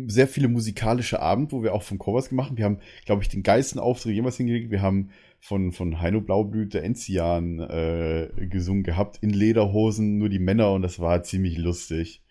sehr 0.06 0.28
viele 0.28 0.48
musikalische 0.48 1.20
Abend, 1.20 1.52
wo 1.52 1.62
wir 1.62 1.74
auch 1.74 1.82
vom 1.82 1.98
Chor 1.98 2.14
was 2.14 2.28
gemacht 2.28 2.50
haben. 2.50 2.58
Wir 2.58 2.64
haben, 2.64 2.80
glaube 3.06 3.22
ich, 3.22 3.28
den 3.28 3.42
geilsten 3.42 3.80
Auftritt 3.80 4.14
jemals 4.14 4.36
hingelegt. 4.36 4.70
Wir 4.70 4.82
haben 4.82 5.10
von, 5.40 5.72
von 5.72 6.00
Heino 6.00 6.20
Blaublüt, 6.20 6.74
der 6.74 6.84
Enzian, 6.84 7.60
äh, 7.60 8.28
gesungen 8.46 8.82
gehabt 8.82 9.18
in 9.22 9.30
Lederhosen, 9.30 10.18
nur 10.18 10.28
die 10.28 10.38
Männer 10.38 10.72
und 10.72 10.82
das 10.82 11.00
war 11.00 11.22
ziemlich 11.22 11.56
lustig. 11.56 12.22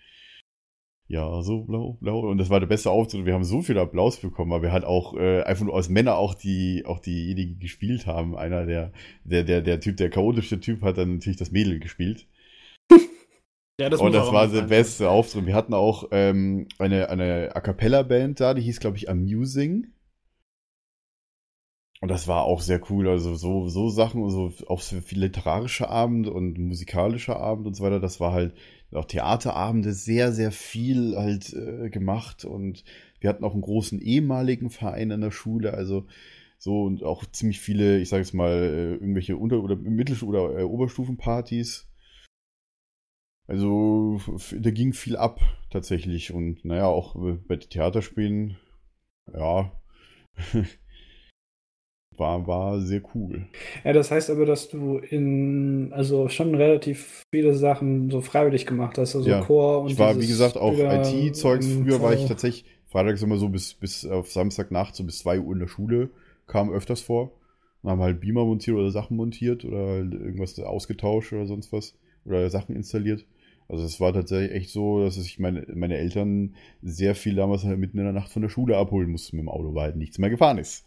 Ja, 1.12 1.41
so 1.41 1.64
blau, 1.64 1.97
blau. 2.01 2.20
Und 2.20 2.38
das 2.38 2.51
war 2.51 2.60
der 2.60 2.68
beste 2.68 2.91
Auftritt. 2.91 3.26
Wir 3.26 3.34
haben 3.34 3.43
so 3.43 3.64
viel 3.64 3.80
Applaus 3.80 4.18
bekommen, 4.18 4.51
weil 4.51 4.62
wir 4.62 4.72
halt 4.72 4.86
auch 4.86 5.18
äh, 5.18 5.41
einfach 5.41 5.66
nur 5.66 5.76
als 5.76 5.89
Männer 5.89 6.18
auch 6.18 6.36
die, 6.36 6.84
auch 6.86 6.99
diejenigen 6.99 7.57
gespielt 7.57 8.05
haben. 8.05 8.38
Einer 8.38 8.68
der, 8.68 8.91
der, 9.24 9.43
der, 9.43 9.62
der 9.62 9.80
Typ, 9.80 9.97
der 9.97 10.12
chaotische 10.12 10.60
Typ 10.60 10.84
hat 10.84 10.99
dann 10.99 11.16
natürlich 11.16 11.39
das 11.39 11.51
Mädel 11.51 11.80
gespielt. 11.80 12.28
Ja, 13.80 13.88
das 13.88 14.01
und 14.01 14.12
das 14.12 14.34
war 14.34 14.45
der 14.49 14.64
beste 14.64 15.10
Auftritt. 15.10 15.45
Wir 15.45 15.55
hatten 15.55 15.74
auch 15.74 16.10
ähm, 16.12 16.68
eine, 16.80 17.10
eine 17.10 17.55
A 17.55 17.62
Cappella-Band 17.62 18.41
da, 18.41 18.53
die 18.53 18.62
hieß, 18.62 18.82
glaube 18.82 18.97
ich, 18.97 19.10
Amusing. 19.10 19.88
Und 22.01 22.12
das 22.12 22.28
war 22.28 22.43
auch 22.43 22.60
sehr 22.60 22.82
cool. 22.89 23.07
Also 23.07 23.36
so, 23.36 23.70
so 23.70 23.88
Sachen, 23.88 24.22
also 24.22 24.51
auch 24.68 24.82
so 24.82 24.99
viel 24.99 25.22
literarischer 25.22 25.89
Abend 25.89 26.28
und 26.28 26.57
musikalischer 26.57 27.39
Abend 27.39 27.68
und 27.68 27.74
so 27.74 27.82
weiter. 27.82 28.01
Das 28.01 28.20
war 28.20 28.34
halt 28.34 28.53
auch 28.91 29.05
Theaterabende 29.05 29.93
sehr, 29.93 30.31
sehr 30.33 30.51
viel 30.51 31.15
halt 31.15 31.53
äh, 31.53 31.89
gemacht. 31.89 32.45
Und 32.45 32.83
wir 33.19 33.29
hatten 33.29 33.43
auch 33.43 33.53
einen 33.53 33.61
großen 33.61 33.99
ehemaligen 33.99 34.69
Verein 34.69 35.11
an 35.11 35.21
der 35.21 35.31
Schule. 35.31 35.73
Also 35.73 36.07
so 36.57 36.83
und 36.83 37.03
auch 37.03 37.25
ziemlich 37.25 37.59
viele, 37.59 37.99
ich 37.99 38.09
sage 38.09 38.23
jetzt 38.23 38.33
mal, 38.33 38.51
äh, 38.51 38.93
irgendwelche 38.93 39.37
Unter- 39.37 39.63
oder 39.63 39.75
Mittel- 39.75 40.23
oder 40.23 40.59
äh, 40.59 40.63
Oberstufenpartys. 40.63 41.87
Also 43.47 44.21
da 44.51 44.69
ging 44.69 44.93
viel 44.93 45.17
ab 45.17 45.39
tatsächlich 45.71 46.31
und 46.33 46.63
naja, 46.65 46.85
auch 46.85 47.15
äh, 47.15 47.33
bei 47.47 47.55
Theaterspielen, 47.55 48.57
ja, 49.33 49.71
war, 52.20 52.45
war 52.47 52.80
sehr 52.82 53.01
cool. 53.15 53.45
Ja, 53.84 53.93
das 53.93 54.11
heißt 54.11 54.30
aber, 54.30 54.45
dass 54.45 54.70
du 54.70 54.97
in, 54.97 55.91
also 55.93 56.30
schon 56.30 56.53
relativ 56.55 57.24
viele 57.32 57.55
Sachen 57.55 58.11
so 58.11 58.22
freiwillig 58.22 58.65
gemacht 58.65 58.97
hast, 58.97 59.15
also 59.15 59.30
Ja, 59.30 59.41
Chor 59.41 59.82
und 59.82 59.91
Ich 59.91 59.99
war, 59.99 60.20
wie 60.20 60.28
gesagt, 60.28 60.57
auch 60.57 60.74
IT-Zeugs. 60.74 61.67
Früher 61.67 62.01
war 62.01 62.13
ich 62.13 62.26
tatsächlich 62.26 62.65
freitags 62.88 63.22
immer 63.22 63.38
so 63.38 63.49
bis, 63.49 63.74
bis 63.74 64.05
auf 64.05 64.32
Samstagnacht, 64.32 64.95
so 64.95 65.03
bis 65.03 65.20
2 65.20 65.39
Uhr 65.39 65.53
in 65.53 65.59
der 65.59 65.67
Schule, 65.67 66.09
kam 66.47 66.72
öfters 66.72 67.01
vor. 67.01 67.32
Dann 67.82 67.91
haben 67.91 68.01
halt 68.01 68.20
Beamer 68.20 68.45
montiert 68.45 68.76
oder 68.76 68.91
Sachen 68.91 69.15
montiert 69.15 69.63
oder 69.63 69.88
halt 69.88 70.13
irgendwas 70.13 70.59
ausgetauscht 70.59 71.32
oder 71.34 71.45
sonst 71.45 71.72
was 71.72 71.95
oder 72.26 72.49
Sachen 72.49 72.76
installiert. 72.76 73.26
Also 73.70 73.86
es 73.86 74.01
war 74.01 74.11
tatsächlich 74.13 74.51
echt 74.51 74.70
so, 74.72 75.03
dass 75.03 75.15
ich 75.17 75.38
meine, 75.39 75.65
meine 75.74 75.95
Eltern 75.97 76.55
sehr 76.82 77.13
viel 77.13 77.36
damals 77.36 77.63
halt 77.63 77.78
mitten 77.78 77.99
in 77.99 78.03
der 78.03 78.13
Nacht 78.13 78.32
von 78.32 78.41
der 78.41 78.49
Schule 78.49 78.76
abholen 78.78 79.11
mussten 79.11 79.38
mit 79.38 79.43
dem 79.43 79.49
Auto, 79.49 79.76
weil 79.76 79.84
halt 79.84 79.95
nichts 79.95 80.17
mehr 80.17 80.32
gefahren 80.32 80.57
ist. 80.57 80.86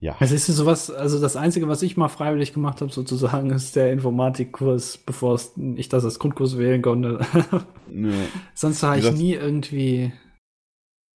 Ja. 0.00 0.16
Es 0.20 0.30
ist 0.30 0.46
sowas, 0.46 0.90
also 0.90 1.20
das 1.20 1.34
Einzige, 1.34 1.66
was 1.66 1.82
ich 1.82 1.96
mal 1.96 2.08
freiwillig 2.08 2.52
gemacht 2.52 2.80
habe, 2.80 2.92
sozusagen, 2.92 3.50
ist 3.50 3.74
der 3.74 3.92
Informatikkurs, 3.92 4.98
bevor 4.98 5.40
ich 5.76 5.88
das 5.88 6.04
als 6.04 6.18
Grundkurs 6.18 6.58
wählen 6.58 6.82
konnte. 6.82 7.20
Ja. 7.90 8.10
Sonst 8.52 8.82
habe 8.82 8.98
ich 8.98 9.12
nie 9.12 9.32
irgendwie. 9.32 10.12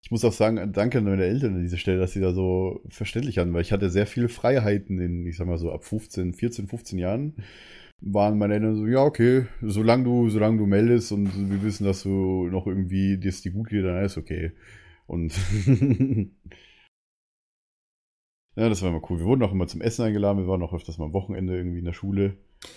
Ich 0.02 0.10
muss 0.10 0.24
auch 0.24 0.32
sagen, 0.32 0.72
danke 0.72 0.96
an 0.96 1.04
meine 1.04 1.24
Eltern 1.24 1.56
an 1.56 1.60
dieser 1.60 1.76
Stelle, 1.76 1.98
dass 1.98 2.12
sie 2.12 2.20
da 2.22 2.32
so 2.32 2.80
verständlich 2.88 3.36
hatten, 3.36 3.52
weil 3.52 3.60
ich 3.60 3.72
hatte 3.72 3.90
sehr 3.90 4.06
viele 4.06 4.30
Freiheiten 4.30 4.98
in, 4.98 5.26
ich 5.26 5.36
sag 5.36 5.46
mal 5.46 5.58
so, 5.58 5.70
ab 5.70 5.84
15, 5.84 6.32
14, 6.32 6.66
15 6.66 6.98
Jahren 6.98 7.34
waren 8.00 8.38
meine 8.38 8.54
Eltern 8.54 8.74
so, 8.74 8.86
ja, 8.86 9.00
okay, 9.00 9.46
solange 9.60 10.04
du, 10.04 10.30
solange 10.30 10.56
du 10.56 10.66
meldest 10.66 11.12
und 11.12 11.50
wir 11.50 11.62
wissen, 11.62 11.84
dass 11.84 12.02
du 12.02 12.48
noch 12.48 12.66
irgendwie, 12.66 13.18
dir 13.18 13.28
es 13.28 13.42
dir 13.42 13.52
gut 13.52 13.68
geht, 13.68 13.84
dann 13.84 14.02
ist 14.02 14.16
okay. 14.16 14.52
Und 15.06 15.34
ja, 18.56 18.68
das 18.68 18.82
war 18.82 18.90
immer 18.90 19.02
cool. 19.10 19.18
Wir 19.18 19.26
wurden 19.26 19.42
auch 19.42 19.52
immer 19.52 19.66
zum 19.66 19.80
Essen 19.80 20.04
eingeladen, 20.04 20.38
wir 20.38 20.48
waren 20.48 20.62
auch 20.62 20.72
öfters 20.74 20.98
mal 20.98 21.06
am 21.06 21.12
Wochenende 21.14 21.56
irgendwie 21.56 21.78
in 21.78 21.84
der 21.84 21.92
Schule 21.92 22.36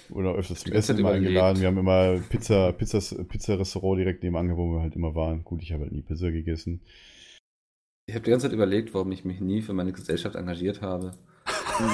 oder 0.09 0.34
öfters 0.34 0.61
zum 0.61 0.71
Essen 0.71 0.95
mal 1.01 1.17
überlebt. 1.17 1.28
eingeladen. 1.28 1.59
Wir 1.61 1.67
haben 1.67 1.78
immer 1.78 2.17
Pizza, 2.30 2.71
Pizzas, 2.71 3.15
Pizza-Restaurant 3.28 3.99
direkt 3.99 4.23
nebenan, 4.23 4.55
wo 4.57 4.73
wir 4.73 4.82
halt 4.82 4.95
immer 4.95 5.13
waren. 5.15 5.43
Gut, 5.43 5.61
ich 5.61 5.71
habe 5.73 5.84
halt 5.84 5.91
nie 5.91 6.01
Pizza 6.01 6.32
gegessen. 6.32 6.82
Ich 8.07 8.15
habe 8.15 8.23
die 8.23 8.32
ganze 8.32 8.47
Zeit 8.47 8.53
überlegt, 8.53 8.93
warum 8.93 9.11
ich 9.11 9.26
mich 9.26 9.41
nie 9.41 9.61
für 9.61 9.73
meine 9.73 9.91
Gesellschaft 9.91 10.36
engagiert 10.36 10.82
habe. 10.82 11.13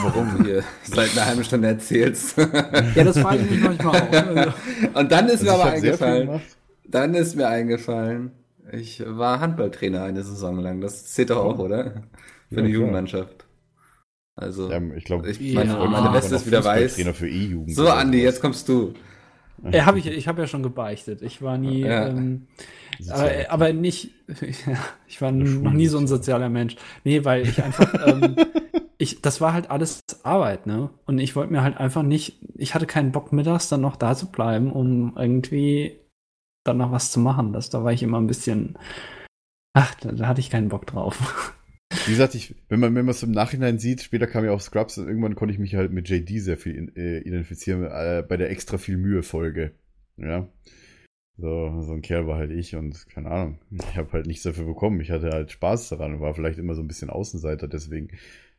Warum 0.04 0.38
du 0.38 0.44
hier 0.46 0.64
seit 0.84 1.12
einer 1.12 1.26
halben 1.26 1.44
Stunde 1.44 1.70
erzählst. 1.70 2.38
Ja, 2.38 3.04
das 3.04 3.18
frage 3.18 3.44
ich 3.44 3.50
mich 3.52 3.62
manchmal 3.62 4.02
auch. 4.02 4.12
Also, 4.12 4.54
Und 4.94 5.12
dann 5.12 5.26
ist 5.28 5.42
Also 5.42 5.46
mir 5.46 5.52
aber 5.54 5.66
eingefallen, 5.72 6.42
dann 6.86 7.14
ist 7.16 7.36
mir 7.36 7.48
eingefallen, 7.48 8.32
ich 8.72 9.04
war 9.06 9.40
Handballtrainer 9.40 10.04
eine 10.04 10.24
Saison 10.24 10.60
lang. 10.60 10.82
Das 10.82 11.06
zählt 11.08 11.30
doch 11.32 11.44
auch, 11.44 11.60
oder? 11.60 12.04
Für 12.50 12.56
Ja, 12.56 12.58
eine 12.60 12.70
klar. 12.70 12.70
Jugendmannschaft. 12.70 13.46
Also, 14.36 14.72
Ja, 14.72 14.80
ich 14.96 15.04
glaube, 15.04 15.30
Ich- 15.30 15.54
meine- 15.54 15.74
meine 15.88 16.14
Weste 16.14 16.36
ist 16.36 16.46
wieder 16.48 16.64
weiß. 16.64 16.96
Trainer 16.96 17.14
für 17.14 17.28
E-Jugend. 17.30 17.76
so 17.76 17.90
Andi, 17.90 18.22
jetzt 18.22 18.42
kommst 18.42 18.68
du. 18.70 18.94
ja, 19.72 19.86
hab 19.86 19.96
ich, 19.98 20.08
ich 20.08 20.28
habe 20.28 20.42
ja 20.42 20.48
schon 20.48 20.64
gebeichtet. 20.64 21.22
Ich 21.22 21.42
war 21.42 21.58
nie, 21.58 21.82
Ja. 21.82 22.08
ähm, 22.08 22.48
aber, 23.10 23.30
aber 23.50 23.74
nicht, 23.74 24.12
ja, 24.66 24.78
ich 25.08 25.22
war 25.22 25.32
noch 25.32 25.74
nie 25.74 25.88
so 25.88 25.98
ein 25.98 26.08
sozialer 26.08 26.50
Mensch. 26.50 26.76
Nee, 27.04 27.24
weil 27.26 27.44
ich 27.48 27.62
einfach, 27.62 27.94
ähm, 28.08 28.36
ich, 28.98 29.22
das 29.22 29.42
war 29.42 29.54
halt 29.54 29.70
alles 29.70 30.00
Arbeit, 30.24 30.66
ne? 30.66 30.90
Und 31.06 31.20
ich 31.20 31.36
wollte 31.36 31.52
mir 31.52 31.62
halt 31.64 31.78
einfach 31.78 32.04
nicht, 32.04 32.40
ich 32.56 32.74
hatte 32.74 32.86
keinen 32.88 33.12
Bock 33.12 33.32
mittags 33.34 33.68
dann 33.70 33.82
noch 33.82 33.96
da 33.98 34.16
zu 34.16 34.32
bleiben, 34.32 34.72
um 34.72 35.16
irgendwie 35.18 35.98
dann 36.64 36.78
noch 36.78 36.92
was 36.92 37.12
zu 37.12 37.20
machen. 37.20 37.52
Das, 37.54 37.70
da 37.70 37.84
war 37.84 37.92
ich 37.92 38.02
immer 38.04 38.20
ein 38.20 38.28
bisschen, 38.28 38.78
ach, 39.74 39.94
da, 39.96 40.12
da 40.12 40.28
hatte 40.28 40.40
ich 40.40 40.50
keinen 40.50 40.70
Bock 40.70 40.86
drauf. 40.88 41.54
Wie 42.06 42.12
gesagt, 42.12 42.34
ich, 42.36 42.56
wenn 42.68 42.80
man 42.80 42.96
wenn 42.96 43.08
es 43.10 43.22
im 43.22 43.32
Nachhinein 43.32 43.78
sieht, 43.78 44.02
später 44.02 44.26
kam 44.26 44.44
ja 44.44 44.52
auch 44.52 44.62
Scrubs 44.62 44.98
und 44.98 45.08
irgendwann 45.08 45.36
konnte 45.36 45.54
ich 45.54 45.60
mich 45.60 45.76
halt 45.76 45.92
mit 45.92 46.10
JD 46.10 46.42
sehr 46.42 46.58
viel 46.58 46.76
in, 46.76 46.96
äh, 46.96 47.20
identifizieren 47.20 47.84
äh, 47.84 48.24
bei 48.28 48.38
der 48.38 48.50
extra 48.50 48.78
viel 48.78 48.98
Mühe 48.98 49.22
Folge. 49.24 49.72
Ja. 50.18 50.48
So, 51.38 51.82
so 51.82 51.94
ein 51.94 52.02
Kerl 52.02 52.28
war 52.28 52.38
halt 52.38 52.52
ich 52.52 52.76
und 52.76 53.08
keine 53.10 53.32
Ahnung, 53.32 53.60
ich 53.72 53.98
habe 53.98 54.12
halt 54.14 54.28
nichts 54.28 54.44
dafür 54.44 54.66
bekommen. 54.66 55.00
Ich 55.02 55.12
hatte 55.12 55.30
halt 55.30 55.52
Spaß 55.52 55.90
daran 55.90 56.16
und 56.16 56.22
war 56.22 56.34
vielleicht 56.34 56.60
immer 56.60 56.76
so 56.76 56.82
ein 56.82 56.88
bisschen 56.88 57.10
Außenseiter 57.10 57.68
deswegen. 57.68 58.10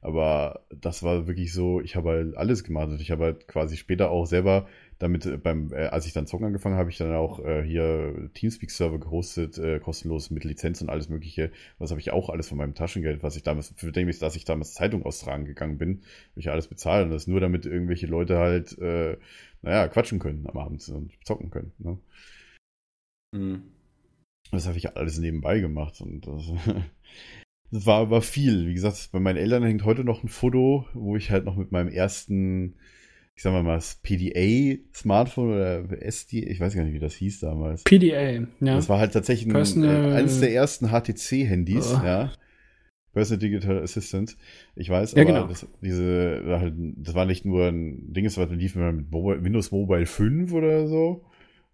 Aber 0.00 0.66
das 0.70 1.02
war 1.02 1.26
wirklich 1.28 1.52
so, 1.52 1.80
ich 1.80 1.94
habe 1.94 2.10
halt 2.10 2.36
alles 2.36 2.64
gemacht 2.64 2.88
und 2.88 3.00
ich 3.00 3.10
habe 3.10 3.24
halt 3.24 3.46
quasi 3.46 3.76
später 3.76 4.10
auch 4.10 4.26
selber 4.26 4.66
damit 5.02 5.26
äh, 5.26 5.36
beim, 5.36 5.72
äh, 5.72 5.86
als 5.86 6.06
ich 6.06 6.12
dann 6.12 6.26
zocken 6.26 6.46
angefangen 6.46 6.74
habe, 6.74 6.82
habe 6.82 6.90
ich 6.90 6.98
dann 6.98 7.12
auch 7.14 7.44
äh, 7.44 7.62
hier 7.62 8.30
Teamspeak-Server 8.34 8.98
gehostet, 8.98 9.58
äh, 9.58 9.80
kostenlos 9.80 10.30
mit 10.30 10.44
Lizenz 10.44 10.80
und 10.80 10.88
alles 10.88 11.08
Mögliche. 11.08 11.50
Das 11.78 11.90
habe 11.90 12.00
ich 12.00 12.12
auch 12.12 12.30
alles 12.30 12.48
von 12.48 12.58
meinem 12.58 12.74
Taschengeld, 12.74 13.22
was 13.22 13.36
ich 13.36 13.42
damals, 13.42 13.74
für 13.76 13.92
den 13.92 14.08
ich, 14.08 14.20
dass 14.20 14.36
ich 14.36 14.44
damals 14.44 14.74
Zeitung 14.74 15.04
austragen 15.04 15.44
gegangen 15.44 15.76
bin, 15.76 16.02
habe 16.30 16.40
ich 16.40 16.50
alles 16.50 16.68
bezahlt. 16.68 17.06
Und 17.06 17.10
das 17.10 17.26
nur 17.26 17.40
damit 17.40 17.66
irgendwelche 17.66 18.06
Leute 18.06 18.38
halt, 18.38 18.78
äh, 18.78 19.16
naja, 19.62 19.88
quatschen 19.88 20.20
können 20.20 20.46
am 20.46 20.56
Abend 20.56 20.88
und 20.88 21.12
zocken 21.24 21.50
können. 21.50 21.72
Ne? 21.78 21.98
Hm. 23.34 23.62
Das 24.52 24.66
habe 24.66 24.78
ich 24.78 24.96
alles 24.96 25.18
nebenbei 25.18 25.60
gemacht 25.60 26.00
und 26.00 26.26
das, 26.26 26.44
das 27.70 27.86
war 27.86 28.00
aber 28.02 28.22
viel. 28.22 28.68
Wie 28.68 28.74
gesagt, 28.74 29.08
bei 29.10 29.18
meinen 29.18 29.38
Eltern 29.38 29.64
hängt 29.64 29.84
heute 29.84 30.04
noch 30.04 30.22
ein 30.22 30.28
Foto, 30.28 30.86
wo 30.94 31.16
ich 31.16 31.30
halt 31.30 31.44
noch 31.44 31.56
mit 31.56 31.72
meinem 31.72 31.88
ersten, 31.88 32.76
ich 33.34 33.42
sag 33.42 33.52
mal 33.52 33.62
mal, 33.62 33.80
PDA-Smartphone 34.02 35.52
oder 35.52 36.02
SD, 36.02 36.40
ich 36.44 36.60
weiß 36.60 36.74
gar 36.74 36.84
nicht, 36.84 36.94
wie 36.94 36.98
das 36.98 37.14
hieß 37.14 37.40
damals. 37.40 37.84
PDA, 37.84 38.30
ja. 38.32 38.40
Das 38.60 38.88
war 38.88 38.98
halt 38.98 39.12
tatsächlich 39.12 39.52
ein, 39.54 39.84
äh, 39.84 40.12
eines 40.14 40.40
der 40.40 40.52
ersten 40.52 40.88
HTC-Handys, 40.88 41.94
Oh. 42.00 42.04
ja. 42.06 42.32
Personal 43.14 43.40
Digital 43.40 43.82
Assistant. 43.82 44.36
Ich 44.74 44.88
weiß, 44.88 45.12
Ja, 45.12 45.22
aber 45.22 45.32
genau. 45.32 45.46
das, 45.46 45.66
diese, 45.82 46.42
halt, 46.46 46.74
das 46.96 47.14
war 47.14 47.26
nicht 47.26 47.44
nur 47.44 47.66
ein 47.66 48.12
Ding, 48.12 48.24
war, 48.38 48.46
lief 48.46 48.74
mit 48.74 49.10
Mobile, 49.10 49.44
Windows 49.44 49.70
Mobile 49.70 50.06
5 50.06 50.52
oder 50.52 50.86
so. 50.88 51.24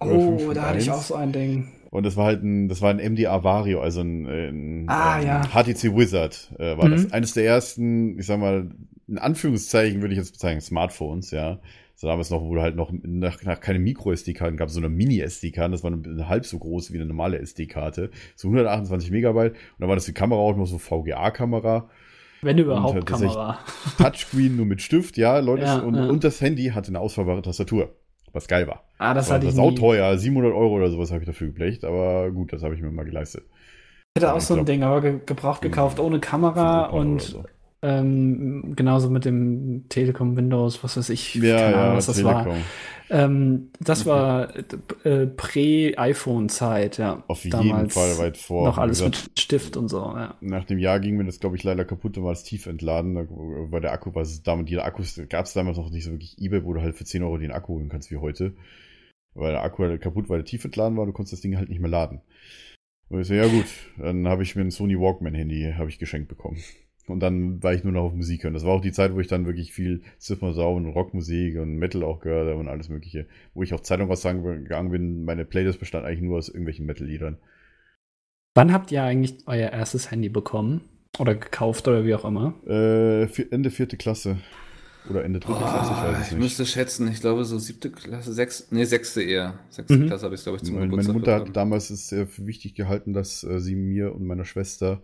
Oder 0.01 0.13
Oh, 0.13 0.53
da 0.53 0.63
hatte 0.69 0.79
ich 0.79 0.89
5.1. 0.91 0.93
auch 0.93 1.03
so 1.03 1.15
ein 1.15 1.33
Ding. 1.33 1.69
Und 1.91 2.05
das 2.05 2.17
war 2.17 2.27
halt 2.27 2.43
ein, 2.43 2.69
das 2.69 2.83
war 2.83 2.91
ein 2.91 2.99
MDA 2.99 3.43
Vario, 3.45 3.81
also 3.81 4.01
ein, 4.01 4.27
ein 4.27 4.85
Ah, 4.89 5.21
ähm, 5.21 5.27
ja. 5.27 5.43
HTC 5.43 5.97
Wizard 5.97 6.53
äh, 6.59 6.77
war 6.77 6.87
Mhm. 6.87 6.91
das. 6.93 7.13
Eines 7.13 7.33
der 7.35 7.45
ersten, 7.45 8.19
ich 8.19 8.27
sag 8.27 8.39
mal, 8.41 8.71
in 9.09 9.19
Anführungszeichen 9.19 10.01
würde 10.01 10.15
ich 10.15 10.19
jetzt 10.19 10.33
bezeichnen, 10.33 10.61
Smartphones, 10.61 11.31
ja. 11.31 11.59
So 11.95 12.07
damals 12.07 12.31
noch, 12.31 12.43
wo 12.43 12.61
halt 12.61 12.77
noch 12.77 12.93
nach, 13.03 13.43
nach 13.43 13.59
keine 13.59 13.81
Micro-SD-Karten 13.81 14.57
gab, 14.57 14.71
sondern 14.71 14.93
Mini-SD-Karten, 14.93 15.73
das 15.73 15.83
war 15.83 15.93
eine, 15.93 16.29
halb 16.29 16.47
so 16.47 16.59
groß 16.59 16.93
wie 16.93 16.97
eine 16.97 17.07
normale 17.07 17.39
SD-Karte. 17.41 18.11
So 18.37 18.47
128 18.49 19.11
Megabyte. 19.11 19.53
Und 19.55 19.59
da 19.81 19.89
war 19.89 19.97
das 19.97 20.05
die 20.05 20.13
Kamera 20.13 20.39
auch 20.39 20.57
noch 20.57 20.67
so 20.67 20.79
VGA-Kamera. 20.79 21.89
Wenn 22.43 22.57
überhaupt 22.59 22.99
Und, 22.99 23.09
tatsächlich- 23.09 23.35
Kamera. 23.35 23.59
Touchscreen 23.99 24.55
nur 24.57 24.67
mit 24.67 24.81
Stift, 24.81 25.17
ja, 25.17 25.39
Leute. 25.41 25.65
Ja, 25.65 25.79
und, 25.79 25.97
ja. 25.97 26.07
und 26.07 26.23
das 26.23 26.41
Handy 26.41 26.67
hatte 26.69 26.89
eine 26.89 27.01
ausfahrbare 27.01 27.43
Tastatur. 27.43 27.97
Was 28.33 28.47
geil 28.47 28.69
war. 28.69 28.85
Ah, 28.99 29.15
das 29.15 29.29
war 29.29 29.37
hatte 29.37 29.47
ich 29.47 29.53
das 29.55 29.59
auch 29.59 29.71
nie. 29.71 29.77
teuer, 29.77 30.17
700 30.17 30.53
Euro 30.53 30.75
oder 30.77 30.91
sowas 30.91 31.11
habe 31.11 31.21
ich 31.23 31.27
dafür 31.27 31.49
geblecht, 31.49 31.83
aber 31.85 32.31
gut, 32.31 32.53
das 32.53 32.63
habe 32.63 32.75
ich 32.77 32.83
mir 32.83 32.91
mal 32.93 33.07
geleistet. 33.07 33.45
Ich 34.15 34.23
hatte 34.23 34.33
auch 34.35 34.39
Ich 34.39 34.45
so 34.45 34.55
ein 34.55 34.59
glaub- 34.59 34.67
Ding, 34.67 34.83
aber 34.85 35.01
ge 35.01 35.19
gebraucht 35.27 35.63
gekauft, 35.63 35.99
ohne 35.99 36.21
Kamera 36.21 36.91
500 36.91 36.93
Euro 36.93 37.01
und 37.01 37.23
so. 37.23 37.45
Ähm, 37.81 38.75
genauso 38.75 39.09
mit 39.09 39.25
dem 39.25 39.89
Telekom 39.89 40.37
Windows, 40.37 40.83
was 40.83 40.97
weiß 40.97 41.11
ich, 41.11 41.37
Ja, 41.37 41.57
keine 41.57 41.73
ja, 41.73 41.83
Ahnung, 41.83 41.97
was 41.97 42.07
das 42.07 42.25
war. 42.25 42.43
Telekom. 42.43 42.63
Ähm, 43.11 43.71
das 43.81 44.05
war 44.05 44.55
äh, 45.05 45.27
Prä-iPhone-Zeit, 45.27 46.99
ja. 46.99 47.23
Auf 47.27 47.45
jeden 47.45 47.91
Fall 47.91 48.19
weit 48.19 48.37
vor. 48.37 48.67
Noch 48.67 48.79
alles 48.79 48.99
gesagt, 48.99 49.29
mit 49.29 49.41
Stift 49.41 49.77
und 49.77 49.89
so, 49.89 49.99
ja. 49.99 50.37
Nach 50.41 50.65
dem 50.65 50.79
Jahr 50.79 51.01
ging 51.01 51.17
mir 51.17 51.25
das, 51.25 51.41
glaube 51.41 51.57
ich, 51.57 51.65
leider 51.65 51.85
kaputt 51.85 52.19
und 52.19 52.25
war 52.25 52.33
es 52.33 52.43
tief 52.43 52.67
entladen. 52.67 53.15
War 53.15 53.81
der 53.81 53.93
Akku, 53.93 54.15
was 54.15 54.43
damals, 54.43 54.69
die 54.69 54.79
Akkus 54.79 55.21
gab 55.29 55.47
es 55.47 55.55
damals 55.55 55.79
noch 55.79 55.91
nicht 55.91 56.05
so 56.05 56.11
wirklich 56.11 56.39
Ebay, 56.39 56.65
wo 56.65 56.75
du 56.75 56.83
halt 56.83 56.97
für 56.97 57.05
10 57.05 57.23
Euro 57.23 57.39
den 57.39 57.53
Akku 57.53 57.75
holen 57.75 57.89
kannst 57.89 58.11
wie 58.11 58.19
heute. 58.19 58.55
Weil 59.35 59.53
der 59.53 59.63
Akku 59.63 59.85
halt 59.85 60.01
kaputt, 60.01 60.29
weil 60.29 60.39
der 60.39 60.47
tief 60.47 60.65
entladen 60.65 60.99
war 60.99 61.07
du 61.07 61.13
konntest 61.13 61.33
das 61.33 61.41
Ding 61.41 61.57
halt 61.57 61.69
nicht 61.69 61.81
mehr 61.81 61.91
laden. 61.91 62.21
Und 63.09 63.21
ich 63.21 63.29
so, 63.29 63.35
ja 63.35 63.47
gut, 63.47 63.67
dann 63.97 64.29
habe 64.29 64.43
ich 64.43 64.55
mir 64.55 64.63
ein 64.63 64.71
Sony 64.71 64.99
Walkman-Handy 64.99 65.75
habe 65.79 65.89
ich 65.89 65.99
geschenkt 65.99 66.29
bekommen. 66.29 66.59
Und 67.11 67.21
dann 67.21 67.63
war 67.63 67.75
ich 67.75 67.85
nur 67.85 67.93
noch 67.93 68.05
auf 68.05 68.15
Musik 68.15 68.45
hören. 68.45 68.55
Das 68.55 68.65
war 68.65 68.73
auch 68.73 68.81
die 68.81 68.93
Zeit, 68.93 69.15
wo 69.15 69.21
ich 69.21 69.27
dann 69.27 69.47
wirklich 69.47 69.73
viel 69.73 70.03
Down 70.29 70.87
und 70.87 70.93
Rockmusik 70.93 71.59
und 71.59 71.77
Metal 71.77 72.03
auch 72.03 72.21
gehört 72.21 72.49
habe 72.49 72.59
und 72.61 72.69
alles 72.69 72.89
mögliche. 72.89 73.27
Wo 73.55 73.63
ich 73.63 73.75
auch 73.75 73.81
Zeitung 73.81 74.11
aussagen 74.11 74.43
gegangen 74.43 74.91
bin, 74.91 75.25
meine 75.25 75.45
Playlist 75.45 75.81
bestand 75.81 76.05
eigentlich 76.07 76.23
nur 76.23 76.39
aus 76.39 76.49
irgendwelchen 76.49 76.87
Metal-Liedern. 76.87 77.39
Wann 78.55 78.73
habt 78.73 78.91
ihr 78.93 79.03
eigentlich 79.03 79.37
euer 79.47 79.71
erstes 79.71 80.11
Handy 80.11 80.29
bekommen? 80.29 80.83
Oder 81.19 81.35
gekauft 81.35 81.89
oder 81.89 82.05
wie 82.05 82.15
auch 82.15 82.25
immer? 82.25 82.55
Äh, 82.67 83.25
Ende 83.51 83.71
vierte 83.71 83.97
Klasse. 83.97 84.39
Oder 85.09 85.25
Ende 85.25 85.41
dritte 85.41 85.59
Klasse, 85.59 85.93
ich 85.93 86.03
weiß 86.03 86.17
Oh, 86.17 86.21
es 86.21 86.27
ich 86.27 86.33
nicht. 86.33 86.43
müsste 86.43 86.67
schätzen, 86.67 87.09
ich 87.11 87.21
glaube 87.21 87.45
so 87.45 87.59
siebte 87.59 87.91
Klasse, 87.91 88.33
sechs, 88.33 88.69
nee, 88.71 88.85
sechste 88.85 89.23
eher. 89.23 89.59
Sechste 89.71 89.97
Mhm. 89.97 90.07
Klasse 90.07 90.27
habe 90.27 90.35
ich, 90.35 90.43
glaube 90.43 90.59
ich, 90.59 90.65
zum 90.65 90.75
Meine, 90.79 90.95
meine 90.95 91.13
Mutter 91.13 91.35
hat 91.37 91.57
damals 91.57 91.89
es 91.91 92.09
sehr 92.09 92.27
für 92.27 92.47
wichtig 92.47 92.75
gehalten, 92.75 93.15
dass 93.15 93.43
äh, 93.43 93.59
sie 93.59 93.75
mir 93.75 94.15
und 94.15 94.27
meiner 94.27 94.45
Schwester 94.45 95.01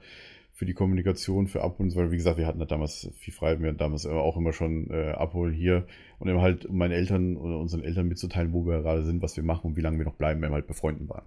für 0.55 0.67
die 0.67 0.73
Kommunikation, 0.73 1.49
für 1.49 1.63
Abholen, 1.63 1.95
weil 1.97 2.13
wie 2.13 2.17
gesagt, 2.17 2.39
wir 2.39 2.47
hatten 2.47 2.61
da 2.61 2.65
damals 2.65 3.11
viel 3.19 3.35
frei, 3.35 3.59
wir 3.59 3.69
hatten 3.69 3.79
damals 3.79 4.07
auch 4.07 4.37
immer 4.37 4.53
schon 4.53 4.89
äh, 4.91 5.11
Abholen 5.11 5.53
hier 5.53 5.85
und 6.21 6.29
eben 6.29 6.41
halt, 6.41 6.65
um 6.65 6.79
meinen 6.79 6.93
Eltern 6.93 7.37
oder 7.37 7.59
unseren 7.59 7.83
Eltern 7.83 8.07
mitzuteilen, 8.07 8.53
wo 8.53 8.65
wir 8.65 8.83
gerade 8.83 9.03
sind, 9.03 9.21
was 9.21 9.37
wir 9.37 9.43
machen 9.43 9.67
und 9.67 9.77
wie 9.77 9.81
lange 9.81 9.99
wir 9.99 10.05
noch 10.05 10.15
bleiben, 10.15 10.41
wenn 10.41 10.51
wir 10.51 10.55
halt 10.55 10.69
befreunden 10.69 11.09
waren. 11.09 11.27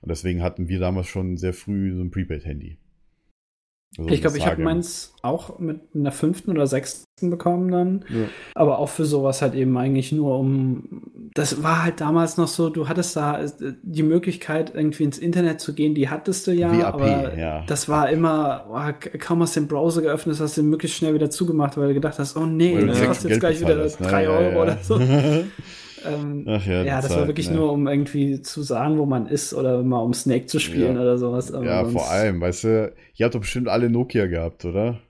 Und 0.00 0.08
deswegen 0.10 0.42
hatten 0.42 0.68
wir 0.68 0.80
damals 0.80 1.06
schon 1.06 1.36
sehr 1.36 1.52
früh 1.52 1.94
so 1.94 2.02
ein 2.02 2.10
Prepaid-Handy. 2.10 2.78
Also 3.98 4.10
ich 4.10 4.20
glaube, 4.20 4.36
ich 4.36 4.46
habe 4.46 4.62
meins 4.62 5.14
auch 5.22 5.58
mit 5.58 5.80
einer 5.94 6.12
fünften 6.12 6.50
oder 6.50 6.66
sechsten 6.66 7.30
bekommen 7.30 7.70
dann. 7.70 8.04
Ja. 8.08 8.26
Aber 8.54 8.78
auch 8.78 8.90
für 8.90 9.06
sowas 9.06 9.40
halt 9.40 9.54
eben 9.54 9.76
eigentlich 9.78 10.12
nur 10.12 10.38
um. 10.38 11.02
Das 11.34 11.62
war 11.62 11.84
halt 11.84 12.00
damals 12.00 12.36
noch 12.36 12.48
so, 12.48 12.68
du 12.68 12.88
hattest 12.88 13.16
da 13.16 13.42
äh, 13.42 13.50
die 13.82 14.02
Möglichkeit, 14.02 14.72
irgendwie 14.74 15.04
ins 15.04 15.18
Internet 15.18 15.60
zu 15.60 15.74
gehen, 15.74 15.94
die 15.94 16.10
hattest 16.10 16.46
du 16.46 16.52
ja. 16.52 16.70
WAP, 16.70 16.94
aber 16.94 17.38
ja. 17.38 17.64
das 17.66 17.88
war 17.88 18.10
immer, 18.10 18.66
oh, 18.70 19.18
kaum 19.18 19.40
hast 19.42 19.56
du 19.56 19.60
den 19.60 19.68
Browser 19.68 20.02
geöffnet, 20.02 20.38
hast 20.40 20.56
du 20.58 20.62
möglichst 20.62 20.98
schnell 20.98 21.14
wieder 21.14 21.30
zugemacht, 21.30 21.76
weil 21.76 21.88
du 21.88 21.94
gedacht 21.94 22.18
hast, 22.18 22.36
oh 22.36 22.46
nee, 22.46 22.84
das 22.84 23.02
kostet 23.02 23.30
jetzt 23.30 23.40
Geld 23.40 23.58
gleich 23.58 23.60
wieder 23.60 23.76
ne? 23.76 23.90
drei 23.98 24.24
Ja, 24.24 24.30
Euro 24.30 24.50
ja. 24.50 24.62
oder 24.62 24.78
so. 24.82 25.00
ähm, 26.08 26.44
Ach 26.48 26.66
ja, 26.66 26.82
ja, 26.82 26.96
das 27.00 27.08
Zeit, 27.08 27.18
war 27.18 27.26
wirklich 27.26 27.50
ne. 27.50 27.56
nur, 27.56 27.72
um 27.72 27.86
irgendwie 27.86 28.40
zu 28.42 28.62
sagen, 28.62 28.98
wo 28.98 29.06
man 29.06 29.26
ist 29.26 29.54
oder 29.54 29.82
mal 29.82 29.98
um 30.00 30.14
Snake 30.14 30.46
zu 30.46 30.58
spielen 30.58 30.96
Ja. 30.96 31.02
oder 31.02 31.18
sowas. 31.18 31.52
Aber 31.52 31.64
Ja, 31.64 31.84
vor 31.84 32.10
allem, 32.10 32.40
weißt 32.40 32.64
du, 32.64 32.94
ihr 33.14 33.24
habt 33.24 33.34
doch 33.34 33.40
bestimmt 33.40 33.68
alle 33.68 33.90
Nokia 33.90 34.26
gehabt, 34.26 34.64
oder? 34.64 35.00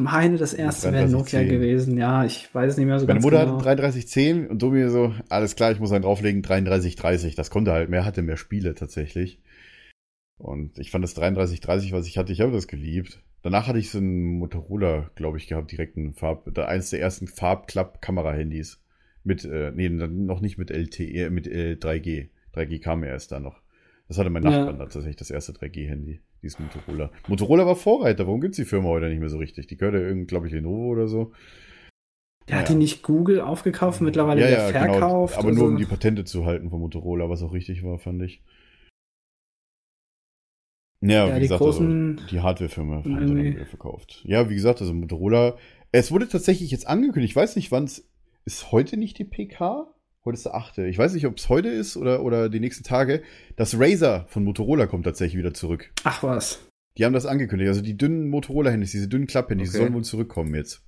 Meine, 0.00 0.38
das 0.38 0.54
erste 0.54 0.92
wäre 0.92 1.08
Nokia 1.08 1.40
3310. 1.40 1.48
gewesen. 1.48 1.98
Ja, 1.98 2.24
ich 2.24 2.52
weiß 2.52 2.72
es 2.72 2.78
nicht 2.78 2.86
mehr 2.86 2.98
so 2.98 3.06
Meine 3.06 3.20
ganz 3.20 3.24
Mutter 3.24 3.44
genau. 3.44 3.52
hatte 3.56 3.64
3310 3.64 4.48
und 4.48 4.60
Domi 4.60 4.88
so, 4.88 5.14
alles 5.28 5.54
klar, 5.54 5.70
ich 5.70 5.78
muss 5.78 5.92
einen 5.92 6.02
drauflegen, 6.02 6.42
3330. 6.42 7.36
Das 7.36 7.50
konnte 7.50 7.72
halt 7.72 7.90
mehr, 7.90 8.04
hatte 8.04 8.22
mehr 8.22 8.36
Spiele 8.36 8.74
tatsächlich. 8.74 9.40
Und 10.36 10.78
ich 10.78 10.90
fand 10.90 11.04
das 11.04 11.14
3330, 11.14 11.92
was 11.92 12.08
ich 12.08 12.18
hatte, 12.18 12.32
ich 12.32 12.40
habe 12.40 12.50
das 12.52 12.66
geliebt. 12.66 13.20
Danach 13.42 13.68
hatte 13.68 13.78
ich 13.78 13.90
so 13.90 13.98
einen 13.98 14.38
Motorola, 14.38 15.10
glaube 15.14 15.36
ich, 15.38 15.46
gehabt, 15.46 15.70
direkt 15.70 15.96
ein 15.96 16.14
Farb, 16.14 16.58
eins 16.58 16.90
der 16.90 17.00
ersten 17.00 17.28
Farbklapp-Kamera-Handys. 17.28 18.80
Mit, 19.24 19.44
äh, 19.44 19.72
nee, 19.74 19.88
noch 19.88 20.40
nicht 20.40 20.58
mit 20.58 20.70
LTE, 20.70 21.30
mit 21.30 21.46
äh, 21.46 21.76
3G. 21.80 22.28
3G 22.54 22.80
kam 22.80 23.02
ja 23.02 23.10
erst 23.10 23.32
da 23.32 23.40
noch. 23.40 23.62
Das 24.06 24.18
hatte 24.18 24.28
mein 24.30 24.42
Ja. 24.42 24.50
Nachbarn 24.50 24.78
da 24.78 24.84
tatsächlich, 24.84 25.16
das 25.16 25.30
erste 25.30 25.52
3G-Handy, 25.52 26.20
dieses 26.42 26.58
Motorola. 26.58 27.10
Motorola 27.26 27.64
war 27.66 27.74
Vorreiter, 27.74 28.26
warum 28.26 28.42
gibt's 28.42 28.56
die 28.58 28.66
Firma 28.66 28.88
heute 28.88 29.08
nicht 29.08 29.20
mehr 29.20 29.30
so 29.30 29.38
richtig? 29.38 29.66
Die 29.66 29.76
gehört 29.78 29.94
ja 29.94 30.00
irgendwie, 30.02 30.26
glaube 30.26 30.46
ich, 30.46 30.52
Lenovo 30.52 30.88
oder 30.88 31.08
so. 31.08 31.32
Der 32.48 32.58
hat 32.58 32.68
Ja. 32.68 32.74
die 32.74 32.78
nicht 32.78 33.02
Google 33.02 33.40
aufgekauft, 33.40 34.02
mittlerweile 34.02 34.42
wieder 34.46 34.68
verkauft. 34.68 35.34
Genau, 35.36 35.48
aber 35.48 35.52
nur 35.56 35.64
um 35.68 35.72
also- 35.76 35.78
die 35.84 35.88
Patente 35.90 36.24
zu 36.26 36.44
halten 36.44 36.68
von 36.68 36.80
Motorola, 36.80 37.30
was 37.30 37.42
auch 37.42 37.54
richtig 37.54 37.82
war, 37.82 37.98
fand 37.98 38.22
ich. 38.22 38.42
Ja, 41.00 41.26
Ja, 41.28 41.30
wie 41.30 41.40
die 41.40 41.40
gesagt, 41.42 41.60
großen- 41.62 42.16
also 42.18 42.26
die 42.30 42.40
Hardwarefirma 42.40 42.96
hat 42.98 43.06
dann 43.06 43.66
verkauft. 43.66 44.22
Ja, 44.24 44.48
wie 44.48 44.54
gesagt, 44.54 44.80
also 44.80 44.92
Motorola. 44.94 45.56
Es 45.92 46.10
wurde 46.10 46.28
tatsächlich 46.28 46.70
jetzt 46.70 46.86
angekündigt, 46.86 47.32
ich 47.32 47.36
weiß 47.36 47.56
nicht, 47.56 47.70
wann 47.72 47.84
es 47.84 48.10
ist 48.44 48.72
heute 48.72 48.96
nicht 48.96 49.18
die 49.18 49.24
PK? 49.24 49.86
Heute 50.24 50.34
ist 50.36 50.46
der 50.46 50.54
8. 50.54 50.78
Ich 50.78 50.96
weiß 50.98 51.12
nicht, 51.14 51.26
ob 51.26 51.36
es 51.36 51.48
heute 51.48 51.68
ist 51.68 51.96
oder, 51.96 52.22
oder 52.22 52.48
die 52.48 52.60
nächsten 52.60 52.82
Tage. 52.84 53.22
Das 53.56 53.78
Razer 53.78 54.24
von 54.28 54.42
Motorola 54.44 54.86
kommt 54.86 55.04
tatsächlich 55.04 55.38
wieder 55.38 55.52
zurück. 55.52 55.90
Ach 56.04 56.22
was. 56.22 56.60
Die 56.96 57.04
haben 57.04 57.12
das 57.12 57.26
angekündigt. 57.26 57.68
Also 57.68 57.82
die 57.82 57.96
dünnen 57.96 58.28
Motorola-Handys, 58.30 58.92
diese 58.92 59.08
dünnen 59.08 59.26
Klapphandys, 59.26 59.70
die 59.72 59.76
Okay. 59.76 59.84
sollen 59.84 59.94
wohl 59.94 60.04
zurückkommen 60.04 60.54
jetzt. 60.54 60.82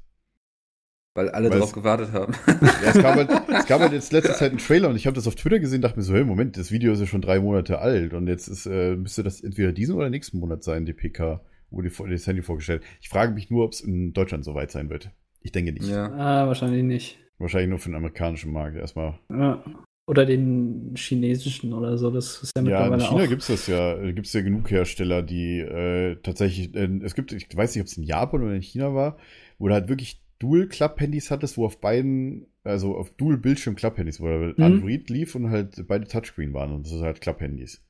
Weil 1.14 1.30
alle 1.30 1.50
Weil 1.50 1.58
drauf 1.60 1.70
es- 1.70 1.74
gewartet 1.74 2.12
haben. 2.12 2.32
Ja, 2.82 2.90
es 2.90 2.98
gab 3.02 3.14
halt, 3.16 3.28
es 3.48 3.66
gab 3.66 3.80
halt 3.80 3.92
jetzt 3.92 4.12
letzte 4.12 4.34
Zeit 4.34 4.50
einen 4.50 4.58
Trailer 4.58 4.88
und 4.88 4.96
ich 4.96 5.06
habe 5.06 5.14
das 5.14 5.26
auf 5.26 5.34
Twitter 5.34 5.58
gesehen, 5.58 5.82
dachte 5.82 5.98
mir 5.98 6.02
so, 6.02 6.14
hey, 6.14 6.24
Moment, 6.24 6.56
das 6.56 6.70
Video 6.70 6.92
ist 6.92 7.00
ja 7.00 7.06
schon 7.06 7.22
drei 7.22 7.40
Monate 7.40 7.78
alt 7.78 8.14
und 8.14 8.28
jetzt 8.28 8.48
ist, 8.48 8.66
äh, 8.66 8.96
müsste 8.96 9.22
das 9.22 9.40
entweder 9.42 9.72
diesen 9.72 9.96
oder 9.96 10.08
nächsten 10.10 10.38
Monat 10.38 10.62
sein, 10.62 10.84
die 10.86 10.92
PK, 10.94 11.42
wo 11.70 11.82
die, 11.82 11.90
das 12.10 12.26
Handy 12.26 12.42
vorgestellt. 12.42 12.82
Ich 13.00 13.08
frage 13.08 13.32
mich 13.34 13.50
nur, 13.50 13.64
ob 13.64 13.72
es 13.72 13.80
in 13.80 14.12
Deutschland 14.12 14.44
so 14.44 14.54
weit 14.54 14.70
sein 14.70 14.88
wird. 14.90 15.10
Ich 15.40 15.52
denke 15.52 15.72
nicht. 15.72 15.88
ja. 15.88 16.10
Ah, 16.12 16.46
wahrscheinlich 16.46 16.82
nicht. 16.84 17.18
Wahrscheinlich 17.38 17.70
nur 17.70 17.78
für 17.78 17.90
den 17.90 17.96
amerikanischen 17.96 18.52
Markt 18.52 18.76
erstmal. 18.76 19.18
Ja. 19.30 19.62
Oder 20.08 20.24
den 20.24 20.94
chinesischen 20.96 21.72
oder 21.72 21.98
so. 21.98 22.10
Das 22.10 22.42
ist 22.42 22.52
ja 22.56 22.62
Ja, 22.62 22.84
in 22.86 22.90
mittlerweile 22.92 23.02
China 23.10 23.24
auch. 23.24 23.28
gibt's 23.28 23.48
das 23.48 23.66
ja. 23.66 23.96
Da 23.96 24.12
gibt's 24.12 24.32
ja 24.32 24.40
genug 24.42 24.70
Hersteller, 24.70 25.22
die 25.22 25.58
äh, 25.58 26.16
tatsächlich, 26.22 26.74
äh, 26.74 26.88
es 27.02 27.14
gibt, 27.14 27.32
ich 27.32 27.48
weiß 27.54 27.74
nicht, 27.74 27.82
ob 27.82 27.88
es 27.88 27.96
in 27.96 28.04
Japan 28.04 28.42
oder 28.42 28.54
in 28.54 28.62
China 28.62 28.94
war, 28.94 29.18
wo 29.58 29.66
du 29.68 29.74
halt 29.74 29.88
wirklich 29.88 30.22
Dual-Klapp-Handys 30.38 31.30
hattest, 31.30 31.56
wo 31.56 31.64
auf 31.66 31.80
beiden, 31.80 32.46
also 32.62 32.96
auf 32.96 33.10
Dual-Bildschirm-Klapp-Handys, 33.16 34.20
wo 34.20 34.26
Mhm. 34.28 34.54
Android 34.62 35.10
lief 35.10 35.34
und 35.34 35.50
halt 35.50 35.84
beide 35.88 36.06
Touchscreen 36.06 36.54
waren 36.54 36.72
und 36.72 36.86
das 36.86 36.92
ist 36.92 37.02
halt 37.02 37.20
Klapp-Handys. 37.20 37.82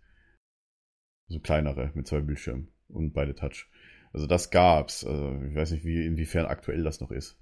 So 1.29 1.41
kleinere 1.41 1.91
mit 1.95 2.07
zwei 2.07 2.21
Bildschirmen 2.21 2.69
und 2.89 3.13
beide 3.13 3.35
Touch. 3.35 3.69
Also 4.13 4.27
das 4.27 4.51
gab's. 4.51 5.05
Also 5.05 5.39
ich 5.49 5.55
weiß 5.55 5.73
nicht, 5.73 5.85
wie, 5.85 6.07
inwiefern 6.07 6.47
aktuell 6.47 6.83
das 6.85 7.01
noch 7.01 7.11
ist. 7.11 7.37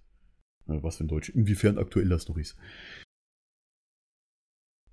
Äh, 0.69 0.83
Was 0.83 0.97
für 0.97 1.05
ein 1.05 1.09
Deutsch, 1.09 1.29
inwiefern 1.31 1.79
aktuell 1.79 2.09
das 2.09 2.29
noch 2.29 2.37
ist. 2.37 2.57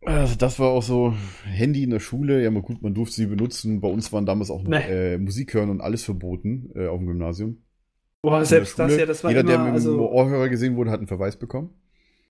Also 0.04 0.36
das 0.36 0.58
war 0.60 0.70
auch 0.70 0.82
so 0.82 1.14
Handy 1.46 1.84
in 1.84 1.92
der 1.92 2.00
Schule. 2.00 2.42
Ja, 2.44 2.50
mal 2.50 2.64
gut, 2.64 2.82
man 2.82 2.94
durfte 2.94 3.16
sie 3.18 3.28
benutzen. 3.28 3.82
Bei 3.82 3.88
uns 3.88 4.12
waren 4.12 4.26
damals 4.26 4.50
auch 4.50 4.64
noch 4.64 4.70
Nee. 4.70 5.14
äh, 5.14 5.18
Musik 5.20 5.54
hören 5.54 5.70
und 5.70 5.82
alles 5.82 6.04
verboten 6.04 6.72
äh, 6.76 6.88
auf 6.88 6.98
dem 6.98 7.08
Gymnasium. 7.08 7.64
Boah, 8.24 8.40
In 8.40 8.46
selbst 8.46 8.78
das 8.80 8.98
ja, 8.98 9.06
das 9.06 9.24
war 9.24 9.32
Jeder, 9.32 9.42
immer, 9.42 9.50
der 9.52 9.60
mit 9.60 9.68
dem 9.70 9.74
also 9.76 10.10
Ohrhörer 10.10 10.50
gesehen 10.50 10.76
wurde, 10.76 10.92
hat 10.92 11.00
einen 11.00 11.08
Verweis 11.08 11.38
bekommen. 11.38 11.70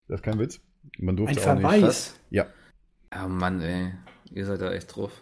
Das 0.07 0.19
ist 0.19 0.23
kein 0.23 0.39
Witz. 0.39 0.59
Man 0.99 1.15
durfte 1.15 1.41
ein 1.41 1.47
auch 1.65 1.71
nicht. 1.71 1.79
Verweis. 1.79 2.19
Ja. 2.29 2.47
Ja, 3.13 3.27
Mann, 3.27 3.61
ey. 3.61 3.91
Ihr 4.33 4.45
seid 4.45 4.61
da 4.61 4.71
echt 4.73 4.95
drauf. 4.95 5.21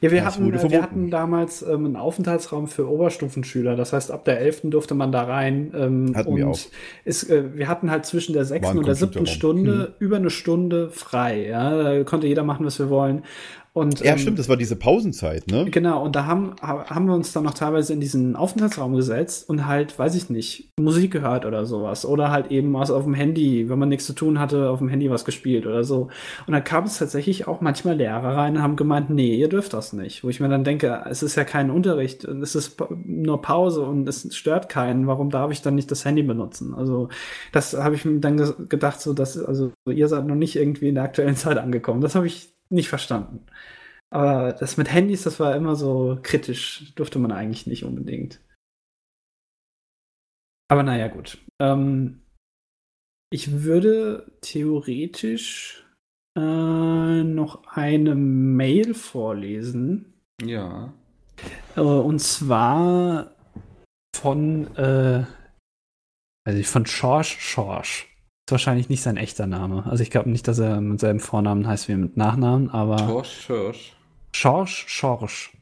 Ja, 0.00 0.10
wir 0.10 0.22
Das 0.22 0.34
hatten, 0.36 0.52
äh, 0.52 0.70
wir 0.70 0.82
hatten 0.82 1.10
damals 1.10 1.62
ähm, 1.62 1.84
einen 1.84 1.96
Aufenthaltsraum 1.96 2.68
für 2.68 2.88
Oberstufenschüler. 2.88 3.76
Das 3.76 3.92
heißt, 3.92 4.10
ab 4.10 4.24
der 4.24 4.40
11. 4.40 4.62
durfte 4.64 4.94
man 4.94 5.12
da 5.12 5.24
rein. 5.24 5.72
Ähm, 5.76 6.12
Hatten 6.16 6.28
und 6.30 6.36
wir 6.38 6.48
auch. 6.48 6.58
Ist, 7.04 7.28
äh, 7.28 7.56
wir 7.56 7.68
hatten 7.68 7.90
halt 7.90 8.06
zwischen 8.06 8.32
der 8.32 8.44
6. 8.44 8.64
War 8.64 8.70
ein 8.72 8.78
und 8.78 8.86
der 8.86 8.94
7. 8.94 9.12
Computerraum. 9.12 9.26
Stunde 9.26 9.94
über 9.98 10.16
eine 10.16 10.30
Stunde 10.30 10.90
frei. 10.90 11.46
Ja? 11.48 11.82
Da 11.82 12.04
konnte 12.04 12.26
jeder 12.26 12.44
machen, 12.44 12.64
was 12.64 12.78
wir 12.78 12.88
wollen. 12.88 13.24
Und, 13.72 14.00
Ja, 14.00 14.12
ähm, 14.12 14.18
stimmt, 14.18 14.38
das 14.40 14.48
war 14.48 14.56
diese 14.56 14.74
Pausenzeit, 14.74 15.46
ne? 15.46 15.64
Genau, 15.70 16.02
und 16.04 16.16
da 16.16 16.26
haben, 16.26 16.56
ha- 16.60 16.86
haben 16.90 17.06
wir 17.06 17.14
uns 17.14 17.32
dann 17.32 17.44
noch 17.44 17.54
teilweise 17.54 17.92
in 17.92 18.00
diesen 18.00 18.34
Aufenthaltsraum 18.34 18.96
gesetzt 18.96 19.48
und 19.48 19.66
halt, 19.68 19.96
weiß 19.96 20.16
ich 20.16 20.28
nicht, 20.28 20.70
Musik 20.80 21.12
gehört 21.12 21.46
oder 21.46 21.64
sowas. 21.66 22.04
Oder 22.04 22.32
halt 22.32 22.50
eben 22.50 22.72
was 22.74 22.90
auf 22.90 23.04
dem 23.04 23.14
Handy, 23.14 23.68
wenn 23.68 23.78
man 23.78 23.88
nichts 23.88 24.06
zu 24.06 24.12
tun 24.12 24.40
hatte, 24.40 24.70
auf 24.70 24.80
dem 24.80 24.88
Handy 24.88 25.08
was 25.08 25.24
gespielt 25.24 25.66
oder 25.66 25.84
so. 25.84 26.08
Und 26.48 26.52
dann 26.52 26.64
kam 26.64 26.82
es 26.84 26.98
tatsächlich 26.98 27.46
auch 27.46 27.60
manchmal 27.60 27.94
Lehrer 27.96 28.36
rein 28.36 28.56
und 28.56 28.62
haben 28.62 28.74
gemeint, 28.74 29.08
nee, 29.10 29.36
ihr 29.36 29.48
dürft 29.48 29.72
das 29.72 29.92
nicht. 29.92 30.24
Wo 30.24 30.28
ich 30.30 30.40
mir 30.40 30.48
dann 30.48 30.64
denke, 30.64 31.04
es 31.08 31.22
ist 31.22 31.36
ja 31.36 31.44
kein 31.44 31.70
Unterricht, 31.70 32.24
es 32.24 32.56
ist 32.56 32.76
nur 33.04 33.40
Pause 33.40 33.82
und 33.82 34.08
es 34.08 34.34
stört 34.34 34.68
keinen. 34.68 35.06
Warum 35.06 35.30
darf 35.30 35.52
ich 35.52 35.62
dann 35.62 35.76
nicht 35.76 35.92
das 35.92 36.04
Handy 36.04 36.24
benutzen? 36.24 36.74
Also, 36.74 37.08
das 37.52 37.74
habe 37.74 37.94
ich 37.94 38.04
mir 38.04 38.18
dann 38.18 38.36
ge- 38.36 38.52
gedacht, 38.68 39.00
so 39.00 39.12
dass, 39.12 39.38
also, 39.38 39.70
ihr 39.88 40.08
seid 40.08 40.26
noch 40.26 40.34
nicht 40.34 40.56
irgendwie 40.56 40.88
in 40.88 40.96
der 40.96 41.04
aktuellen 41.04 41.36
Zeit 41.36 41.56
angekommen. 41.56 42.00
Das 42.00 42.16
habe 42.16 42.26
ich 42.26 42.52
nicht 42.70 42.88
verstanden. 42.88 43.46
Aber 44.12 44.52
das 44.52 44.76
mit 44.76 44.92
Handys, 44.92 45.22
das 45.22 45.38
war 45.38 45.54
immer 45.54 45.76
so 45.76 46.18
kritisch. 46.22 46.92
Durfte 46.96 47.18
man 47.18 47.32
eigentlich 47.32 47.66
nicht 47.66 47.84
unbedingt. 47.84 48.40
Aber 50.68 50.82
naja, 50.82 51.08
gut. 51.08 51.38
Ähm, 51.60 52.22
ich 53.32 53.62
würde 53.62 54.32
theoretisch 54.40 55.86
äh, 56.36 57.22
noch 57.22 57.64
eine 57.66 58.14
Mail 58.14 58.94
vorlesen. 58.94 60.20
Ja. 60.42 60.92
Äh, 61.76 61.80
und 61.80 62.18
zwar 62.20 63.34
von, 64.16 64.76
äh, 64.76 65.24
also 66.44 66.62
von 66.64 66.86
Schorsch 66.86 67.38
Schorsch. 67.40 68.09
Wahrscheinlich 68.50 68.88
nicht 68.88 69.02
sein 69.02 69.16
echter 69.16 69.46
Name. 69.46 69.84
Also 69.86 70.02
ich 70.02 70.10
glaube 70.10 70.30
nicht, 70.30 70.46
dass 70.48 70.58
er 70.58 70.80
mit 70.80 71.00
seinem 71.00 71.20
Vornamen 71.20 71.66
heißt 71.66 71.88
wie 71.88 71.94
mit 71.94 72.16
Nachnamen, 72.16 72.70
aber. 72.70 72.98
Schorsch, 72.98 73.40
Schorsch. 73.46 73.96
Schorsch, 74.32 74.84
Schorsch. 74.88 75.52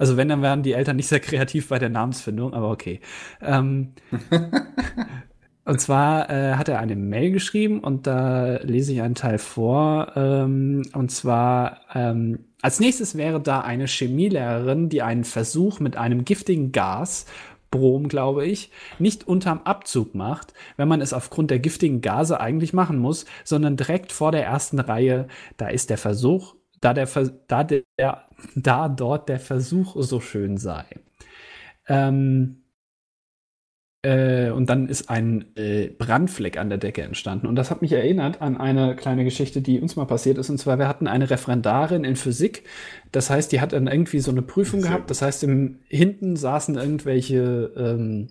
Also 0.00 0.16
wenn, 0.16 0.30
dann 0.30 0.40
wären 0.40 0.62
die 0.62 0.72
Eltern 0.72 0.96
nicht 0.96 1.08
sehr 1.08 1.20
kreativ 1.20 1.68
bei 1.68 1.78
der 1.78 1.90
Namensfindung, 1.90 2.54
aber 2.54 2.70
okay. 2.70 3.00
Ähm, 3.42 3.92
und 5.66 5.78
zwar 5.78 6.30
äh, 6.30 6.54
hat 6.54 6.70
er 6.70 6.78
eine 6.78 6.96
Mail 6.96 7.32
geschrieben 7.32 7.80
und 7.80 8.06
da 8.06 8.56
lese 8.62 8.94
ich 8.94 9.02
einen 9.02 9.14
Teil 9.14 9.36
vor. 9.36 10.12
Ähm, 10.16 10.82
und 10.94 11.10
zwar, 11.10 11.82
ähm, 11.94 12.46
als 12.62 12.80
nächstes 12.80 13.14
wäre 13.18 13.42
da 13.42 13.60
eine 13.60 13.86
Chemielehrerin, 13.86 14.88
die 14.88 15.02
einen 15.02 15.24
Versuch 15.24 15.80
mit 15.80 15.98
einem 15.98 16.24
giftigen 16.24 16.72
Gas, 16.72 17.26
Brom, 17.70 18.08
glaube 18.08 18.46
ich, 18.46 18.70
nicht 18.98 19.26
unterm 19.26 19.60
Abzug 19.62 20.14
macht, 20.14 20.54
wenn 20.76 20.88
man 20.88 21.00
es 21.00 21.12
aufgrund 21.12 21.50
der 21.50 21.58
giftigen 21.58 22.00
Gase 22.00 22.40
eigentlich 22.40 22.72
machen 22.72 22.98
muss, 22.98 23.26
sondern 23.44 23.76
direkt 23.76 24.12
vor 24.12 24.32
der 24.32 24.44
ersten 24.44 24.80
Reihe. 24.80 25.28
Da 25.56 25.68
ist 25.68 25.90
der 25.90 25.98
Versuch, 25.98 26.56
da 26.80 26.94
der, 26.94 27.08
da 27.48 27.64
der, 27.64 27.84
da 28.56 28.88
dort 28.88 29.28
der 29.28 29.40
Versuch 29.40 29.96
so 29.98 30.20
schön 30.20 30.56
sei. 30.56 30.84
Ähm, 31.88 32.59
äh, 34.02 34.50
und 34.50 34.70
dann 34.70 34.88
ist 34.88 35.10
ein 35.10 35.44
äh, 35.56 35.88
Brandfleck 35.88 36.56
an 36.56 36.70
der 36.70 36.78
Decke 36.78 37.02
entstanden. 37.02 37.46
Und 37.46 37.56
das 37.56 37.70
hat 37.70 37.82
mich 37.82 37.92
erinnert 37.92 38.40
an 38.40 38.56
eine 38.56 38.96
kleine 38.96 39.24
Geschichte, 39.24 39.60
die 39.60 39.80
uns 39.80 39.96
mal 39.96 40.06
passiert 40.06 40.38
ist. 40.38 40.48
Und 40.48 40.58
zwar, 40.58 40.78
wir 40.78 40.88
hatten 40.88 41.06
eine 41.06 41.28
Referendarin 41.28 42.04
in 42.04 42.16
Physik. 42.16 42.64
Das 43.12 43.28
heißt, 43.28 43.52
die 43.52 43.60
hat 43.60 43.72
dann 43.74 43.88
irgendwie 43.88 44.20
so 44.20 44.30
eine 44.30 44.42
Prüfung 44.42 44.80
gehabt. 44.80 45.10
Das 45.10 45.20
heißt, 45.20 45.44
im, 45.44 45.80
hinten 45.88 46.36
saßen 46.36 46.76
irgendwelche 46.76 47.72
ähm, 47.76 48.28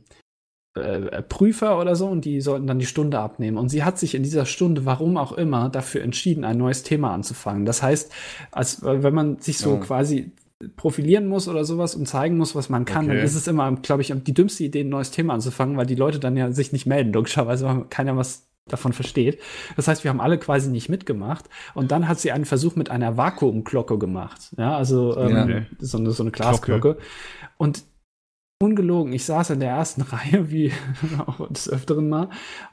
äh, 0.76 1.22
Prüfer 1.24 1.80
oder 1.80 1.96
so 1.96 2.08
und 2.08 2.26
die 2.26 2.42
sollten 2.42 2.68
dann 2.68 2.80
die 2.80 2.86
Stunde 2.86 3.20
abnehmen. 3.20 3.58
Und 3.58 3.70
sie 3.70 3.84
hat 3.84 4.00
sich 4.00 4.16
in 4.16 4.24
dieser 4.24 4.46
Stunde, 4.46 4.86
warum 4.86 5.18
auch 5.18 5.34
immer, 5.34 5.70
dafür 5.70 6.02
entschieden, 6.02 6.46
ein 6.46 6.58
neues 6.58 6.84
Thema 6.84 7.14
anzufangen. 7.14 7.66
Das 7.66 7.84
heißt, 7.84 8.12
als 8.52 8.82
wenn 8.84 9.14
man 9.14 9.40
sich 9.40 9.60
so 9.60 9.74
Oh. 9.74 9.78
quasi 9.78 10.32
profilieren 10.76 11.28
muss 11.28 11.48
oder 11.48 11.64
sowas 11.64 11.96
und 11.96 12.06
zeigen 12.08 12.38
muss, 12.38 12.54
was 12.56 12.70
man 12.70 12.86
kann, 12.86 13.06
Okay. 13.06 13.16
dann 13.18 13.26
ist 13.26 13.36
es 13.36 13.48
immer, 13.48 13.72
glaube 13.78 14.02
ich, 14.02 14.14
die 14.24 14.34
dümmste 14.34 14.64
Idee, 14.66 14.82
ein 14.82 14.90
neues 14.90 15.12
Thema 15.12 15.34
anzufangen, 15.34 15.78
weil 15.78 15.86
die 15.86 15.96
Leute 15.96 16.20
dann 16.20 16.36
ja 16.36 16.52
sich 16.52 16.74
nicht 16.74 16.86
melden, 16.86 17.14
logischerweise, 17.14 17.66
weil 17.66 17.86
keiner 17.90 18.18
was 18.18 18.46
davon 18.68 18.94
versteht. 18.94 19.40
Das 19.78 19.88
heißt, 19.88 20.04
wir 20.04 20.10
haben 20.10 20.22
alle 20.22 20.38
quasi 20.38 20.70
nicht 20.70 20.90
mitgemacht. 20.90 21.46
Und 21.74 21.92
dann 21.92 22.08
hat 22.08 22.20
sie 22.20 22.32
einen 22.32 22.46
Versuch 22.46 22.76
mit 22.76 22.92
einer 22.92 23.18
Vakuumglocke 23.18 23.98
gemacht. 23.98 24.54
Ja, 24.58 24.78
also 24.78 25.18
ähm, 25.18 25.50
Ja. 25.50 25.62
so, 25.80 25.98
eine, 25.98 26.12
so 26.12 26.22
eine 26.24 26.32
Glasglocke. 26.32 26.98
Und 27.58 27.84
ungelogen, 28.62 29.14
ich 29.14 29.26
saß 29.26 29.52
in 29.52 29.60
der 29.60 29.70
ersten 29.70 30.02
Reihe, 30.04 30.52
wie 30.52 30.72
auch 31.26 31.48
des 31.50 31.70
Öfteren 31.70 32.10
mal. 32.10 32.30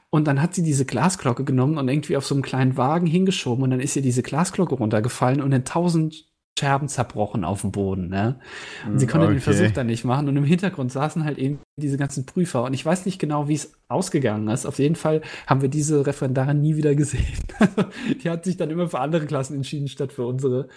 Und 0.09 0.27
dann 0.27 0.41
hat 0.41 0.53
sie 0.53 0.61
diese 0.63 0.85
Glasglocke 0.85 1.43
genommen 1.43 1.77
und 1.77 1.87
irgendwie 1.87 2.17
auf 2.17 2.25
so 2.25 2.35
einem 2.35 2.43
kleinen 2.43 2.77
Wagen 2.77 3.07
hingeschoben. 3.07 3.63
Und 3.63 3.71
dann 3.71 3.79
ist 3.79 3.95
ihr 3.95 4.01
diese 4.01 4.21
Glasglocke 4.23 4.75
runtergefallen 4.75 5.41
und 5.41 5.51
in 5.51 5.65
tausend 5.65 6.26
Scherben 6.57 6.87
zerbrochen 6.87 7.43
auf 7.43 7.61
dem 7.61 7.71
Boden. 7.71 8.09
Ne? 8.09 8.39
Und 8.85 8.99
sie 8.99 9.07
konnte 9.07 9.27
den 9.27 9.37
Okay. 9.37 9.41
Versuch 9.41 9.71
dann 9.71 9.87
nicht 9.87 10.03
machen. 10.05 10.27
Und 10.27 10.37
im 10.37 10.43
Hintergrund 10.43 10.91
saßen 10.91 11.23
halt 11.23 11.37
eben 11.37 11.59
diese 11.77 11.97
ganzen 11.97 12.25
Prüfer. 12.25 12.63
Und 12.63 12.73
ich 12.73 12.85
weiß 12.85 13.05
nicht 13.05 13.19
genau, 13.19 13.47
wie 13.47 13.53
es 13.53 13.73
ausgegangen 13.87 14.47
ist. 14.47 14.65
Auf 14.65 14.79
jeden 14.79 14.95
Fall 14.95 15.21
haben 15.45 15.61
wir 15.61 15.69
diese 15.69 16.05
Referendarin 16.05 16.59
nie 16.61 16.75
wieder 16.75 16.95
gesehen. 16.95 17.25
Die 18.23 18.29
hat 18.29 18.45
sich 18.45 18.57
dann 18.57 18.71
immer 18.71 18.87
für 18.89 18.99
andere 18.99 19.25
Klassen 19.25 19.55
entschieden, 19.55 19.87
statt 19.87 20.11
für 20.11 20.25
unsere. 20.25 20.67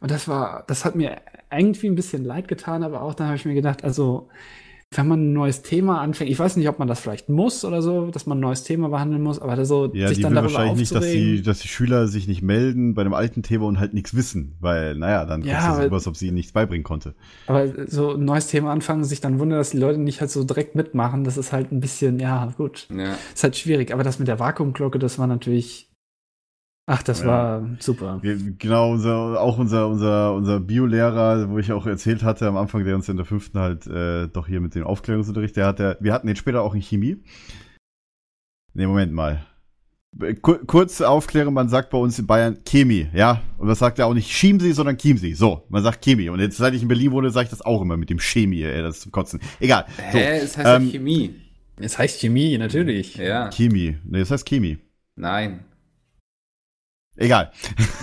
Und 0.00 0.10
das 0.10 0.28
war, 0.28 0.64
das 0.66 0.84
hat 0.84 0.94
mir 0.96 1.20
irgendwie 1.50 1.88
ein 1.88 1.94
bisschen 1.94 2.24
leid 2.24 2.48
getan, 2.48 2.82
aber 2.82 3.00
auch 3.02 3.14
dann 3.14 3.28
habe 3.28 3.36
ich 3.36 3.44
mir 3.46 3.54
gedacht, 3.54 3.84
also 3.84 4.28
wenn 4.96 5.08
man 5.08 5.20
ein 5.20 5.32
neues 5.32 5.62
Thema 5.62 6.00
anfängt, 6.00 6.30
ich 6.30 6.38
weiß 6.38 6.56
nicht, 6.56 6.68
ob 6.68 6.78
man 6.78 6.88
das 6.88 7.00
vielleicht 7.00 7.28
muss 7.28 7.64
oder 7.64 7.82
so, 7.82 8.06
dass 8.10 8.26
man 8.26 8.38
ein 8.38 8.40
neues 8.40 8.64
Thema 8.64 8.88
behandeln 8.88 9.22
muss, 9.22 9.38
aber 9.40 9.64
so 9.64 9.92
Ja, 9.94 10.08
sich 10.08 10.18
die 10.18 10.22
dann 10.22 10.34
darüber 10.34 10.52
wahrscheinlich 10.52 10.78
nicht, 10.78 10.94
dass 10.94 11.04
die, 11.10 11.42
dass 11.42 11.58
die 11.60 11.68
Schüler 11.68 12.06
sich 12.08 12.28
nicht 12.28 12.42
melden 12.42 12.94
bei 12.94 13.02
einem 13.02 13.14
alten 13.14 13.42
Thema 13.42 13.66
und 13.66 13.78
halt 13.80 13.94
nichts 13.94 14.14
wissen, 14.14 14.56
weil, 14.60 14.94
naja, 14.96 15.24
dann 15.24 15.42
Ja, 15.42 15.54
kommt 15.54 15.58
es 15.62 15.64
aber- 15.68 15.76
so 15.76 15.82
rüber, 15.82 15.96
als 15.96 16.06
ob 16.06 16.16
sie 16.16 16.26
ihnen 16.26 16.34
nichts 16.34 16.52
beibringen 16.52 16.84
konnte. 16.84 17.14
Aber 17.46 17.66
so 17.86 18.12
ein 18.14 18.24
neues 18.24 18.46
Thema 18.46 18.72
anfangen, 18.72 19.04
sich 19.04 19.20
dann 19.20 19.38
wundern, 19.38 19.58
dass 19.58 19.70
die 19.70 19.78
Leute 19.78 19.98
nicht 20.00 20.20
halt 20.20 20.30
so 20.30 20.44
direkt 20.44 20.74
mitmachen, 20.74 21.24
das 21.24 21.36
ist 21.36 21.52
halt 21.52 21.72
ein 21.72 21.80
bisschen, 21.80 22.18
ja, 22.20 22.52
gut, 22.56 22.86
Ja. 22.94 23.14
ist 23.34 23.42
halt 23.42 23.56
schwierig. 23.56 23.92
Aber 23.92 24.02
das 24.02 24.18
mit 24.18 24.28
der 24.28 24.38
Vakuumglocke, 24.38 24.98
das 24.98 25.18
war 25.18 25.26
natürlich, 25.26 25.90
ach, 26.86 27.02
das 27.02 27.20
Ja. 27.20 27.26
war 27.26 27.68
super. 27.80 28.18
Wir, 28.22 28.36
genau, 28.58 28.92
unser, 28.92 29.40
auch 29.40 29.58
unser, 29.58 29.88
unser, 29.88 30.34
unser 30.34 30.60
Biolehrer, 30.60 31.48
wo 31.50 31.58
ich 31.58 31.72
auch 31.72 31.86
erzählt 31.86 32.22
hatte 32.22 32.46
am 32.46 32.56
Anfang, 32.56 32.84
der 32.84 32.94
uns 32.94 33.08
in 33.08 33.16
der 33.16 33.26
fünften 33.26 33.58
halt 33.58 33.86
äh, 33.86 34.28
doch 34.28 34.46
hier 34.46 34.60
mit 34.60 34.74
dem 34.74 34.84
Aufklärungsunterricht, 34.84 35.56
der 35.56 35.66
hat 35.66 35.80
ja, 35.80 35.96
wir 36.00 36.12
hatten 36.12 36.26
den 36.26 36.36
später 36.36 36.62
auch 36.62 36.74
in 36.74 36.82
Chemie. 36.82 37.22
Nee, 38.74 38.86
Moment 38.86 39.12
mal. 39.12 39.46
Kur 40.42 40.64
kurze 40.64 41.08
Aufklärung, 41.08 41.54
man 41.54 41.68
sagt 41.68 41.90
bei 41.90 41.98
uns 41.98 42.16
in 42.20 42.26
Bayern 42.26 42.58
Chemie, 42.64 43.08
ja? 43.12 43.42
Und 43.58 43.66
das 43.66 43.80
sagt 43.80 43.98
ja 43.98 44.04
auch 44.04 44.14
nicht 44.14 44.30
Chiemsee, 44.30 44.70
sondern 44.70 44.96
Chiemsee. 44.96 45.32
So, 45.32 45.64
man 45.68 45.82
sagt 45.82 46.04
Chemie. 46.04 46.28
Und 46.28 46.38
jetzt, 46.38 46.56
seit 46.56 46.72
ich 46.72 46.82
in 46.82 46.88
Berlin 46.88 47.10
wohne, 47.10 47.30
sage 47.30 47.44
ich 47.46 47.50
das 47.50 47.62
auch 47.62 47.82
immer 47.82 47.96
mit 47.96 48.10
dem 48.10 48.20
Chemie, 48.20 48.62
ey, 48.62 48.80
das 48.80 48.96
ist 48.96 49.02
zum 49.02 49.10
Kotzen. 49.12 49.40
Egal. 49.58 49.86
So, 50.12 50.18
Hä, 50.18 50.38
es 50.38 50.56
heißt 50.56 50.68
ähm, 50.68 50.84
ja 50.86 50.90
Chemie. 50.92 51.34
Es 51.80 51.98
heißt 51.98 52.20
Chemie, 52.20 52.56
natürlich. 52.58 53.16
Ja. 53.16 53.50
Chemie. 53.50 53.96
Nee, 54.04 54.20
das 54.20 54.30
heißt 54.30 54.46
Chemie. 54.46 54.78
Nein. 55.16 55.64
Egal. 57.16 57.52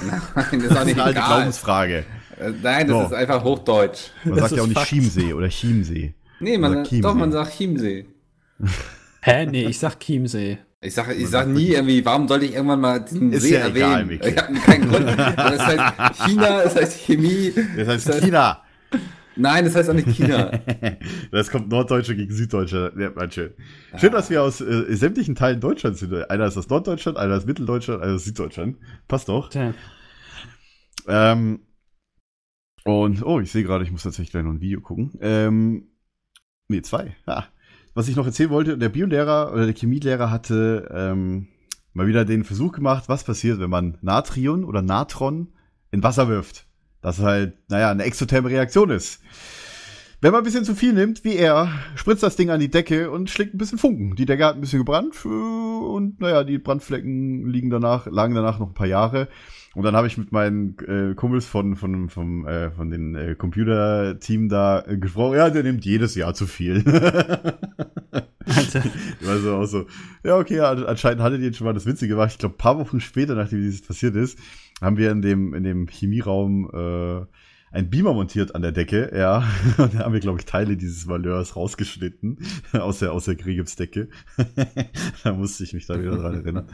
Nein, 0.05 0.21
das 0.33 0.51
ist 0.63 0.71
auch 0.71 0.73
Das 0.73 0.79
ist 0.79 0.85
nicht 0.85 0.93
eine 0.95 1.03
alte 1.03 1.19
egal. 1.19 1.27
Glaubensfrage. 1.27 2.05
Äh, 2.39 2.51
Nein, 2.63 2.87
das 2.87 2.97
So. 2.97 3.03
ist 3.07 3.13
einfach 3.13 3.43
Hochdeutsch. 3.43 3.99
Man 4.23 4.35
Das 4.35 4.43
sagt 4.49 4.55
ja 4.57 4.63
auch 4.63 4.67
nicht 4.67 4.77
Fakt. 4.77 4.87
Chiemsee 4.89 5.33
oder 5.33 5.49
Chiemsee. 5.49 6.13
Nee, 6.39 6.57
man 6.57 6.71
Oder 6.71 6.79
sagt, 6.85 6.87
doch, 6.87 6.89
Chiemsee. 6.99 7.19
man 7.19 7.31
sagt 7.31 7.57
Chiemsee. 7.57 8.05
Hä? 9.21 9.45
Nee, 9.45 9.65
ich 9.65 9.77
sag 9.79 9.99
Chiemsee. 9.99 10.57
Ich 10.83 10.93
sage 10.95 11.13
ich 11.13 11.23
Man 11.23 11.31
sag 11.31 11.47
nie 11.47 11.67
irgendwie, 11.73 12.03
warum 12.03 12.27
sollte 12.27 12.45
ich 12.45 12.53
irgendwann 12.55 12.81
mal 12.81 12.99
diesen 13.01 13.31
Ist 13.31 13.43
See 13.43 13.53
ja 13.53 13.67
egal, 13.67 13.91
erwähnen? 13.91 14.07
Micky. 14.07 14.29
ich 14.29 14.37
habe 14.37 14.53
keinen 14.55 14.89
Grund. 14.89 15.07
Das 15.07 15.65
heißt 15.67 16.25
China, 16.25 16.61
es 16.63 16.75
heißt 16.75 16.99
Chemie. 17.01 17.53
Das 17.77 17.87
heißt 17.87 18.07
Das 18.09 18.15
heißt- 18.15 18.21
China. 18.25 18.63
Nein, 19.35 19.65
das 19.65 19.75
heißt 19.75 19.89
auch 19.89 19.93
nicht 19.93 20.09
China. 20.09 20.51
Das 21.31 21.49
kommt 21.49 21.69
Norddeutsche 21.69 22.15
gegen 22.15 22.33
Süddeutsche. 22.33 22.93
Ja, 22.97 23.11
man, 23.11 23.31
schön. 23.31 23.53
Schön, 23.97 24.11
dass 24.11 24.29
wir 24.29 24.43
aus 24.43 24.59
äh, 24.59 24.93
sämtlichen 24.95 25.35
Teilen 25.35 25.61
Deutschlands 25.61 25.99
sind. 26.01 26.13
Einer 26.29 26.45
ist 26.45 26.57
aus 26.57 26.67
Norddeutschland, 26.69 27.17
einer 27.17 27.37
ist 27.37 27.47
Mitteldeutschland, 27.47 28.03
einer 28.03 28.15
ist 28.15 28.25
Süddeutschland. 28.25 28.77
Passt 29.07 29.29
doch. 29.29 29.49
Tja. 29.49 29.73
Ähm, 31.07 31.61
und, 32.83 33.23
oh, 33.23 33.39
ich 33.39 33.51
sehe 33.51 33.63
gerade, 33.63 33.83
ich 33.83 33.91
muss 33.91 34.03
tatsächlich 34.03 34.31
gleich 34.31 34.43
noch 34.43 34.51
ein 34.51 34.61
Video 34.61 34.81
gucken. 34.81 35.17
Ähm, 35.21 35.87
nee, 36.67 36.81
zwei. 36.81 37.15
Ja. 37.27 37.47
Was 37.93 38.07
ich 38.07 38.15
noch 38.15 38.25
erzählen 38.25 38.49
wollte, 38.49 38.77
der 38.77 38.89
Biolehrer 38.89 39.51
oder 39.53 39.65
der 39.65 39.75
Chemielehrer 39.75 40.31
hatte 40.31 40.89
ähm, 40.93 41.47
mal 41.93 42.07
wieder 42.07 42.25
den 42.25 42.43
Versuch 42.43 42.71
gemacht, 42.71 43.05
was 43.07 43.23
passiert, 43.23 43.59
wenn 43.59 43.69
man 43.69 43.97
Natrium 44.01 44.63
oder 44.63 44.81
Natron 44.81 45.53
in 45.91 46.03
Wasser 46.03 46.27
wirft. 46.27 46.65
Das 47.01 47.19
halt, 47.19 47.53
naja, 47.69 47.91
eine 47.91 48.03
exotherme 48.03 48.49
Reaktion 48.49 48.89
ist. 48.89 49.21
Wenn 50.21 50.33
man 50.33 50.41
ein 50.41 50.43
bisschen 50.43 50.65
zu 50.65 50.75
viel 50.75 50.93
nimmt, 50.93 51.23
wie 51.23 51.35
er, 51.35 51.69
spritzt 51.95 52.21
das 52.21 52.35
Ding 52.35 52.51
an 52.51 52.59
die 52.59 52.69
Decke 52.69 53.09
und 53.09 53.31
schlägt 53.31 53.55
ein 53.55 53.57
bisschen 53.57 53.79
Funken. 53.79 54.15
Die 54.15 54.27
Decke 54.27 54.45
hat 54.45 54.53
ein 54.53 54.61
bisschen 54.61 54.79
gebrannt 54.79 55.15
äh, 55.25 55.27
und 55.27 56.21
naja, 56.21 56.43
die 56.43 56.59
Brandflecken 56.59 57.47
liegen 57.47 57.71
danach, 57.71 58.05
lagen 58.05 58.35
danach 58.35 58.59
noch 58.59 58.67
ein 58.67 58.75
paar 58.75 58.85
Jahre. 58.85 59.29
Und 59.73 59.83
dann 59.83 59.95
habe 59.95 60.07
ich 60.07 60.17
mit 60.17 60.31
meinen 60.31 60.77
äh, 60.79 61.15
Kumpels 61.15 61.45
von, 61.45 61.77
von, 61.77 62.09
vom, 62.09 62.45
äh, 62.45 62.71
von 62.71 62.89
den 62.89 63.15
äh, 63.15 63.35
Computerteam 63.35 64.49
da 64.49 64.83
äh, 64.85 64.97
gesprochen. 64.97 65.37
Ja, 65.37 65.49
der 65.49 65.63
nimmt 65.63 65.85
jedes 65.85 66.15
Jahr 66.15 66.33
zu 66.33 66.45
viel. 66.45 66.83
Alter. 68.45 68.83
Ich 69.19 69.27
war 69.27 69.37
so 69.37 69.55
auch 69.55 69.65
so, 69.65 69.85
ja, 70.23 70.37
okay, 70.37 70.57
ja, 70.57 70.71
anscheinend 70.71 71.21
hatte 71.21 71.37
die 71.37 71.45
jetzt 71.45 71.57
schon 71.57 71.65
mal 71.65 71.73
das 71.73 71.85
Witzige 71.85 72.15
gemacht. 72.15 72.31
Ich 72.31 72.37
glaube, 72.37 72.55
paar 72.55 72.77
Wochen 72.77 72.99
später, 72.99 73.35
nachdem 73.35 73.59
dieses 73.59 73.81
passiert 73.81 74.15
ist, 74.15 74.37
haben 74.81 74.97
wir 74.97 75.11
in 75.11 75.21
dem, 75.21 75.53
in 75.53 75.63
dem 75.63 75.87
Chemieraum 75.87 76.69
äh, 76.73 77.25
ein 77.73 77.89
Beamer 77.89 78.13
montiert 78.13 78.53
an 78.53 78.61
der 78.61 78.71
Decke, 78.71 79.11
ja. 79.15 79.47
Und 79.77 79.93
da 79.93 79.99
haben 79.99 80.13
wir, 80.13 80.19
glaube 80.19 80.39
ich, 80.39 80.45
Teile 80.45 80.75
dieses 80.75 81.07
Valeurs 81.07 81.55
rausgeschnitten 81.55 82.39
aus 82.73 82.99
der, 82.99 83.13
aus 83.13 83.25
der 83.25 83.35
Kriegipsdecke. 83.35 84.09
da 85.23 85.33
musste 85.33 85.63
ich 85.63 85.73
mich 85.73 85.85
da 85.85 85.99
wieder 85.99 86.17
dran 86.17 86.33
erinnern. 86.35 86.67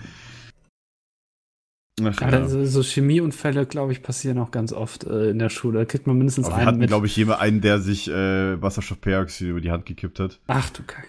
Ach, 2.03 2.21
Ja, 2.21 2.27
also 2.27 2.63
so 2.65 2.83
Chemieunfälle, 2.83 3.65
glaube 3.65 3.91
ich, 3.91 4.03
passieren 4.03 4.37
auch 4.37 4.51
ganz 4.51 4.71
oft 4.71 5.03
äh, 5.05 5.31
in 5.31 5.39
der 5.39 5.49
Schule. 5.49 5.79
Da 5.79 5.85
kriegt 5.85 6.05
man 6.07 6.17
mindestens 6.17 6.45
Aber 6.45 6.55
wir 6.55 6.59
einen 6.59 6.67
hatten, 6.67 6.77
mit. 6.79 6.89
glaube 6.89 7.07
ich, 7.07 7.15
jemand 7.15 7.39
einen, 7.41 7.61
der 7.61 7.79
sich 7.79 8.07
äh, 8.09 8.61
Wasserstoffperoxid 8.61 9.47
über 9.47 9.61
die 9.61 9.71
Hand 9.71 9.85
gekippt 9.85 10.19
hat. 10.19 10.39
Ach 10.47 10.69
du 10.69 10.83
Kack. 10.83 11.07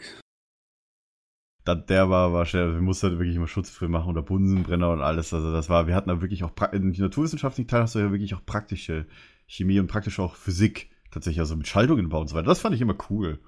Da, 1.64 1.74
der 1.74 2.08
war, 2.08 2.32
war 2.32 2.46
schwer. 2.46 2.72
Wir 2.72 2.80
mussten 2.80 3.08
halt 3.08 3.18
wirklich 3.18 3.36
immer 3.36 3.46
Schutzfilm 3.46 3.90
machen 3.90 4.08
oder 4.08 4.22
Bunsenbrenner 4.22 4.90
und 4.90 5.02
alles. 5.02 5.34
Also 5.34 5.52
das 5.52 5.68
war, 5.68 5.86
wir 5.86 5.94
hatten 5.94 6.08
da 6.08 6.22
wirklich 6.22 6.42
auch 6.42 6.52
in 6.72 6.92
den 6.92 7.02
naturwissenschaftlichen 7.02 7.68
Teil 7.68 7.82
hast 7.82 7.94
du 7.94 7.98
ja 7.98 8.10
wirklich 8.10 8.34
auch 8.34 8.44
praktische 8.46 9.06
Chemie 9.46 9.78
und 9.78 9.86
praktisch 9.88 10.18
auch 10.18 10.34
Physik 10.34 10.90
tatsächlich, 11.10 11.40
also 11.40 11.56
mit 11.56 11.68
Schaltungen 11.68 12.08
bauen 12.08 12.22
und 12.22 12.28
so 12.28 12.36
weiter. 12.36 12.46
Das 12.46 12.60
fand 12.60 12.74
ich 12.74 12.80
immer 12.80 12.96
cool. 13.10 13.38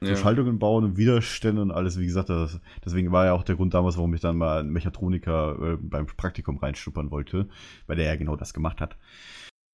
So 0.00 0.08
Ja. 0.08 0.16
Schaltungen 0.16 0.58
bauen 0.58 0.84
und 0.84 0.96
Widerstände 0.96 1.62
und 1.62 1.70
alles, 1.70 1.98
wie 1.98 2.06
gesagt, 2.06 2.28
das, 2.28 2.60
deswegen 2.84 3.12
war 3.12 3.26
ja 3.26 3.32
auch 3.32 3.42
der 3.42 3.56
Grund 3.56 3.74
damals, 3.74 3.96
warum 3.96 4.14
ich 4.14 4.20
dann 4.20 4.36
mal 4.36 4.60
einen 4.60 4.70
Mechatroniker 4.70 5.72
äh, 5.72 5.76
beim 5.80 6.06
Praktikum 6.06 6.58
reinschnuppern 6.58 7.10
wollte, 7.10 7.48
weil 7.86 7.96
der 7.96 8.06
ja 8.06 8.16
genau 8.16 8.36
das 8.36 8.54
gemacht 8.54 8.80
hat. 8.80 8.96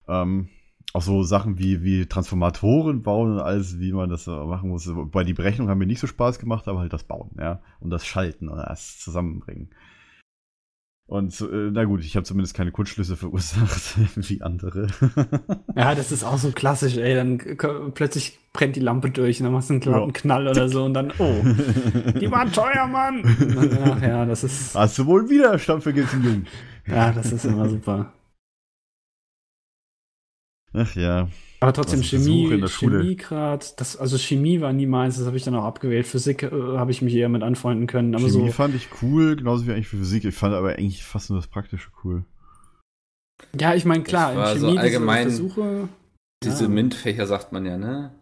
Ähm, 0.08 0.48
auch 0.92 1.02
so 1.02 1.22
Sachen 1.22 1.58
wie, 1.58 1.82
wie 1.82 2.06
Transformatoren 2.06 3.02
bauen 3.02 3.32
und 3.32 3.38
alles, 3.40 3.78
wie 3.78 3.92
man 3.92 4.10
das 4.10 4.26
machen 4.26 4.68
muss. 4.68 4.90
Bei 5.10 5.24
die 5.24 5.32
Berechnung 5.32 5.68
haben 5.68 5.78
mir 5.78 5.86
nicht 5.86 6.00
so 6.00 6.06
Spaß 6.06 6.38
gemacht, 6.38 6.68
aber 6.68 6.80
halt 6.80 6.92
das 6.92 7.04
Bauen, 7.04 7.30
ja. 7.38 7.60
Und 7.80 7.90
das 7.90 8.06
Schalten 8.06 8.48
und 8.48 8.58
das 8.58 8.98
Zusammenbringen. 8.98 9.70
Und 11.06 11.38
äh, 11.42 11.70
na 11.72 11.84
gut, 11.84 12.00
ich 12.04 12.16
habe 12.16 12.24
zumindest 12.24 12.54
keine 12.54 12.70
Kurzschlüsse 12.72 13.16
verursacht, 13.16 13.96
wie 14.16 14.40
andere. 14.42 14.86
Ja, 15.76 15.94
das 15.94 16.12
ist 16.12 16.22
auch 16.24 16.38
so 16.38 16.52
klassisch, 16.52 16.96
ey. 16.96 17.14
Dann 17.14 17.38
plötzlich 17.94 18.38
brennt 18.52 18.76
die 18.76 18.80
Lampe 18.80 19.10
durch 19.10 19.40
und 19.40 19.44
dann 19.44 19.52
machst 19.52 19.70
du 19.70 19.74
einen 19.74 19.82
lauten 19.82 20.08
Ja. 20.14 20.20
Knall 20.20 20.46
oder 20.48 20.68
so 20.68 20.84
und 20.84 20.94
dann, 20.94 21.12
oh, 21.18 21.42
die 22.20 22.30
waren 22.30 22.52
teuer, 22.52 22.86
Mann. 22.86 23.22
Und 23.22 23.72
dann, 23.72 23.82
ach 23.90 24.02
ja, 24.02 24.24
das 24.26 24.44
ist, 24.44 24.74
Hast 24.74 24.98
du 24.98 25.06
wohl 25.06 25.28
Widerstand 25.28 25.82
vergessen, 25.82 26.22
Jung? 26.24 26.44
ja, 26.86 27.12
das 27.12 27.32
ist 27.32 27.44
immer 27.44 27.68
super. 27.68 28.12
Ach 30.74 30.94
ja. 30.94 31.28
Aber 31.62 31.72
trotzdem 31.72 32.00
Also 32.00 32.16
Chemie, 32.16 32.52
in 32.52 32.60
der 32.60 32.68
Schule. 32.68 32.98
Chemie 33.00 33.16
grad, 33.16 33.80
das, 33.80 33.96
also 33.96 34.18
Chemie 34.18 34.60
war 34.60 34.72
nie 34.72 34.86
meins, 34.86 35.16
das 35.16 35.26
habe 35.26 35.36
ich 35.36 35.44
dann 35.44 35.54
auch 35.54 35.64
abgewählt. 35.64 36.06
Physik 36.06 36.42
äh, 36.42 36.50
habe 36.50 36.90
ich 36.90 37.02
mich 37.02 37.14
eher 37.14 37.28
mit 37.28 37.42
anfreunden 37.42 37.86
können, 37.86 38.14
aber 38.14 38.28
Chemie 38.28 38.48
so, 38.48 38.52
fand 38.52 38.74
ich 38.74 38.88
cool, 39.02 39.36
genauso 39.36 39.66
wie 39.66 39.72
eigentlich 39.72 39.88
für 39.88 39.96
Physik. 39.98 40.24
Ich 40.24 40.34
fand 40.34 40.54
aber 40.54 40.70
eigentlich 40.70 41.04
fast 41.04 41.30
nur 41.30 41.38
das 41.38 41.46
Praktische 41.46 41.90
cool. 42.04 42.24
ja, 43.58 43.74
ich 43.74 43.84
meine, 43.84 44.02
klar, 44.02 44.32
in 44.32 44.38
war 44.38 44.56
so 44.56 44.66
Chemie 44.66 44.78
allgemein 44.78 45.28
diese 45.28 45.38
Versuche, 45.38 45.88
Diese 46.42 46.64
Ja. 46.64 46.68
MINT-Fächer 46.68 47.26
sagt 47.26 47.52
man 47.52 47.64
ja, 47.64 47.78
ne? 47.78 48.12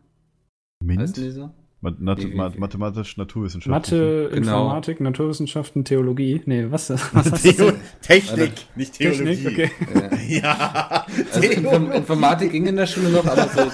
Mint? 0.83 1.01
Heißen 1.01 1.51
mathematisch 1.81 3.17
Naturwissenschaften. 3.17 3.71
Mathe, 3.71 4.29
Genau. 4.33 4.37
Informatik, 4.37 5.01
Naturwissenschaften, 5.01 5.85
Theologie. 5.85 6.43
Nee, 6.45 6.67
was? 6.69 6.91
was 7.13 7.33
hast 7.33 7.45
du 7.45 7.53
Theo 7.53 7.71
denn? 7.71 7.81
Technik, 8.03 8.53
nicht 8.77 8.95
Technik, 8.95 9.47
okay. 9.47 9.71
Ja. 9.95 10.11
Ja. 10.29 11.07
Also 11.33 11.49
Inform 11.49 11.91
Informatik 11.93 12.53
ging 12.53 12.67
in 12.67 12.77
der 12.77 12.87
Schule 12.87 13.09
noch, 13.11 13.27
aber 13.27 13.49
so. 13.49 13.63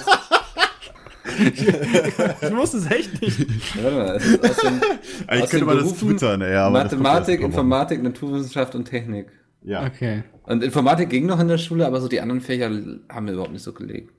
Ich 1.39 2.55
wusste 2.55 2.77
es 2.77 2.89
echt 2.89 3.21
nicht. 3.21 3.45
Warte 3.83 3.95
mal, 3.95 4.15
es 4.15 4.25
ist 4.25 4.43
aus 4.43 4.57
dem 4.57 4.81
Eigentlich 5.27 5.43
Aus 5.43 5.49
könnte 5.49 5.57
den 5.57 5.65
man 5.65 5.77
das 5.77 5.93
twittern, 5.93 6.41
ja. 6.41 6.67
aber 6.67 6.83
Mathematik. 6.83 7.41
Informatik, 7.41 8.01
Naturwissenschaft 8.01 8.73
und 8.73 8.85
Technik. 8.85 9.27
Ja. 9.61 9.85
Okay. 9.85 10.23
Und 10.43 10.63
Informatik 10.63 11.09
ging 11.09 11.25
noch 11.27 11.39
in 11.39 11.47
der 11.47 11.57
Schule, 11.57 11.85
aber 11.85 12.01
so 12.01 12.07
die 12.07 12.21
anderen 12.21 12.41
Fächer 12.41 12.69
haben 13.09 13.25
mir 13.25 13.33
überhaupt 13.33 13.51
nicht 13.51 13.63
so 13.63 13.73
gelegt. 13.73 14.11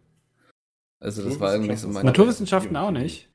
Also 1.00 1.22
das 1.22 1.40
war 1.40 1.54
irgendwie 1.54 1.76
so 1.76 1.88
mein. 1.88 2.04
Naturwissenschaften 2.04 2.76
auch 2.76 2.90
nicht. 2.90 3.28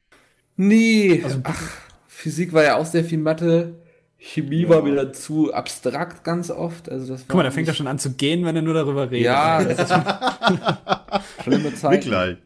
Nee. 0.56 1.22
Also- 1.24 1.40
Ach, 1.44 1.72
Physik 2.08 2.54
war 2.54 2.64
ja 2.64 2.78
auch 2.78 2.86
sehr 2.86 3.04
viel 3.04 3.18
Mathe. 3.18 3.76
Chemie 4.18 4.70
war 4.70 4.82
mir 4.82 5.12
zu 5.12 5.54
abstrakt 5.54 6.24
ganz 6.24 6.50
oft. 6.50 6.90
Also 6.90 7.08
das 7.12 7.22
war 7.22 7.26
Guck 7.28 7.36
mal, 7.38 7.44
da 7.44 7.52
fängt 7.52 7.68
er 7.68 7.74
schon 7.74 7.88
an 7.88 8.00
zu 8.00 8.14
gehen, 8.14 8.46
wenn 8.46 8.56
er 8.56 8.62
nur 8.62 8.74
darüber 8.74 9.12
redet. 9.12 9.26
Ja, 9.26 9.62
das 9.62 9.80
ist 9.80 11.44
schlimme 11.44 11.76
Zeit. 11.76 11.92
Mitleid. 11.92 12.38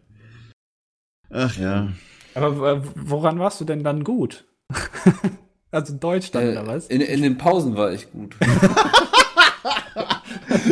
Ach 1.29 1.55
ja. 1.57 1.89
Aber 2.33 2.71
äh, 2.77 2.81
woran 2.95 3.37
warst 3.39 3.61
du 3.61 3.65
denn 3.65 3.83
dann 3.83 4.03
gut? 4.03 4.45
also 5.71 5.93
Deutsch 5.95 6.31
dann, 6.31 6.47
Äh, 6.47 6.51
oder 6.53 6.65
was? 6.67 6.87
in, 6.87 7.01
in 7.01 7.21
den 7.21 7.37
Pausen 7.37 7.75
war 7.75 7.91
ich 7.93 8.11
gut. 8.11 8.35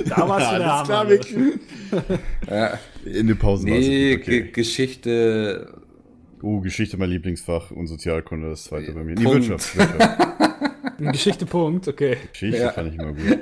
Da 0.07 0.27
warst 0.27 0.51
du 0.51 0.57
der 0.57 0.73
Alles 0.73 0.87
klar, 0.87 0.99
Hammer. 0.99 1.09
Mick. 1.09 1.59
ja. 2.49 2.79
In 3.05 3.27
den 3.27 3.37
Pausen 3.37 3.69
war 3.69 3.77
Nee, 3.77 4.13
es 4.13 4.21
okay. 4.21 4.41
Ge 4.41 4.51
Geschichte. 4.51 5.73
Oh, 6.45 6.59
Geschichte 6.61 6.95
mein 6.97 7.09
Lieblingsfach 7.09 7.71
und 7.71 7.87
Sozialkunde 7.87 8.49
das 8.51 8.65
zweite 8.65 8.91
bei 8.91 9.03
mir. 9.03 9.15
Punkt. 9.15 9.49
Wirtschaft. 9.49 9.75
Wirtschaft. 9.77 10.19
Geschichte, 11.11 11.45
Punkt, 11.47 11.87
okay. 11.87 12.17
Geschichte 12.31 12.57
Ja. 12.61 12.71
fand 12.71 12.93
ich 12.93 12.99
immer 12.99 13.13
gut. 13.13 13.39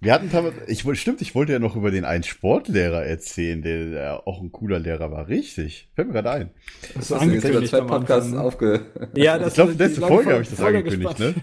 Wir 0.00 0.14
hatten 0.14 0.30
damals, 0.32 0.54
ich 0.66 0.86
wollte, 0.86 0.98
stimmt, 0.98 1.20
ich 1.20 1.34
wollte 1.34 1.52
ja 1.52 1.58
noch 1.58 1.76
über 1.76 1.90
den 1.90 2.06
einen 2.06 2.22
Sportlehrer 2.22 3.04
erzählen, 3.04 3.60
der, 3.60 3.84
der 3.90 4.26
auch 4.26 4.40
ein 4.40 4.50
cooler 4.50 4.78
Lehrer 4.78 5.10
war. 5.10 5.28
Richtig. 5.28 5.90
Fällt 5.94 6.08
mir 6.08 6.14
gerade 6.14 6.30
ein. 6.30 6.50
Das 6.94 7.08
Das 7.08 7.20
hast 7.20 7.26
du 7.28 7.34
jetzt 7.34 7.44
über 7.50 7.64
zwei 7.66 7.80
Podcasts 7.82 8.32
aufge. 8.32 8.80
Ja, 9.14 9.36
Ich 9.36 9.42
das 9.42 9.54
glaube, 9.54 9.72
die 9.72 9.78
letzte 9.78 10.00
Folge 10.00 10.32
habe 10.32 10.42
ich 10.42 10.48
das 10.48 10.60
angekündigt, 10.62 11.16
gespannt. 11.18 11.36
ne? 11.36 11.42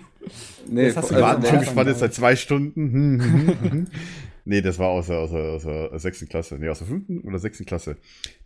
Nee, 0.69 0.87
Das 0.87 0.97
hast 0.97 1.11
du 1.11 1.15
Wir 1.15 1.21
warten 1.21 1.45
schon 1.45 1.59
gespannt 1.59 1.89
jetzt 1.89 1.99
seit 1.99 2.13
zwei 2.15 2.35
Stunden. 2.35 3.87
Nee, 4.47 4.61
das 4.61 4.79
war 4.79 4.87
aus 4.87 5.07
der, 5.07 5.19
aus, 5.19 5.31
der, 5.31 5.41
aus 5.41 5.63
der 5.63 5.99
sechsten 5.99 6.29
Klasse. 6.29 6.57
Nee, 6.57 6.69
aus 6.69 6.77
der 6.77 6.87
fünften 6.87 7.19
oder 7.19 7.37
sechsten 7.37 7.65
Klasse. 7.65 7.97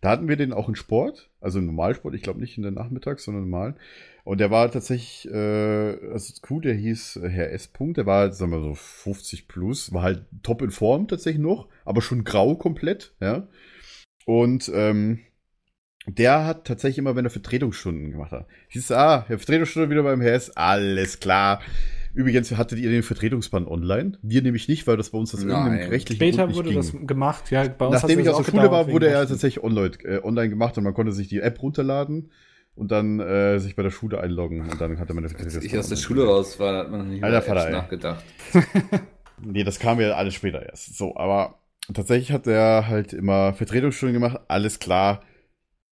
Da 0.01 0.09
hatten 0.09 0.27
wir 0.27 0.35
den 0.35 0.51
auch 0.51 0.67
in 0.67 0.75
Sport, 0.75 1.29
also 1.39 1.59
im 1.59 1.67
Normalsport, 1.67 2.15
ich 2.15 2.23
glaube 2.23 2.39
nicht 2.39 2.57
in 2.57 2.63
der 2.63 2.71
Nachmittags, 2.71 3.23
sondern 3.23 3.43
normal. 3.43 3.75
Und 4.23 4.39
der 4.39 4.49
war 4.49 4.71
tatsächlich, 4.71 5.31
äh, 5.31 6.15
ist 6.15 6.41
cool, 6.49 6.63
der 6.63 6.73
hieß 6.73 7.17
äh, 7.17 7.29
Herr 7.29 7.51
S. 7.51 7.67
Punkt, 7.67 7.97
der 7.97 8.07
war, 8.07 8.33
sagen 8.33 8.51
wir 8.51 8.61
so, 8.61 8.73
50 8.73 9.47
plus, 9.47 9.93
war 9.93 10.01
halt 10.01 10.25
top 10.41 10.63
in 10.63 10.71
Form 10.71 11.07
tatsächlich 11.07 11.41
noch, 11.41 11.69
aber 11.85 12.01
schon 12.01 12.23
grau 12.23 12.55
komplett, 12.55 13.13
ja. 13.19 13.47
Und 14.25 14.71
ähm, 14.73 15.19
der 16.07 16.45
hat 16.45 16.65
tatsächlich 16.65 16.97
immer, 16.97 17.15
wenn 17.15 17.25
er 17.25 17.31
Vertretungsstunden 17.31 18.09
gemacht 18.09 18.31
hat, 18.31 18.47
hieß 18.69 18.91
ah, 18.91 19.25
Herr 19.27 19.37
Vertretungsstunde 19.37 19.91
wieder 19.91 20.01
beim 20.01 20.21
Herr 20.21 20.33
S., 20.33 20.49
alles 20.57 21.19
klar. 21.19 21.61
Übrigens, 22.13 22.51
hattet 22.57 22.79
ihr 22.79 22.89
den 22.89 23.03
Vertretungsband 23.03 23.67
online? 23.67 24.17
Wir 24.21 24.41
nämlich 24.41 24.67
nicht, 24.67 24.85
weil 24.87 24.97
das 24.97 25.11
bei 25.11 25.17
uns 25.17 25.33
irgendeinem 25.33 25.75
Nein. 25.75 25.89
rechtlichen 25.89 26.17
Später 26.17 26.37
Grund 26.37 26.49
nicht 26.49 26.57
wurde 26.57 26.69
ging. 26.69 26.77
das 26.77 27.07
gemacht, 27.07 27.51
ja, 27.51 27.67
bei 27.67 27.85
uns 27.85 28.01
Nachdem 28.01 28.19
ich 28.19 28.25
das 28.25 28.35
aus 28.35 28.45
der 28.45 28.53
auch 28.53 28.59
Schule 28.59 28.71
war, 28.71 28.87
wurde 28.89 29.07
er 29.07 29.27
tatsächlich 29.27 29.63
online, 29.63 29.91
äh, 30.03 30.21
online 30.23 30.49
gemacht 30.49 30.77
und 30.77 30.83
man 30.83 30.93
konnte 30.93 31.13
sich 31.13 31.29
die 31.29 31.39
App 31.39 31.61
runterladen 31.61 32.31
und 32.75 32.91
dann 32.91 33.19
äh, 33.19 33.59
sich 33.59 33.75
bei 33.75 33.83
der 33.83 33.91
Schule 33.91 34.19
einloggen 34.19 34.69
und 34.69 34.81
dann 34.81 34.99
hatte 34.99 35.13
man 35.13 35.23
das 35.23 35.35
Als 35.35 35.55
ich 35.55 35.77
aus 35.77 35.89
der 35.89 35.95
Schule 35.95 36.25
raus 36.25 36.59
war, 36.59 36.79
hat 36.79 36.91
man 36.91 37.01
noch 37.01 37.07
nicht 37.07 37.23
Alter 37.23 37.41
Vater, 37.41 37.69
nachgedacht. 37.69 38.23
Nee, 39.43 39.63
das 39.63 39.79
kam 39.79 39.99
ja 39.99 40.11
alles 40.11 40.35
später 40.35 40.63
erst. 40.63 40.95
So, 40.95 41.15
aber 41.17 41.59
tatsächlich 41.93 42.31
hat 42.31 42.47
er 42.47 42.87
halt 42.87 43.13
immer 43.13 43.53
Vertretungsstunden 43.53 44.13
gemacht, 44.13 44.39
alles 44.47 44.79
klar. 44.79 45.23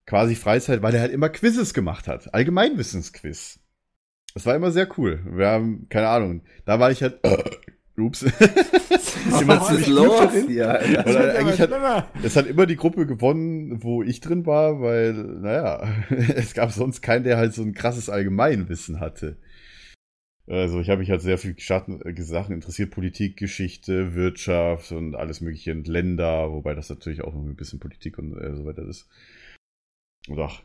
Quasi 0.05 0.35
Freizeit, 0.35 0.81
weil 0.81 0.93
er 0.95 1.01
halt 1.01 1.11
immer 1.11 1.29
Quizzes 1.29 1.73
gemacht 1.73 2.07
hat. 2.07 2.33
Allgemeinwissensquiz. 2.33 3.58
Das 4.39 4.45
war 4.45 4.55
immer 4.55 4.71
sehr 4.71 4.87
cool. 4.97 5.19
Wir 5.29 5.47
haben, 5.47 5.87
keine 5.89 6.07
Ahnung, 6.07 6.43
da 6.63 6.79
war 6.79 6.91
ich 6.91 7.03
halt. 7.03 7.19
ups. 7.97 8.21
immer 9.41 9.59
Was 9.59 9.71
ist 9.71 9.83
ziemlich 9.83 9.87
los 9.87 10.31
hier? 10.47 10.69
Alter? 10.69 11.09
Oder 11.09 11.37
eigentlich 11.37 11.59
hat, 11.59 12.09
es 12.23 12.37
hat 12.37 12.47
immer 12.47 12.65
die 12.65 12.77
Gruppe 12.77 13.05
gewonnen, 13.05 13.83
wo 13.83 14.01
ich 14.01 14.21
drin 14.21 14.45
war, 14.45 14.79
weil, 14.79 15.13
naja, 15.13 15.93
es 16.09 16.53
gab 16.53 16.71
sonst 16.71 17.01
keinen, 17.01 17.25
der 17.25 17.35
halt 17.35 17.53
so 17.53 17.63
ein 17.63 17.73
krasses 17.73 18.09
Allgemeinwissen 18.09 19.01
hatte. 19.01 19.35
Also 20.47 20.79
ich 20.79 20.89
habe 20.89 20.99
mich 20.99 21.11
halt 21.11 21.21
sehr 21.21 21.37
viel 21.37 21.59
Schatten, 21.59 22.01
äh, 22.01 22.21
Sachen 22.21 22.55
interessiert, 22.55 22.91
Politik, 22.91 23.35
Geschichte, 23.35 24.15
Wirtschaft 24.15 24.93
und 24.93 25.15
alles 25.15 25.41
mögliche 25.41 25.73
und 25.73 25.85
Länder, 25.85 26.49
wobei 26.53 26.75
das 26.75 26.89
natürlich 26.89 27.25
auch 27.25 27.33
noch 27.33 27.43
ein 27.43 27.57
bisschen 27.57 27.81
Politik 27.81 28.17
und 28.17 28.37
äh, 28.37 28.55
so 28.55 28.63
weiter 28.63 28.87
ist. 28.87 29.09
Und 30.29 30.39
auch, 30.39 30.61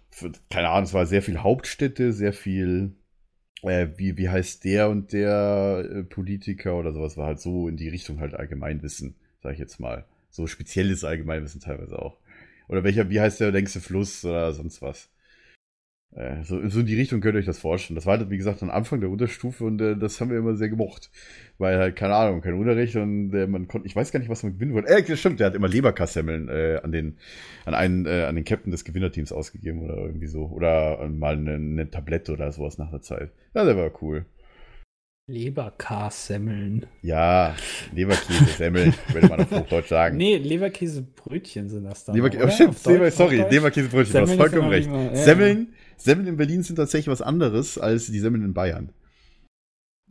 keine 0.49 0.69
Ahnung, 0.69 0.85
es 0.85 0.95
war 0.95 1.07
sehr 1.07 1.23
viel 1.23 1.39
Hauptstädte, 1.39 2.13
sehr 2.13 2.33
viel 2.33 2.95
äh, 3.69 3.99
wie, 3.99 4.16
wie 4.16 4.28
heißt 4.28 4.65
der 4.65 4.89
und 4.91 5.12
der 5.12 5.85
äh, 5.91 6.03
Politiker 6.05 6.77
oder 6.77 6.93
sowas, 6.93 7.16
war 7.16 7.27
halt 7.27 7.41
so 7.41 7.69
in 7.69 7.77
die 7.77 7.89
Richtung 7.89 8.20
halt 8.20 8.35
Allgemeinwissen, 8.35 9.15
sag 9.43 9.55
ich 9.55 9.59
jetzt 9.59 9.81
mal. 9.81 10.05
So 10.31 10.47
spezielles 10.47 11.05
Allgemeinwissen 11.05 11.61
teilweise 11.61 11.99
auch. 12.01 12.19
Oder 12.69 12.82
welcher, 12.85 13.11
wie 13.11 13.20
heißt 13.20 13.41
der 13.41 13.53
längste 13.53 13.81
Fluss 13.81 14.24
oder 14.24 14.53
sonst 14.53 14.82
was. 14.82 15.09
Äh, 16.15 16.45
so, 16.45 16.66
so 16.69 16.81
in 16.81 16.86
die 16.86 16.95
Richtung 16.95 17.20
könnt 17.20 17.35
ihr 17.35 17.41
euch 17.41 17.47
das 17.47 17.59
vorstellen. 17.59 17.97
Das 17.97 18.07
war 18.07 18.16
halt, 18.19 18.31
wie 18.31 18.36
gesagt, 18.36 18.62
am 18.62 18.70
Anfang 18.70 19.01
der 19.01 19.11
Unterstufe 19.11 19.65
und 19.65 19.81
äh, 19.81 19.97
das 19.97 20.20
haben 20.20 20.31
wir 20.31 20.39
immer 20.39 20.55
sehr 20.55 20.69
gemocht. 20.69 21.11
Weil 21.59 21.78
halt, 21.78 21.97
keine 21.97 22.15
Ahnung, 22.15 22.41
kein 22.41 22.55
Unterricht 22.55 22.95
und 22.97 23.32
äh, 23.35 23.47
man 23.47 23.66
konnte, 23.66 23.86
ich 23.89 23.97
weiß 23.97 24.12
gar 24.12 24.20
nicht, 24.20 24.28
was 24.28 24.43
man 24.45 24.55
gewinnen 24.55 24.74
wollte. 24.74 24.89
Äh, 24.89 25.03
das 25.03 25.19
stimmt, 25.19 25.41
der 25.41 25.49
hat 25.49 25.55
immer 25.55 25.69
Leberkassemmeln 25.69 26.49
äh, 26.49 26.81
an 26.82 26.93
den, 26.93 27.19
an 27.65 27.74
einen, 27.74 28.07
äh, 28.07 28.24
an 28.24 28.36
den 28.36 28.45
Captain 28.45 28.70
des 28.70 28.85
Gewinnerteams 28.85 29.32
ausgegeben 29.32 29.82
oder 29.82 29.97
irgendwie 29.97 30.28
so. 30.28 30.45
Oder 30.47 31.01
äh, 31.01 31.09
mal 31.09 31.35
eine, 31.35 31.55
eine 31.55 31.91
Tablette 31.91 32.32
oder 32.32 32.53
sowas 32.53 32.78
nach 32.78 32.91
der 32.91 33.03
Zeit. 33.03 33.32
Ja, 33.55 33.65
der 33.65 33.77
war 33.77 33.91
cool. 34.03 34.24
Leberkassemmeln. 35.27 36.85
Ja, 37.01 37.55
Leberkäse-Semmeln, 37.95 38.93
würde 39.12 39.28
man 39.28 39.41
auf 39.41 39.51
Hochdeutsch 39.51 39.89
sagen. 39.89 40.19
Nee, 40.19 40.36
Leberkäsebrötchen 40.36 41.70
sind 41.70 41.85
das 41.85 42.05
dann. 42.05 42.15
Leberkä 42.15 42.45
oh, 42.45 42.51
stimmt, 42.51 42.85
Leber, 42.85 43.11
sorry? 43.11 43.43
Leberkäsebrötchen, 43.51 44.12
du 44.12 44.20
hast 44.20 44.35
vollkommen 44.35 44.69
recht. 44.69 44.91
mal- 44.91 45.07
ja. 45.07 45.16
Semmeln, 45.16 45.74
Semmeln 45.97 46.29
in 46.29 46.37
Berlin 46.37 46.62
sind 46.62 46.77
tatsächlich 46.77 47.09
was 47.09 47.23
anderes 47.23 47.79
als 47.79 48.07
die 48.07 48.19
Semmeln 48.21 48.45
in 48.45 48.55
Bayern. 48.55 48.91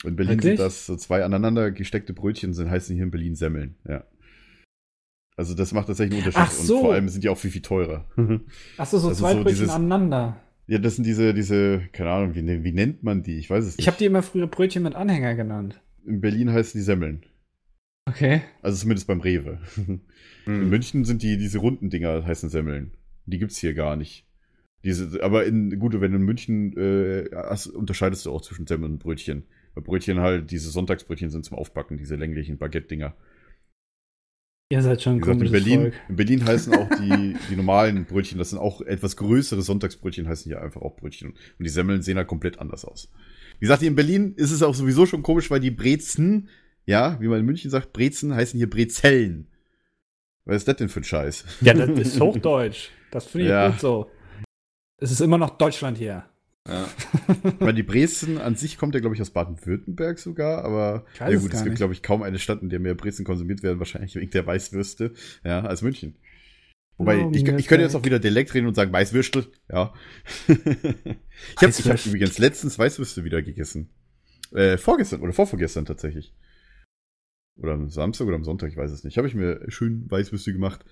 In 0.03 0.15
Berlin 0.15 0.37
Wirklich? 0.37 0.57
sind 0.57 0.65
das 0.65 0.85
so 0.85 0.95
zwei 0.97 1.23
aneinander 1.23 1.71
gesteckte 1.71 2.13
Brötchen, 2.13 2.53
sind 2.53 2.69
heißen 2.69 2.95
hier 2.95 3.05
in 3.05 3.11
Berlin 3.11 3.35
Semmeln, 3.35 3.75
ja. 3.87 4.03
Also 5.35 5.55
das 5.55 5.71
macht 5.71 5.87
tatsächlich 5.87 6.19
einen 6.19 6.27
Unterschied 6.27 6.47
Ach 6.47 6.51
so. 6.51 6.75
und 6.77 6.81
vor 6.81 6.93
allem 6.93 7.09
sind 7.09 7.23
die 7.23 7.29
auch 7.29 7.37
viel, 7.37 7.49
viel 7.51 7.61
teurer. 7.61 8.05
Achso, 8.77 8.99
so 8.99 9.09
Das 9.09 9.17
zwei 9.17 9.31
so 9.33 9.37
Brötchen 9.43 9.59
dieses- 9.61 9.69
aneinander. 9.71 10.39
ja, 10.67 10.77
das 10.77 10.95
sind 10.95 11.05
diese, 11.05 11.33
diese, 11.33 11.81
keine 11.91 12.11
Ahnung, 12.11 12.35
wie, 12.35 12.63
wie 12.63 12.71
nennt 12.71 13.01
man 13.03 13.23
die? 13.23 13.37
Ich 13.37 13.49
weiß 13.49 13.63
es 13.65 13.71
nicht. 13.77 13.79
Ich 13.79 13.87
habe 13.87 13.97
die 13.97 14.05
immer 14.05 14.21
früher 14.21 14.47
Brötchen 14.47 14.83
mit 14.83 14.93
Anhänger 14.95 15.35
genannt. 15.35 15.81
in 16.05 16.21
Berlin 16.21 16.51
heißen 16.51 16.77
die 16.79 16.83
Semmeln. 16.83 17.23
Okay. 18.05 18.41
Also 18.61 18.77
zumindest 18.77 19.07
beim 19.07 19.21
Rewe. 19.21 19.59
In 19.77 20.01
Hm. 20.45 20.69
München 20.69 21.05
sind 21.05 21.23
die, 21.23 21.37
diese 21.37 21.59
runden 21.59 21.89
Dinger 21.89 22.25
heißen 22.25 22.49
Semmeln. 22.49 22.91
Die 23.25 23.39
gibt's 23.39 23.57
hier 23.57 23.73
gar 23.73 23.95
nicht. 23.95 24.25
Diese, 24.83 25.23
aber 25.23 25.45
in, 25.45 25.79
gut, 25.79 25.93
wenn 25.99 26.11
du 26.11 26.17
in 26.17 26.23
München 26.25 26.75
äh, 26.77 27.29
hast, 27.33 27.67
unterscheidest 27.67 28.25
du 28.25 28.31
auch 28.31 28.41
zwischen 28.41 28.67
Semmeln 28.67 28.93
und 28.93 28.99
Brötchen. 28.99 29.43
Weil 29.73 29.83
Brötchen 29.83 30.19
halt, 30.19 30.51
diese 30.51 30.69
Sonntagsbrötchen 30.69 31.29
sind 31.29 31.45
zum 31.45 31.57
Aufbacken, 31.57 31.97
diese 31.97 32.15
länglichen 32.15 32.57
Baguette-Dinger. 32.57 33.15
Ihr 34.69 34.81
seid 34.81 35.01
schon 35.01 35.19
gesagt, 35.19 35.41
in 35.41 35.51
Berlin, 35.51 35.81
Volk. 35.81 35.93
in 36.09 36.15
Berlin 36.15 36.45
heißen 36.47 36.73
auch 36.73 36.89
die, 36.97 37.35
die 37.49 37.55
normalen 37.55 38.05
Brötchen, 38.05 38.39
das 38.39 38.49
sind 38.49 38.59
auch 38.59 38.81
etwas 38.81 39.15
größere 39.17 39.61
Sonntagsbrötchen, 39.61 40.27
heißen 40.27 40.49
hier 40.49 40.61
einfach 40.61 40.81
auch 40.81 40.95
Brötchen. 40.95 41.29
Und 41.29 41.63
die 41.63 41.69
Semmeln 41.69 42.01
sehen 42.01 42.17
halt 42.17 42.27
komplett 42.27 42.59
anders 42.59 42.83
aus. 42.83 43.11
Wie 43.59 43.65
gesagt, 43.65 43.83
in 43.83 43.95
Berlin 43.95 44.33
ist 44.35 44.51
es 44.51 44.63
auch 44.63 44.73
sowieso 44.75 45.05
schon 45.05 45.21
komisch, 45.23 45.51
weil 45.51 45.59
die 45.59 45.71
Brezen, 45.71 46.49
ja, 46.85 47.19
wie 47.21 47.27
man 47.27 47.39
in 47.39 47.45
München 47.45 47.69
sagt, 47.69 47.93
Brezen 47.93 48.33
heißen 48.33 48.57
hier 48.57 48.69
Brezellen. 48.69 49.47
Was 50.45 50.57
ist 50.57 50.67
das 50.67 50.75
denn 50.77 50.89
für 50.89 50.99
ein 51.01 51.05
Scheiß? 51.05 51.45
Ja, 51.61 51.73
das 51.73 51.89
ist 51.97 52.19
Hochdeutsch. 52.19 52.89
Das 53.11 53.27
finde 53.27 53.45
ich 53.45 53.51
Ja. 53.51 53.69
gut 53.69 53.79
so. 53.79 54.09
Es 54.97 55.11
ist 55.11 55.21
immer 55.21 55.37
noch 55.37 55.57
Deutschland 55.57 55.97
hier. 55.97 56.25
Ja. 56.67 56.87
Ich 57.43 57.59
meine, 57.59 57.73
die 57.73 57.83
Brezen 57.83 58.37
an 58.37 58.55
sich 58.55 58.77
kommt 58.77 58.93
ja, 58.95 58.99
glaube 59.01 59.15
ich, 59.15 59.21
aus 59.21 59.29
Baden-Württemberg 59.29 60.19
sogar, 60.19 60.63
aber 60.65 61.05
ja 61.19 61.29
es 61.29 61.41
gut, 61.41 61.53
es 61.53 61.59
gibt, 61.59 61.71
nicht. 61.71 61.77
glaube 61.77 61.93
ich, 61.93 62.01
kaum 62.01 62.21
eine 62.23 62.39
Stadt, 62.39 62.61
in 62.61 62.69
der 62.69 62.79
mehr 62.79 62.95
Brezen 62.95 63.25
konsumiert 63.25 63.63
werden, 63.63 63.79
wahrscheinlich 63.79 64.15
wegen 64.15 64.31
der 64.31 64.45
Weißwürste, 64.45 65.13
ja, 65.43 65.61
als 65.61 65.81
München. 65.81 66.15
Wobei, 66.97 67.23
Oh, 67.23 67.31
ich, 67.33 67.45
ich 67.47 67.67
könnte 67.67 67.83
jetzt 67.83 67.95
auch 67.95 68.05
wieder 68.05 68.19
Dialekt 68.19 68.53
reden 68.53 68.67
und 68.67 68.75
sagen 68.75 68.91
Weißwürstel, 68.91 69.47
ja. 69.69 69.93
ich 70.47 70.55
habe 71.61 71.71
hab 71.71 72.05
übrigens 72.05 72.37
letztens 72.37 72.77
Weißwürste 72.77 73.23
wieder 73.23 73.41
gegessen. 73.41 73.89
Äh, 74.53 74.77
vorgestern 74.77 75.21
oder 75.21 75.33
vorvorgestern 75.33 75.85
tatsächlich. 75.85 76.33
Oder 77.55 77.73
am 77.73 77.89
Samstag 77.89 78.27
oder 78.27 78.35
am 78.35 78.43
Sonntag, 78.43 78.69
ich 78.69 78.77
weiß 78.77 78.91
es 78.91 79.03
nicht. 79.03 79.17
Habe 79.17 79.27
ich 79.27 79.35
mir 79.35 79.63
schön 79.69 80.09
Weißwürste 80.09 80.53
gemacht. 80.53 80.85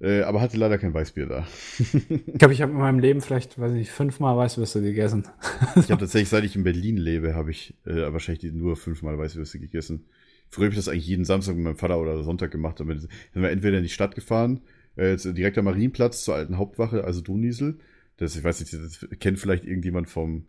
Äh, 0.00 0.22
aber 0.22 0.40
hatte 0.40 0.56
leider 0.56 0.76
kein 0.78 0.92
Weißbier 0.92 1.26
da. 1.26 1.46
Ich 1.78 2.38
glaube, 2.38 2.52
ich 2.52 2.62
habe 2.62 2.72
in 2.72 2.78
meinem 2.78 2.98
Leben 2.98 3.20
vielleicht, 3.20 3.58
weiß 3.58 3.72
ich, 3.74 3.90
fünfmal 3.90 4.36
Weißwürste 4.36 4.82
gegessen. 4.82 5.26
Ich 5.76 5.90
habe 5.90 6.00
tatsächlich, 6.00 6.28
seit 6.28 6.44
ich 6.44 6.56
in 6.56 6.64
Berlin 6.64 6.96
lebe, 6.96 7.34
habe 7.34 7.50
ich 7.50 7.74
äh, 7.86 8.12
wahrscheinlich 8.12 8.52
nur 8.52 8.76
fünfmal 8.76 9.18
Weißwürste 9.18 9.58
gegessen. 9.58 10.06
Früher 10.48 10.66
habe 10.66 10.74
ich 10.74 10.78
das 10.78 10.88
eigentlich 10.88 11.06
jeden 11.06 11.24
Samstag 11.24 11.54
mit 11.54 11.64
meinem 11.64 11.76
Vater 11.76 11.98
oder 11.98 12.22
Sonntag 12.22 12.50
gemacht. 12.50 12.80
Damit 12.80 13.02
sind 13.02 13.10
wir 13.34 13.50
entweder 13.50 13.78
in 13.78 13.82
die 13.82 13.88
Stadt 13.88 14.14
gefahren, 14.14 14.60
äh, 14.96 15.16
direkt 15.16 15.58
am 15.58 15.64
Marienplatz 15.64 16.24
zur 16.24 16.34
alten 16.34 16.58
Hauptwache, 16.58 17.04
also 17.04 17.20
Doniesel. 17.20 17.78
Das, 18.16 18.36
ich 18.36 18.44
weiß 18.44 18.60
nicht, 18.60 18.72
das 18.72 19.06
kennt 19.18 19.38
vielleicht 19.38 19.64
irgendjemand 19.64 20.08
vom, 20.08 20.46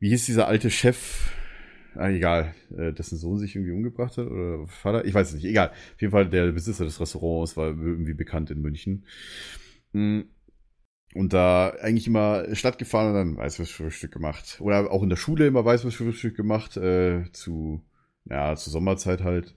wie 0.00 0.10
hieß 0.10 0.26
dieser 0.26 0.48
alte 0.48 0.70
Chef? 0.70 1.30
Ah, 1.94 2.10
egal, 2.10 2.54
äh, 2.76 2.92
dessen 2.92 3.18
Sohn 3.18 3.38
sich 3.38 3.56
irgendwie 3.56 3.72
umgebracht 3.72 4.18
hat 4.18 4.26
oder 4.26 4.66
Vater, 4.66 5.04
ich 5.04 5.14
weiß 5.14 5.28
es 5.28 5.34
nicht, 5.34 5.44
egal. 5.46 5.70
Auf 5.70 6.00
jeden 6.00 6.12
Fall 6.12 6.28
der 6.28 6.52
Besitzer 6.52 6.84
des 6.84 7.00
Restaurants 7.00 7.56
war 7.56 7.68
irgendwie 7.68 8.14
bekannt 8.14 8.50
in 8.50 8.60
München. 8.60 9.04
Mm. 9.92 10.20
Und 11.14 11.32
da 11.32 11.70
eigentlich 11.80 12.06
immer 12.06 12.54
Stadt 12.54 12.78
gefahren 12.78 13.08
und 13.08 13.14
dann 13.14 13.36
Weißwurstfrühstück 13.38 14.12
gemacht. 14.12 14.58
Oder 14.60 14.90
auch 14.90 15.02
in 15.02 15.08
der 15.08 15.16
Schule 15.16 15.46
immer 15.46 15.64
Weißwurstfrühstück 15.64 16.36
gemacht, 16.36 16.76
äh, 16.76 17.24
zu, 17.32 17.82
ja, 18.26 18.54
zur 18.56 18.72
Sommerzeit 18.72 19.24
halt. 19.24 19.54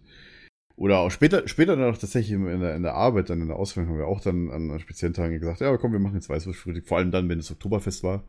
Oder 0.78 1.00
auch 1.00 1.12
später, 1.12 1.48
später 1.48 1.76
dann 1.76 1.94
auch 1.94 1.98
tatsächlich 1.98 2.32
in 2.32 2.62
der, 2.62 2.76
in 2.76 2.84
der 2.84 2.96
Arbeit, 2.96 3.30
dann 3.30 3.42
in 3.42 3.50
der 3.50 3.58
Ausbildung 3.58 3.92
haben 3.92 4.00
wir 4.00 4.08
auch 4.08 4.22
dann 4.22 4.50
an 4.50 4.80
speziellen 4.80 5.14
Tagen 5.14 5.40
gesagt, 5.40 5.60
ja, 5.62 5.76
komm, 5.78 5.92
wir 5.92 6.00
machen 6.00 6.16
jetzt 6.16 6.30
Weißwurstfrühstück. 6.30 6.88
Vor 6.88 6.98
allem 6.98 7.12
dann, 7.12 7.30
wenn 7.30 7.40
es 7.40 7.52
Oktoberfest 7.52 8.04
war. 8.04 8.24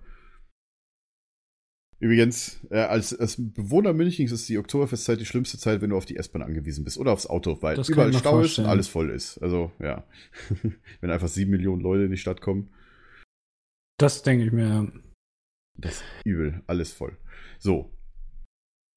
Übrigens, 2.02 2.58
äh, 2.70 2.78
als, 2.80 3.16
als 3.16 3.36
Bewohner 3.38 3.92
Münchens 3.92 4.32
ist 4.32 4.48
die 4.48 4.58
Oktoberfestzeit 4.58 5.20
die 5.20 5.24
schlimmste 5.24 5.56
Zeit, 5.56 5.80
wenn 5.80 5.90
du 5.90 5.96
auf 5.96 6.04
die 6.04 6.16
S-Bahn 6.16 6.42
angewiesen 6.42 6.82
bist 6.82 6.98
oder 6.98 7.12
aufs 7.12 7.28
Auto, 7.28 7.62
weil 7.62 7.76
Das 7.76 7.88
überall 7.88 8.12
Stau 8.12 8.18
ist 8.18 8.26
und 8.26 8.32
vorstellen. 8.32 8.68
alles 8.68 8.88
voll 8.88 9.10
ist. 9.10 9.38
Also, 9.38 9.70
ja. 9.78 10.04
wenn 11.00 11.10
einfach 11.12 11.28
sieben 11.28 11.52
Millionen 11.52 11.80
Leute 11.80 12.02
in 12.02 12.10
die 12.10 12.16
Stadt 12.16 12.40
kommen. 12.40 12.70
Das 14.00 14.24
denke 14.24 14.44
ich 14.44 14.50
mir. 14.50 14.90
Das 15.78 15.92
ist 15.92 16.04
übel, 16.24 16.60
alles 16.66 16.90
voll. 16.90 17.16
So, 17.60 17.92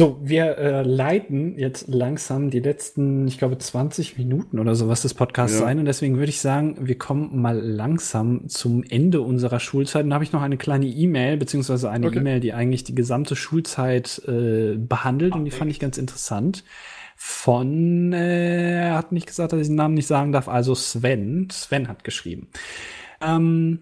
So, 0.02 0.20
wir 0.22 0.58
äh, 0.58 0.82
leiten 0.84 1.58
jetzt 1.58 1.88
langsam 1.88 2.50
die 2.50 2.60
letzten, 2.60 3.30
ich 3.30 3.38
glaube, 3.38 3.58
20 3.58 4.18
Minuten 4.18 4.60
oder 4.60 4.76
sowas 4.76 5.04
des 5.04 5.14
Podcasts 5.14 5.62
Ja. 5.62 5.68
ein. 5.68 5.80
Und 5.80 5.86
deswegen 5.86 6.18
würde 6.18 6.32
ich 6.32 6.42
sagen, 6.42 6.76
wir 6.82 6.98
kommen 6.98 7.42
mal 7.42 7.58
langsam 7.58 8.50
zum 8.50 8.84
Ende 8.84 9.22
unserer 9.22 9.62
Schulzeit. 9.62 10.04
Und 10.04 10.10
da 10.10 10.16
habe 10.16 10.26
ich 10.26 10.34
noch 10.34 10.42
eine 10.42 10.58
kleine 10.58 10.86
E-Mail, 10.86 11.38
beziehungsweise 11.38 11.90
eine 11.90 12.08
Okay. 12.08 12.18
E-Mail, 12.20 12.42
die 12.42 12.52
eigentlich 12.52 12.84
die 12.84 12.94
gesamte 12.94 13.38
Schulzeit 13.38 14.22
äh, 14.28 14.76
behandelt. 14.78 15.34
Und 15.34 15.46
die 15.46 15.52
fand 15.52 15.72
ich 15.72 15.80
ganz 15.80 15.98
interessant. 15.98 16.66
Von, 17.16 18.12
äh, 18.12 18.88
er 18.88 18.96
hat 18.98 19.14
nicht 19.14 19.28
gesagt, 19.28 19.54
dass 19.54 19.62
ich 19.62 19.68
den 19.68 19.78
Namen 19.78 19.94
nicht 19.94 20.08
sagen 20.08 20.34
darf, 20.34 20.50
also 20.50 20.76
Sven. 20.76 21.48
Sven 21.50 21.88
hat 21.88 22.04
geschrieben. 22.04 22.50
Ähm, 23.22 23.80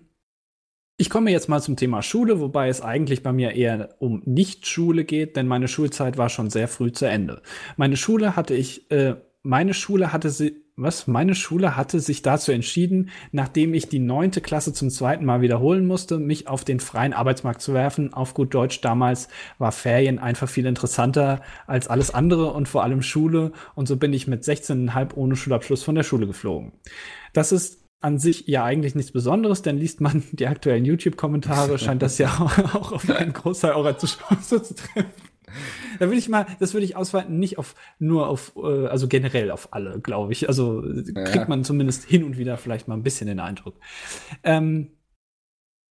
ich 0.97 1.09
komme 1.09 1.31
jetzt 1.31 1.49
mal 1.49 1.61
zum 1.61 1.75
Thema 1.75 2.01
Schule, 2.01 2.39
wobei 2.39 2.69
es 2.69 2.81
eigentlich 2.81 3.23
bei 3.23 3.33
mir 3.33 3.53
eher 3.53 3.95
um 3.99 4.21
Nicht-Schule 4.25 5.05
geht, 5.05 5.35
denn 5.35 5.47
meine 5.47 5.67
Schulzeit 5.67 6.17
war 6.17 6.29
schon 6.29 6.49
sehr 6.49 6.67
früh 6.67 6.91
zu 6.91 7.05
Ende. 7.05 7.41
Meine 7.77 7.97
Schule 7.97 8.35
hatte 8.35 8.53
ich, 8.53 8.91
äh, 8.91 9.15
meine 9.41 9.73
Schule 9.73 10.13
hatte 10.13 10.29
sie, 10.29 10.63
was? 10.75 11.05
Meine 11.05 11.35
Schule 11.35 11.77
hatte 11.77 11.99
sich 11.99 12.23
dazu 12.23 12.51
entschieden, 12.51 13.09
nachdem 13.31 13.75
ich 13.75 13.89
die 13.89 13.99
neunte 13.99 14.41
Klasse 14.41 14.73
zum 14.73 14.89
zweiten 14.89 15.23
Mal 15.23 15.41
wiederholen 15.41 15.85
musste, 15.85 16.17
mich 16.17 16.47
auf 16.47 16.63
den 16.63 16.79
freien 16.79 17.13
Arbeitsmarkt 17.13 17.61
zu 17.61 17.75
werfen. 17.75 18.13
Auf 18.13 18.33
gut 18.33 18.53
Deutsch 18.53 18.81
damals 18.81 19.27
war 19.59 19.71
Ferien 19.71 20.17
einfach 20.17 20.49
viel 20.49 20.65
interessanter 20.65 21.41
als 21.67 21.87
alles 21.87 22.11
andere 22.11 22.53
und 22.53 22.67
vor 22.67 22.83
allem 22.83 23.03
Schule. 23.03 23.51
Und 23.75 23.87
so 23.87 23.97
bin 23.97 24.13
ich 24.13 24.27
mit 24.27 24.43
16,5 24.43 25.13
ohne 25.15 25.35
Schulabschluss 25.35 25.83
von 25.83 25.93
der 25.93 26.03
Schule 26.03 26.25
geflogen. 26.25 26.71
Das 27.33 27.51
ist 27.51 27.82
an 28.03 28.19
sich 28.19 28.47
ja 28.47 28.63
eigentlich 28.63 28.95
nichts 28.95 29.11
Besonderes, 29.11 29.61
denn 29.61 29.77
liest 29.77 30.01
man 30.01 30.23
die 30.31 30.47
aktuellen 30.47 30.85
YouTube-Kommentare, 30.85 31.77
scheint 31.79 32.01
das 32.01 32.17
ja 32.17 32.29
auch 32.73 32.91
auf 32.91 33.09
einen 33.09 33.33
Großteil 33.33 33.73
eurer 33.73 33.97
Zuschauer 33.97 34.39
zu 34.41 34.59
treffen. 34.59 35.09
Da 35.99 36.07
würde 36.07 36.17
ich 36.17 36.29
mal, 36.29 36.47
das 36.59 36.73
würde 36.73 36.83
ich 36.85 36.95
ausweiten, 36.95 37.37
nicht 37.37 37.59
auf 37.59 37.75
nur 37.99 38.27
auf, 38.27 38.53
äh, 38.55 38.87
also 38.87 39.07
generell 39.07 39.51
auf 39.51 39.69
alle, 39.71 39.99
glaube 39.99 40.31
ich. 40.31 40.47
Also 40.47 40.83
äh, 40.83 41.03
kriegt 41.13 41.35
Ja. 41.35 41.45
man 41.47 41.63
zumindest 41.63 42.05
hin 42.05 42.23
und 42.23 42.37
wieder 42.39 42.57
vielleicht 42.57 42.87
mal 42.87 42.95
ein 42.95 43.03
bisschen 43.03 43.27
den 43.27 43.39
Eindruck. 43.39 43.75
Ähm, 44.43 44.89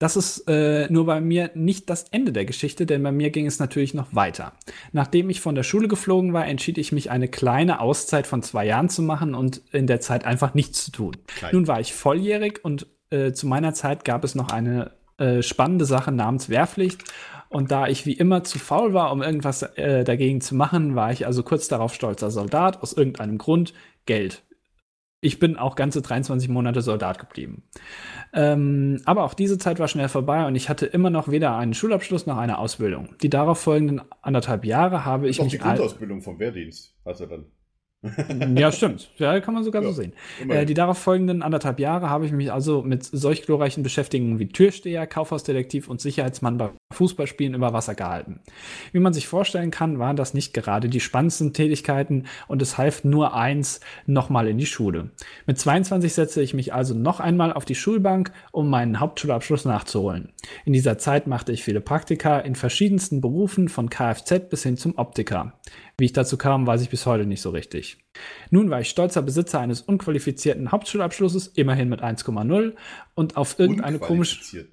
das 0.03 0.17
ist 0.17 0.49
äh, 0.49 0.91
nur 0.91 1.05
bei 1.05 1.21
mir 1.21 1.51
nicht 1.53 1.89
das 1.89 2.03
Ende 2.11 2.33
der 2.33 2.43
Geschichte, 2.43 2.85
denn 2.85 3.01
bei 3.03 3.13
mir 3.13 3.29
ging 3.29 3.45
es 3.45 3.59
natürlich 3.59 3.93
noch 3.93 4.13
weiter. 4.13 4.51
Nachdem 4.91 5.29
ich 5.29 5.39
von 5.39 5.55
der 5.55 5.63
Schule 5.63 5.87
geflogen 5.87 6.33
war, 6.33 6.45
entschied 6.45 6.77
ich 6.77 6.91
mich, 6.91 7.09
eine 7.09 7.29
kleine 7.29 7.79
Auszeit 7.79 8.27
von 8.27 8.43
zwei 8.43 8.65
Jahren 8.65 8.89
zu 8.89 9.01
machen 9.01 9.33
und 9.33 9.61
in 9.71 9.87
der 9.87 10.01
Zeit 10.01 10.25
einfach 10.25 10.55
nichts 10.55 10.83
zu 10.83 10.91
tun. 10.91 11.15
Klein. 11.27 11.51
Nun 11.53 11.67
war 11.67 11.79
ich 11.79 11.93
volljährig 11.93 12.65
und 12.65 12.85
äh, 13.11 13.31
zu 13.31 13.47
meiner 13.47 13.73
Zeit 13.73 14.03
gab 14.03 14.25
es 14.25 14.35
noch 14.35 14.49
eine 14.49 14.91
äh, 15.19 15.41
spannende 15.41 15.85
Sache 15.85 16.11
namens 16.11 16.49
Wehrpflicht. 16.49 17.05
Und 17.47 17.71
da 17.71 17.87
ich 17.87 18.05
wie 18.05 18.13
immer 18.13 18.43
zu 18.43 18.59
faul 18.59 18.93
war, 18.93 19.09
um 19.13 19.21
irgendwas 19.21 19.61
äh, 19.61 20.03
dagegen 20.03 20.41
zu 20.41 20.53
machen, 20.53 20.95
war 20.95 21.13
ich 21.13 21.25
also 21.25 21.43
kurz 21.43 21.69
darauf 21.69 21.93
stolzer 21.93 22.29
Soldat, 22.29 22.83
aus 22.83 22.91
irgendeinem 22.91 23.37
Grund, 23.37 23.73
Geld. 24.05 24.43
Ich 25.23 25.39
bin 25.39 25.57
auch 25.57 25.75
ganze 25.75 26.01
23 26.01 26.49
Monate 26.49 26.81
Soldat 26.81 27.17
geblieben. 27.19 27.63
Ähm, 28.33 29.01
aber 29.05 29.23
auch 29.23 29.33
diese 29.33 29.57
Zeit 29.57 29.79
war 29.79 29.87
schnell 29.87 30.09
vorbei 30.09 30.45
und 30.45 30.55
ich 30.55 30.69
hatte 30.69 30.85
immer 30.85 31.09
noch 31.09 31.29
weder 31.29 31.55
einen 31.57 31.73
Schulabschluss 31.73 32.25
noch 32.25 32.37
eine 32.37 32.57
Ausbildung. 32.57 33.15
Die 33.21 33.29
darauf 33.29 33.59
folgenden 33.59 34.01
anderthalb 34.21 34.65
Jahre 34.65 35.05
habe 35.05 35.27
ich 35.29 35.37
Doch 35.37 35.47
die 35.47 35.55
mich 35.57 35.63
all- 35.63 35.75
Grundausbildung 35.77 36.21
vom 36.21 36.39
Wehrdienst 36.39 36.95
hat 37.05 37.19
er 37.19 37.27
dann. 37.27 37.45
ja, 38.55 38.71
stimmt. 38.71 39.09
Ja, 39.17 39.39
kann 39.39 39.53
man 39.53 39.63
sogar 39.63 39.81
Ja, 39.81 39.89
so 39.89 39.93
sehen. 39.93 40.13
Äh, 40.47 40.65
die 40.65 40.73
darauf 40.73 40.97
folgenden 40.97 41.41
anderthalb 41.41 41.79
Jahre 41.79 42.09
habe 42.09 42.25
ich 42.25 42.31
mich 42.31 42.51
also 42.51 42.81
mit 42.81 43.03
solch 43.03 43.43
glorreichen 43.43 43.81
Beschäftigungen 43.81 44.39
wie 44.39 44.49
Türsteher, 44.49 45.07
Kaufhausdetektiv 45.07 45.87
und 45.87 46.01
Sicherheitsmann 46.01 46.57
bei 46.57 46.71
Fußballspielen 46.93 47.53
über 47.53 47.73
Wasser 47.73 47.95
gehalten. 47.95 48.41
Wie 48.91 48.99
man 48.99 49.13
sich 49.13 49.27
vorstellen 49.27 49.71
kann, 49.71 49.99
waren 49.99 50.15
das 50.15 50.33
nicht 50.33 50.53
gerade 50.53 50.89
die 50.89 50.99
spannendsten 50.99 51.53
Tätigkeiten 51.53 52.25
und 52.47 52.61
es 52.61 52.77
half 52.77 53.03
nur 53.03 53.33
eins, 53.33 53.79
nochmal 54.05 54.47
in 54.47 54.57
die 54.57 54.65
Schule. 54.65 55.11
Mit 55.45 55.57
22 55.57 56.13
setze 56.13 56.41
ich 56.41 56.53
mich 56.53 56.73
also 56.73 56.93
noch 56.93 57.19
einmal 57.19 57.53
auf 57.53 57.65
die 57.65 57.75
Schulbank, 57.75 58.31
um 58.51 58.69
meinen 58.69 58.99
Hauptschulabschluss 58.99 59.65
nachzuholen. 59.65 60.33
In 60.65 60.73
dieser 60.73 60.97
Zeit 60.97 61.27
machte 61.27 61.51
ich 61.51 61.63
viele 61.63 61.81
Praktika 61.81 62.39
in 62.39 62.55
verschiedensten 62.55 63.21
Berufen 63.21 63.69
von 63.69 63.89
Kfz 63.89 64.49
bis 64.49 64.63
hin 64.63 64.77
zum 64.77 64.97
Optiker. 64.97 65.53
Wie 66.03 66.07
ich 66.07 66.11
dazu 66.11 66.35
kam, 66.35 66.67
weiß 66.67 66.81
ich 66.81 66.89
bis 66.89 67.05
heute 67.05 67.25
nicht 67.25 67.39
so 67.39 67.51
richtig. 67.51 67.97
Nun 68.49 68.69
war 68.69 68.81
ich 68.81 68.89
stolzer 68.89 69.21
Besitzer 69.21 69.61
eines 69.61 69.79
unqualifizierten 69.79 70.73
Hauptschulabschlusses, 70.73 71.47
immerhin 71.47 71.87
mit 71.87 72.03
1,0 72.03 72.73
und 73.15 73.37
auf 73.37 73.57
irgendeine 73.57 73.99
komische. 73.99 74.67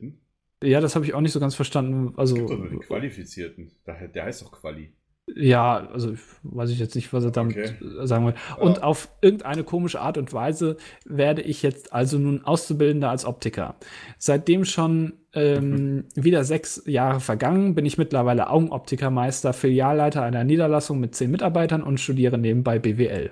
Ja, 0.61 0.81
das 0.81 0.97
habe 0.97 1.05
ich 1.05 1.15
auch 1.15 1.21
nicht 1.21 1.31
so 1.31 1.39
ganz 1.39 1.55
verstanden. 1.55 2.15
Also 2.17 2.35
Gibt 2.35 2.51
doch 2.51 2.59
nur 2.59 2.69
den 2.69 2.81
Qualifizierten. 2.81 3.71
Der 3.87 4.25
heißt 4.25 4.43
doch 4.43 4.51
Quali. 4.51 4.93
Ja, 5.37 5.89
also 5.93 6.15
weiß 6.43 6.71
ich 6.71 6.79
jetzt 6.79 6.95
nicht, 6.95 7.13
was 7.13 7.25
er 7.25 7.31
damit 7.31 7.57
Okay. 7.57 7.75
sagen 8.05 8.27
will. 8.27 8.35
Und 8.59 8.83
auf 8.83 9.09
irgendeine 9.21 9.65
komische 9.65 10.01
Art 10.01 10.19
und 10.19 10.33
Weise 10.33 10.77
werde 11.05 11.43
ich 11.43 11.63
jetzt 11.63 11.93
also 11.93 12.19
nun 12.19 12.45
Auszubildender 12.45 13.11
als 13.11 13.25
Optiker. 13.25 13.75
Seitdem 14.19 14.65
schon 14.65 15.15
ähm, 15.33 16.05
wieder 16.15 16.45
sechs 16.45 16.83
Jahre 16.87 17.21
vergangen, 17.21 17.75
bin 17.75 17.87
ich 17.87 17.99
mittlerweile 17.99 18.51
Augenoptikermeister, 18.51 19.53
Filialleiter 19.53 20.23
einer 20.23 20.45
Niederlassung 20.45 21.01
mit 21.01 21.15
zehn 21.15 21.31
Mitarbeitern 21.31 21.83
und 21.83 22.01
studiere 22.01 22.39
nebenbei 22.39 22.79
BWL. 22.79 23.31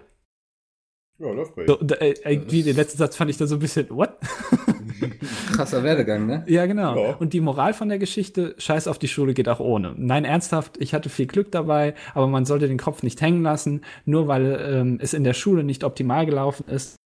Ja, 1.19 1.33
läuft 1.33 1.57
bei 1.57 1.67
So, 1.67 1.77
da, 1.77 1.97
äh, 1.97 2.15
irgendwie 2.25 2.63
den 2.63 2.77
letzten 2.77 2.99
Satz 2.99 3.17
fand 3.17 3.31
ich 3.31 3.37
da 3.37 3.47
so 3.47 3.57
ein 3.57 3.61
bisschen, 3.61 3.91
what? 3.91 4.19
Krasser 5.53 5.83
Werdegang, 5.83 6.27
ne? 6.27 6.45
Ja, 6.47 6.67
genau. 6.67 6.97
Ja. 6.97 7.15
Und 7.17 7.33
die 7.33 7.41
Moral 7.41 7.75
von 7.75 7.89
der 7.89 7.99
Geschichte, 7.99 8.55
scheiß 8.59 8.87
auf 8.87 8.99
die 8.99 9.09
Schule 9.09 9.35
geht 9.35 9.49
auch 9.49 9.59
ohne. 9.59 9.95
Nein, 9.97 10.25
ernsthaft, 10.25 10.77
ich 10.79 10.95
hatte 10.95 11.09
viel 11.09 11.27
Glück 11.27 11.51
dabei, 11.51 11.95
aber 12.15 12.29
man 12.29 12.45
sollte 12.45 12.69
den 12.69 12.79
Kopf 12.79 13.03
nicht 13.03 13.21
hängen 13.21 13.43
lassen. 13.43 13.83
Nur 14.05 14.29
weil 14.29 14.61
ähm, 14.61 14.99
es 15.01 15.13
in 15.13 15.25
der 15.25 15.35
Schule 15.35 15.65
nicht 15.65 15.83
optimal 15.83 16.25
gelaufen 16.25 16.67
ist, 16.69 16.97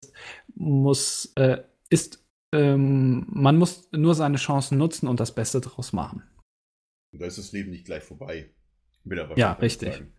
muss, 0.55 1.33
äh, 1.37 1.59
ist, 1.89 2.23
ähm, 2.55 3.27
man 3.31 3.57
muss 3.57 3.89
nur 3.93 4.15
seine 4.15 4.37
Chancen 4.37 4.77
nutzen 4.77 5.09
und 5.09 5.21
das 5.21 5.35
Beste 5.35 5.63
draus 5.63 5.95
machen. 5.95 6.23
Und 7.13 7.23
da 7.23 7.27
ist 7.27 7.39
das 7.39 7.53
Leben 7.53 7.71
nicht 7.71 7.87
gleich 7.87 8.03
vorbei. 8.03 8.51
Ja, 9.37 9.53
richtig. 9.55 9.95
sagen. 9.95 10.13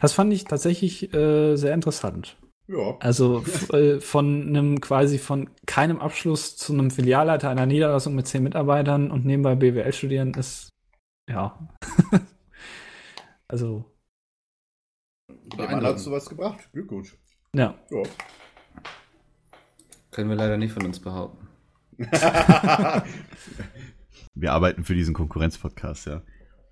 Das 0.00 0.12
fand 0.12 0.32
ich 0.32 0.44
tatsächlich 0.44 1.12
äh, 1.12 1.56
sehr 1.56 1.74
interessant. 1.74 2.38
Ja. 2.66 2.96
Also 3.00 3.44
äh, 3.72 4.00
von 4.00 4.48
einem 4.48 4.80
quasi 4.80 5.18
von 5.18 5.50
keinem 5.66 6.00
Abschluss 6.00 6.56
zu 6.56 6.72
einem 6.72 6.90
Filialleiter 6.90 7.50
einer 7.50 7.66
Niederlassung 7.66 8.14
mit 8.14 8.26
zehn 8.26 8.42
Mitarbeitern 8.42 9.10
und 9.10 9.26
nebenbei 9.26 9.54
BWL 9.54 9.92
studieren 9.92 10.32
ist 10.34 10.70
ja. 11.28 11.68
also 13.48 13.84
Der 15.28 15.70
Mann 15.70 15.84
hat 15.84 15.98
sowas 15.98 16.28
gebracht. 16.28 16.70
Glückwunsch. 16.72 17.16
ja. 17.54 17.74
Ja. 17.90 18.02
Können 20.10 20.30
wir 20.30 20.36
leider 20.36 20.56
nicht 20.56 20.72
von 20.72 20.86
uns 20.86 21.00
behaupten. 21.00 21.48
Wir 24.36 24.52
arbeiten 24.52 24.84
für 24.84 24.94
diesen 24.94 25.14
Konkurrenzpodcast, 25.14 26.06
ja. 26.06 26.22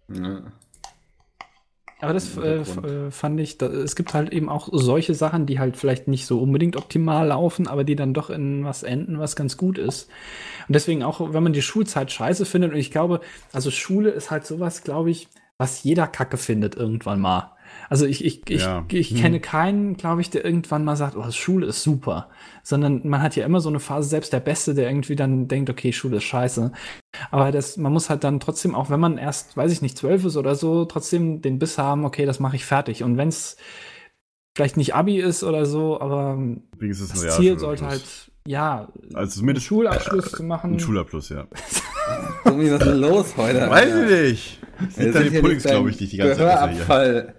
Ja. 0.08 0.52
Aber 2.02 2.14
das 2.14 2.36
äh, 2.36 2.56
äh, 2.56 3.10
fand 3.12 3.38
ich, 3.38 3.58
da, 3.58 3.66
es 3.66 3.94
gibt 3.94 4.12
halt 4.12 4.32
eben 4.32 4.48
auch 4.48 4.68
solche 4.72 5.14
Sachen, 5.14 5.46
die 5.46 5.60
halt 5.60 5.76
vielleicht 5.76 6.08
nicht 6.08 6.26
so 6.26 6.40
unbedingt 6.40 6.76
optimal 6.76 7.28
laufen, 7.28 7.68
aber 7.68 7.84
die 7.84 7.94
dann 7.94 8.12
doch 8.12 8.28
in 8.28 8.64
was 8.64 8.82
enden, 8.82 9.20
was 9.20 9.36
ganz 9.36 9.56
gut 9.56 9.78
ist. 9.78 10.10
Und 10.66 10.74
deswegen 10.74 11.04
auch, 11.04 11.32
wenn 11.32 11.44
man 11.44 11.52
die 11.52 11.62
Schulzeit 11.62 12.10
scheiße 12.10 12.44
findet, 12.44 12.72
und 12.72 12.78
ich 12.78 12.90
glaube, 12.90 13.20
also 13.52 13.70
Schule 13.70 14.10
ist 14.10 14.32
halt 14.32 14.44
sowas, 14.44 14.82
glaube 14.82 15.10
ich, 15.12 15.28
was 15.58 15.84
jeder 15.84 16.08
Kacke 16.08 16.38
findet 16.38 16.74
irgendwann 16.74 17.20
mal. 17.20 17.52
Also 17.92 18.06
ich, 18.06 18.24
ich, 18.24 18.48
ich, 18.48 18.62
Ja. 18.62 18.86
ich 18.90 19.14
kenne 19.14 19.38
keinen, 19.38 19.98
glaube 19.98 20.22
ich, 20.22 20.30
der 20.30 20.46
irgendwann 20.46 20.82
mal 20.82 20.96
sagt, 20.96 21.14
oh, 21.14 21.30
Schule 21.30 21.66
ist 21.66 21.82
super. 21.82 22.30
Sondern 22.62 23.06
man 23.06 23.20
hat 23.20 23.36
ja 23.36 23.44
immer 23.44 23.60
so 23.60 23.68
eine 23.68 23.80
Phase, 23.80 24.08
selbst 24.08 24.32
der 24.32 24.40
Beste, 24.40 24.72
der 24.72 24.88
irgendwie 24.88 25.14
dann 25.14 25.46
denkt, 25.46 25.68
okay, 25.68 25.92
Schule 25.92 26.16
ist 26.16 26.24
scheiße. 26.24 26.72
Aber 27.30 27.52
das, 27.52 27.76
man 27.76 27.92
muss 27.92 28.08
halt 28.08 28.24
dann 28.24 28.40
trotzdem, 28.40 28.74
auch 28.74 28.88
wenn 28.88 28.98
man 28.98 29.18
erst, 29.18 29.58
weiß 29.58 29.70
ich 29.70 29.82
nicht, 29.82 29.98
zwölf 29.98 30.24
ist 30.24 30.38
oder 30.38 30.54
so, 30.54 30.86
trotzdem 30.86 31.42
den 31.42 31.58
Biss 31.58 31.76
haben, 31.76 32.06
okay, 32.06 32.24
das 32.24 32.40
mache 32.40 32.56
ich 32.56 32.64
fertig. 32.64 33.02
Und 33.02 33.18
wenn 33.18 33.28
es 33.28 33.58
vielleicht 34.56 34.78
nicht 34.78 34.94
Abi 34.94 35.18
ist 35.20 35.44
oder 35.44 35.66
so, 35.66 36.00
aber 36.00 36.38
das 36.80 37.36
Ziel 37.36 37.58
sollte 37.58 37.84
halt, 37.86 38.04
ja, 38.46 38.88
Also 39.12 39.18
einen 39.18 39.28
zumindest 39.28 39.66
Schulabschluss 39.66 40.32
zu 40.32 40.44
machen. 40.44 40.72
ein 40.76 40.80
Schulabschluss, 40.80 41.28
ja. 41.28 41.46
Tommy, 42.44 42.70
was 42.70 42.80
ist 42.80 42.86
denn 42.86 42.98
los 42.98 43.36
heute? 43.36 43.70
Weiß 43.70 43.94
ich 43.94 44.10
nicht. 44.32 44.58
Sieht 44.88 45.12
sind 45.12 45.14
deine 45.14 45.42
beim 45.42 45.58
glaube 45.58 45.90
ich, 45.90 46.00
nicht 46.00 46.12
die 46.12 46.16
ganze 46.16 46.36
Zeit. 46.38 46.72
Gehörabfall. 46.72 47.34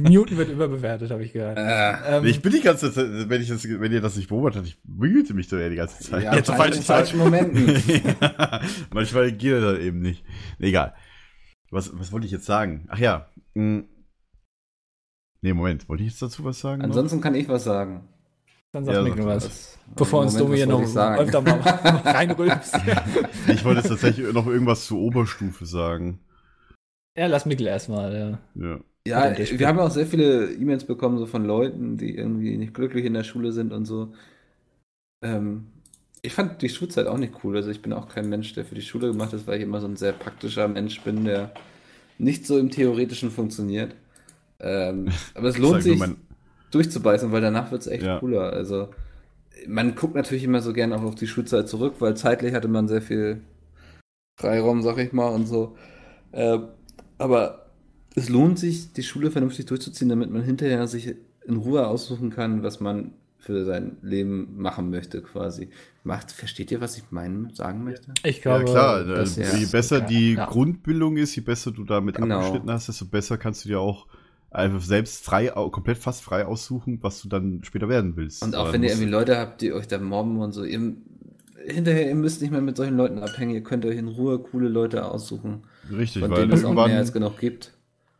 Muten 0.00 0.36
wird 0.36 0.48
überbewertet, 0.50 1.10
habe 1.10 1.24
ich 1.24 1.32
gehört. 1.32 1.58
Äh, 1.58 2.16
Ähm, 2.16 2.24
Ich 2.24 2.42
bin 2.42 2.52
die 2.52 2.60
ganze 2.60 2.92
Zeit, 2.92 3.28
wenn, 3.28 3.40
ich 3.40 3.48
das, 3.48 3.64
wenn 3.68 3.92
ihr 3.92 4.00
das 4.00 4.16
nicht 4.16 4.28
beobachtet, 4.28 4.66
ich 4.66 4.78
mühte 4.84 5.34
mich 5.34 5.48
doch 5.48 5.58
ja 5.58 5.68
die 5.68 5.76
ganze 5.76 6.02
Zeit. 6.02 6.24
ja, 6.24 6.42
zur 6.42 6.56
vor 6.56 6.64
allem 6.64 6.74
in 6.74 6.82
falschen 6.82 7.18
Momenten. 7.18 7.68
ja, 8.20 8.60
manchmal 8.92 9.32
geht 9.32 9.52
er 9.52 9.60
dann 9.60 9.80
eben 9.80 10.00
nicht. 10.00 10.24
Egal. 10.58 10.94
Was, 11.70 11.90
was 11.98 12.10
wollte 12.12 12.26
ich 12.26 12.32
jetzt 12.32 12.46
sagen? 12.46 12.86
Ach 12.88 12.98
ja. 12.98 13.28
mh. 13.54 13.84
Nee, 15.42 15.52
Moment. 15.52 15.88
Wollte 15.88 16.02
ich 16.02 16.10
jetzt 16.10 16.22
dazu 16.22 16.44
was 16.44 16.58
sagen? 16.58 16.78
noch? 16.78 16.86
Ansonsten 16.88 17.20
kann 17.20 17.34
ich 17.34 17.48
was 17.48 17.64
sagen. 17.64 18.08
Dann 18.76 18.84
sag 18.84 18.94
ja, 18.94 19.02
mir 19.02 19.26
was. 19.26 19.44
Das- 19.44 19.78
Bevor 19.94 20.22
uns 20.22 20.36
Domi 20.36 20.56
hier 20.56 20.66
noch 20.66 20.82
öfter 20.82 21.40
mal 21.42 21.60
reinrülpst. 22.04 22.74
Ich 23.48 23.64
wollte 23.64 23.80
jetzt 23.80 23.88
tatsächlich 23.88 24.32
noch 24.32 24.46
irgendwas 24.46 24.84
zur 24.86 24.98
Oberstufe 24.98 25.64
sagen. 25.64 26.18
ja, 27.16 27.26
lass 27.26 27.46
Mikkel 27.46 27.66
erstmal. 27.68 28.38
Ja. 28.56 28.62
Ja. 28.62 28.80
Ja, 29.06 29.38
wir 29.38 29.68
haben 29.68 29.78
ja 29.78 29.84
auch 29.84 29.90
sehr 29.92 30.06
viele 30.06 30.52
E-Mails 30.52 30.84
bekommen, 30.84 31.18
so 31.18 31.26
von 31.26 31.44
Leuten, 31.44 31.96
die 31.96 32.16
irgendwie 32.16 32.56
nicht 32.56 32.74
glücklich 32.74 33.04
in 33.04 33.14
der 33.14 33.22
Schule 33.22 33.52
sind 33.52 33.72
und 33.72 33.84
so. 33.84 34.12
Ähm, 35.24 35.68
ich 36.22 36.32
fand 36.34 36.60
die 36.60 36.68
Schulzeit 36.68 37.06
auch 37.06 37.16
nicht 37.16 37.34
cool. 37.44 37.56
Also 37.56 37.70
ich 37.70 37.82
bin 37.82 37.92
auch 37.92 38.08
kein 38.08 38.28
Mensch, 38.28 38.52
der 38.54 38.64
für 38.64 38.74
die 38.74 38.82
Schule 38.82 39.06
gemacht 39.12 39.32
ist, 39.32 39.46
weil 39.46 39.58
ich 39.58 39.62
immer 39.62 39.80
so 39.80 39.86
ein 39.86 39.96
sehr 39.96 40.12
praktischer 40.12 40.66
Mensch 40.66 41.00
bin, 41.02 41.24
der 41.24 41.52
nicht 42.18 42.46
so 42.46 42.58
im 42.58 42.70
Theoretischen 42.70 43.30
funktioniert. 43.30 43.94
Ähm, 44.58 45.08
aber 45.34 45.48
es 45.48 45.58
lohnt 45.58 45.84
sich, 45.84 45.98
mein- 46.00 46.16
durchzubeißen, 46.76 47.32
weil 47.32 47.40
danach 47.40 47.70
wird 47.70 47.80
es 47.82 47.86
echt 47.88 48.04
Ja. 48.04 48.18
cooler. 48.20 48.52
Also 48.52 48.88
man 49.66 49.94
guckt 49.94 50.14
natürlich 50.14 50.44
immer 50.44 50.60
so 50.60 50.72
gerne 50.72 50.96
auch 50.96 51.02
auf 51.02 51.14
die 51.14 51.26
Schulzeit 51.26 51.68
zurück, 51.68 51.94
weil 51.98 52.16
zeitlich 52.16 52.54
hatte 52.54 52.68
man 52.68 52.88
sehr 52.88 53.02
viel 53.02 53.40
Freiraum, 54.38 54.82
sag 54.82 54.98
ich 54.98 55.12
mal, 55.12 55.28
und 55.28 55.46
so. 55.46 55.76
Äh, 56.32 56.58
aber 57.18 57.66
es 58.14 58.28
lohnt 58.28 58.58
sich, 58.58 58.92
die 58.92 59.02
Schule 59.02 59.30
vernünftig 59.30 59.66
durchzuziehen, 59.66 60.08
damit 60.08 60.30
man 60.30 60.42
hinterher 60.42 60.86
sich 60.86 61.14
in 61.46 61.56
Ruhe 61.56 61.86
aussuchen 61.86 62.30
kann, 62.30 62.62
was 62.62 62.80
man 62.80 63.12
für 63.38 63.64
sein 63.64 63.96
Leben 64.02 64.56
machen 64.56 64.90
möchte, 64.90 65.22
quasi. 65.22 65.68
Macht, 66.02 66.32
versteht 66.32 66.70
ihr, 66.72 66.80
was 66.80 66.96
ich 66.98 67.04
meinen 67.10 67.54
sagen 67.54 67.84
möchte? 67.84 68.12
Ich 68.24 68.38
Ja, 68.38 68.58
glaube, 68.58 68.64
klar. 68.64 69.04
das- 69.04 69.38
also, 69.38 69.56
je 69.56 69.64
ja. 69.64 69.68
besser 69.70 70.00
die 70.00 70.32
Ja. 70.34 70.46
Grundbildung 70.46 71.16
ist, 71.16 71.34
je 71.36 71.42
besser 71.42 71.70
du 71.70 71.84
damit 71.84 72.16
Genau. 72.16 72.36
abgeschnitten 72.38 72.70
hast, 72.70 72.88
desto 72.88 73.04
besser 73.06 73.38
kannst 73.38 73.64
du 73.64 73.68
dir 73.68 73.78
auch 73.80 74.06
einfach 74.56 74.80
selbst 74.80 75.24
frei, 75.24 75.48
komplett 75.48 75.98
fast 75.98 76.22
frei 76.22 76.46
aussuchen, 76.46 76.98
was 77.02 77.22
du 77.22 77.28
dann 77.28 77.62
später 77.62 77.88
werden 77.88 78.16
willst. 78.16 78.42
Und 78.42 78.56
auch 78.56 78.72
wenn 78.72 78.82
ihr 78.82 78.90
irgendwie 78.90 79.08
Leute 79.08 79.38
habt, 79.38 79.60
die 79.60 79.72
euch 79.72 79.86
da 79.86 79.98
mobben 79.98 80.38
und 80.38 80.52
so, 80.52 80.64
ihr, 80.64 80.94
hinterher, 81.66 82.08
ihr 82.08 82.14
müsst 82.14 82.40
nicht 82.40 82.50
mehr 82.50 82.60
mit 82.60 82.76
solchen 82.76 82.96
Leuten 82.96 83.18
abhängen, 83.18 83.54
ihr 83.54 83.62
könnt 83.62 83.84
euch 83.84 83.96
in 83.96 84.08
Ruhe 84.08 84.38
coole 84.38 84.68
Leute 84.68 85.04
aussuchen, 85.04 85.64
Richtig, 85.90 86.22
von 86.22 86.30
weil 86.30 86.40
denen 86.40 86.52
es 86.52 86.64
auch 86.64 86.74
mehr 86.74 86.98
als 86.98 87.12
genug 87.12 87.38
gibt. 87.38 87.72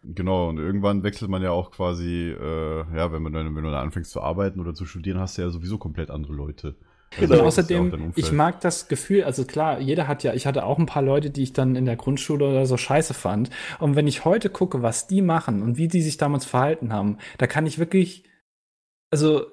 genau, 0.03 0.49
und 0.51 0.59
irgendwann 0.59 1.03
wechselt 1.03 1.31
man 1.31 1.43
ja 1.43 1.51
auch 1.51 1.71
quasi, 1.71 2.31
äh, 2.31 2.85
ja, 2.95 3.13
wenn 3.13 3.23
man 3.23 3.33
dann, 3.33 3.57
wenn 3.57 3.65
du 3.65 3.71
dann 3.71 3.85
anfängst 3.85 4.11
zu 4.11 4.21
arbeiten 4.21 4.61
oder 4.61 4.75
zu 4.75 4.85
studieren, 4.85 5.19
hast 5.19 5.39
du 5.39 5.43
ja 5.43 5.51
sowieso 5.51 5.79
komplett 5.79 6.11
andere 6.11 6.35
Leute. 6.35 6.77
Also 7.19 7.35
Und 7.35 7.41
außerdem, 7.41 8.13
ich 8.17 8.33
mag 8.33 8.61
das 8.61 8.89
Gefühl, 8.89 9.25
also 9.25 9.45
klar, 9.45 9.81
jeder 9.81 10.07
hat 10.09 10.23
ja, 10.23 10.35
ich 10.35 10.47
hatte 10.47 10.65
auch 10.65 10.79
ein 10.79 10.87
paar 10.87 11.03
Leute, 11.03 11.31
die 11.31 11.43
ich 11.43 11.53
dann 11.53 11.77
in 11.77 11.87
der 11.87 11.97
Grundschule 11.97 12.47
oder 12.47 12.67
so 12.67 12.77
scheiße 12.77 13.15
fand. 13.15 13.51
Und 13.79 13.97
wenn 13.97 14.07
ich 14.07 14.25
heute 14.25 14.51
gucke, 14.51 14.83
was 14.83 15.07
die 15.07 15.23
machen 15.23 15.63
und 15.63 15.79
wie 15.79 15.89
die 15.89 16.03
sich 16.03 16.17
damals 16.17 16.45
verhalten 16.45 16.93
haben, 16.93 17.19
da 17.39 17.47
kann 17.47 17.67
ich 17.67 17.79
wirklich, 17.79 18.25
also 19.11 19.47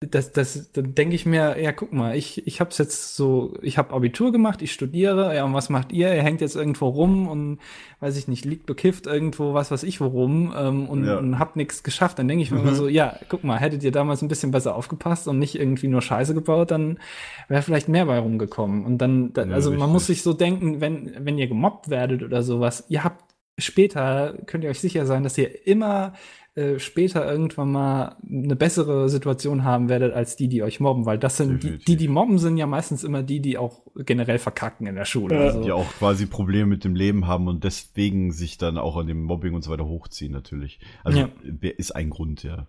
das, 0.00 0.30
das, 0.30 0.70
dann 0.70 0.94
denke 0.94 1.16
ich 1.16 1.26
mir, 1.26 1.60
ja, 1.60 1.72
guck 1.72 1.92
mal, 1.92 2.14
ich, 2.16 2.46
ich 2.46 2.60
hab's 2.60 2.78
jetzt 2.78 3.16
so, 3.16 3.54
ich 3.62 3.78
habe 3.78 3.92
Abitur 3.92 4.30
gemacht, 4.30 4.62
ich 4.62 4.72
studiere, 4.72 5.34
ja, 5.34 5.44
und 5.44 5.54
was 5.54 5.70
macht 5.70 5.90
ihr? 5.90 6.14
Ihr 6.14 6.22
hängt 6.22 6.40
jetzt 6.40 6.54
irgendwo 6.54 6.86
rum 6.86 7.26
und, 7.26 7.58
weiß 7.98 8.16
ich 8.16 8.28
nicht, 8.28 8.44
liegt 8.44 8.64
bekifft 8.66 9.08
irgendwo, 9.08 9.54
was 9.54 9.72
weiß 9.72 9.82
ich 9.82 10.00
worum, 10.00 10.54
ähm, 10.56 10.88
und, 10.88 11.04
Ja. 11.04 11.18
und 11.18 11.40
habt 11.40 11.56
nichts 11.56 11.82
geschafft. 11.82 12.20
Dann 12.20 12.28
denke 12.28 12.44
ich 12.44 12.52
mir 12.52 12.60
immer 12.60 12.76
so, 12.76 12.86
ja, 12.86 13.18
guck 13.28 13.42
mal, 13.42 13.58
hättet 13.58 13.82
ihr 13.82 13.90
damals 13.90 14.22
ein 14.22 14.28
bisschen 14.28 14.52
besser 14.52 14.76
aufgepasst 14.76 15.26
und 15.26 15.40
nicht 15.40 15.56
irgendwie 15.58 15.88
nur 15.88 16.00
Scheiße 16.00 16.32
gebaut, 16.32 16.70
dann 16.70 17.00
wäre 17.48 17.62
vielleicht 17.62 17.88
mehr 17.88 18.06
bei 18.06 18.20
rumgekommen. 18.20 18.84
Und 18.86 18.98
dann, 18.98 19.32
dann 19.32 19.48
Ja, 19.50 19.56
also 19.56 19.70
man 19.70 19.80
richtig. 19.80 19.92
muss 19.94 20.06
sich 20.06 20.22
so 20.22 20.32
denken, 20.32 20.80
wenn, 20.80 21.12
wenn 21.18 21.38
ihr 21.38 21.48
gemobbt 21.48 21.88
werdet 21.90 22.22
oder 22.22 22.44
sowas, 22.44 22.84
ihr 22.88 23.02
habt 23.02 23.24
später, 23.58 24.34
könnt 24.46 24.62
ihr 24.62 24.70
euch 24.70 24.78
sicher 24.78 25.06
sein, 25.06 25.24
dass 25.24 25.36
ihr 25.36 25.66
immer 25.66 26.12
äh, 26.58 26.78
später 26.80 27.30
irgendwann 27.30 27.70
mal 27.70 28.16
eine 28.28 28.56
bessere 28.56 29.08
Situation 29.08 29.62
haben 29.64 29.88
werdet 29.88 30.12
als 30.12 30.34
die, 30.36 30.48
die 30.48 30.62
euch 30.62 30.80
mobben, 30.80 31.06
weil 31.06 31.16
das 31.18 31.36
sind 31.36 31.62
die, 31.62 31.66
Definitiv. 31.68 31.84
die, 31.86 31.96
die 31.96 32.08
mobben, 32.08 32.38
sind 32.38 32.56
ja 32.56 32.66
meistens 32.66 33.04
immer 33.04 33.22
die, 33.22 33.40
die 33.40 33.56
auch 33.58 33.82
generell 33.96 34.38
verkacken 34.38 34.86
in 34.86 34.94
der 34.96 35.04
Schule. 35.04 35.38
Also, 35.38 35.62
Die 35.62 35.72
auch 35.72 35.90
quasi 35.98 36.26
Probleme 36.26 36.66
mit 36.66 36.84
dem 36.84 36.94
Leben 36.94 37.26
haben 37.26 37.46
und 37.48 37.64
deswegen 37.64 38.32
sich 38.32 38.58
dann 38.58 38.76
auch 38.78 38.96
an 38.96 39.06
dem 39.06 39.22
Mobbing 39.22 39.54
und 39.54 39.62
so 39.62 39.70
weiter 39.70 39.86
hochziehen, 39.86 40.32
natürlich. 40.32 40.80
Also 41.04 41.20
Ja. 41.20 41.28
wer 41.42 41.78
ist 41.78 41.94
ein 41.94 42.10
Grund, 42.10 42.42
ja. 42.42 42.66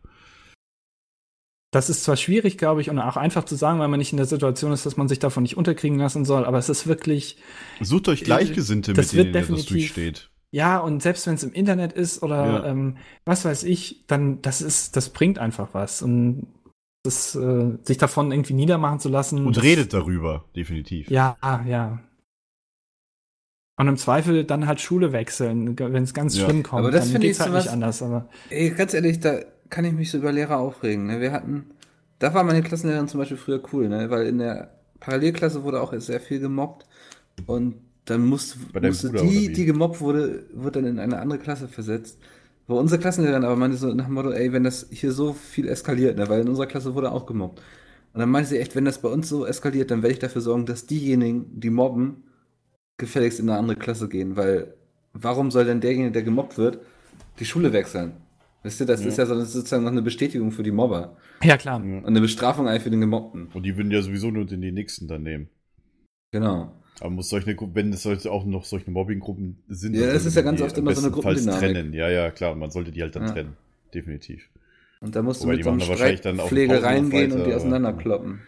Das 1.71 1.87
ist 1.89 2.03
zwar 2.03 2.15
schwierig, 2.17 2.57
glaube 2.57 2.81
ich, 2.81 2.89
und 2.89 2.97
auch 2.97 3.15
einfach 3.15 3.43
zu 3.43 3.55
sagen, 3.55 3.79
weil 3.79 3.87
man 3.89 3.99
nicht 3.99 4.11
in 4.11 4.17
der 4.17 4.25
Situation 4.25 4.71
ist, 4.71 4.87
dass 4.87 4.97
man 4.97 5.07
sich 5.07 5.19
davon 5.19 5.43
nicht 5.43 5.55
unterkriegen 5.55 5.99
lassen 5.99 6.25
soll, 6.25 6.45
aber 6.45 6.57
es 6.57 6.67
ist 6.67 6.87
wirklich, 6.87 7.37
Sucht 7.79 8.07
euch 8.07 8.23
Gleichgesinnte, 8.23 8.93
Das 8.93 9.13
mit 9.13 9.25
denen 9.25 9.33
wird 9.33 9.35
ihr 9.35 9.39
das 9.41 9.47
definitiv- 9.49 9.93
durchsteht. 9.93 10.28
Ja, 10.51 10.79
und 10.79 11.01
selbst 11.03 11.27
wenn 11.27 11.35
es 11.35 11.43
im 11.43 11.53
Internet 11.53 11.93
ist 11.93 12.23
oder 12.23 12.45
Ja. 12.45 12.65
ähm, 12.65 12.97
was 13.25 13.45
weiß 13.45 13.63
ich, 13.63 14.03
dann 14.07 14.41
das 14.41 14.61
ist, 14.61 14.95
das 14.95 15.09
bringt 15.09 15.37
einfach 15.39 15.69
was. 15.73 16.01
Und 16.01 16.47
das, 17.03 17.33
äh, 17.35 17.77
sich 17.83 17.97
davon 17.97 18.31
irgendwie 18.31 18.53
niedermachen 18.53 18.99
zu 18.99 19.09
lassen. 19.09 19.45
Und 19.45 19.55
das, 19.57 19.63
redet 19.63 19.93
darüber, 19.93 20.45
definitiv. 20.55 21.09
Ja, 21.09 21.37
ja. 21.65 21.99
Und 23.77 23.87
im 23.87 23.95
Zweifel 23.97 24.43
dann 24.43 24.67
halt 24.67 24.81
Schule 24.81 25.13
wechseln, 25.13 25.79
wenn 25.79 26.03
es 26.03 26.13
ganz 26.13 26.37
Ja. 26.37 26.45
schlimm 26.45 26.63
kommt. 26.63 26.79
Aber 26.81 26.91
das 26.91 27.11
finde 27.11 27.27
ich 27.27 27.39
halt 27.39 27.49
sowas- 27.49 27.63
nicht 27.65 27.71
anders. 27.73 28.01
Aber 28.03 28.27
Ey, 28.49 28.71
ganz 28.71 28.93
ehrlich, 28.93 29.21
da 29.21 29.39
kann 29.69 29.85
ich 29.85 29.93
mich 29.93 30.11
so 30.11 30.17
über 30.17 30.31
Lehrer 30.33 30.57
aufregen. 30.57 31.05
Ne? 31.07 31.21
Wir 31.21 31.31
hatten, 31.31 31.71
da 32.19 32.33
war 32.33 32.43
meine 32.43 32.61
Klassenlehrerin 32.61 33.07
zum 33.07 33.19
Beispiel 33.21 33.37
früher 33.37 33.61
cool, 33.71 33.87
ne? 33.87 34.09
weil 34.09 34.27
in 34.27 34.39
der 34.39 34.71
Parallelklasse 34.99 35.63
wurde 35.63 35.81
auch 35.81 35.93
sehr 35.97 36.19
viel 36.19 36.41
gemobbt 36.41 36.85
und 37.45 37.75
dann 38.09 38.25
musste, 38.25 38.59
musste 38.81 39.11
die, 39.11 39.51
die 39.51 39.65
gemobbt 39.65 40.01
wurde, 40.01 40.45
wird 40.53 40.75
dann 40.75 40.85
in 40.85 40.99
eine 40.99 41.19
andere 41.19 41.39
Klasse 41.39 41.67
versetzt. 41.67 42.17
Wo 42.67 42.77
unsere 42.77 43.01
Klassenlehrerin 43.01 43.43
aber 43.43 43.55
meinte 43.55 43.77
so 43.77 43.93
nach 43.93 44.05
dem 44.05 44.13
Motto, 44.13 44.31
ey, 44.31 44.53
wenn 44.53 44.63
das 44.63 44.87
hier 44.91 45.11
so 45.11 45.33
viel 45.33 45.67
eskaliert, 45.67 46.17
ne? 46.17 46.29
weil 46.29 46.41
in 46.41 46.49
unserer 46.49 46.67
Klasse 46.67 46.93
wurde 46.93 47.11
auch 47.11 47.25
gemobbt. 47.25 47.59
Und 48.13 48.19
dann 48.19 48.29
meinte 48.29 48.49
sie 48.49 48.59
echt, 48.59 48.75
wenn 48.75 48.85
das 48.85 49.01
bei 49.01 49.09
uns 49.09 49.27
so 49.27 49.45
eskaliert, 49.45 49.91
dann 49.91 50.03
werde 50.03 50.13
ich 50.13 50.19
dafür 50.19 50.41
sorgen, 50.41 50.65
dass 50.65 50.85
diejenigen, 50.85 51.59
die 51.59 51.69
mobben, 51.69 52.23
gefälligst 52.97 53.39
in 53.39 53.49
eine 53.49 53.57
andere 53.57 53.77
Klasse 53.77 54.07
gehen, 54.07 54.35
weil 54.35 54.73
warum 55.13 55.51
soll 55.51 55.65
denn 55.65 55.81
derjenige, 55.81 56.11
der 56.11 56.23
gemobbt 56.23 56.57
wird, 56.57 56.79
die 57.39 57.45
Schule 57.45 57.73
wechseln? 57.73 58.13
Wisst 58.61 58.81
ihr, 58.81 58.85
das 58.85 59.05
ist 59.05 59.17
ja 59.17 59.25
so, 59.25 59.41
sozusagen 59.45 59.83
noch 59.83 59.91
eine 59.91 60.01
Bestätigung 60.01 60.51
für 60.51 60.63
die 60.63 60.71
Mobber 60.71 61.15
ja, 61.41 61.55
klar. 61.55 61.77
und 61.77 62.05
eine 62.05 62.19
Bestrafung 62.19 62.67
eigentlich 62.67 62.83
für 62.83 62.89
den 62.89 62.99
Gemobbten. 62.99 63.47
Und 63.53 63.63
die 63.63 63.77
würden 63.77 63.89
ja 63.89 64.01
sowieso 64.01 64.31
nur 64.31 64.45
den 64.45 64.59
nächsten 64.73 65.07
dann 65.07 65.23
nehmen. 65.23 65.49
Genau. 66.31 66.73
Aber 67.01 67.09
muss 67.11 67.29
solche, 67.29 67.55
wenn 67.73 67.93
es 67.93 68.03
solche 68.03 68.29
auch 68.31 68.45
noch 68.45 68.65
solche 68.65 68.91
Mobbinggruppen 68.91 69.57
sind, 69.69 69.95
Ja, 69.95 70.05
dann 70.07 70.13
das 70.15 70.25
ist 70.25 70.35
ja 70.35 70.41
ganz 70.41 70.59
man 70.59 70.67
oft 70.67 70.75
die 70.75 70.81
immer 70.81 70.93
so 70.95 71.01
eine 71.03 71.11
Gruppendynamik. 71.11 71.59
trennen. 71.59 71.93
Ja, 71.93 72.09
ja, 72.09 72.29
klar. 72.31 72.55
Man 72.55 72.71
sollte 72.71 72.91
die 72.91 73.01
halt 73.01 73.15
dann 73.15 73.23
Ja. 73.27 73.31
trennen. 73.31 73.57
Definitiv. 73.93 74.49
Und 75.01 75.15
da 75.15 75.21
musst 75.21 75.39
du 75.41 75.45
Wobei, 75.45 75.53
mit 75.53 75.59
die 75.59 75.63
so 75.63 75.69
einem 75.69 75.79
Streitpflege 75.81 76.83
reingehen 76.83 77.31
weiter, 77.31 77.41
und 77.41 77.47
die 77.47 77.53
auseinanderkloppen. 77.53 78.41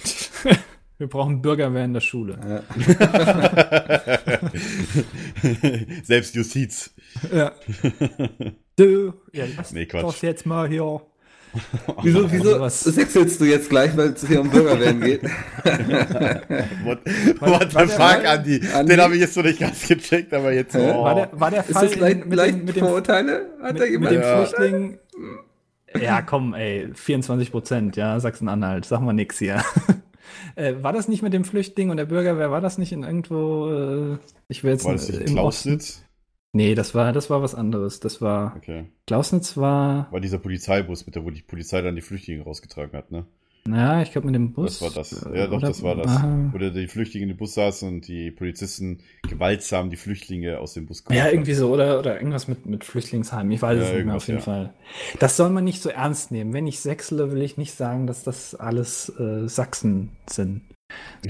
Wir 0.98 1.06
brauchen 1.08 1.40
Bürgerwehr 1.42 1.84
in 1.86 1.94
der 1.94 2.00
Schule. 2.00 2.38
Ja. 2.46 2.62
Selbstjustiz. 6.04 6.94
Ja. 7.32 7.52
Du, 8.76 9.12
ja, 9.34 9.44
lass 9.58 9.72
Nee, 9.72 9.84
Quatsch. 9.84 10.22
jetzt 10.22 10.46
mal 10.46 10.66
hier. 10.66 11.02
Wieso, 12.02 12.30
wieso 12.30 12.68
sechselst 12.68 13.40
du 13.40 13.44
jetzt 13.44 13.70
gleich, 13.70 13.96
weil 13.96 14.10
es 14.10 14.26
hier 14.26 14.40
um 14.40 14.50
Bürgerwehren 14.50 15.00
geht? 15.00 15.22
What, 16.84 16.98
War- 17.40 17.60
what 17.60 17.72
the 17.72 17.86
fuck, 17.86 18.24
Andi? 18.24 18.60
Andi? 18.72 18.92
Den 18.92 19.00
habe 19.00 19.14
ich 19.14 19.20
jetzt 19.20 19.36
noch 19.36 19.44
nicht 19.44 19.58
ganz 19.58 19.86
gecheckt, 19.86 20.32
aber 20.32 20.52
jetzt. 20.52 20.76
Oh. 20.76 21.02
War 21.04 21.14
der, 21.14 21.28
war 21.32 21.50
der 21.50 21.60
Ist 21.60 21.72
Fall 21.72 21.88
das 21.88 21.96
leicht, 21.96 22.22
in- 22.22 22.28
mit, 22.28 22.36
leicht 22.38 22.54
dem, 22.54 22.64
mit, 22.66 22.76
dem, 22.76 22.80
Vorurteile? 22.86 23.50
Hat 23.62 23.80
da 23.80 23.84
mit, 23.84 23.90
mit 23.90 23.90
jemand 23.90 24.12
dem 24.12 24.20
Ja. 24.22 24.36
Flüchtling? 24.44 24.98
Ja, 26.00 26.22
komm, 26.22 26.54
ey, 26.54 26.88
24 26.94 27.50
Prozent, 27.50 27.96
ja, 27.96 28.20
Sachsen-Anhalt, 28.20 28.84
sag 28.84 29.00
mal 29.00 29.12
nix 29.12 29.38
hier. 29.38 29.64
äh, 30.54 30.74
war 30.82 30.92
das 30.92 31.08
nicht 31.08 31.22
mit 31.22 31.32
dem 31.32 31.44
Flüchtling 31.44 31.90
und 31.90 31.96
der 31.96 32.04
Bürgerwehr, 32.04 32.52
war 32.52 32.60
das 32.60 32.78
nicht 32.78 32.92
in 32.92 33.02
irgendwo, 33.02 33.70
äh, 34.14 34.18
ich 34.46 34.62
will 34.62 34.70
jetzt 34.72 34.84
War 34.84 34.92
das 34.92 35.08
nicht 35.08 35.20
im 35.20 35.32
Klausnitz? 35.34 36.04
Nee, 36.52 36.74
das 36.74 36.94
war, 36.94 37.12
das 37.12 37.30
war 37.30 37.42
was 37.42 37.54
anderes. 37.54 38.00
Das 38.00 38.20
war, 38.20 38.56
Okay. 38.56 38.86
Klausnitz 39.06 39.56
war, 39.56 40.10
War 40.10 40.20
dieser 40.20 40.38
Polizeibus, 40.38 41.06
mit 41.06 41.14
der, 41.14 41.24
wo 41.24 41.30
die 41.30 41.42
Polizei 41.42 41.80
dann 41.80 41.94
die 41.94 42.02
Flüchtlinge 42.02 42.42
rausgetragen 42.42 42.92
hat, 42.96 43.10
ne? 43.12 43.24
naja, 43.66 44.00
ich 44.02 44.10
glaube 44.10 44.26
mit 44.26 44.34
dem 44.34 44.52
Bus. 44.54 44.78
Das 44.78 44.82
war 44.82 44.90
das. 45.02 45.10
Ja, 45.34 45.46
doch, 45.46 45.58
oder- 45.58 45.68
das 45.68 45.82
war 45.82 45.94
das. 45.94 46.06
Ah. 46.08 46.48
Wo 46.50 46.58
der- 46.58 46.70
die 46.70 46.88
Flüchtlinge 46.88 47.24
in 47.24 47.28
dem 47.28 47.36
Bus 47.36 47.54
saßen 47.54 47.86
und 47.88 48.08
die 48.08 48.30
Polizisten 48.30 49.00
gewaltsam 49.28 49.90
die 49.90 49.96
Flüchtlinge 49.96 50.58
aus 50.58 50.72
dem 50.72 50.86
Bus 50.86 51.04
Ja, 51.10 51.28
irgendwie 51.28 51.52
so, 51.54 51.70
oder, 51.70 51.98
oder 51.98 52.16
irgendwas 52.16 52.48
mit, 52.48 52.64
mit 52.66 52.84
Flüchtlingsheim. 52.84 53.48
Ich 53.50 53.60
weiß 53.62 53.78
Ja, 53.78 53.84
es 53.84 53.92
nicht 53.94 54.06
mehr 54.06 54.16
auf 54.16 54.26
jeden 54.26 54.40
irgendwas, 54.40 54.70
Fall. 54.72 54.74
Das 55.20 55.36
soll 55.36 55.50
man 55.50 55.62
nicht 55.62 55.82
so 55.82 55.90
ernst 55.90 56.32
nehmen. 56.32 56.52
Wenn 56.54 56.66
ich 56.66 56.80
sechsle, 56.80 57.30
will 57.32 57.42
ich 57.42 57.58
nicht 57.58 57.74
sagen, 57.74 58.06
dass 58.06 58.24
das 58.24 58.54
alles 58.54 59.10
äh, 59.20 59.46
Sachsen 59.46 60.16
sind. 60.28 60.62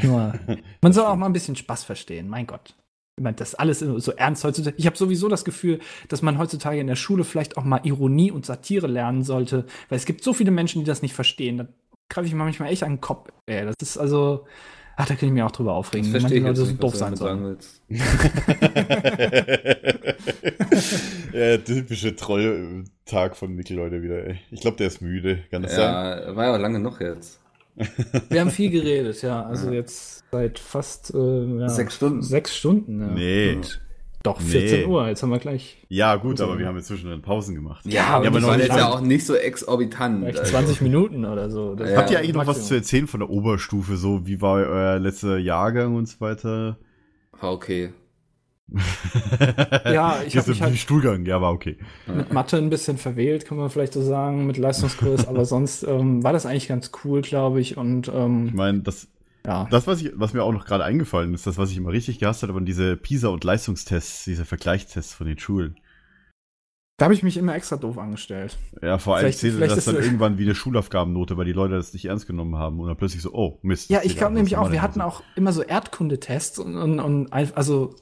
Nur, 0.01 0.33
man 0.81 0.93
soll 0.93 1.05
auch 1.07 1.17
mal 1.17 1.27
ein 1.27 1.33
bisschen 1.35 1.57
Spaß 1.57 1.85
verstehen, 1.85 2.29
mein 2.29 2.47
Gott. 2.47 2.75
Ich 3.21 3.23
meine, 3.23 3.37
das 3.37 3.55
alles 3.55 3.81
so 3.81 4.13
ernst 4.13 4.45
heutzutage. 4.45 4.75
Ich 4.79 4.87
habe 4.87 4.97
sowieso 4.97 5.29
das 5.29 5.45
Gefühl, 5.45 5.81
dass 6.09 6.23
man 6.23 6.39
heutzutage 6.39 6.81
in 6.81 6.87
der 6.87 6.97
Schule 6.97 7.25
vielleicht 7.25 7.59
auch 7.59 7.65
mal 7.65 7.83
Ironie 7.85 8.31
und 8.31 8.47
Satire 8.47 8.87
lernen 8.87 9.25
sollte, 9.25 9.67
weil 9.91 9.99
es 9.99 10.07
gibt 10.07 10.25
so 10.25 10.33
viele 10.33 10.51
Menschen, 10.51 10.81
die 10.81 10.87
das 10.87 11.03
nicht 11.03 11.13
verstehen. 11.13 11.59
Da 11.59 11.69
greife 12.09 12.29
ich 12.29 12.33
manchmal 12.33 12.73
echt 12.73 12.83
an 12.83 12.93
den 12.93 13.03
Kopf. 13.03 13.29
Ey, 13.45 13.67
das 13.67 13.75
ist 13.83 13.99
also, 13.99 14.47
ach, 14.97 15.07
da 15.07 15.17
kann 15.17 15.29
ich 15.29 15.35
mich 15.35 15.43
auch 15.43 15.51
drüber 15.51 15.73
Das 15.73 15.81
aufregen, 15.81 16.11
wenn 16.15 16.23
verstehe 16.23 16.41
manche 16.41 16.55
ich 16.55 16.59
Leute 16.59 16.71
jetzt 16.71 16.71
so 16.71 16.77
doof 16.83 16.93
du 16.93 16.99
sein 16.99 17.17
sollen. 17.17 17.59
ja, 21.35 21.59
typische 21.59 22.17
Troll-Tag 22.17 23.37
von 23.37 23.55
Mikkel 23.55 23.81
heute 23.81 24.03
wieder, 24.03 24.29
ey. 24.29 24.41
Ich 24.51 24.63
glaube, 24.63 24.79
der 24.79 24.87
ist 24.87 25.03
müde, 25.03 25.41
kann 25.51 25.61
das 25.61 25.75
sein? 25.75 25.93
Ja, 25.93 26.37
war 26.37 26.47
ja 26.47 26.57
lange 26.57 26.79
noch 26.79 27.03
jetzt. 27.03 27.39
Wir 28.31 28.41
haben 28.41 28.51
viel 28.51 28.71
geredet, 28.71 29.21
ja. 29.21 29.43
Also 29.43 29.73
jetzt 29.73 30.20
seit 30.31 30.59
fast 30.59 31.13
äh, 31.15 31.45
ja, 31.59 31.69
Sechs 31.69 31.97
Stunden. 31.97 32.23
Sechs 32.23 32.57
Stunden, 32.57 33.01
ja. 33.01 33.07
Nee. 33.09 33.55
Und 33.57 33.81
Doch, 34.23 34.41
14 34.41 34.81
Nee. 34.81 34.87
Uhr, 34.87 35.09
jetzt 35.09 35.23
haben 35.23 35.31
wir 35.31 35.39
gleich 35.39 35.79
Ja, 35.89 36.17
gut, 36.17 36.41
aber 36.43 36.59
wir 36.59 36.67
haben 36.67 36.77
jetzt 36.77 36.89
zwischendrin 36.89 37.23
Pausen 37.23 37.55
gemacht. 37.55 37.85
Ja, 37.87 38.09
aber, 38.09 38.27
aber 38.27 38.37
die 38.39 38.43
noch 38.43 38.49
waren 38.51 38.59
nicht 38.59 38.69
jetzt 38.69 38.77
ja 38.79 38.89
auch 38.89 39.01
nicht 39.01 39.25
so 39.27 39.35
exorbitant. 39.35 40.21
vielleicht 40.21 40.39
also. 40.41 40.51
20 40.53 40.81
Minuten 40.83 41.25
oder 41.25 41.49
so. 41.51 41.75
Das 41.75 41.91
Ja. 41.91 41.97
Habt 41.97 42.11
ihr 42.11 42.17
war 42.17 42.23
eigentlich 42.23 42.35
noch 42.37 42.47
was 42.47 42.67
zu 42.69 42.75
erzählen 42.75 43.07
von 43.07 43.21
der 43.21 43.31
Oberstufe? 43.31 43.97
So, 43.97 44.27
wie 44.27 44.41
war 44.43 44.57
euer 44.57 44.99
letzter 44.99 45.39
Jahrgang 45.39 45.95
und 45.97 46.07
so 46.07 46.21
weiter? 46.21 46.79
War 47.41 47.53
okay. 47.53 47.93
Ja, 49.85 50.21
ich 50.27 50.33
Hier 50.33 50.41
hab 50.41 50.47
so 50.47 50.51
mich 50.53 50.63
halt- 50.63 50.77
Stuhlgang, 50.77 51.25
ja, 51.27 51.41
war 51.41 51.53
okay. 51.53 51.79
Mit 52.07 52.33
Mathe 52.33 52.57
ein 52.59 52.71
bisschen 52.71 52.99
verwählt, 52.99 53.45
kann 53.47 53.59
man 53.59 53.71
vielleicht 53.71 53.95
so 53.95 54.03
sagen, 54.03 54.47
mit 54.47 54.59
Leistungskurs, 54.59 55.27
aber 55.29 55.45
sonst 55.45 55.83
ähm, 55.83 56.23
war 56.23 56.33
das 56.33 56.47
eigentlich 56.47 56.69
ganz 56.69 56.93
cool, 57.05 57.23
glaube 57.23 57.61
ich. 57.61 57.77
Und 57.77 58.09
Ich 58.09 58.15
ähm, 58.15 58.51
meine, 58.55 58.81
das, 58.81 59.09
ja. 59.51 59.67
das 59.71 59.87
was, 59.87 60.01
ich, 60.01 60.13
was 60.15 60.33
mir 60.33 60.43
auch 60.43 60.53
noch 60.53 60.65
gerade 60.65 60.85
eingefallen 60.85 61.35
ist, 61.35 61.47
das, 61.47 61.59
was 61.59 61.71
ich 61.71 61.77
immer 61.77 61.91
richtig 61.91 62.19
gehasst 62.19 62.43
habe, 62.43 62.55
waren 62.55 62.65
diese 62.65 62.97
PISA- 62.97 63.29
und 63.29 63.45
Leistungstests, 63.45 64.25
diese 64.25 64.45
Vergleichstests 64.45 65.15
von 65.15 65.27
den 65.27 65.39
Schulen. 65.39 65.77
Da 66.99 67.05
habe 67.05 67.15
ich 67.15 67.23
mich 67.23 67.39
immer 67.39 67.55
extra 67.55 67.77
doof 67.77 67.97
angestellt. 67.97 68.59
Ja, 68.83 68.99
vor 68.99 69.17
allem 69.17 69.33
zählte 69.33 69.59
das 69.59 69.87
dann 69.87 69.97
irgendwann 69.97 70.37
wie 70.37 70.43
eine 70.43 70.55
Schulaufgabennote, 70.55 71.39
weil 71.39 71.47
die 71.47 71.53
Leute 71.53 71.75
das 71.75 71.95
nicht 71.95 72.05
ernst 72.05 72.27
genommen 72.27 72.57
haben 72.57 72.79
und 72.79 72.89
dann 72.89 72.97
plötzlich 72.97 73.23
so, 73.23 73.33
oh, 73.33 73.59
Mist. 73.63 73.89
Ja, 73.89 74.01
ich 74.03 74.19
glaube 74.19 74.35
nämlich 74.35 74.59
auch, 74.59 74.71
wir 74.71 74.83
hatten 74.83 75.01
auch 75.01 75.23
immer 75.35 75.55
so 75.55 75.63
Erdkundetests 75.63 76.59
und, 76.59 76.77
und, 76.77 77.01
und 77.01 77.33
also 77.33 77.95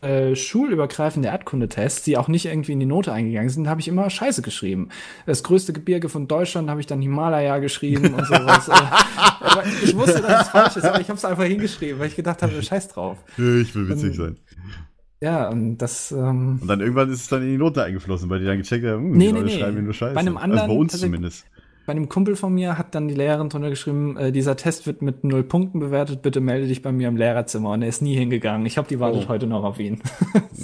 äh, 0.00 0.34
schulübergreifende 0.36 1.28
Erdkundetests, 1.28 2.02
die 2.02 2.16
auch 2.16 2.28
nicht 2.28 2.46
irgendwie 2.46 2.72
in 2.72 2.80
die 2.80 2.86
Note 2.86 3.12
eingegangen 3.12 3.50
sind, 3.50 3.68
habe 3.68 3.80
ich 3.80 3.88
immer 3.88 4.08
Scheiße 4.10 4.42
geschrieben. 4.42 4.90
Das 5.26 5.42
größte 5.42 5.72
Gebirge 5.72 6.08
von 6.08 6.28
Deutschland 6.28 6.70
habe 6.70 6.80
ich 6.80 6.86
dann 6.86 7.02
Himalaya 7.02 7.58
geschrieben 7.58 8.14
und 8.14 8.26
sowas. 8.26 8.70
Äh, 9.42 9.84
ich 9.84 9.96
wusste, 9.96 10.22
dass 10.22 10.42
es 10.46 10.48
falsch 10.50 10.76
ist, 10.76 10.84
aber 10.84 11.00
ich 11.00 11.08
habe 11.08 11.16
es 11.16 11.24
einfach 11.24 11.42
hingeschrieben, 11.42 11.98
weil 11.98 12.06
ich 12.06 12.16
gedacht 12.16 12.42
habe, 12.42 12.62
scheiß 12.62 12.88
drauf. 12.88 13.18
Ich 13.32 13.74
will 13.74 13.88
witzig 13.88 14.10
Ähm, 14.10 14.14
sein. 14.14 14.36
Ja, 15.20 15.48
und 15.48 15.78
das 15.78 16.12
ähm, 16.12 16.58
Und 16.60 16.68
dann 16.68 16.80
irgendwann 16.80 17.10
ist 17.10 17.22
es 17.22 17.28
dann 17.28 17.42
in 17.42 17.48
die 17.48 17.58
Note 17.58 17.82
eingeflossen, 17.82 18.30
weil 18.30 18.38
die 18.40 18.46
dann 18.46 18.58
gecheckt 18.58 18.84
haben, 18.84 19.02
hm, 19.02 19.12
Nee, 19.12 19.26
die 19.26 19.32
nee, 19.32 19.38
Leute 19.40 19.44
nee. 19.46 19.58
schreiben 19.60 19.84
nur 19.84 19.94
Scheiße. 19.94 20.14
Bei 20.14 20.20
einem 20.20 20.36
anderen 20.36 20.62
also 20.62 20.74
bei 20.74 20.80
uns 20.80 20.98
zumindest. 20.98 21.44
Bei 21.86 21.92
einem 21.92 22.08
Kumpel 22.08 22.36
von 22.36 22.54
mir 22.54 22.78
hat 22.78 22.94
dann 22.94 23.08
die 23.08 23.14
Lehrerin 23.14 23.48
drunter 23.48 23.70
geschrieben, 23.70 24.16
äh, 24.16 24.32
dieser 24.32 24.56
Test 24.56 24.86
wird 24.86 25.02
mit 25.02 25.24
null 25.24 25.42
Punkten 25.42 25.80
bewertet, 25.80 26.22
bitte 26.22 26.40
melde 26.40 26.68
dich 26.68 26.82
bei 26.82 26.92
mir 26.92 27.08
im 27.08 27.16
Lehrerzimmer. 27.16 27.70
Und 27.70 27.82
er 27.82 27.88
ist 27.88 28.02
nie 28.02 28.16
hingegangen. 28.16 28.66
Ich 28.66 28.78
habe 28.78 28.88
die 28.88 29.00
wartet 29.00 29.24
Oh. 29.26 29.28
heute 29.28 29.46
noch 29.46 29.64
auf 29.64 29.78
ihn. 29.80 30.00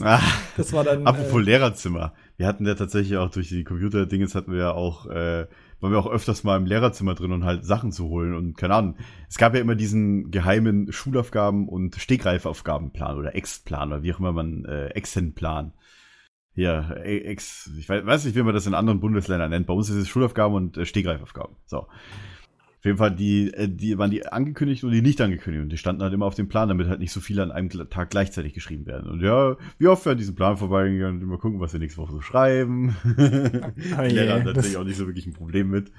Ah, 0.01 0.21
Das 0.57 0.73
war 0.73 0.85
dann. 0.85 1.07
apropos 1.09 1.41
äh, 1.41 1.45
Lehrerzimmer. 1.45 2.13
Wir 2.37 2.47
hatten 2.47 2.65
ja 2.65 2.75
tatsächlich 2.77 3.17
auch 3.19 3.31
durch 3.31 3.49
die 3.49 3.65
Computer-Dinges 3.65 4.37
hatten 4.37 4.53
wir 4.53 4.59
ja 4.61 4.71
auch 4.73 5.07
äh, 5.07 5.47
waren 5.81 5.91
wir 5.93 5.99
auch 5.99 6.07
öfters 6.11 6.45
mal 6.45 6.57
im 6.57 6.67
Lehrerzimmer 6.67 7.15
drin 7.17 7.33
und 7.33 7.45
halt 7.45 7.65
Sachen 7.65 7.91
zu 7.91 8.09
holen 8.09 8.35
und 8.35 8.57
keine 8.57 8.75
Ahnung. 8.75 8.95
Es 9.29 9.39
gab 9.39 9.55
ja 9.55 9.61
immer 9.61 9.75
diesen 9.75 10.31
geheimen 10.31 10.93
Schulaufgaben- 10.93 11.69
und 11.69 11.97
Stegreifaufgabenplan 11.97 13.17
oder 13.17 13.35
Ex-Plan 13.35 13.89
oder 13.89 14.03
wie 14.05 14.13
auch 14.13 14.21
immer 14.21 14.33
man, 14.33 14.65
äh, 14.67 14.87
Exen-Plan. 14.89 15.73
Ja, 16.59 16.91
Ex, 16.91 17.71
ich 17.79 17.89
weiß, 17.89 18.25
nicht, 18.25 18.35
wie 18.35 18.43
man 18.43 18.53
das 18.53 18.67
in 18.67 18.75
anderen 18.75 18.99
Bundesländern 18.99 19.51
nennt. 19.51 19.69
Bei 19.69 19.75
uns 19.75 19.91
ist 19.91 19.95
es 19.95 20.09
Schulaufgaben 20.09 20.57
und 20.57 20.77
äh, 20.77 20.85
Stegreifaufgaben. 20.85 21.55
So. 21.67 21.83
Auf 21.83 22.85
jeden 22.85 22.99
Fall, 22.99 23.15
die, 23.15 23.55
äh, 23.55 23.69
die 23.69 23.97
waren 23.97 24.11
die 24.11 24.27
angekündigt 24.27 24.83
und 24.83 24.91
die 24.91 25.01
nicht 25.01 25.21
angekündigt. 25.21 25.63
Und 25.63 25.69
die 25.69 25.79
standen 25.79 26.03
halt 26.03 26.13
immer 26.13 26.27
auf 26.27 26.35
dem 26.35 26.49
Plan, 26.49 26.69
damit 26.69 26.89
halt 26.89 26.99
nicht 26.99 27.13
so 27.13 27.21
viele 27.21 27.45
an 27.45 27.53
einem 27.53 27.71
Tag 27.71 28.11
gleichzeitig 28.11 28.55
geschrieben 28.55 28.87
werden. 28.87 29.09
Und 29.09 29.21
ja, 29.21 29.57
wie 29.79 29.87
oft 29.87 30.05
wir 30.05 30.11
an 30.11 30.19
diesem 30.19 30.35
Plan 30.35 30.57
vorbeigegangen 30.57 31.23
und 31.23 31.29
mal 31.29 31.39
gucken, 31.39 31.61
was 31.61 31.75
wir 31.75 31.79
nächste 31.79 32.01
Woche 32.01 32.11
so 32.15 32.23
schreiben. 32.23 32.97
Oh 33.05 34.03
die 34.03 34.15
Lehrer 34.15 34.35
hatten 34.35 34.47
natürlich 34.47 34.77
auch 34.79 34.85
nicht 34.85 34.97
so 34.97 35.07
wirklich 35.07 35.29
ein 35.29 35.35
Problem 35.35 35.71
mit. 35.71 35.93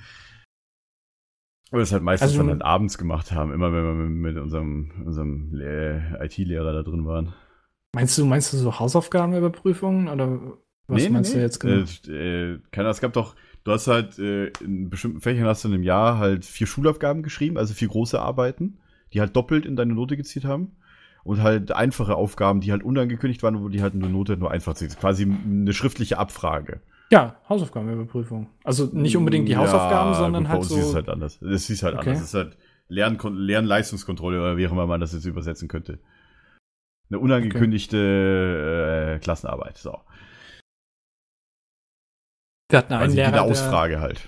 Und 1.72 1.80
das 1.80 1.94
halt 1.94 2.04
meistens 2.04 2.32
Also- 2.32 2.40
dann 2.40 2.50
halt 2.50 2.64
abends 2.64 2.98
gemacht 2.98 3.32
haben, 3.32 3.54
immer 3.54 3.72
wenn 3.72 3.84
wir 3.86 3.94
mit 3.94 4.36
unserem, 4.38 4.92
unserem 5.06 5.54
IT-Lehrer 5.54 6.74
da 6.74 6.84
drin 6.84 7.06
waren. 7.06 7.34
Meinst 8.00 8.18
du, 8.18 8.24
meinst 8.26 8.54
du 8.54 8.58
so 8.58 8.80
Hausaufgabenüberprüfungen 8.80 10.08
oder 10.08 10.40
was 10.88 11.10
meinst 11.10 11.36
du 11.36 11.40
jetzt 11.42 11.60
genau? 11.60 11.84
Äh, 12.08 12.54
äh, 12.54 12.60
keine 12.72 12.86
Ahnung, 12.86 12.92
es 12.92 13.02
gab 13.02 13.12
doch, 13.12 13.36
du 13.66 13.74
hast 13.74 13.88
halt 13.88 14.18
äh, 14.20 14.48
in 14.64 14.90
bestimmten 14.90 15.20
Fächern 15.20 15.46
hast 15.46 15.66
du 15.66 15.68
in 15.68 15.74
einem 15.74 15.84
Jahr 15.84 16.18
halt 16.18 16.46
vier 16.46 16.66
Schulaufgaben 16.66 17.24
geschrieben, 17.24 17.58
also 17.58 17.74
vier 17.74 17.90
große 17.90 18.18
Arbeiten, 18.18 18.78
die 19.12 19.20
halt 19.20 19.36
doppelt 19.36 19.66
in 19.66 19.76
deine 19.76 19.94
Note 19.94 20.16
gezielt 20.16 20.46
haben. 20.46 20.78
Und 21.26 21.44
halt 21.44 21.74
einfache 21.74 22.16
Aufgaben, 22.16 22.62
die 22.62 22.72
halt 22.72 22.84
unangekündigt 22.84 23.44
waren, 23.44 23.62
wo 23.62 23.68
die 23.68 23.82
halt 23.82 23.94
eine 23.94 24.08
Note 24.08 24.38
nur 24.38 24.50
einfach 24.50 24.76
ziehen. 24.76 24.88
Quasi 24.98 25.24
eine 25.24 25.74
schriftliche 25.74 26.18
Abfrage. 26.18 26.80
Ja, 27.12 27.36
Hausaufgabenüberprüfung. 27.50 28.48
Also 28.64 28.90
nicht 28.94 29.18
unbedingt 29.18 29.50
die 29.50 29.58
Hausaufgaben, 29.58 30.12
Ja, 30.12 30.18
sondern 30.18 30.44
gut, 30.46 30.52
halt 30.54 30.64
so. 30.64 30.78
es 30.78 30.96
halt 30.96 31.10
anders. 31.10 31.42
Es 31.42 31.68
hieß 31.68 31.84
halt 31.84 31.96
Okay. 31.96 32.12
anders. 32.12 32.22
Es 32.22 32.28
ist 32.30 32.34
halt 32.36 32.58
Lern 32.88 33.18
Lernleistungskontrolle 33.22 34.40
oder 34.40 34.56
wie 34.58 34.66
auch 34.68 34.72
immer 34.72 34.88
man 34.88 35.02
das 35.02 35.12
jetzt 35.12 35.26
übersetzen 35.26 35.68
könnte. 35.68 36.00
Eine 37.10 37.20
unangekündigte 37.20 39.16
äh, 39.16 39.20
Klassenarbeit. 39.20 39.78
So. 39.78 39.98
wir 42.70 42.78
hatten 42.80 42.94
einen 42.94 43.12
wie 43.12 43.18
Lehrer, 43.18 43.28
eine 43.30 43.38
der, 43.38 43.44
Ausfrage 43.44 44.00
halt. 44.00 44.28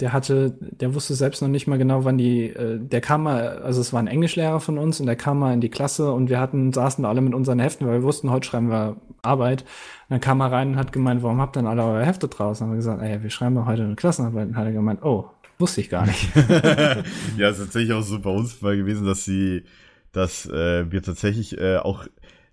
der 0.00 0.12
hatte, 0.12 0.58
der 0.60 0.94
wusste 0.94 1.14
selbst 1.14 1.40
noch 1.40 1.48
nicht 1.48 1.66
mal 1.66 1.78
genau, 1.78 2.04
wann 2.04 2.18
die, 2.18 2.46
äh, 2.46 2.78
der 2.80 3.00
kam 3.00 3.22
mal, 3.22 3.58
also 3.58 3.80
es 3.80 3.92
war 3.92 4.00
ein 4.00 4.08
Englischlehrer 4.08 4.60
von 4.60 4.76
uns 4.78 4.98
und 4.98 5.06
der 5.06 5.16
kam 5.16 5.38
mal 5.38 5.54
in 5.54 5.60
die 5.60 5.70
Klasse 5.70 6.12
und 6.12 6.28
wir 6.28 6.40
hatten, 6.40 6.72
saßen 6.72 7.02
da 7.04 7.08
alle 7.08 7.20
mit 7.20 7.34
unseren 7.34 7.60
Heften, 7.60 7.86
weil 7.86 8.00
wir 8.00 8.02
wussten, 8.02 8.30
heute 8.30 8.48
schreiben 8.48 8.70
wir 8.70 8.96
Arbeit. 9.22 9.62
Und 9.62 10.14
dann 10.14 10.20
kam 10.20 10.40
er 10.40 10.52
rein 10.52 10.70
und 10.70 10.76
hat 10.76 10.92
gemeint, 10.92 11.22
warum 11.22 11.40
habt 11.40 11.56
ihr 11.56 11.60
denn 11.60 11.68
alle 11.68 11.82
eure 11.82 12.06
Hefte 12.06 12.28
draußen? 12.28 12.64
Haben 12.64 12.72
wir 12.72 12.76
gesagt, 12.76 13.02
ey, 13.02 13.22
wir 13.22 13.30
schreiben 13.30 13.56
doch 13.56 13.66
heute 13.66 13.82
eine 13.82 13.96
Klassenarbeit. 13.96 14.48
Und 14.48 14.56
hat 14.56 14.66
er 14.66 14.72
gemeint, 14.72 15.02
oh, 15.02 15.30
wusste 15.58 15.80
ich 15.80 15.90
gar 15.90 16.06
nicht. 16.06 16.28
ja, 17.36 17.48
es 17.48 17.58
ist 17.58 17.64
tatsächlich 17.66 17.92
auch 17.92 18.02
so 18.02 18.20
bei 18.20 18.30
uns 18.30 18.60
mal 18.62 18.76
gewesen, 18.76 19.06
dass 19.06 19.24
sie, 19.24 19.64
dass 20.12 20.46
äh, 20.46 20.90
wir 20.90 21.02
tatsächlich 21.02 21.58
äh, 21.58 21.76
auch 21.78 22.06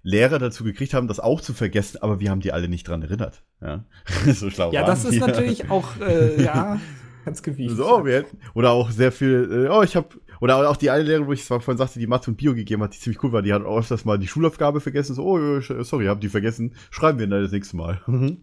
Lehrer 0.03 0.37
dazu 0.37 0.63
gekriegt 0.63 0.93
haben, 0.93 1.07
das 1.07 1.19
auch 1.19 1.41
zu 1.41 1.53
vergessen, 1.53 1.99
aber 2.01 2.19
wir 2.19 2.29
haben 2.29 2.41
die 2.41 2.51
alle 2.51 2.67
nicht 2.67 2.87
dran 2.87 3.01
erinnert. 3.01 3.41
Ja, 3.61 3.85
so 4.33 4.49
schlau 4.49 4.71
ja, 4.71 4.85
das 4.85 5.05
ist 5.05 5.19
natürlich 5.19 5.69
auch, 5.69 5.97
äh, 5.99 6.43
ja, 6.43 6.79
ganz 7.25 7.41
gewieft. 7.41 7.77
So, 7.77 8.05
wir 8.05 8.17
hätten, 8.17 8.37
oder 8.53 8.71
auch 8.71 8.91
sehr 8.91 9.11
viel, 9.11 9.65
äh, 9.65 9.69
oh, 9.69 9.81
ich 9.81 9.95
habe 9.95 10.09
oder 10.43 10.69
auch 10.69 10.75
die 10.75 10.89
eine 10.89 11.03
Lehrerin, 11.03 11.27
wo 11.27 11.31
ich 11.31 11.45
zwar 11.45 11.61
vorhin 11.61 11.77
sagte, 11.77 11.99
die 11.99 12.07
Mathe 12.07 12.29
und 12.29 12.35
Bio 12.37 12.53
gegeben 12.53 12.83
hat, 12.83 12.93
die 12.93 12.99
ziemlich 12.99 13.23
cool 13.23 13.31
war, 13.31 13.41
die 13.41 13.53
hat 13.53 13.63
auch 13.63 13.77
öfters 13.77 14.03
mal 14.03 14.19
die 14.19 14.27
Schulaufgabe 14.27 14.81
vergessen, 14.81 15.13
so, 15.15 15.23
oh, 15.23 15.61
sorry, 15.83 16.07
hab 16.07 16.19
die 16.19 16.27
vergessen, 16.27 16.73
schreiben 16.91 17.17
wir 17.19 17.27
dann 17.27 17.41
das 17.41 17.51
nächste 17.51 17.77
Mal. 17.77 18.01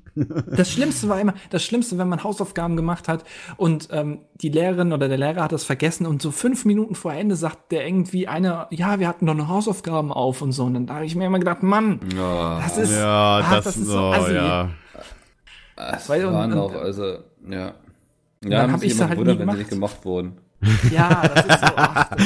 Das 0.57 0.71
Schlimmste 0.73 1.09
war 1.09 1.21
immer, 1.21 1.35
das 1.51 1.63
Schlimmste, 1.65 1.97
wenn 1.99 2.09
man 2.09 2.25
Hausaufgaben 2.25 2.77
gemacht 2.77 3.07
hat 3.09 3.25
und 3.57 3.89
ähm, 3.93 4.21
die 4.41 4.49
Lehrerin 4.49 4.93
oder 4.93 5.09
der 5.09 5.19
Lehrer 5.19 5.43
hat 5.45 5.53
das 5.53 5.65
vergessen 5.65 6.07
und 6.07 6.21
so 6.23 6.31
fünf 6.31 6.65
Minuten 6.65 6.95
vor 6.95 7.13
Ende 7.13 7.37
sagt 7.37 7.71
der 7.73 7.87
irgendwie 7.87 8.27
einer, 8.29 8.67
ja, 8.71 8.99
wir 8.99 9.07
hatten 9.09 9.27
doch 9.27 9.35
noch 9.35 9.49
Hausaufgaben 9.49 10.13
auf 10.13 10.43
und 10.43 10.53
so. 10.53 10.65
Und 10.65 10.75
dann 10.75 10.87
da 10.87 10.95
habe 10.97 11.05
ich 11.07 11.15
mir 11.17 11.27
immer 11.27 11.39
gedacht, 11.39 11.63
Mann, 11.63 12.01
Ja, 12.17 12.61
das 12.61 12.79
ist, 12.79 12.93
ja, 12.97 13.39
ah, 13.39 13.55
das, 13.63 13.77
ist 13.77 13.87
so 13.87 13.99
oh, 13.99 14.13
assi. 14.13 14.35
ja. 14.35 14.71
es 15.95 16.09
weil- 16.09 16.25
waren 16.33 16.53
und- 16.53 16.59
auch, 16.59 16.75
also, 16.75 17.05
ja. 17.49 17.75
dann 18.41 18.51
Ja, 18.53 18.63
hab 18.63 18.71
muss 18.73 18.83
ich's 18.83 18.95
ich 18.95 19.01
immer 19.01 19.09
halt 19.11 19.19
wundern, 19.19 19.37
nie 19.37 19.41
wenn 19.41 19.47
sie 19.49 19.53
gemacht. 19.53 19.59
nicht 19.59 19.71
gemocht 19.71 20.05
wurden. 20.05 20.33
Ja, 20.91 21.27
das 21.29 21.47
ist 21.47 21.61
so, 21.61 21.73
ach, 21.77 22.11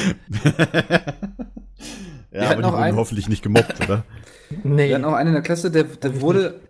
Ja, 2.33 2.49
hatten 2.49 2.53
aber 2.53 2.63
die 2.63 2.65
auch 2.65 2.73
wurden 2.73 2.83
einen- 2.83 2.97
hoffentlich 2.97 3.29
nicht 3.29 3.43
gemobbt, 3.43 3.81
oder? 3.85 4.05
nee. 4.65 4.89
Wir 4.89 4.95
hatten 4.97 5.05
auch 5.05 5.13
einen 5.15 5.29
in 5.29 5.35
der 5.35 5.43
Klasse, 5.43 5.71
der, 5.71 5.85
der 5.85 6.21
wurde 6.21 6.61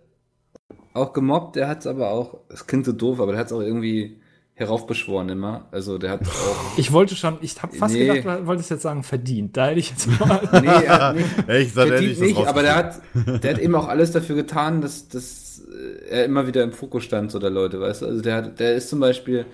auch 0.93 1.11
gemobbt, 1.13 1.55
der 1.55 1.67
hat 1.67 1.79
es 1.79 1.87
aber 1.87 2.11
auch, 2.11 2.37
es 2.49 2.67
klingt 2.67 2.85
so 2.85 2.91
doof, 2.93 3.19
aber 3.19 3.31
der 3.31 3.39
hat 3.39 3.47
es 3.47 3.53
auch 3.53 3.61
irgendwie 3.61 4.21
heraufbeschworen 4.53 5.27
immer. 5.29 5.65
Also 5.71 5.97
der 5.97 6.11
hat 6.11 6.21
auch. 6.27 6.55
Ich 6.77 6.91
wollte 6.91 7.15
schon, 7.15 7.37
ich 7.41 7.61
habe 7.61 7.75
fast 7.75 7.93
Nee. 7.95 8.07
gedacht, 8.07 8.41
du 8.41 8.45
wolltest 8.47 8.69
jetzt 8.69 8.83
sagen, 8.83 9.03
verdient. 9.03 9.57
Da 9.57 9.67
hätte 9.67 9.79
ich 9.79 9.89
jetzt 9.89 10.07
mal. 10.19 10.39
Nee, 10.61 10.67
er 10.85 11.07
hat 11.09 11.15
nicht, 11.15 11.71
verdient 11.71 12.11
das 12.13 12.19
nicht, 12.19 12.47
aber 12.47 12.61
der 12.61 12.75
hat, 12.75 13.01
der 13.43 13.55
hat 13.55 13.59
eben 13.59 13.75
auch 13.75 13.87
alles 13.87 14.11
dafür 14.11 14.35
getan, 14.35 14.81
dass, 14.81 15.09
dass 15.09 15.61
er 16.09 16.25
immer 16.25 16.47
wieder 16.47 16.63
im 16.63 16.71
Fokus 16.71 17.03
stand, 17.03 17.31
so 17.31 17.39
der 17.39 17.49
Leute, 17.49 17.81
weißt 17.81 18.03
du? 18.03 18.05
Also 18.05 18.21
der 18.21 18.35
hat, 18.35 18.59
der 18.59 18.75
ist 18.75 18.87
zum 18.89 18.99
Beispiel, 19.01 19.45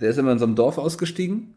der 0.00 0.10
ist 0.10 0.18
immer 0.18 0.32
in 0.32 0.38
so 0.38 0.44
einem 0.44 0.54
Dorf 0.54 0.78
ausgestiegen, 0.78 1.54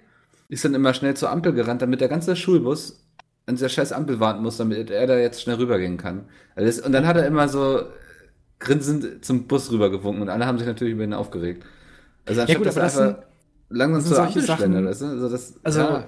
ist 0.49 0.65
dann 0.65 0.73
immer 0.73 0.93
schnell 0.93 1.15
zur 1.15 1.29
Ampel 1.31 1.53
gerannt, 1.53 1.81
damit 1.81 2.01
der 2.01 2.07
ganze 2.09 2.35
Schulbus 2.35 3.05
an 3.45 3.55
dieser 3.55 3.69
scheiß 3.69 3.91
Ampel 3.91 4.19
warten 4.19 4.41
muss, 4.43 4.57
damit 4.57 4.89
er 4.91 5.07
da 5.07 5.17
jetzt 5.17 5.41
schnell 5.41 5.55
rübergehen 5.57 5.97
kann. 5.97 6.25
Also 6.55 6.83
und 6.85 6.91
dann 6.91 7.07
hat 7.07 7.17
er 7.17 7.25
immer 7.25 7.47
so 7.47 7.83
grinsend 8.59 9.25
zum 9.25 9.47
Bus 9.47 9.71
rübergewunken 9.71 10.21
und 10.21 10.29
alle 10.29 10.45
haben 10.45 10.57
sich 10.57 10.67
natürlich 10.67 10.93
über 10.93 11.03
ihn 11.03 11.13
aufgeregt. 11.13 11.63
Also 12.25 12.41
anstatt 12.41 12.57
gut, 12.57 12.67
dass 12.67 12.77
er 12.77 12.83
das 12.83 12.97
einfach 12.99 13.23
langsam 13.69 14.03
zur 14.13 14.23
Ampel 14.23 14.41
Sachen- 14.43 14.57
schlendert, 14.59 14.85
weißt 14.85 15.01
du? 15.01 15.05
Also 15.05 15.29
das, 15.29 15.53
Also, 15.63 15.79
ja. 15.79 16.07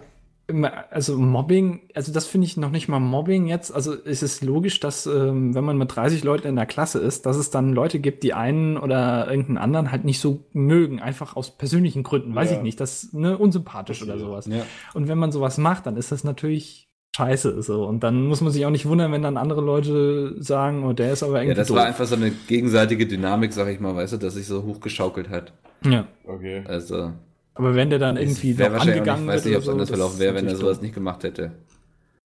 Also 0.91 1.18
Mobbing, 1.18 1.90
also 1.95 2.11
das 2.11 2.28
finde 2.28 2.45
ich 2.45 2.57
noch 2.57 2.70
nicht 2.70 2.90
mal 2.90 2.99
Mobbing 2.99 3.48
jetzt. 3.48 3.74
Also 3.74 3.95
es 4.06 4.22
ist 4.22 4.44
logisch, 4.44 4.80
dass 4.82 5.06
ähm, 5.06 5.56
wenn 5.56 5.64
man 5.64 5.78
mit 5.78 5.95
30 5.95 6.24
Leuten 6.26 6.48
in 6.48 6.56
der 6.57 6.65
Klasse 6.65 6.99
ist, 6.99 7.26
dass 7.26 7.38
es 7.38 7.49
dann 7.49 7.72
Leute 7.72 7.99
gibt, 7.99 8.24
die 8.24 8.34
einen 8.34 8.78
oder 8.78 9.28
irgendeinen 9.30 9.57
anderen 9.57 9.91
halt 9.91 10.03
nicht 10.03 10.20
so 10.20 10.44
mögen, 10.52 10.99
einfach 10.99 11.38
aus 11.38 11.52
persönlichen 11.57 12.03
Gründen, 12.03 12.36
weiß 12.36 12.52
Ja. 12.52 12.57
ich 12.57 12.64
nicht, 12.64 12.80
das 12.82 13.14
ne 13.14 13.38
unsympathisch 13.38 14.03
oder 14.03 14.18
sowas. 14.20 14.45
ja. 14.48 14.64
Und 14.94 15.07
wenn 15.07 15.18
man 15.18 15.32
sowas 15.32 15.57
macht, 15.57 15.86
dann 15.86 15.95
ist 15.95 16.11
das 16.11 16.26
natürlich 16.26 16.90
scheiße 17.15 17.61
so 17.61 17.86
und 17.86 18.03
dann 18.03 18.26
muss 18.28 18.41
man 18.41 18.52
sich 18.52 18.65
auch 18.65 18.72
nicht 18.72 18.88
wundern, 18.88 19.11
wenn 19.11 19.22
dann 19.22 19.38
andere 19.38 19.61
Leute 19.61 20.36
sagen, 20.41 20.84
oh, 20.84 20.94
der 20.94 21.14
ist 21.14 21.24
aber 21.24 21.36
irgendwie 21.36 21.49
Ja, 21.49 21.56
das 21.56 21.68
doof. 21.70 21.78
war 21.78 21.86
einfach 21.86 22.06
so 22.07 22.15
eine 22.15 22.32
gegenseitige 22.32 23.06
Dynamik, 23.07 23.53
sag 23.53 23.68
ich 23.70 23.80
mal, 23.80 23.95
weißt 23.95 24.14
du, 24.14 24.18
dass 24.18 24.34
sich 24.34 24.48
so 24.48 24.64
hochgeschaukelt 24.64 25.30
hat. 25.30 25.53
ja. 25.86 26.06
Okay. 26.26 26.64
Also, 26.65 27.14
Aber 27.55 27.75
wenn 27.75 27.89
der 27.89 27.99
dann 27.99 28.17
irgendwie 28.17 28.57
wäre 28.57 28.73
noch 28.73 28.81
angegangen 28.81 29.25
nicht, 29.25 29.35
weiß 29.35 29.45
wird 29.45 29.45
nicht, 29.45 29.55
ob 29.55 29.59
es 29.59 29.65
so, 29.65 29.71
anders 29.71 29.89
das 29.89 29.97
verlaufen 29.97 30.19
wäre, 30.19 30.35
wenn 30.35 30.47
er 30.47 30.55
sowas 30.55 30.81
nicht 30.81 30.95
gemacht 30.95 31.23
hätte. 31.23 31.51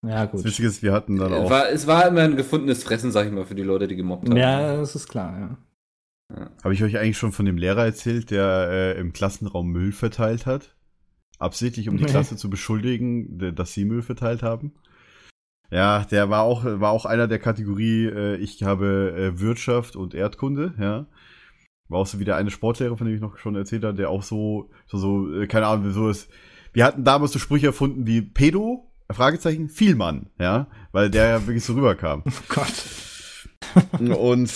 Ja, 0.06 0.24
Das 0.24 0.32
gut. 0.32 0.44
Wichtige 0.46 0.68
ist, 0.68 0.84
wir 0.84 0.94
hatten 0.94 1.18
dann 1.18 1.34
Es 1.34 1.40
auch, 1.40 1.50
war, 1.50 1.70
es 1.70 1.88
war 1.88 2.08
immer 2.08 2.22
ein 2.22 2.38
gefundenes 2.38 2.84
Fressen, 2.84 3.12
sag 3.12 3.26
ich 3.26 3.32
mal, 3.34 3.46
für 3.46 3.56
die 3.56 3.64
Leute, 3.64 3.88
die 3.88 3.96
gemobbt 3.96 4.30
haben. 4.30 4.38
Ja, 4.38 4.78
das 4.78 4.96
ist 4.96 5.08
klar, 5.08 5.58
ja. 6.32 6.50
habe 6.64 6.74
ich 6.74 6.84
euch 6.84 6.98
eigentlich 6.98 7.18
schon 7.18 7.32
von 7.32 7.46
dem 7.46 7.58
Lehrer 7.58 7.86
erzählt, 7.86 8.32
der 8.32 8.68
äh, 8.70 9.00
im 9.00 9.12
Klassenraum 9.12 9.70
Müll 9.72 9.92
verteilt 9.92 10.46
hat? 10.46 10.76
Absichtlich, 11.40 11.90
um 11.90 11.98
die 11.98 12.04
Nee. 12.04 12.10
Klasse 12.10 12.36
zu 12.36 12.50
beschuldigen, 12.50 13.54
dass 13.56 13.74
sie 13.74 13.86
Müll 13.86 14.02
verteilt 14.02 14.44
haben? 14.44 14.74
Ja, 15.70 16.06
der 16.06 16.30
war 16.30 16.44
auch, 16.44 16.64
war 16.64 16.92
auch 16.92 17.06
einer 17.06 17.28
der 17.28 17.40
Kategorie, 17.40 18.06
äh, 18.06 18.36
ich 18.38 18.64
habe 18.64 19.14
äh, 19.36 19.40
Wirtschaft 19.40 19.96
und 19.96 20.14
Erdkunde, 20.14 20.74
ja. 20.80 21.08
War 21.90 22.00
auch 22.00 22.08
so 22.08 22.20
wie 22.20 22.26
der 22.26 22.36
eine 22.36 22.52
Sportlehrer, 22.52 22.98
von 22.98 23.08
dem 23.08 23.16
ich 23.16 23.22
noch 23.22 23.38
schon 23.38 23.56
erzählt 23.56 23.84
habe, 23.84 23.96
der 23.96 24.10
auch 24.10 24.24
so, 24.24 24.70
so, 24.88 24.98
so 24.98 25.34
äh, 25.42 25.48
keine 25.48 25.68
Ahnung, 25.68 25.92
so 25.92 26.10
ist. 26.10 26.30
Wir 26.74 26.86
hatten 26.86 27.04
damals 27.04 27.32
so 27.32 27.40
Sprüche 27.40 27.68
erfunden 27.68 28.06
wie 28.06 28.22
Pedo, 28.22 28.92
Fragezeichen, 29.10 29.70
Vielmann, 29.70 30.30
ja, 30.40 30.68
weil 30.92 31.10
der 31.10 31.30
ja 31.30 31.48
wirklich 31.48 31.64
so 31.64 31.74
rüberkam. 31.74 32.24
Oh 32.28 32.32
Gott. 32.50 32.74
Und 34.18 34.52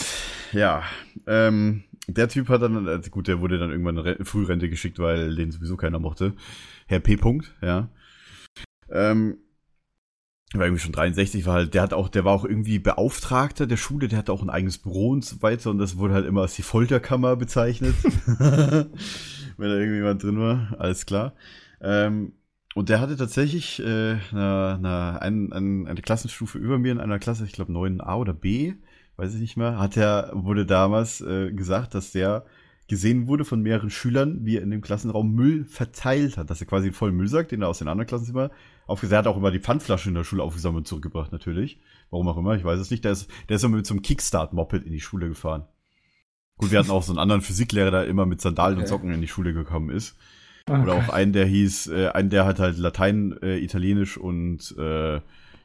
ja, 0.51 0.83
ähm, 1.27 1.83
der 2.07 2.27
Typ 2.29 2.49
hat 2.49 2.61
dann, 2.61 2.87
also 2.87 3.09
gut, 3.09 3.27
der 3.27 3.39
wurde 3.41 3.57
dann 3.57 3.71
irgendwann 3.71 3.97
in 3.97 4.03
Re- 4.03 4.25
Frührente 4.25 4.69
geschickt, 4.69 4.99
weil 4.99 5.35
den 5.35 5.51
sowieso 5.51 5.77
keiner 5.77 5.99
mochte. 5.99 6.33
Herr 6.87 6.99
P. 6.99 7.17
Punkt, 7.17 7.53
ja. 7.61 7.89
Ähm, 8.89 9.37
war 10.59 10.65
irgendwie 10.65 10.83
schon 10.83 10.91
63, 10.91 11.45
war 11.45 11.55
halt, 11.55 11.73
der 11.73 11.81
hat 11.81 11.93
auch, 11.93 12.09
der 12.09 12.25
war 12.25 12.33
auch 12.33 12.43
irgendwie 12.43 12.79
Beauftragter 12.79 13.67
der 13.67 13.77
Schule, 13.77 14.07
der 14.07 14.19
hatte 14.19 14.33
auch 14.33 14.41
ein 14.41 14.49
eigenes 14.49 14.77
Büro 14.77 15.09
und 15.09 15.23
so 15.23 15.41
weiter 15.41 15.69
und 15.69 15.77
das 15.77 15.97
wurde 15.97 16.13
halt 16.13 16.25
immer 16.25 16.41
als 16.41 16.55
die 16.55 16.61
Folterkammer 16.61 17.35
bezeichnet. 17.37 17.95
Wenn 18.25 19.69
da 19.69 19.75
irgendjemand 19.75 20.23
drin 20.23 20.39
war, 20.39 20.75
alles 20.77 21.05
klar. 21.05 21.33
Ähm, 21.79 22.33
und 22.73 22.89
der 22.89 22.99
hatte 22.99 23.17
tatsächlich 23.17 23.79
äh, 23.79 24.17
eine, 24.31 24.77
eine, 24.79 25.21
ein, 25.21 25.53
ein, 25.53 25.87
eine 25.87 26.01
Klassenstufe 26.01 26.57
über 26.57 26.77
mir 26.77 26.91
in 26.91 26.99
einer 26.99 27.19
Klasse, 27.19 27.45
ich 27.45 27.53
glaube 27.53 27.71
9a 27.71 28.15
oder 28.15 28.33
B, 28.33 28.73
weiß 29.17 29.33
ich 29.33 29.41
nicht 29.41 29.57
mehr, 29.57 29.77
hat 29.77 29.97
er, 29.97 30.31
wurde 30.33 30.65
damals 30.65 31.21
äh, 31.21 31.51
gesagt, 31.51 31.95
dass 31.95 32.11
der 32.11 32.45
gesehen 32.87 33.27
wurde 33.27 33.45
von 33.45 33.61
mehreren 33.61 33.89
Schülern, 33.89 34.45
wie 34.45 34.57
er 34.57 34.63
in 34.63 34.69
dem 34.69 34.81
Klassenraum 34.81 35.33
Müll 35.33 35.63
verteilt 35.63 36.35
hat, 36.35 36.49
dass 36.49 36.59
er 36.59 36.67
quasi 36.67 36.91
voll 36.91 37.13
Müll 37.13 37.29
sagt, 37.29 37.53
den 37.53 37.61
er 37.61 37.69
aus 37.69 37.79
den 37.79 37.87
anderen 37.87 38.07
Klassenzimmer 38.07 38.51
aufgesagt 38.91 39.25
hat, 39.25 39.33
auch 39.33 39.37
immer 39.37 39.51
die 39.51 39.59
Pfandflasche 39.59 40.09
in 40.09 40.15
der 40.15 40.23
Schule 40.23 40.43
aufgesammelt 40.43 40.81
und 40.81 40.87
zurückgebracht, 40.87 41.31
natürlich. 41.31 41.79
Warum 42.09 42.27
auch 42.27 42.37
immer, 42.37 42.55
ich 42.55 42.63
weiß 42.63 42.79
es 42.79 42.91
nicht. 42.91 43.03
Der 43.03 43.13
ist, 43.13 43.29
der 43.49 43.55
ist 43.55 43.63
immer 43.63 43.77
mit 43.77 43.85
so 43.85 43.93
einem 43.93 44.01
Kickstart-Moped 44.01 44.83
in 44.83 44.91
die 44.91 44.99
Schule 44.99 45.27
gefahren. 45.27 45.65
Gut, 46.57 46.71
wir 46.71 46.79
hatten 46.79 46.91
auch 46.91 47.03
so 47.03 47.11
einen 47.11 47.19
anderen 47.19 47.41
Physiklehrer, 47.41 47.89
der 47.89 48.05
immer 48.05 48.25
mit 48.25 48.39
Sandalen 48.41 48.77
und 48.77 48.83
Okay. 48.83 48.89
Socken 48.89 49.11
in 49.11 49.21
die 49.21 49.27
Schule 49.27 49.53
gekommen 49.53 49.89
ist. 49.89 50.15
Oder 50.69 50.93
auch 50.93 51.09
einen, 51.09 51.33
der 51.33 51.45
hieß, 51.45 51.87
äh, 51.87 52.09
einen, 52.09 52.29
der 52.29 52.45
hat 52.45 52.59
halt 52.59 52.77
Latein, 52.77 53.35
äh, 53.41 53.57
Italienisch 53.57 54.17
und 54.17 54.75
äh, 54.77 55.17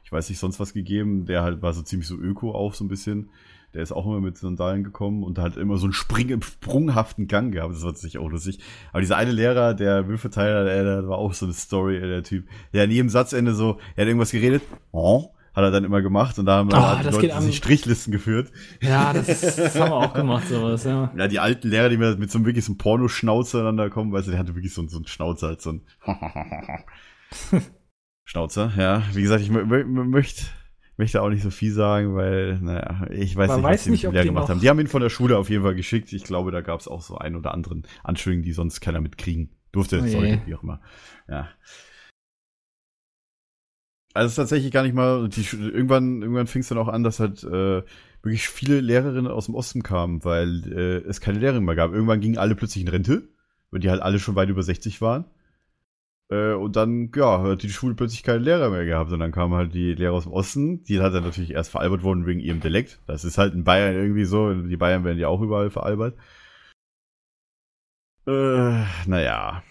ich 0.03 0.11
weiß 0.11 0.29
nicht 0.29 0.39
sonst 0.39 0.59
was 0.59 0.73
gegeben. 0.73 1.25
Der 1.25 1.43
halt 1.43 1.61
war 1.61 1.73
so 1.73 1.81
ziemlich 1.83 2.07
so 2.07 2.15
öko 2.15 2.53
auch 2.53 2.73
so 2.73 2.83
ein 2.83 2.87
bisschen. 2.87 3.29
Der 3.73 3.83
ist 3.83 3.91
auch 3.91 4.05
immer 4.05 4.21
mit 4.21 4.37
Sandalen 4.37 4.83
gekommen 4.83 5.23
und 5.23 5.37
hat 5.39 5.57
immer 5.57 5.77
so 5.77 5.85
einen 5.85 5.93
Spring, 5.93 6.41
sprunghaften 6.41 7.27
Gang 7.27 7.53
gehabt. 7.53 7.73
Das 7.75 7.83
war 7.83 7.93
sich 7.95 8.17
auch 8.17 8.29
lustig. 8.29 8.59
Aber 8.91 9.01
dieser 9.01 9.17
eine 9.17 9.31
Lehrer, 9.31 9.73
der 9.73 10.07
Würfelteiler, 10.07 10.63
der, 10.63 10.83
der 10.83 11.07
war 11.07 11.17
auch 11.17 11.33
so 11.33 11.45
eine 11.45 11.53
Story, 11.53 11.99
der 11.99 12.23
Typ. 12.23 12.47
Der 12.73 12.83
an 12.85 12.91
jedem 12.91 13.09
Satzende 13.09 13.53
so, 13.53 13.77
er 13.95 14.03
hat 14.03 14.07
irgendwas 14.07 14.31
geredet. 14.31 14.63
Oh, 14.91 15.31
hat 15.53 15.63
er 15.63 15.71
dann 15.71 15.83
immer 15.83 16.01
gemacht 16.01 16.37
und 16.39 16.45
da 16.45 16.57
haben 16.57 16.69
Oh, 16.71 16.77
oh, 16.77 16.97
die 17.03 17.09
Leute 17.27 17.41
sich 17.41 17.57
Strichlisten 17.57 18.11
geführt. 18.13 18.51
Ja, 18.81 19.11
das, 19.11 19.25
das 19.25 19.75
haben 19.79 19.89
wir 19.91 19.95
auch 19.95 20.13
gemacht, 20.13 20.47
sowas, 20.47 20.83
ja. 20.83 21.11
Ja, 21.17 21.27
die 21.27 21.39
alten 21.39 21.67
Lehrer, 21.69 21.89
die 21.89 21.97
mit, 21.97 22.31
so 22.31 22.37
einem 22.37 22.45
wirklich 22.45 22.63
so 22.63 22.71
einem 22.73 22.77
Pornoschnauzer 22.77 23.59
aneinander 23.59 23.89
kommen, 23.89 24.11
weißt 24.13 24.27
du, 24.27 24.31
der 24.31 24.39
hatte 24.39 24.55
wirklich 24.55 24.73
so, 24.73 24.81
einen- 24.81 24.89
so 24.89 24.97
einen 24.97 25.07
Schnauzer, 25.07 25.47
halt 25.47 25.61
so 25.61 25.71
ein 25.71 25.81
Schnauzer, 28.23 28.71
ja. 28.77 29.03
Wie 29.13 29.21
gesagt, 29.21 29.41
ich 29.41 29.49
mö 29.49 29.63
mö 29.65 29.83
möchte 30.03 30.43
möchte 30.97 31.21
auch 31.21 31.29
nicht 31.29 31.43
so 31.43 31.49
viel 31.51 31.71
sagen, 31.71 32.15
weil, 32.15 32.59
naja, 32.59 33.07
ich 33.11 33.35
weiß 33.35 33.47
Man 33.49 33.57
nicht, 33.57 33.65
weiß 33.65 33.73
was 33.79 33.83
die 33.85 33.89
nicht, 33.91 34.03
mit 34.03 34.15
die 34.15 34.25
gemacht 34.25 34.43
noch- 34.43 34.49
haben. 34.49 34.59
Die 34.59 34.69
haben 34.69 34.79
ihn 34.79 34.87
von 34.87 35.01
der 35.01 35.09
Schule 35.09 35.37
auf 35.37 35.49
jeden 35.49 35.63
Fall 35.63 35.75
geschickt. 35.75 36.11
Ich 36.13 36.23
glaube, 36.23 36.51
da 36.51 36.61
gab 36.61 36.79
es 36.79 36.87
auch 36.87 37.01
so 37.01 37.17
ein 37.17 37.35
oder 37.35 37.53
anderen 37.53 37.83
Anschuldigungen, 38.03 38.43
die 38.43 38.53
sonst 38.53 38.81
keiner 38.81 38.99
mitkriegen 39.01 39.51
durfte, 39.71 40.01
Oh 40.03 40.07
sollte, 40.07 40.41
wie 40.45 40.55
auch 40.55 40.63
immer. 40.63 40.81
Ja. 41.27 41.49
Also 44.13 44.25
es 44.25 44.31
ist 44.31 44.35
tatsächlich 44.37 44.71
gar 44.71 44.83
nicht 44.83 44.95
mal, 44.95 45.29
die, 45.29 45.41
irgendwann, 45.55 46.21
irgendwann 46.21 46.47
fing 46.47 46.61
es 46.61 46.69
dann 46.69 46.79
auch 46.79 46.87
an, 46.87 47.03
dass 47.03 47.19
halt 47.19 47.43
äh, 47.43 47.83
wirklich 48.23 48.49
viele 48.49 48.79
Lehrerinnen 48.81 49.31
aus 49.31 49.45
dem 49.45 49.53
Osten 49.55 49.83
kamen, 49.83 50.23
weil 50.25 50.63
äh, 50.73 51.07
es 51.07 51.21
keine 51.21 51.37
Lehrerin 51.39 51.63
mehr 51.63 51.75
gab. 51.75 51.93
Irgendwann 51.93 52.19
gingen 52.21 52.39
alle 52.39 52.55
plötzlich 52.55 52.83
in 52.83 52.87
Rente, 52.89 53.29
weil 53.69 53.79
die 53.79 53.91
halt 53.91 54.01
alle 54.01 54.17
schon 54.17 54.35
weit 54.35 54.49
über 54.49 54.63
60 54.63 55.01
waren. 55.01 55.25
Äh, 56.29 56.53
und 56.53 56.75
dann, 56.75 57.11
ja, 57.15 57.41
hat 57.41 57.63
die 57.63 57.69
Schule 57.69 57.95
plötzlich 57.95 58.23
keine 58.23 58.39
Lehrer 58.39 58.69
mehr 58.69 58.85
gehabt. 58.85 59.11
Und 59.11 59.19
dann 59.19 59.31
kamen 59.31 59.53
halt 59.53 59.73
die 59.73 59.93
Lehrer 59.93 60.13
aus 60.13 60.23
dem 60.23 60.33
Osten, 60.33 60.83
die 60.83 60.99
hat 60.99 61.13
dann 61.13 61.23
natürlich 61.23 61.51
erst 61.51 61.71
veralbert 61.71 62.03
worden 62.03 62.25
wegen 62.25 62.39
ihrem 62.39 62.59
Dialekt. 62.59 62.99
Das 63.07 63.23
ist 63.23 63.37
halt 63.37 63.53
in 63.53 63.63
Bayern 63.63 63.95
irgendwie 63.95 64.25
so, 64.25 64.53
die 64.53 64.77
Bayern 64.77 65.03
werden 65.03 65.19
ja 65.19 65.27
auch 65.27 65.41
überall 65.41 65.69
veralbert. 65.69 66.15
Äh, 68.27 68.83
naja. 69.05 69.63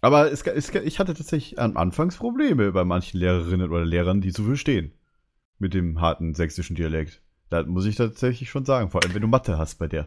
Aber 0.00 0.30
es, 0.30 0.42
es, 0.42 0.72
ich 0.72 1.00
hatte 1.00 1.14
tatsächlich 1.14 1.58
am 1.58 1.76
Anfangs 1.76 2.16
Probleme 2.16 2.70
bei 2.70 2.84
manchen 2.84 3.18
Lehrerinnen 3.18 3.68
oder 3.70 3.84
Lehrern, 3.84 4.20
die 4.20 4.32
zu 4.32 4.44
verstehen. 4.44 4.92
Mit 5.58 5.74
dem 5.74 6.00
harten 6.00 6.34
sächsischen 6.34 6.76
Dialekt. 6.76 7.20
Da 7.50 7.64
muss 7.64 7.86
ich 7.86 7.96
tatsächlich 7.96 8.50
schon 8.50 8.64
sagen, 8.64 8.90
vor 8.90 9.02
allem 9.02 9.14
wenn 9.14 9.22
du 9.22 9.26
Mathe 9.26 9.58
hast 9.58 9.80
bei 9.80 9.88
der. 9.88 10.06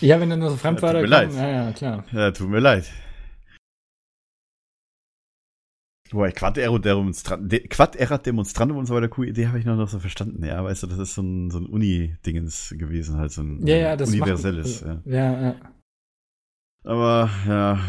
Ja, 0.00 0.20
wenn 0.20 0.30
dann 0.30 0.38
nur 0.38 0.50
so 0.50 0.56
Fremdwörter 0.56 1.00
Ja, 1.00 1.02
tut 1.02 1.10
mir 1.10 1.16
leid. 1.16 1.34
ja, 1.34 1.48
ja, 1.48 1.72
klar. 1.72 2.04
ja, 2.12 2.30
tut 2.30 2.48
mir 2.48 2.60
leid. 2.60 2.92
Wobei, 6.12 6.32
Quad 6.32 6.56
Demonstrandum 8.26 8.78
und 8.78 8.86
so 8.86 8.94
weiter, 8.94 9.08
coole 9.08 9.28
Idee 9.28 9.46
habe 9.48 9.58
ich 9.58 9.64
noch, 9.64 9.76
noch 9.76 9.88
so 9.88 9.98
verstanden. 9.98 10.44
Ja, 10.44 10.62
weißt 10.62 10.82
du, 10.82 10.86
das 10.86 10.98
ist 10.98 11.14
so 11.14 11.22
ein, 11.22 11.50
so 11.50 11.58
ein 11.58 11.66
Uni-Dingens 11.66 12.74
gewesen, 12.78 13.16
halt 13.16 13.32
so 13.32 13.42
ein 13.42 13.66
Ja, 13.66 13.76
ja, 13.76 13.92
universelles. 13.94 14.84
macht, 14.84 15.06
ja. 15.06 15.32
ja, 15.32 15.42
ja. 15.42 15.54
Aber 16.84 17.30
ja. 17.46 17.80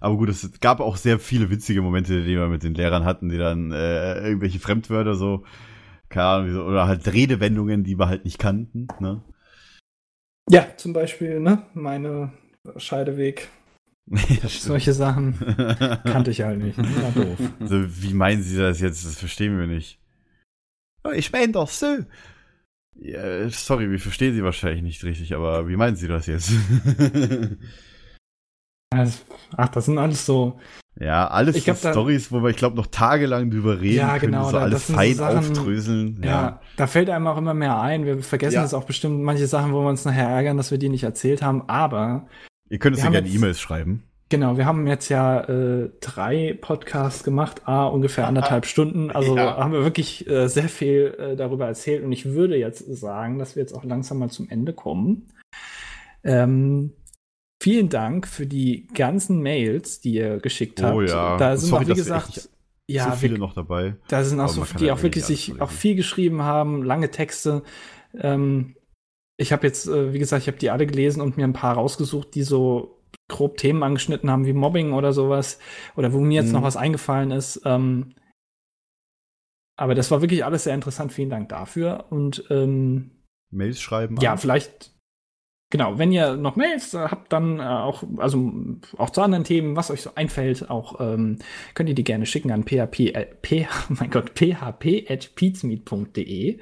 Aber 0.00 0.16
gut, 0.16 0.28
es 0.28 0.60
gab 0.60 0.80
auch 0.80 0.96
sehr 0.96 1.18
viele 1.20 1.48
witzige 1.50 1.80
Momente, 1.80 2.22
die 2.24 2.36
wir 2.36 2.48
mit 2.48 2.64
den 2.64 2.74
Lehrern 2.74 3.04
hatten, 3.04 3.28
die 3.28 3.38
dann 3.38 3.70
äh, 3.70 4.20
irgendwelche 4.26 4.58
Fremdwörter 4.58 5.14
so, 5.14 5.44
keine 6.08 6.26
Ahnung, 6.26 6.66
oder 6.66 6.86
halt 6.88 7.12
Redewendungen, 7.12 7.84
die 7.84 7.98
wir 7.98 8.08
halt 8.08 8.24
nicht 8.24 8.38
kannten. 8.38 8.88
Ne? 8.98 9.22
Ja, 10.50 10.66
zum 10.76 10.92
Beispiel, 10.92 11.38
ne, 11.38 11.66
meine 11.74 12.32
Scheideweg, 12.76 13.48
ja, 14.10 14.48
solche 14.48 14.92
Sachen 14.92 15.38
kannte 16.04 16.30
ich 16.30 16.42
halt 16.42 16.58
nicht. 16.60 16.78
War 16.78 17.12
doof. 17.12 17.38
Also, 17.60 18.02
wie 18.02 18.14
meinen 18.14 18.42
Sie 18.42 18.56
das 18.58 18.80
jetzt? 18.80 19.04
Das 19.06 19.16
verstehen 19.18 19.58
wir 19.58 19.66
nicht. 19.66 19.98
Ja, 21.04 21.12
Ich 21.12 21.32
meine 21.32 21.52
doch 21.52 21.68
so. 21.68 21.98
Ja, 22.94 23.48
sorry, 23.48 23.90
wir 23.90 23.98
verstehen 23.98 24.34
Sie 24.34 24.44
wahrscheinlich 24.44 24.82
nicht 24.82 25.02
richtig, 25.04 25.34
aber 25.34 25.66
wie 25.68 25.76
meinen 25.76 25.96
Sie 25.96 26.08
das 26.08 26.26
jetzt? 26.26 26.50
Also, 28.94 29.20
Ach, 29.56 29.68
das 29.70 29.86
sind 29.86 29.96
alles 29.96 30.26
so. 30.26 30.60
ja, 31.00 31.26
alles 31.26 31.56
Ich 31.56 31.64
glaub, 31.64 31.78
so 31.78 31.90
Stories, 31.90 32.30
wo 32.30 32.42
wir, 32.42 32.50
ich 32.50 32.56
glaube, 32.58 32.76
noch 32.76 32.88
tagelang 32.88 33.50
drüber 33.50 33.80
reden 33.80 33.96
Ja, 33.96 34.18
können, 34.18 34.32
genau, 34.32 34.44
so 34.50 34.52
da- 34.52 34.64
alles 34.64 34.86
sind 34.86 34.96
so 34.96 35.00
fein 35.00 35.14
Sachen- 35.14 35.38
aufdröseln. 35.38 36.20
Ja. 36.22 36.28
Ja. 36.30 36.60
da 36.76 36.86
fällt 36.86 37.08
einem 37.08 37.26
auch 37.26 37.38
immer 37.38 37.54
mehr 37.54 37.80
ein. 37.80 38.04
Wir 38.04 38.22
vergessen 38.22 38.56
Ja. 38.56 38.62
jetzt 38.64 38.74
auch 38.74 38.84
bestimmt 38.84 39.22
manche 39.22 39.46
Sachen, 39.46 39.72
wo 39.72 39.80
wir 39.82 39.88
uns 39.88 40.04
nachher 40.04 40.28
ärgern, 40.28 40.58
dass 40.58 40.70
wir 40.70 40.76
die 40.76 40.90
nicht 40.90 41.04
erzählt 41.04 41.40
haben. 41.40 41.62
Aber 41.70 42.26
Ihr 42.72 42.78
könnt 42.78 42.96
uns 42.96 43.04
ja 43.04 43.10
gerne 43.10 43.28
E-Mails 43.28 43.60
schreiben. 43.60 44.02
genau, 44.30 44.56
wir 44.56 44.64
haben 44.64 44.86
jetzt 44.86 45.10
ja 45.10 45.42
äh, 45.42 45.90
drei 46.00 46.56
Podcasts 46.58 47.22
gemacht, 47.22 47.62
ah, 47.66 47.84
ungefähr 47.86 48.26
anderthalb 48.26 48.64
Stunden. 48.64 49.10
Also 49.10 49.36
Ja. 49.36 49.58
haben 49.58 49.72
wir 49.72 49.84
wirklich 49.84 50.26
äh, 50.26 50.48
sehr 50.48 50.70
viel 50.70 51.14
äh, 51.18 51.36
darüber 51.36 51.66
erzählt. 51.66 52.02
Und 52.02 52.12
ich 52.12 52.24
würde 52.24 52.56
jetzt 52.56 52.78
sagen, 52.96 53.38
dass 53.38 53.56
wir 53.56 53.62
jetzt 53.62 53.74
auch 53.74 53.84
langsam 53.84 54.18
mal 54.18 54.30
zum 54.30 54.48
Ende 54.48 54.72
kommen. 54.72 55.26
Ähm, 56.24 56.92
vielen 57.62 57.88
Dank 57.88 58.26
für 58.26 58.46
die 58.46 58.86
ganzen 58.94 59.40
Mails, 59.42 60.00
die 60.00 60.14
ihr 60.14 60.38
geschickt 60.38 60.82
habt. 60.82 60.94
Oh 60.96 61.02
ja. 61.02 61.36
Da 61.36 61.56
sind 61.56 61.68
Sorry, 61.70 61.84
auch, 61.84 61.88
wie 61.88 61.94
gesagt, 61.94 62.48
ja, 62.88 63.10
so 63.10 63.16
viele 63.16 63.34
wir- 63.34 63.38
noch 63.38 63.54
dabei. 63.54 63.96
Da 64.08 64.24
sind 64.24 64.40
auch 64.40 64.44
Aber 64.44 64.52
so, 64.52 64.60
kann 64.62 64.78
die 64.78 64.86
ja 64.86 64.94
auch 64.94 65.02
wirklich 65.02 65.24
irgendwie 65.24 65.42
sich 65.52 65.60
auch 65.60 65.70
viel 65.70 65.94
geschrieben 65.94 66.42
haben, 66.42 66.82
lange 66.82 67.10
Texte. 67.10 67.62
Ähm, 68.18 68.76
ich 69.42 69.52
habe 69.52 69.66
jetzt, 69.66 69.86
äh, 69.88 70.12
wie 70.14 70.18
gesagt, 70.18 70.42
ich 70.42 70.48
habe 70.48 70.56
die 70.58 70.70
alle 70.70 70.86
gelesen 70.86 71.20
und 71.20 71.36
mir 71.36 71.44
ein 71.44 71.52
paar 71.52 71.74
rausgesucht, 71.74 72.34
die 72.34 72.42
so 72.44 72.98
grob 73.28 73.56
Themen 73.58 73.82
angeschnitten 73.82 74.30
haben, 74.30 74.46
wie 74.46 74.52
Mobbing 74.54 74.92
oder 74.92 75.12
sowas. 75.12 75.58
Oder 75.96 76.12
wo 76.12 76.20
mir 76.20 76.40
jetzt 76.40 76.48
Mhm. 76.48 76.52
noch 76.54 76.62
was 76.62 76.76
eingefallen 76.76 77.30
ist. 77.30 77.60
Ähm, 77.64 78.14
aber 79.76 79.94
das 79.94 80.10
war 80.10 80.20
wirklich 80.22 80.44
alles 80.44 80.64
sehr 80.64 80.74
interessant. 80.74 81.12
Vielen 81.12 81.30
Dank 81.30 81.48
dafür. 81.48 82.06
Und 82.10 82.44
ähm, 82.50 83.10
Mails 83.50 83.80
schreiben. 83.80 84.16
ja, 84.20 84.32
an. 84.32 84.38
vielleicht, 84.38 84.92
genau, 85.70 85.98
wenn 85.98 86.12
ihr 86.12 86.36
noch 86.36 86.56
Mails 86.56 86.94
äh, 86.94 86.98
habt, 87.00 87.32
dann 87.32 87.58
äh, 87.58 87.62
auch, 87.62 88.02
also 88.18 88.52
auch 88.98 89.10
zu 89.10 89.22
anderen 89.22 89.44
Themen, 89.44 89.76
was 89.76 89.90
euch 89.90 90.02
so 90.02 90.10
einfällt, 90.14 90.68
auch 90.70 91.00
ähm, 91.00 91.38
könnt 91.74 91.88
ihr 91.88 91.94
die 91.94 92.04
gerne 92.04 92.26
schicken 92.26 92.50
an 92.50 92.64
php, 92.64 93.00
äh, 93.14 93.26
p, 93.42 93.66
mein 93.88 94.10
Gott, 94.10 94.32
php.peatsmeet.de. 94.34 96.58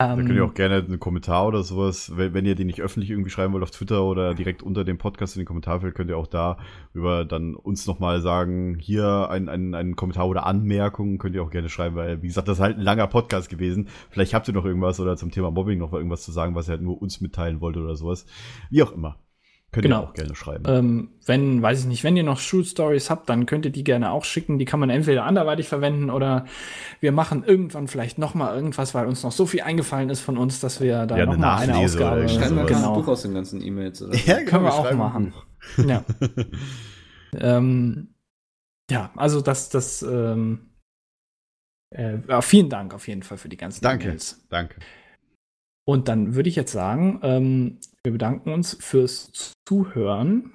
Da 0.00 0.16
könnt 0.16 0.30
Ähm, 0.30 0.36
ihr 0.36 0.44
auch 0.46 0.54
gerne 0.54 0.76
einen 0.76 0.98
Kommentar 0.98 1.46
oder 1.46 1.62
sowas, 1.62 2.16
wenn, 2.16 2.32
wenn 2.32 2.46
ihr 2.46 2.54
den 2.54 2.68
nicht 2.68 2.80
öffentlich 2.80 3.10
irgendwie 3.10 3.28
schreiben 3.28 3.52
wollt 3.52 3.62
auf 3.62 3.70
Twitter 3.70 4.02
oder 4.02 4.34
direkt 4.34 4.62
unter 4.62 4.82
dem 4.82 4.96
Podcast 4.96 5.36
in 5.36 5.42
den 5.42 5.46
Kommentarfeld, 5.46 5.94
könnt 5.94 6.08
ihr 6.08 6.16
auch 6.16 6.26
da 6.26 6.56
über 6.94 7.26
dann 7.26 7.54
uns 7.54 7.86
nochmal 7.86 8.22
sagen, 8.22 8.78
hier 8.80 9.28
ein, 9.28 9.50
ein, 9.50 9.74
ein 9.74 9.96
Kommentar 9.96 10.26
oder 10.26 10.46
Anmerkungen 10.46 11.18
könnt 11.18 11.34
ihr 11.34 11.42
auch 11.42 11.50
gerne 11.50 11.68
schreiben, 11.68 11.96
weil, 11.96 12.22
wie 12.22 12.28
gesagt, 12.28 12.48
das 12.48 12.56
ist 12.56 12.62
halt 12.62 12.78
ein 12.78 12.82
langer 12.82 13.08
Podcast 13.08 13.50
gewesen. 13.50 13.88
Vielleicht 14.08 14.32
habt 14.32 14.48
ihr 14.48 14.54
noch 14.54 14.64
irgendwas 14.64 15.00
oder 15.00 15.18
zum 15.18 15.32
Thema 15.32 15.50
Mobbing 15.50 15.78
noch 15.78 15.92
irgendwas 15.92 16.22
zu 16.22 16.32
sagen, 16.32 16.54
was 16.54 16.68
ihr 16.68 16.72
halt 16.72 16.82
nur 16.82 17.02
uns 17.02 17.20
mitteilen 17.20 17.60
wollt 17.60 17.76
oder 17.76 17.94
sowas. 17.94 18.24
Wie 18.70 18.82
auch 18.82 18.92
immer. 18.92 19.18
Könnt 19.72 19.84
Genau. 19.84 20.02
ihr 20.02 20.08
auch 20.08 20.14
gerne 20.14 20.34
schreiben. 20.34 20.64
Ähm, 20.66 21.10
wenn, 21.26 21.62
weiß 21.62 21.80
ich 21.80 21.86
nicht, 21.86 22.02
wenn 22.02 22.16
ihr 22.16 22.24
noch 22.24 22.40
Schulstories 22.40 23.08
habt, 23.08 23.28
dann 23.28 23.46
könnt 23.46 23.64
ihr 23.64 23.70
die 23.70 23.84
gerne 23.84 24.10
auch 24.10 24.24
schicken. 24.24 24.58
Die 24.58 24.64
kann 24.64 24.80
man 24.80 24.90
entweder 24.90 25.24
anderweitig 25.24 25.68
verwenden 25.68 26.10
oder 26.10 26.46
wir 26.98 27.12
machen 27.12 27.44
irgendwann 27.44 27.86
vielleicht 27.86 28.18
noch 28.18 28.34
mal 28.34 28.52
irgendwas, 28.52 28.94
weil 28.94 29.06
uns 29.06 29.22
noch 29.22 29.30
so 29.30 29.46
viel 29.46 29.60
eingefallen 29.60 30.10
ist 30.10 30.20
von 30.20 30.38
uns, 30.38 30.58
dass 30.58 30.80
wir 30.80 31.06
da 31.06 31.16
Ja, 31.16 31.26
noch 31.26 31.34
eine 31.34 31.40
mal 31.42 31.56
eine 31.58 31.76
Ausgabe. 31.76 32.28
Schreiben 32.28 32.56
wir 32.56 32.62
ein 32.62 32.66
ganzes 32.66 32.76
genau. 32.82 32.94
Buch 32.94 33.08
aus 33.08 33.22
den 33.22 33.32
ganzen 33.34 33.62
E-Mails. 33.62 34.02
Oder? 34.02 34.14
so. 34.16 34.32
können 34.44 34.64
wir 34.64 34.72
auch 34.74 34.82
schreiben 34.84 35.00
ein 35.02 35.32
machen. 35.32 35.34
Ja. 35.86 36.04
ähm, 37.38 38.14
ja, 38.90 39.12
also 39.14 39.40
das, 39.40 39.68
das, 39.68 40.02
ähm, 40.02 40.70
äh, 41.90 42.18
ja, 42.28 42.40
vielen 42.42 42.70
Dank 42.70 42.92
auf 42.92 43.06
jeden 43.06 43.22
Fall 43.22 43.38
für 43.38 43.48
die 43.48 43.56
ganzen 43.56 43.82
Danke. 43.82 44.06
E-Mails. 44.06 44.44
Danke. 44.48 44.80
Und 45.84 46.08
dann 46.08 46.34
würde 46.34 46.48
ich 46.48 46.56
jetzt 46.56 46.72
sagen, 46.72 47.20
ähm, 47.22 47.78
wir 48.04 48.12
bedanken 48.12 48.52
uns 48.52 48.76
fürs 48.80 49.52
Zuhören 49.66 50.52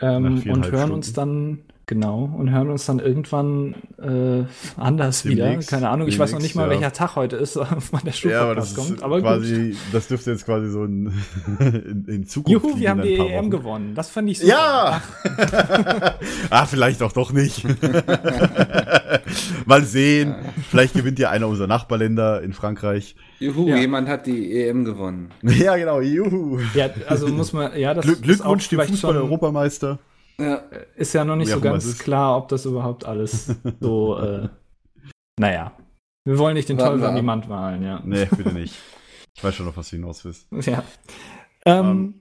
ähm, 0.00 0.24
und 0.26 0.46
hören 0.46 0.64
Stunden. 0.64 0.92
uns 0.92 1.12
dann, 1.12 1.64
genau, 1.90 2.30
und 2.38 2.50
hören 2.52 2.70
uns 2.70 2.86
dann 2.86 3.00
irgendwann 3.00 3.74
äh, 3.98 4.44
anders 4.80 5.24
wieder. 5.26 5.48
Demnächst. 5.48 5.70
Keine 5.70 5.90
Ahnung, 5.90 6.06
ich 6.06 6.18
weiß 6.18 6.32
noch 6.32 6.40
nicht 6.40 6.54
mal, 6.54 6.62
ja. 6.64 6.70
welcher 6.70 6.92
Tag 6.92 7.16
heute 7.16 7.36
ist, 7.36 7.56
wann 7.90 8.02
der 8.04 8.14
Ja, 8.14 8.42
aber 8.42 8.54
das 8.54 8.74
kommt. 8.76 9.02
Aber 9.02 9.16
gut. 9.16 9.24
quasi, 9.24 9.76
das 9.92 10.06
dürfte 10.06 10.30
jetzt 10.30 10.46
quasi 10.46 10.70
so 10.70 10.84
in, 10.84 11.12
in, 11.58 12.04
in 12.06 12.26
Zukunft 12.26 12.64
Juhu, 12.64 12.78
wir 12.78 12.90
haben 12.90 13.02
die 13.02 13.16
EM 13.16 13.32
Wochen. 13.32 13.50
gewonnen. 13.50 13.94
Das 13.96 14.08
fand 14.08 14.30
ich 14.30 14.38
super. 14.38 14.52
Ja! 14.52 15.02
ah, 16.50 16.66
vielleicht 16.66 17.02
auch 17.02 17.12
doch 17.12 17.32
nicht. 17.32 17.66
Mal 19.66 19.84
sehen. 19.84 20.36
Vielleicht 20.70 20.94
gewinnt 20.94 21.18
ja 21.18 21.30
einer 21.30 21.48
unserer 21.48 21.66
Nachbarländer 21.66 22.40
in 22.40 22.52
Frankreich. 22.52 23.16
Juhu, 23.40 23.68
Ja. 23.68 23.76
jemand 23.76 24.08
hat 24.08 24.26
die 24.26 24.62
EM 24.62 24.84
gewonnen. 24.84 25.30
Ja, 25.42 25.76
genau. 25.76 26.00
Juhu. 26.00 26.60
Ja, 26.74 26.90
also 27.08 27.26
muss 27.26 27.52
man, 27.52 27.76
ja, 27.76 27.94
das 27.94 28.04
Glück, 28.04 28.18
ist 28.18 28.22
Glückwunsch 28.22 28.66
auch 28.66 28.68
dem 28.68 28.80
Fußball-Europameister. 28.86 29.98
Ja. 30.40 30.62
Ist 30.96 31.12
ja 31.12 31.24
noch 31.24 31.36
nicht 31.36 31.48
Wie 31.48 31.52
so 31.52 31.60
ganz 31.60 31.98
klar, 31.98 32.36
ob 32.36 32.48
das 32.48 32.64
überhaupt 32.64 33.04
alles 33.04 33.54
so, 33.80 34.18
äh, 34.18 34.48
naja. 35.38 35.72
Wir 36.24 36.38
wollen 36.38 36.54
nicht 36.54 36.68
den 36.68 36.78
Warten 36.78 36.90
Teufel 37.00 37.02
wir 37.02 37.08
an 37.10 37.16
die. 37.16 37.26
Wand 37.26 37.48
malen, 37.48 37.82
ja. 37.82 38.00
Nee, 38.04 38.26
bitte 38.36 38.52
nicht. 38.52 38.74
Ich 39.36 39.42
weiß 39.44 39.54
schon 39.54 39.66
noch, 39.66 39.76
was 39.76 39.88
du 39.90 39.96
hinaus 39.96 40.24
willst. 40.24 40.46
Ja. 40.66 40.82
Ähm, 41.66 41.86
Ähm, 41.86 42.14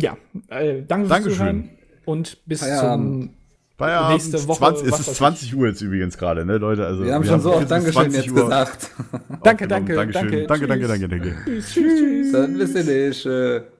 ja, 0.00 0.16
äh, 0.48 0.82
danke 0.82 1.08
fürs 1.08 1.08
Dankeschön. 1.08 1.36
Zuhören. 1.36 1.70
und 2.06 2.38
bis 2.46 2.60
Feierabend. 2.60 3.22
zum 3.24 3.34
Feierabend. 3.76 4.12
Nächste 4.12 4.48
Woche, 4.48 4.58
20, 4.58 4.86
es 4.86 4.92
ist 4.92 4.98
weiß 5.00 5.08
ich. 5.12 5.16
20 5.18 5.56
Uhr 5.56 5.68
jetzt 5.68 5.80
übrigens 5.82 6.16
gerade, 6.18 6.44
ne, 6.46 6.58
Leute? 6.58 6.86
Also, 6.86 7.04
Wir 7.04 7.14
haben 7.14 7.24
schon 7.24 7.40
so 7.40 7.50
jetzt 7.52 7.62
oft 7.62 7.70
Dankeschön 7.70 8.10
jetzt 8.12 8.34
gesagt. 8.34 8.90
Danke, 9.42 9.68
danke, 9.68 9.94
Dankeschön. 9.94 10.46
danke. 10.46 10.46
Danke, 10.46 10.66
danke, 10.66 10.86
Tschüss. 10.86 11.00
danke, 11.00 11.08
danke. 11.08 11.44
Tschüss, 11.44 11.72
tschüss, 11.72 11.98
tschüss. 12.00 12.32
Dann 12.32 12.58
bis 12.58 12.72
demnächst. 12.72 13.79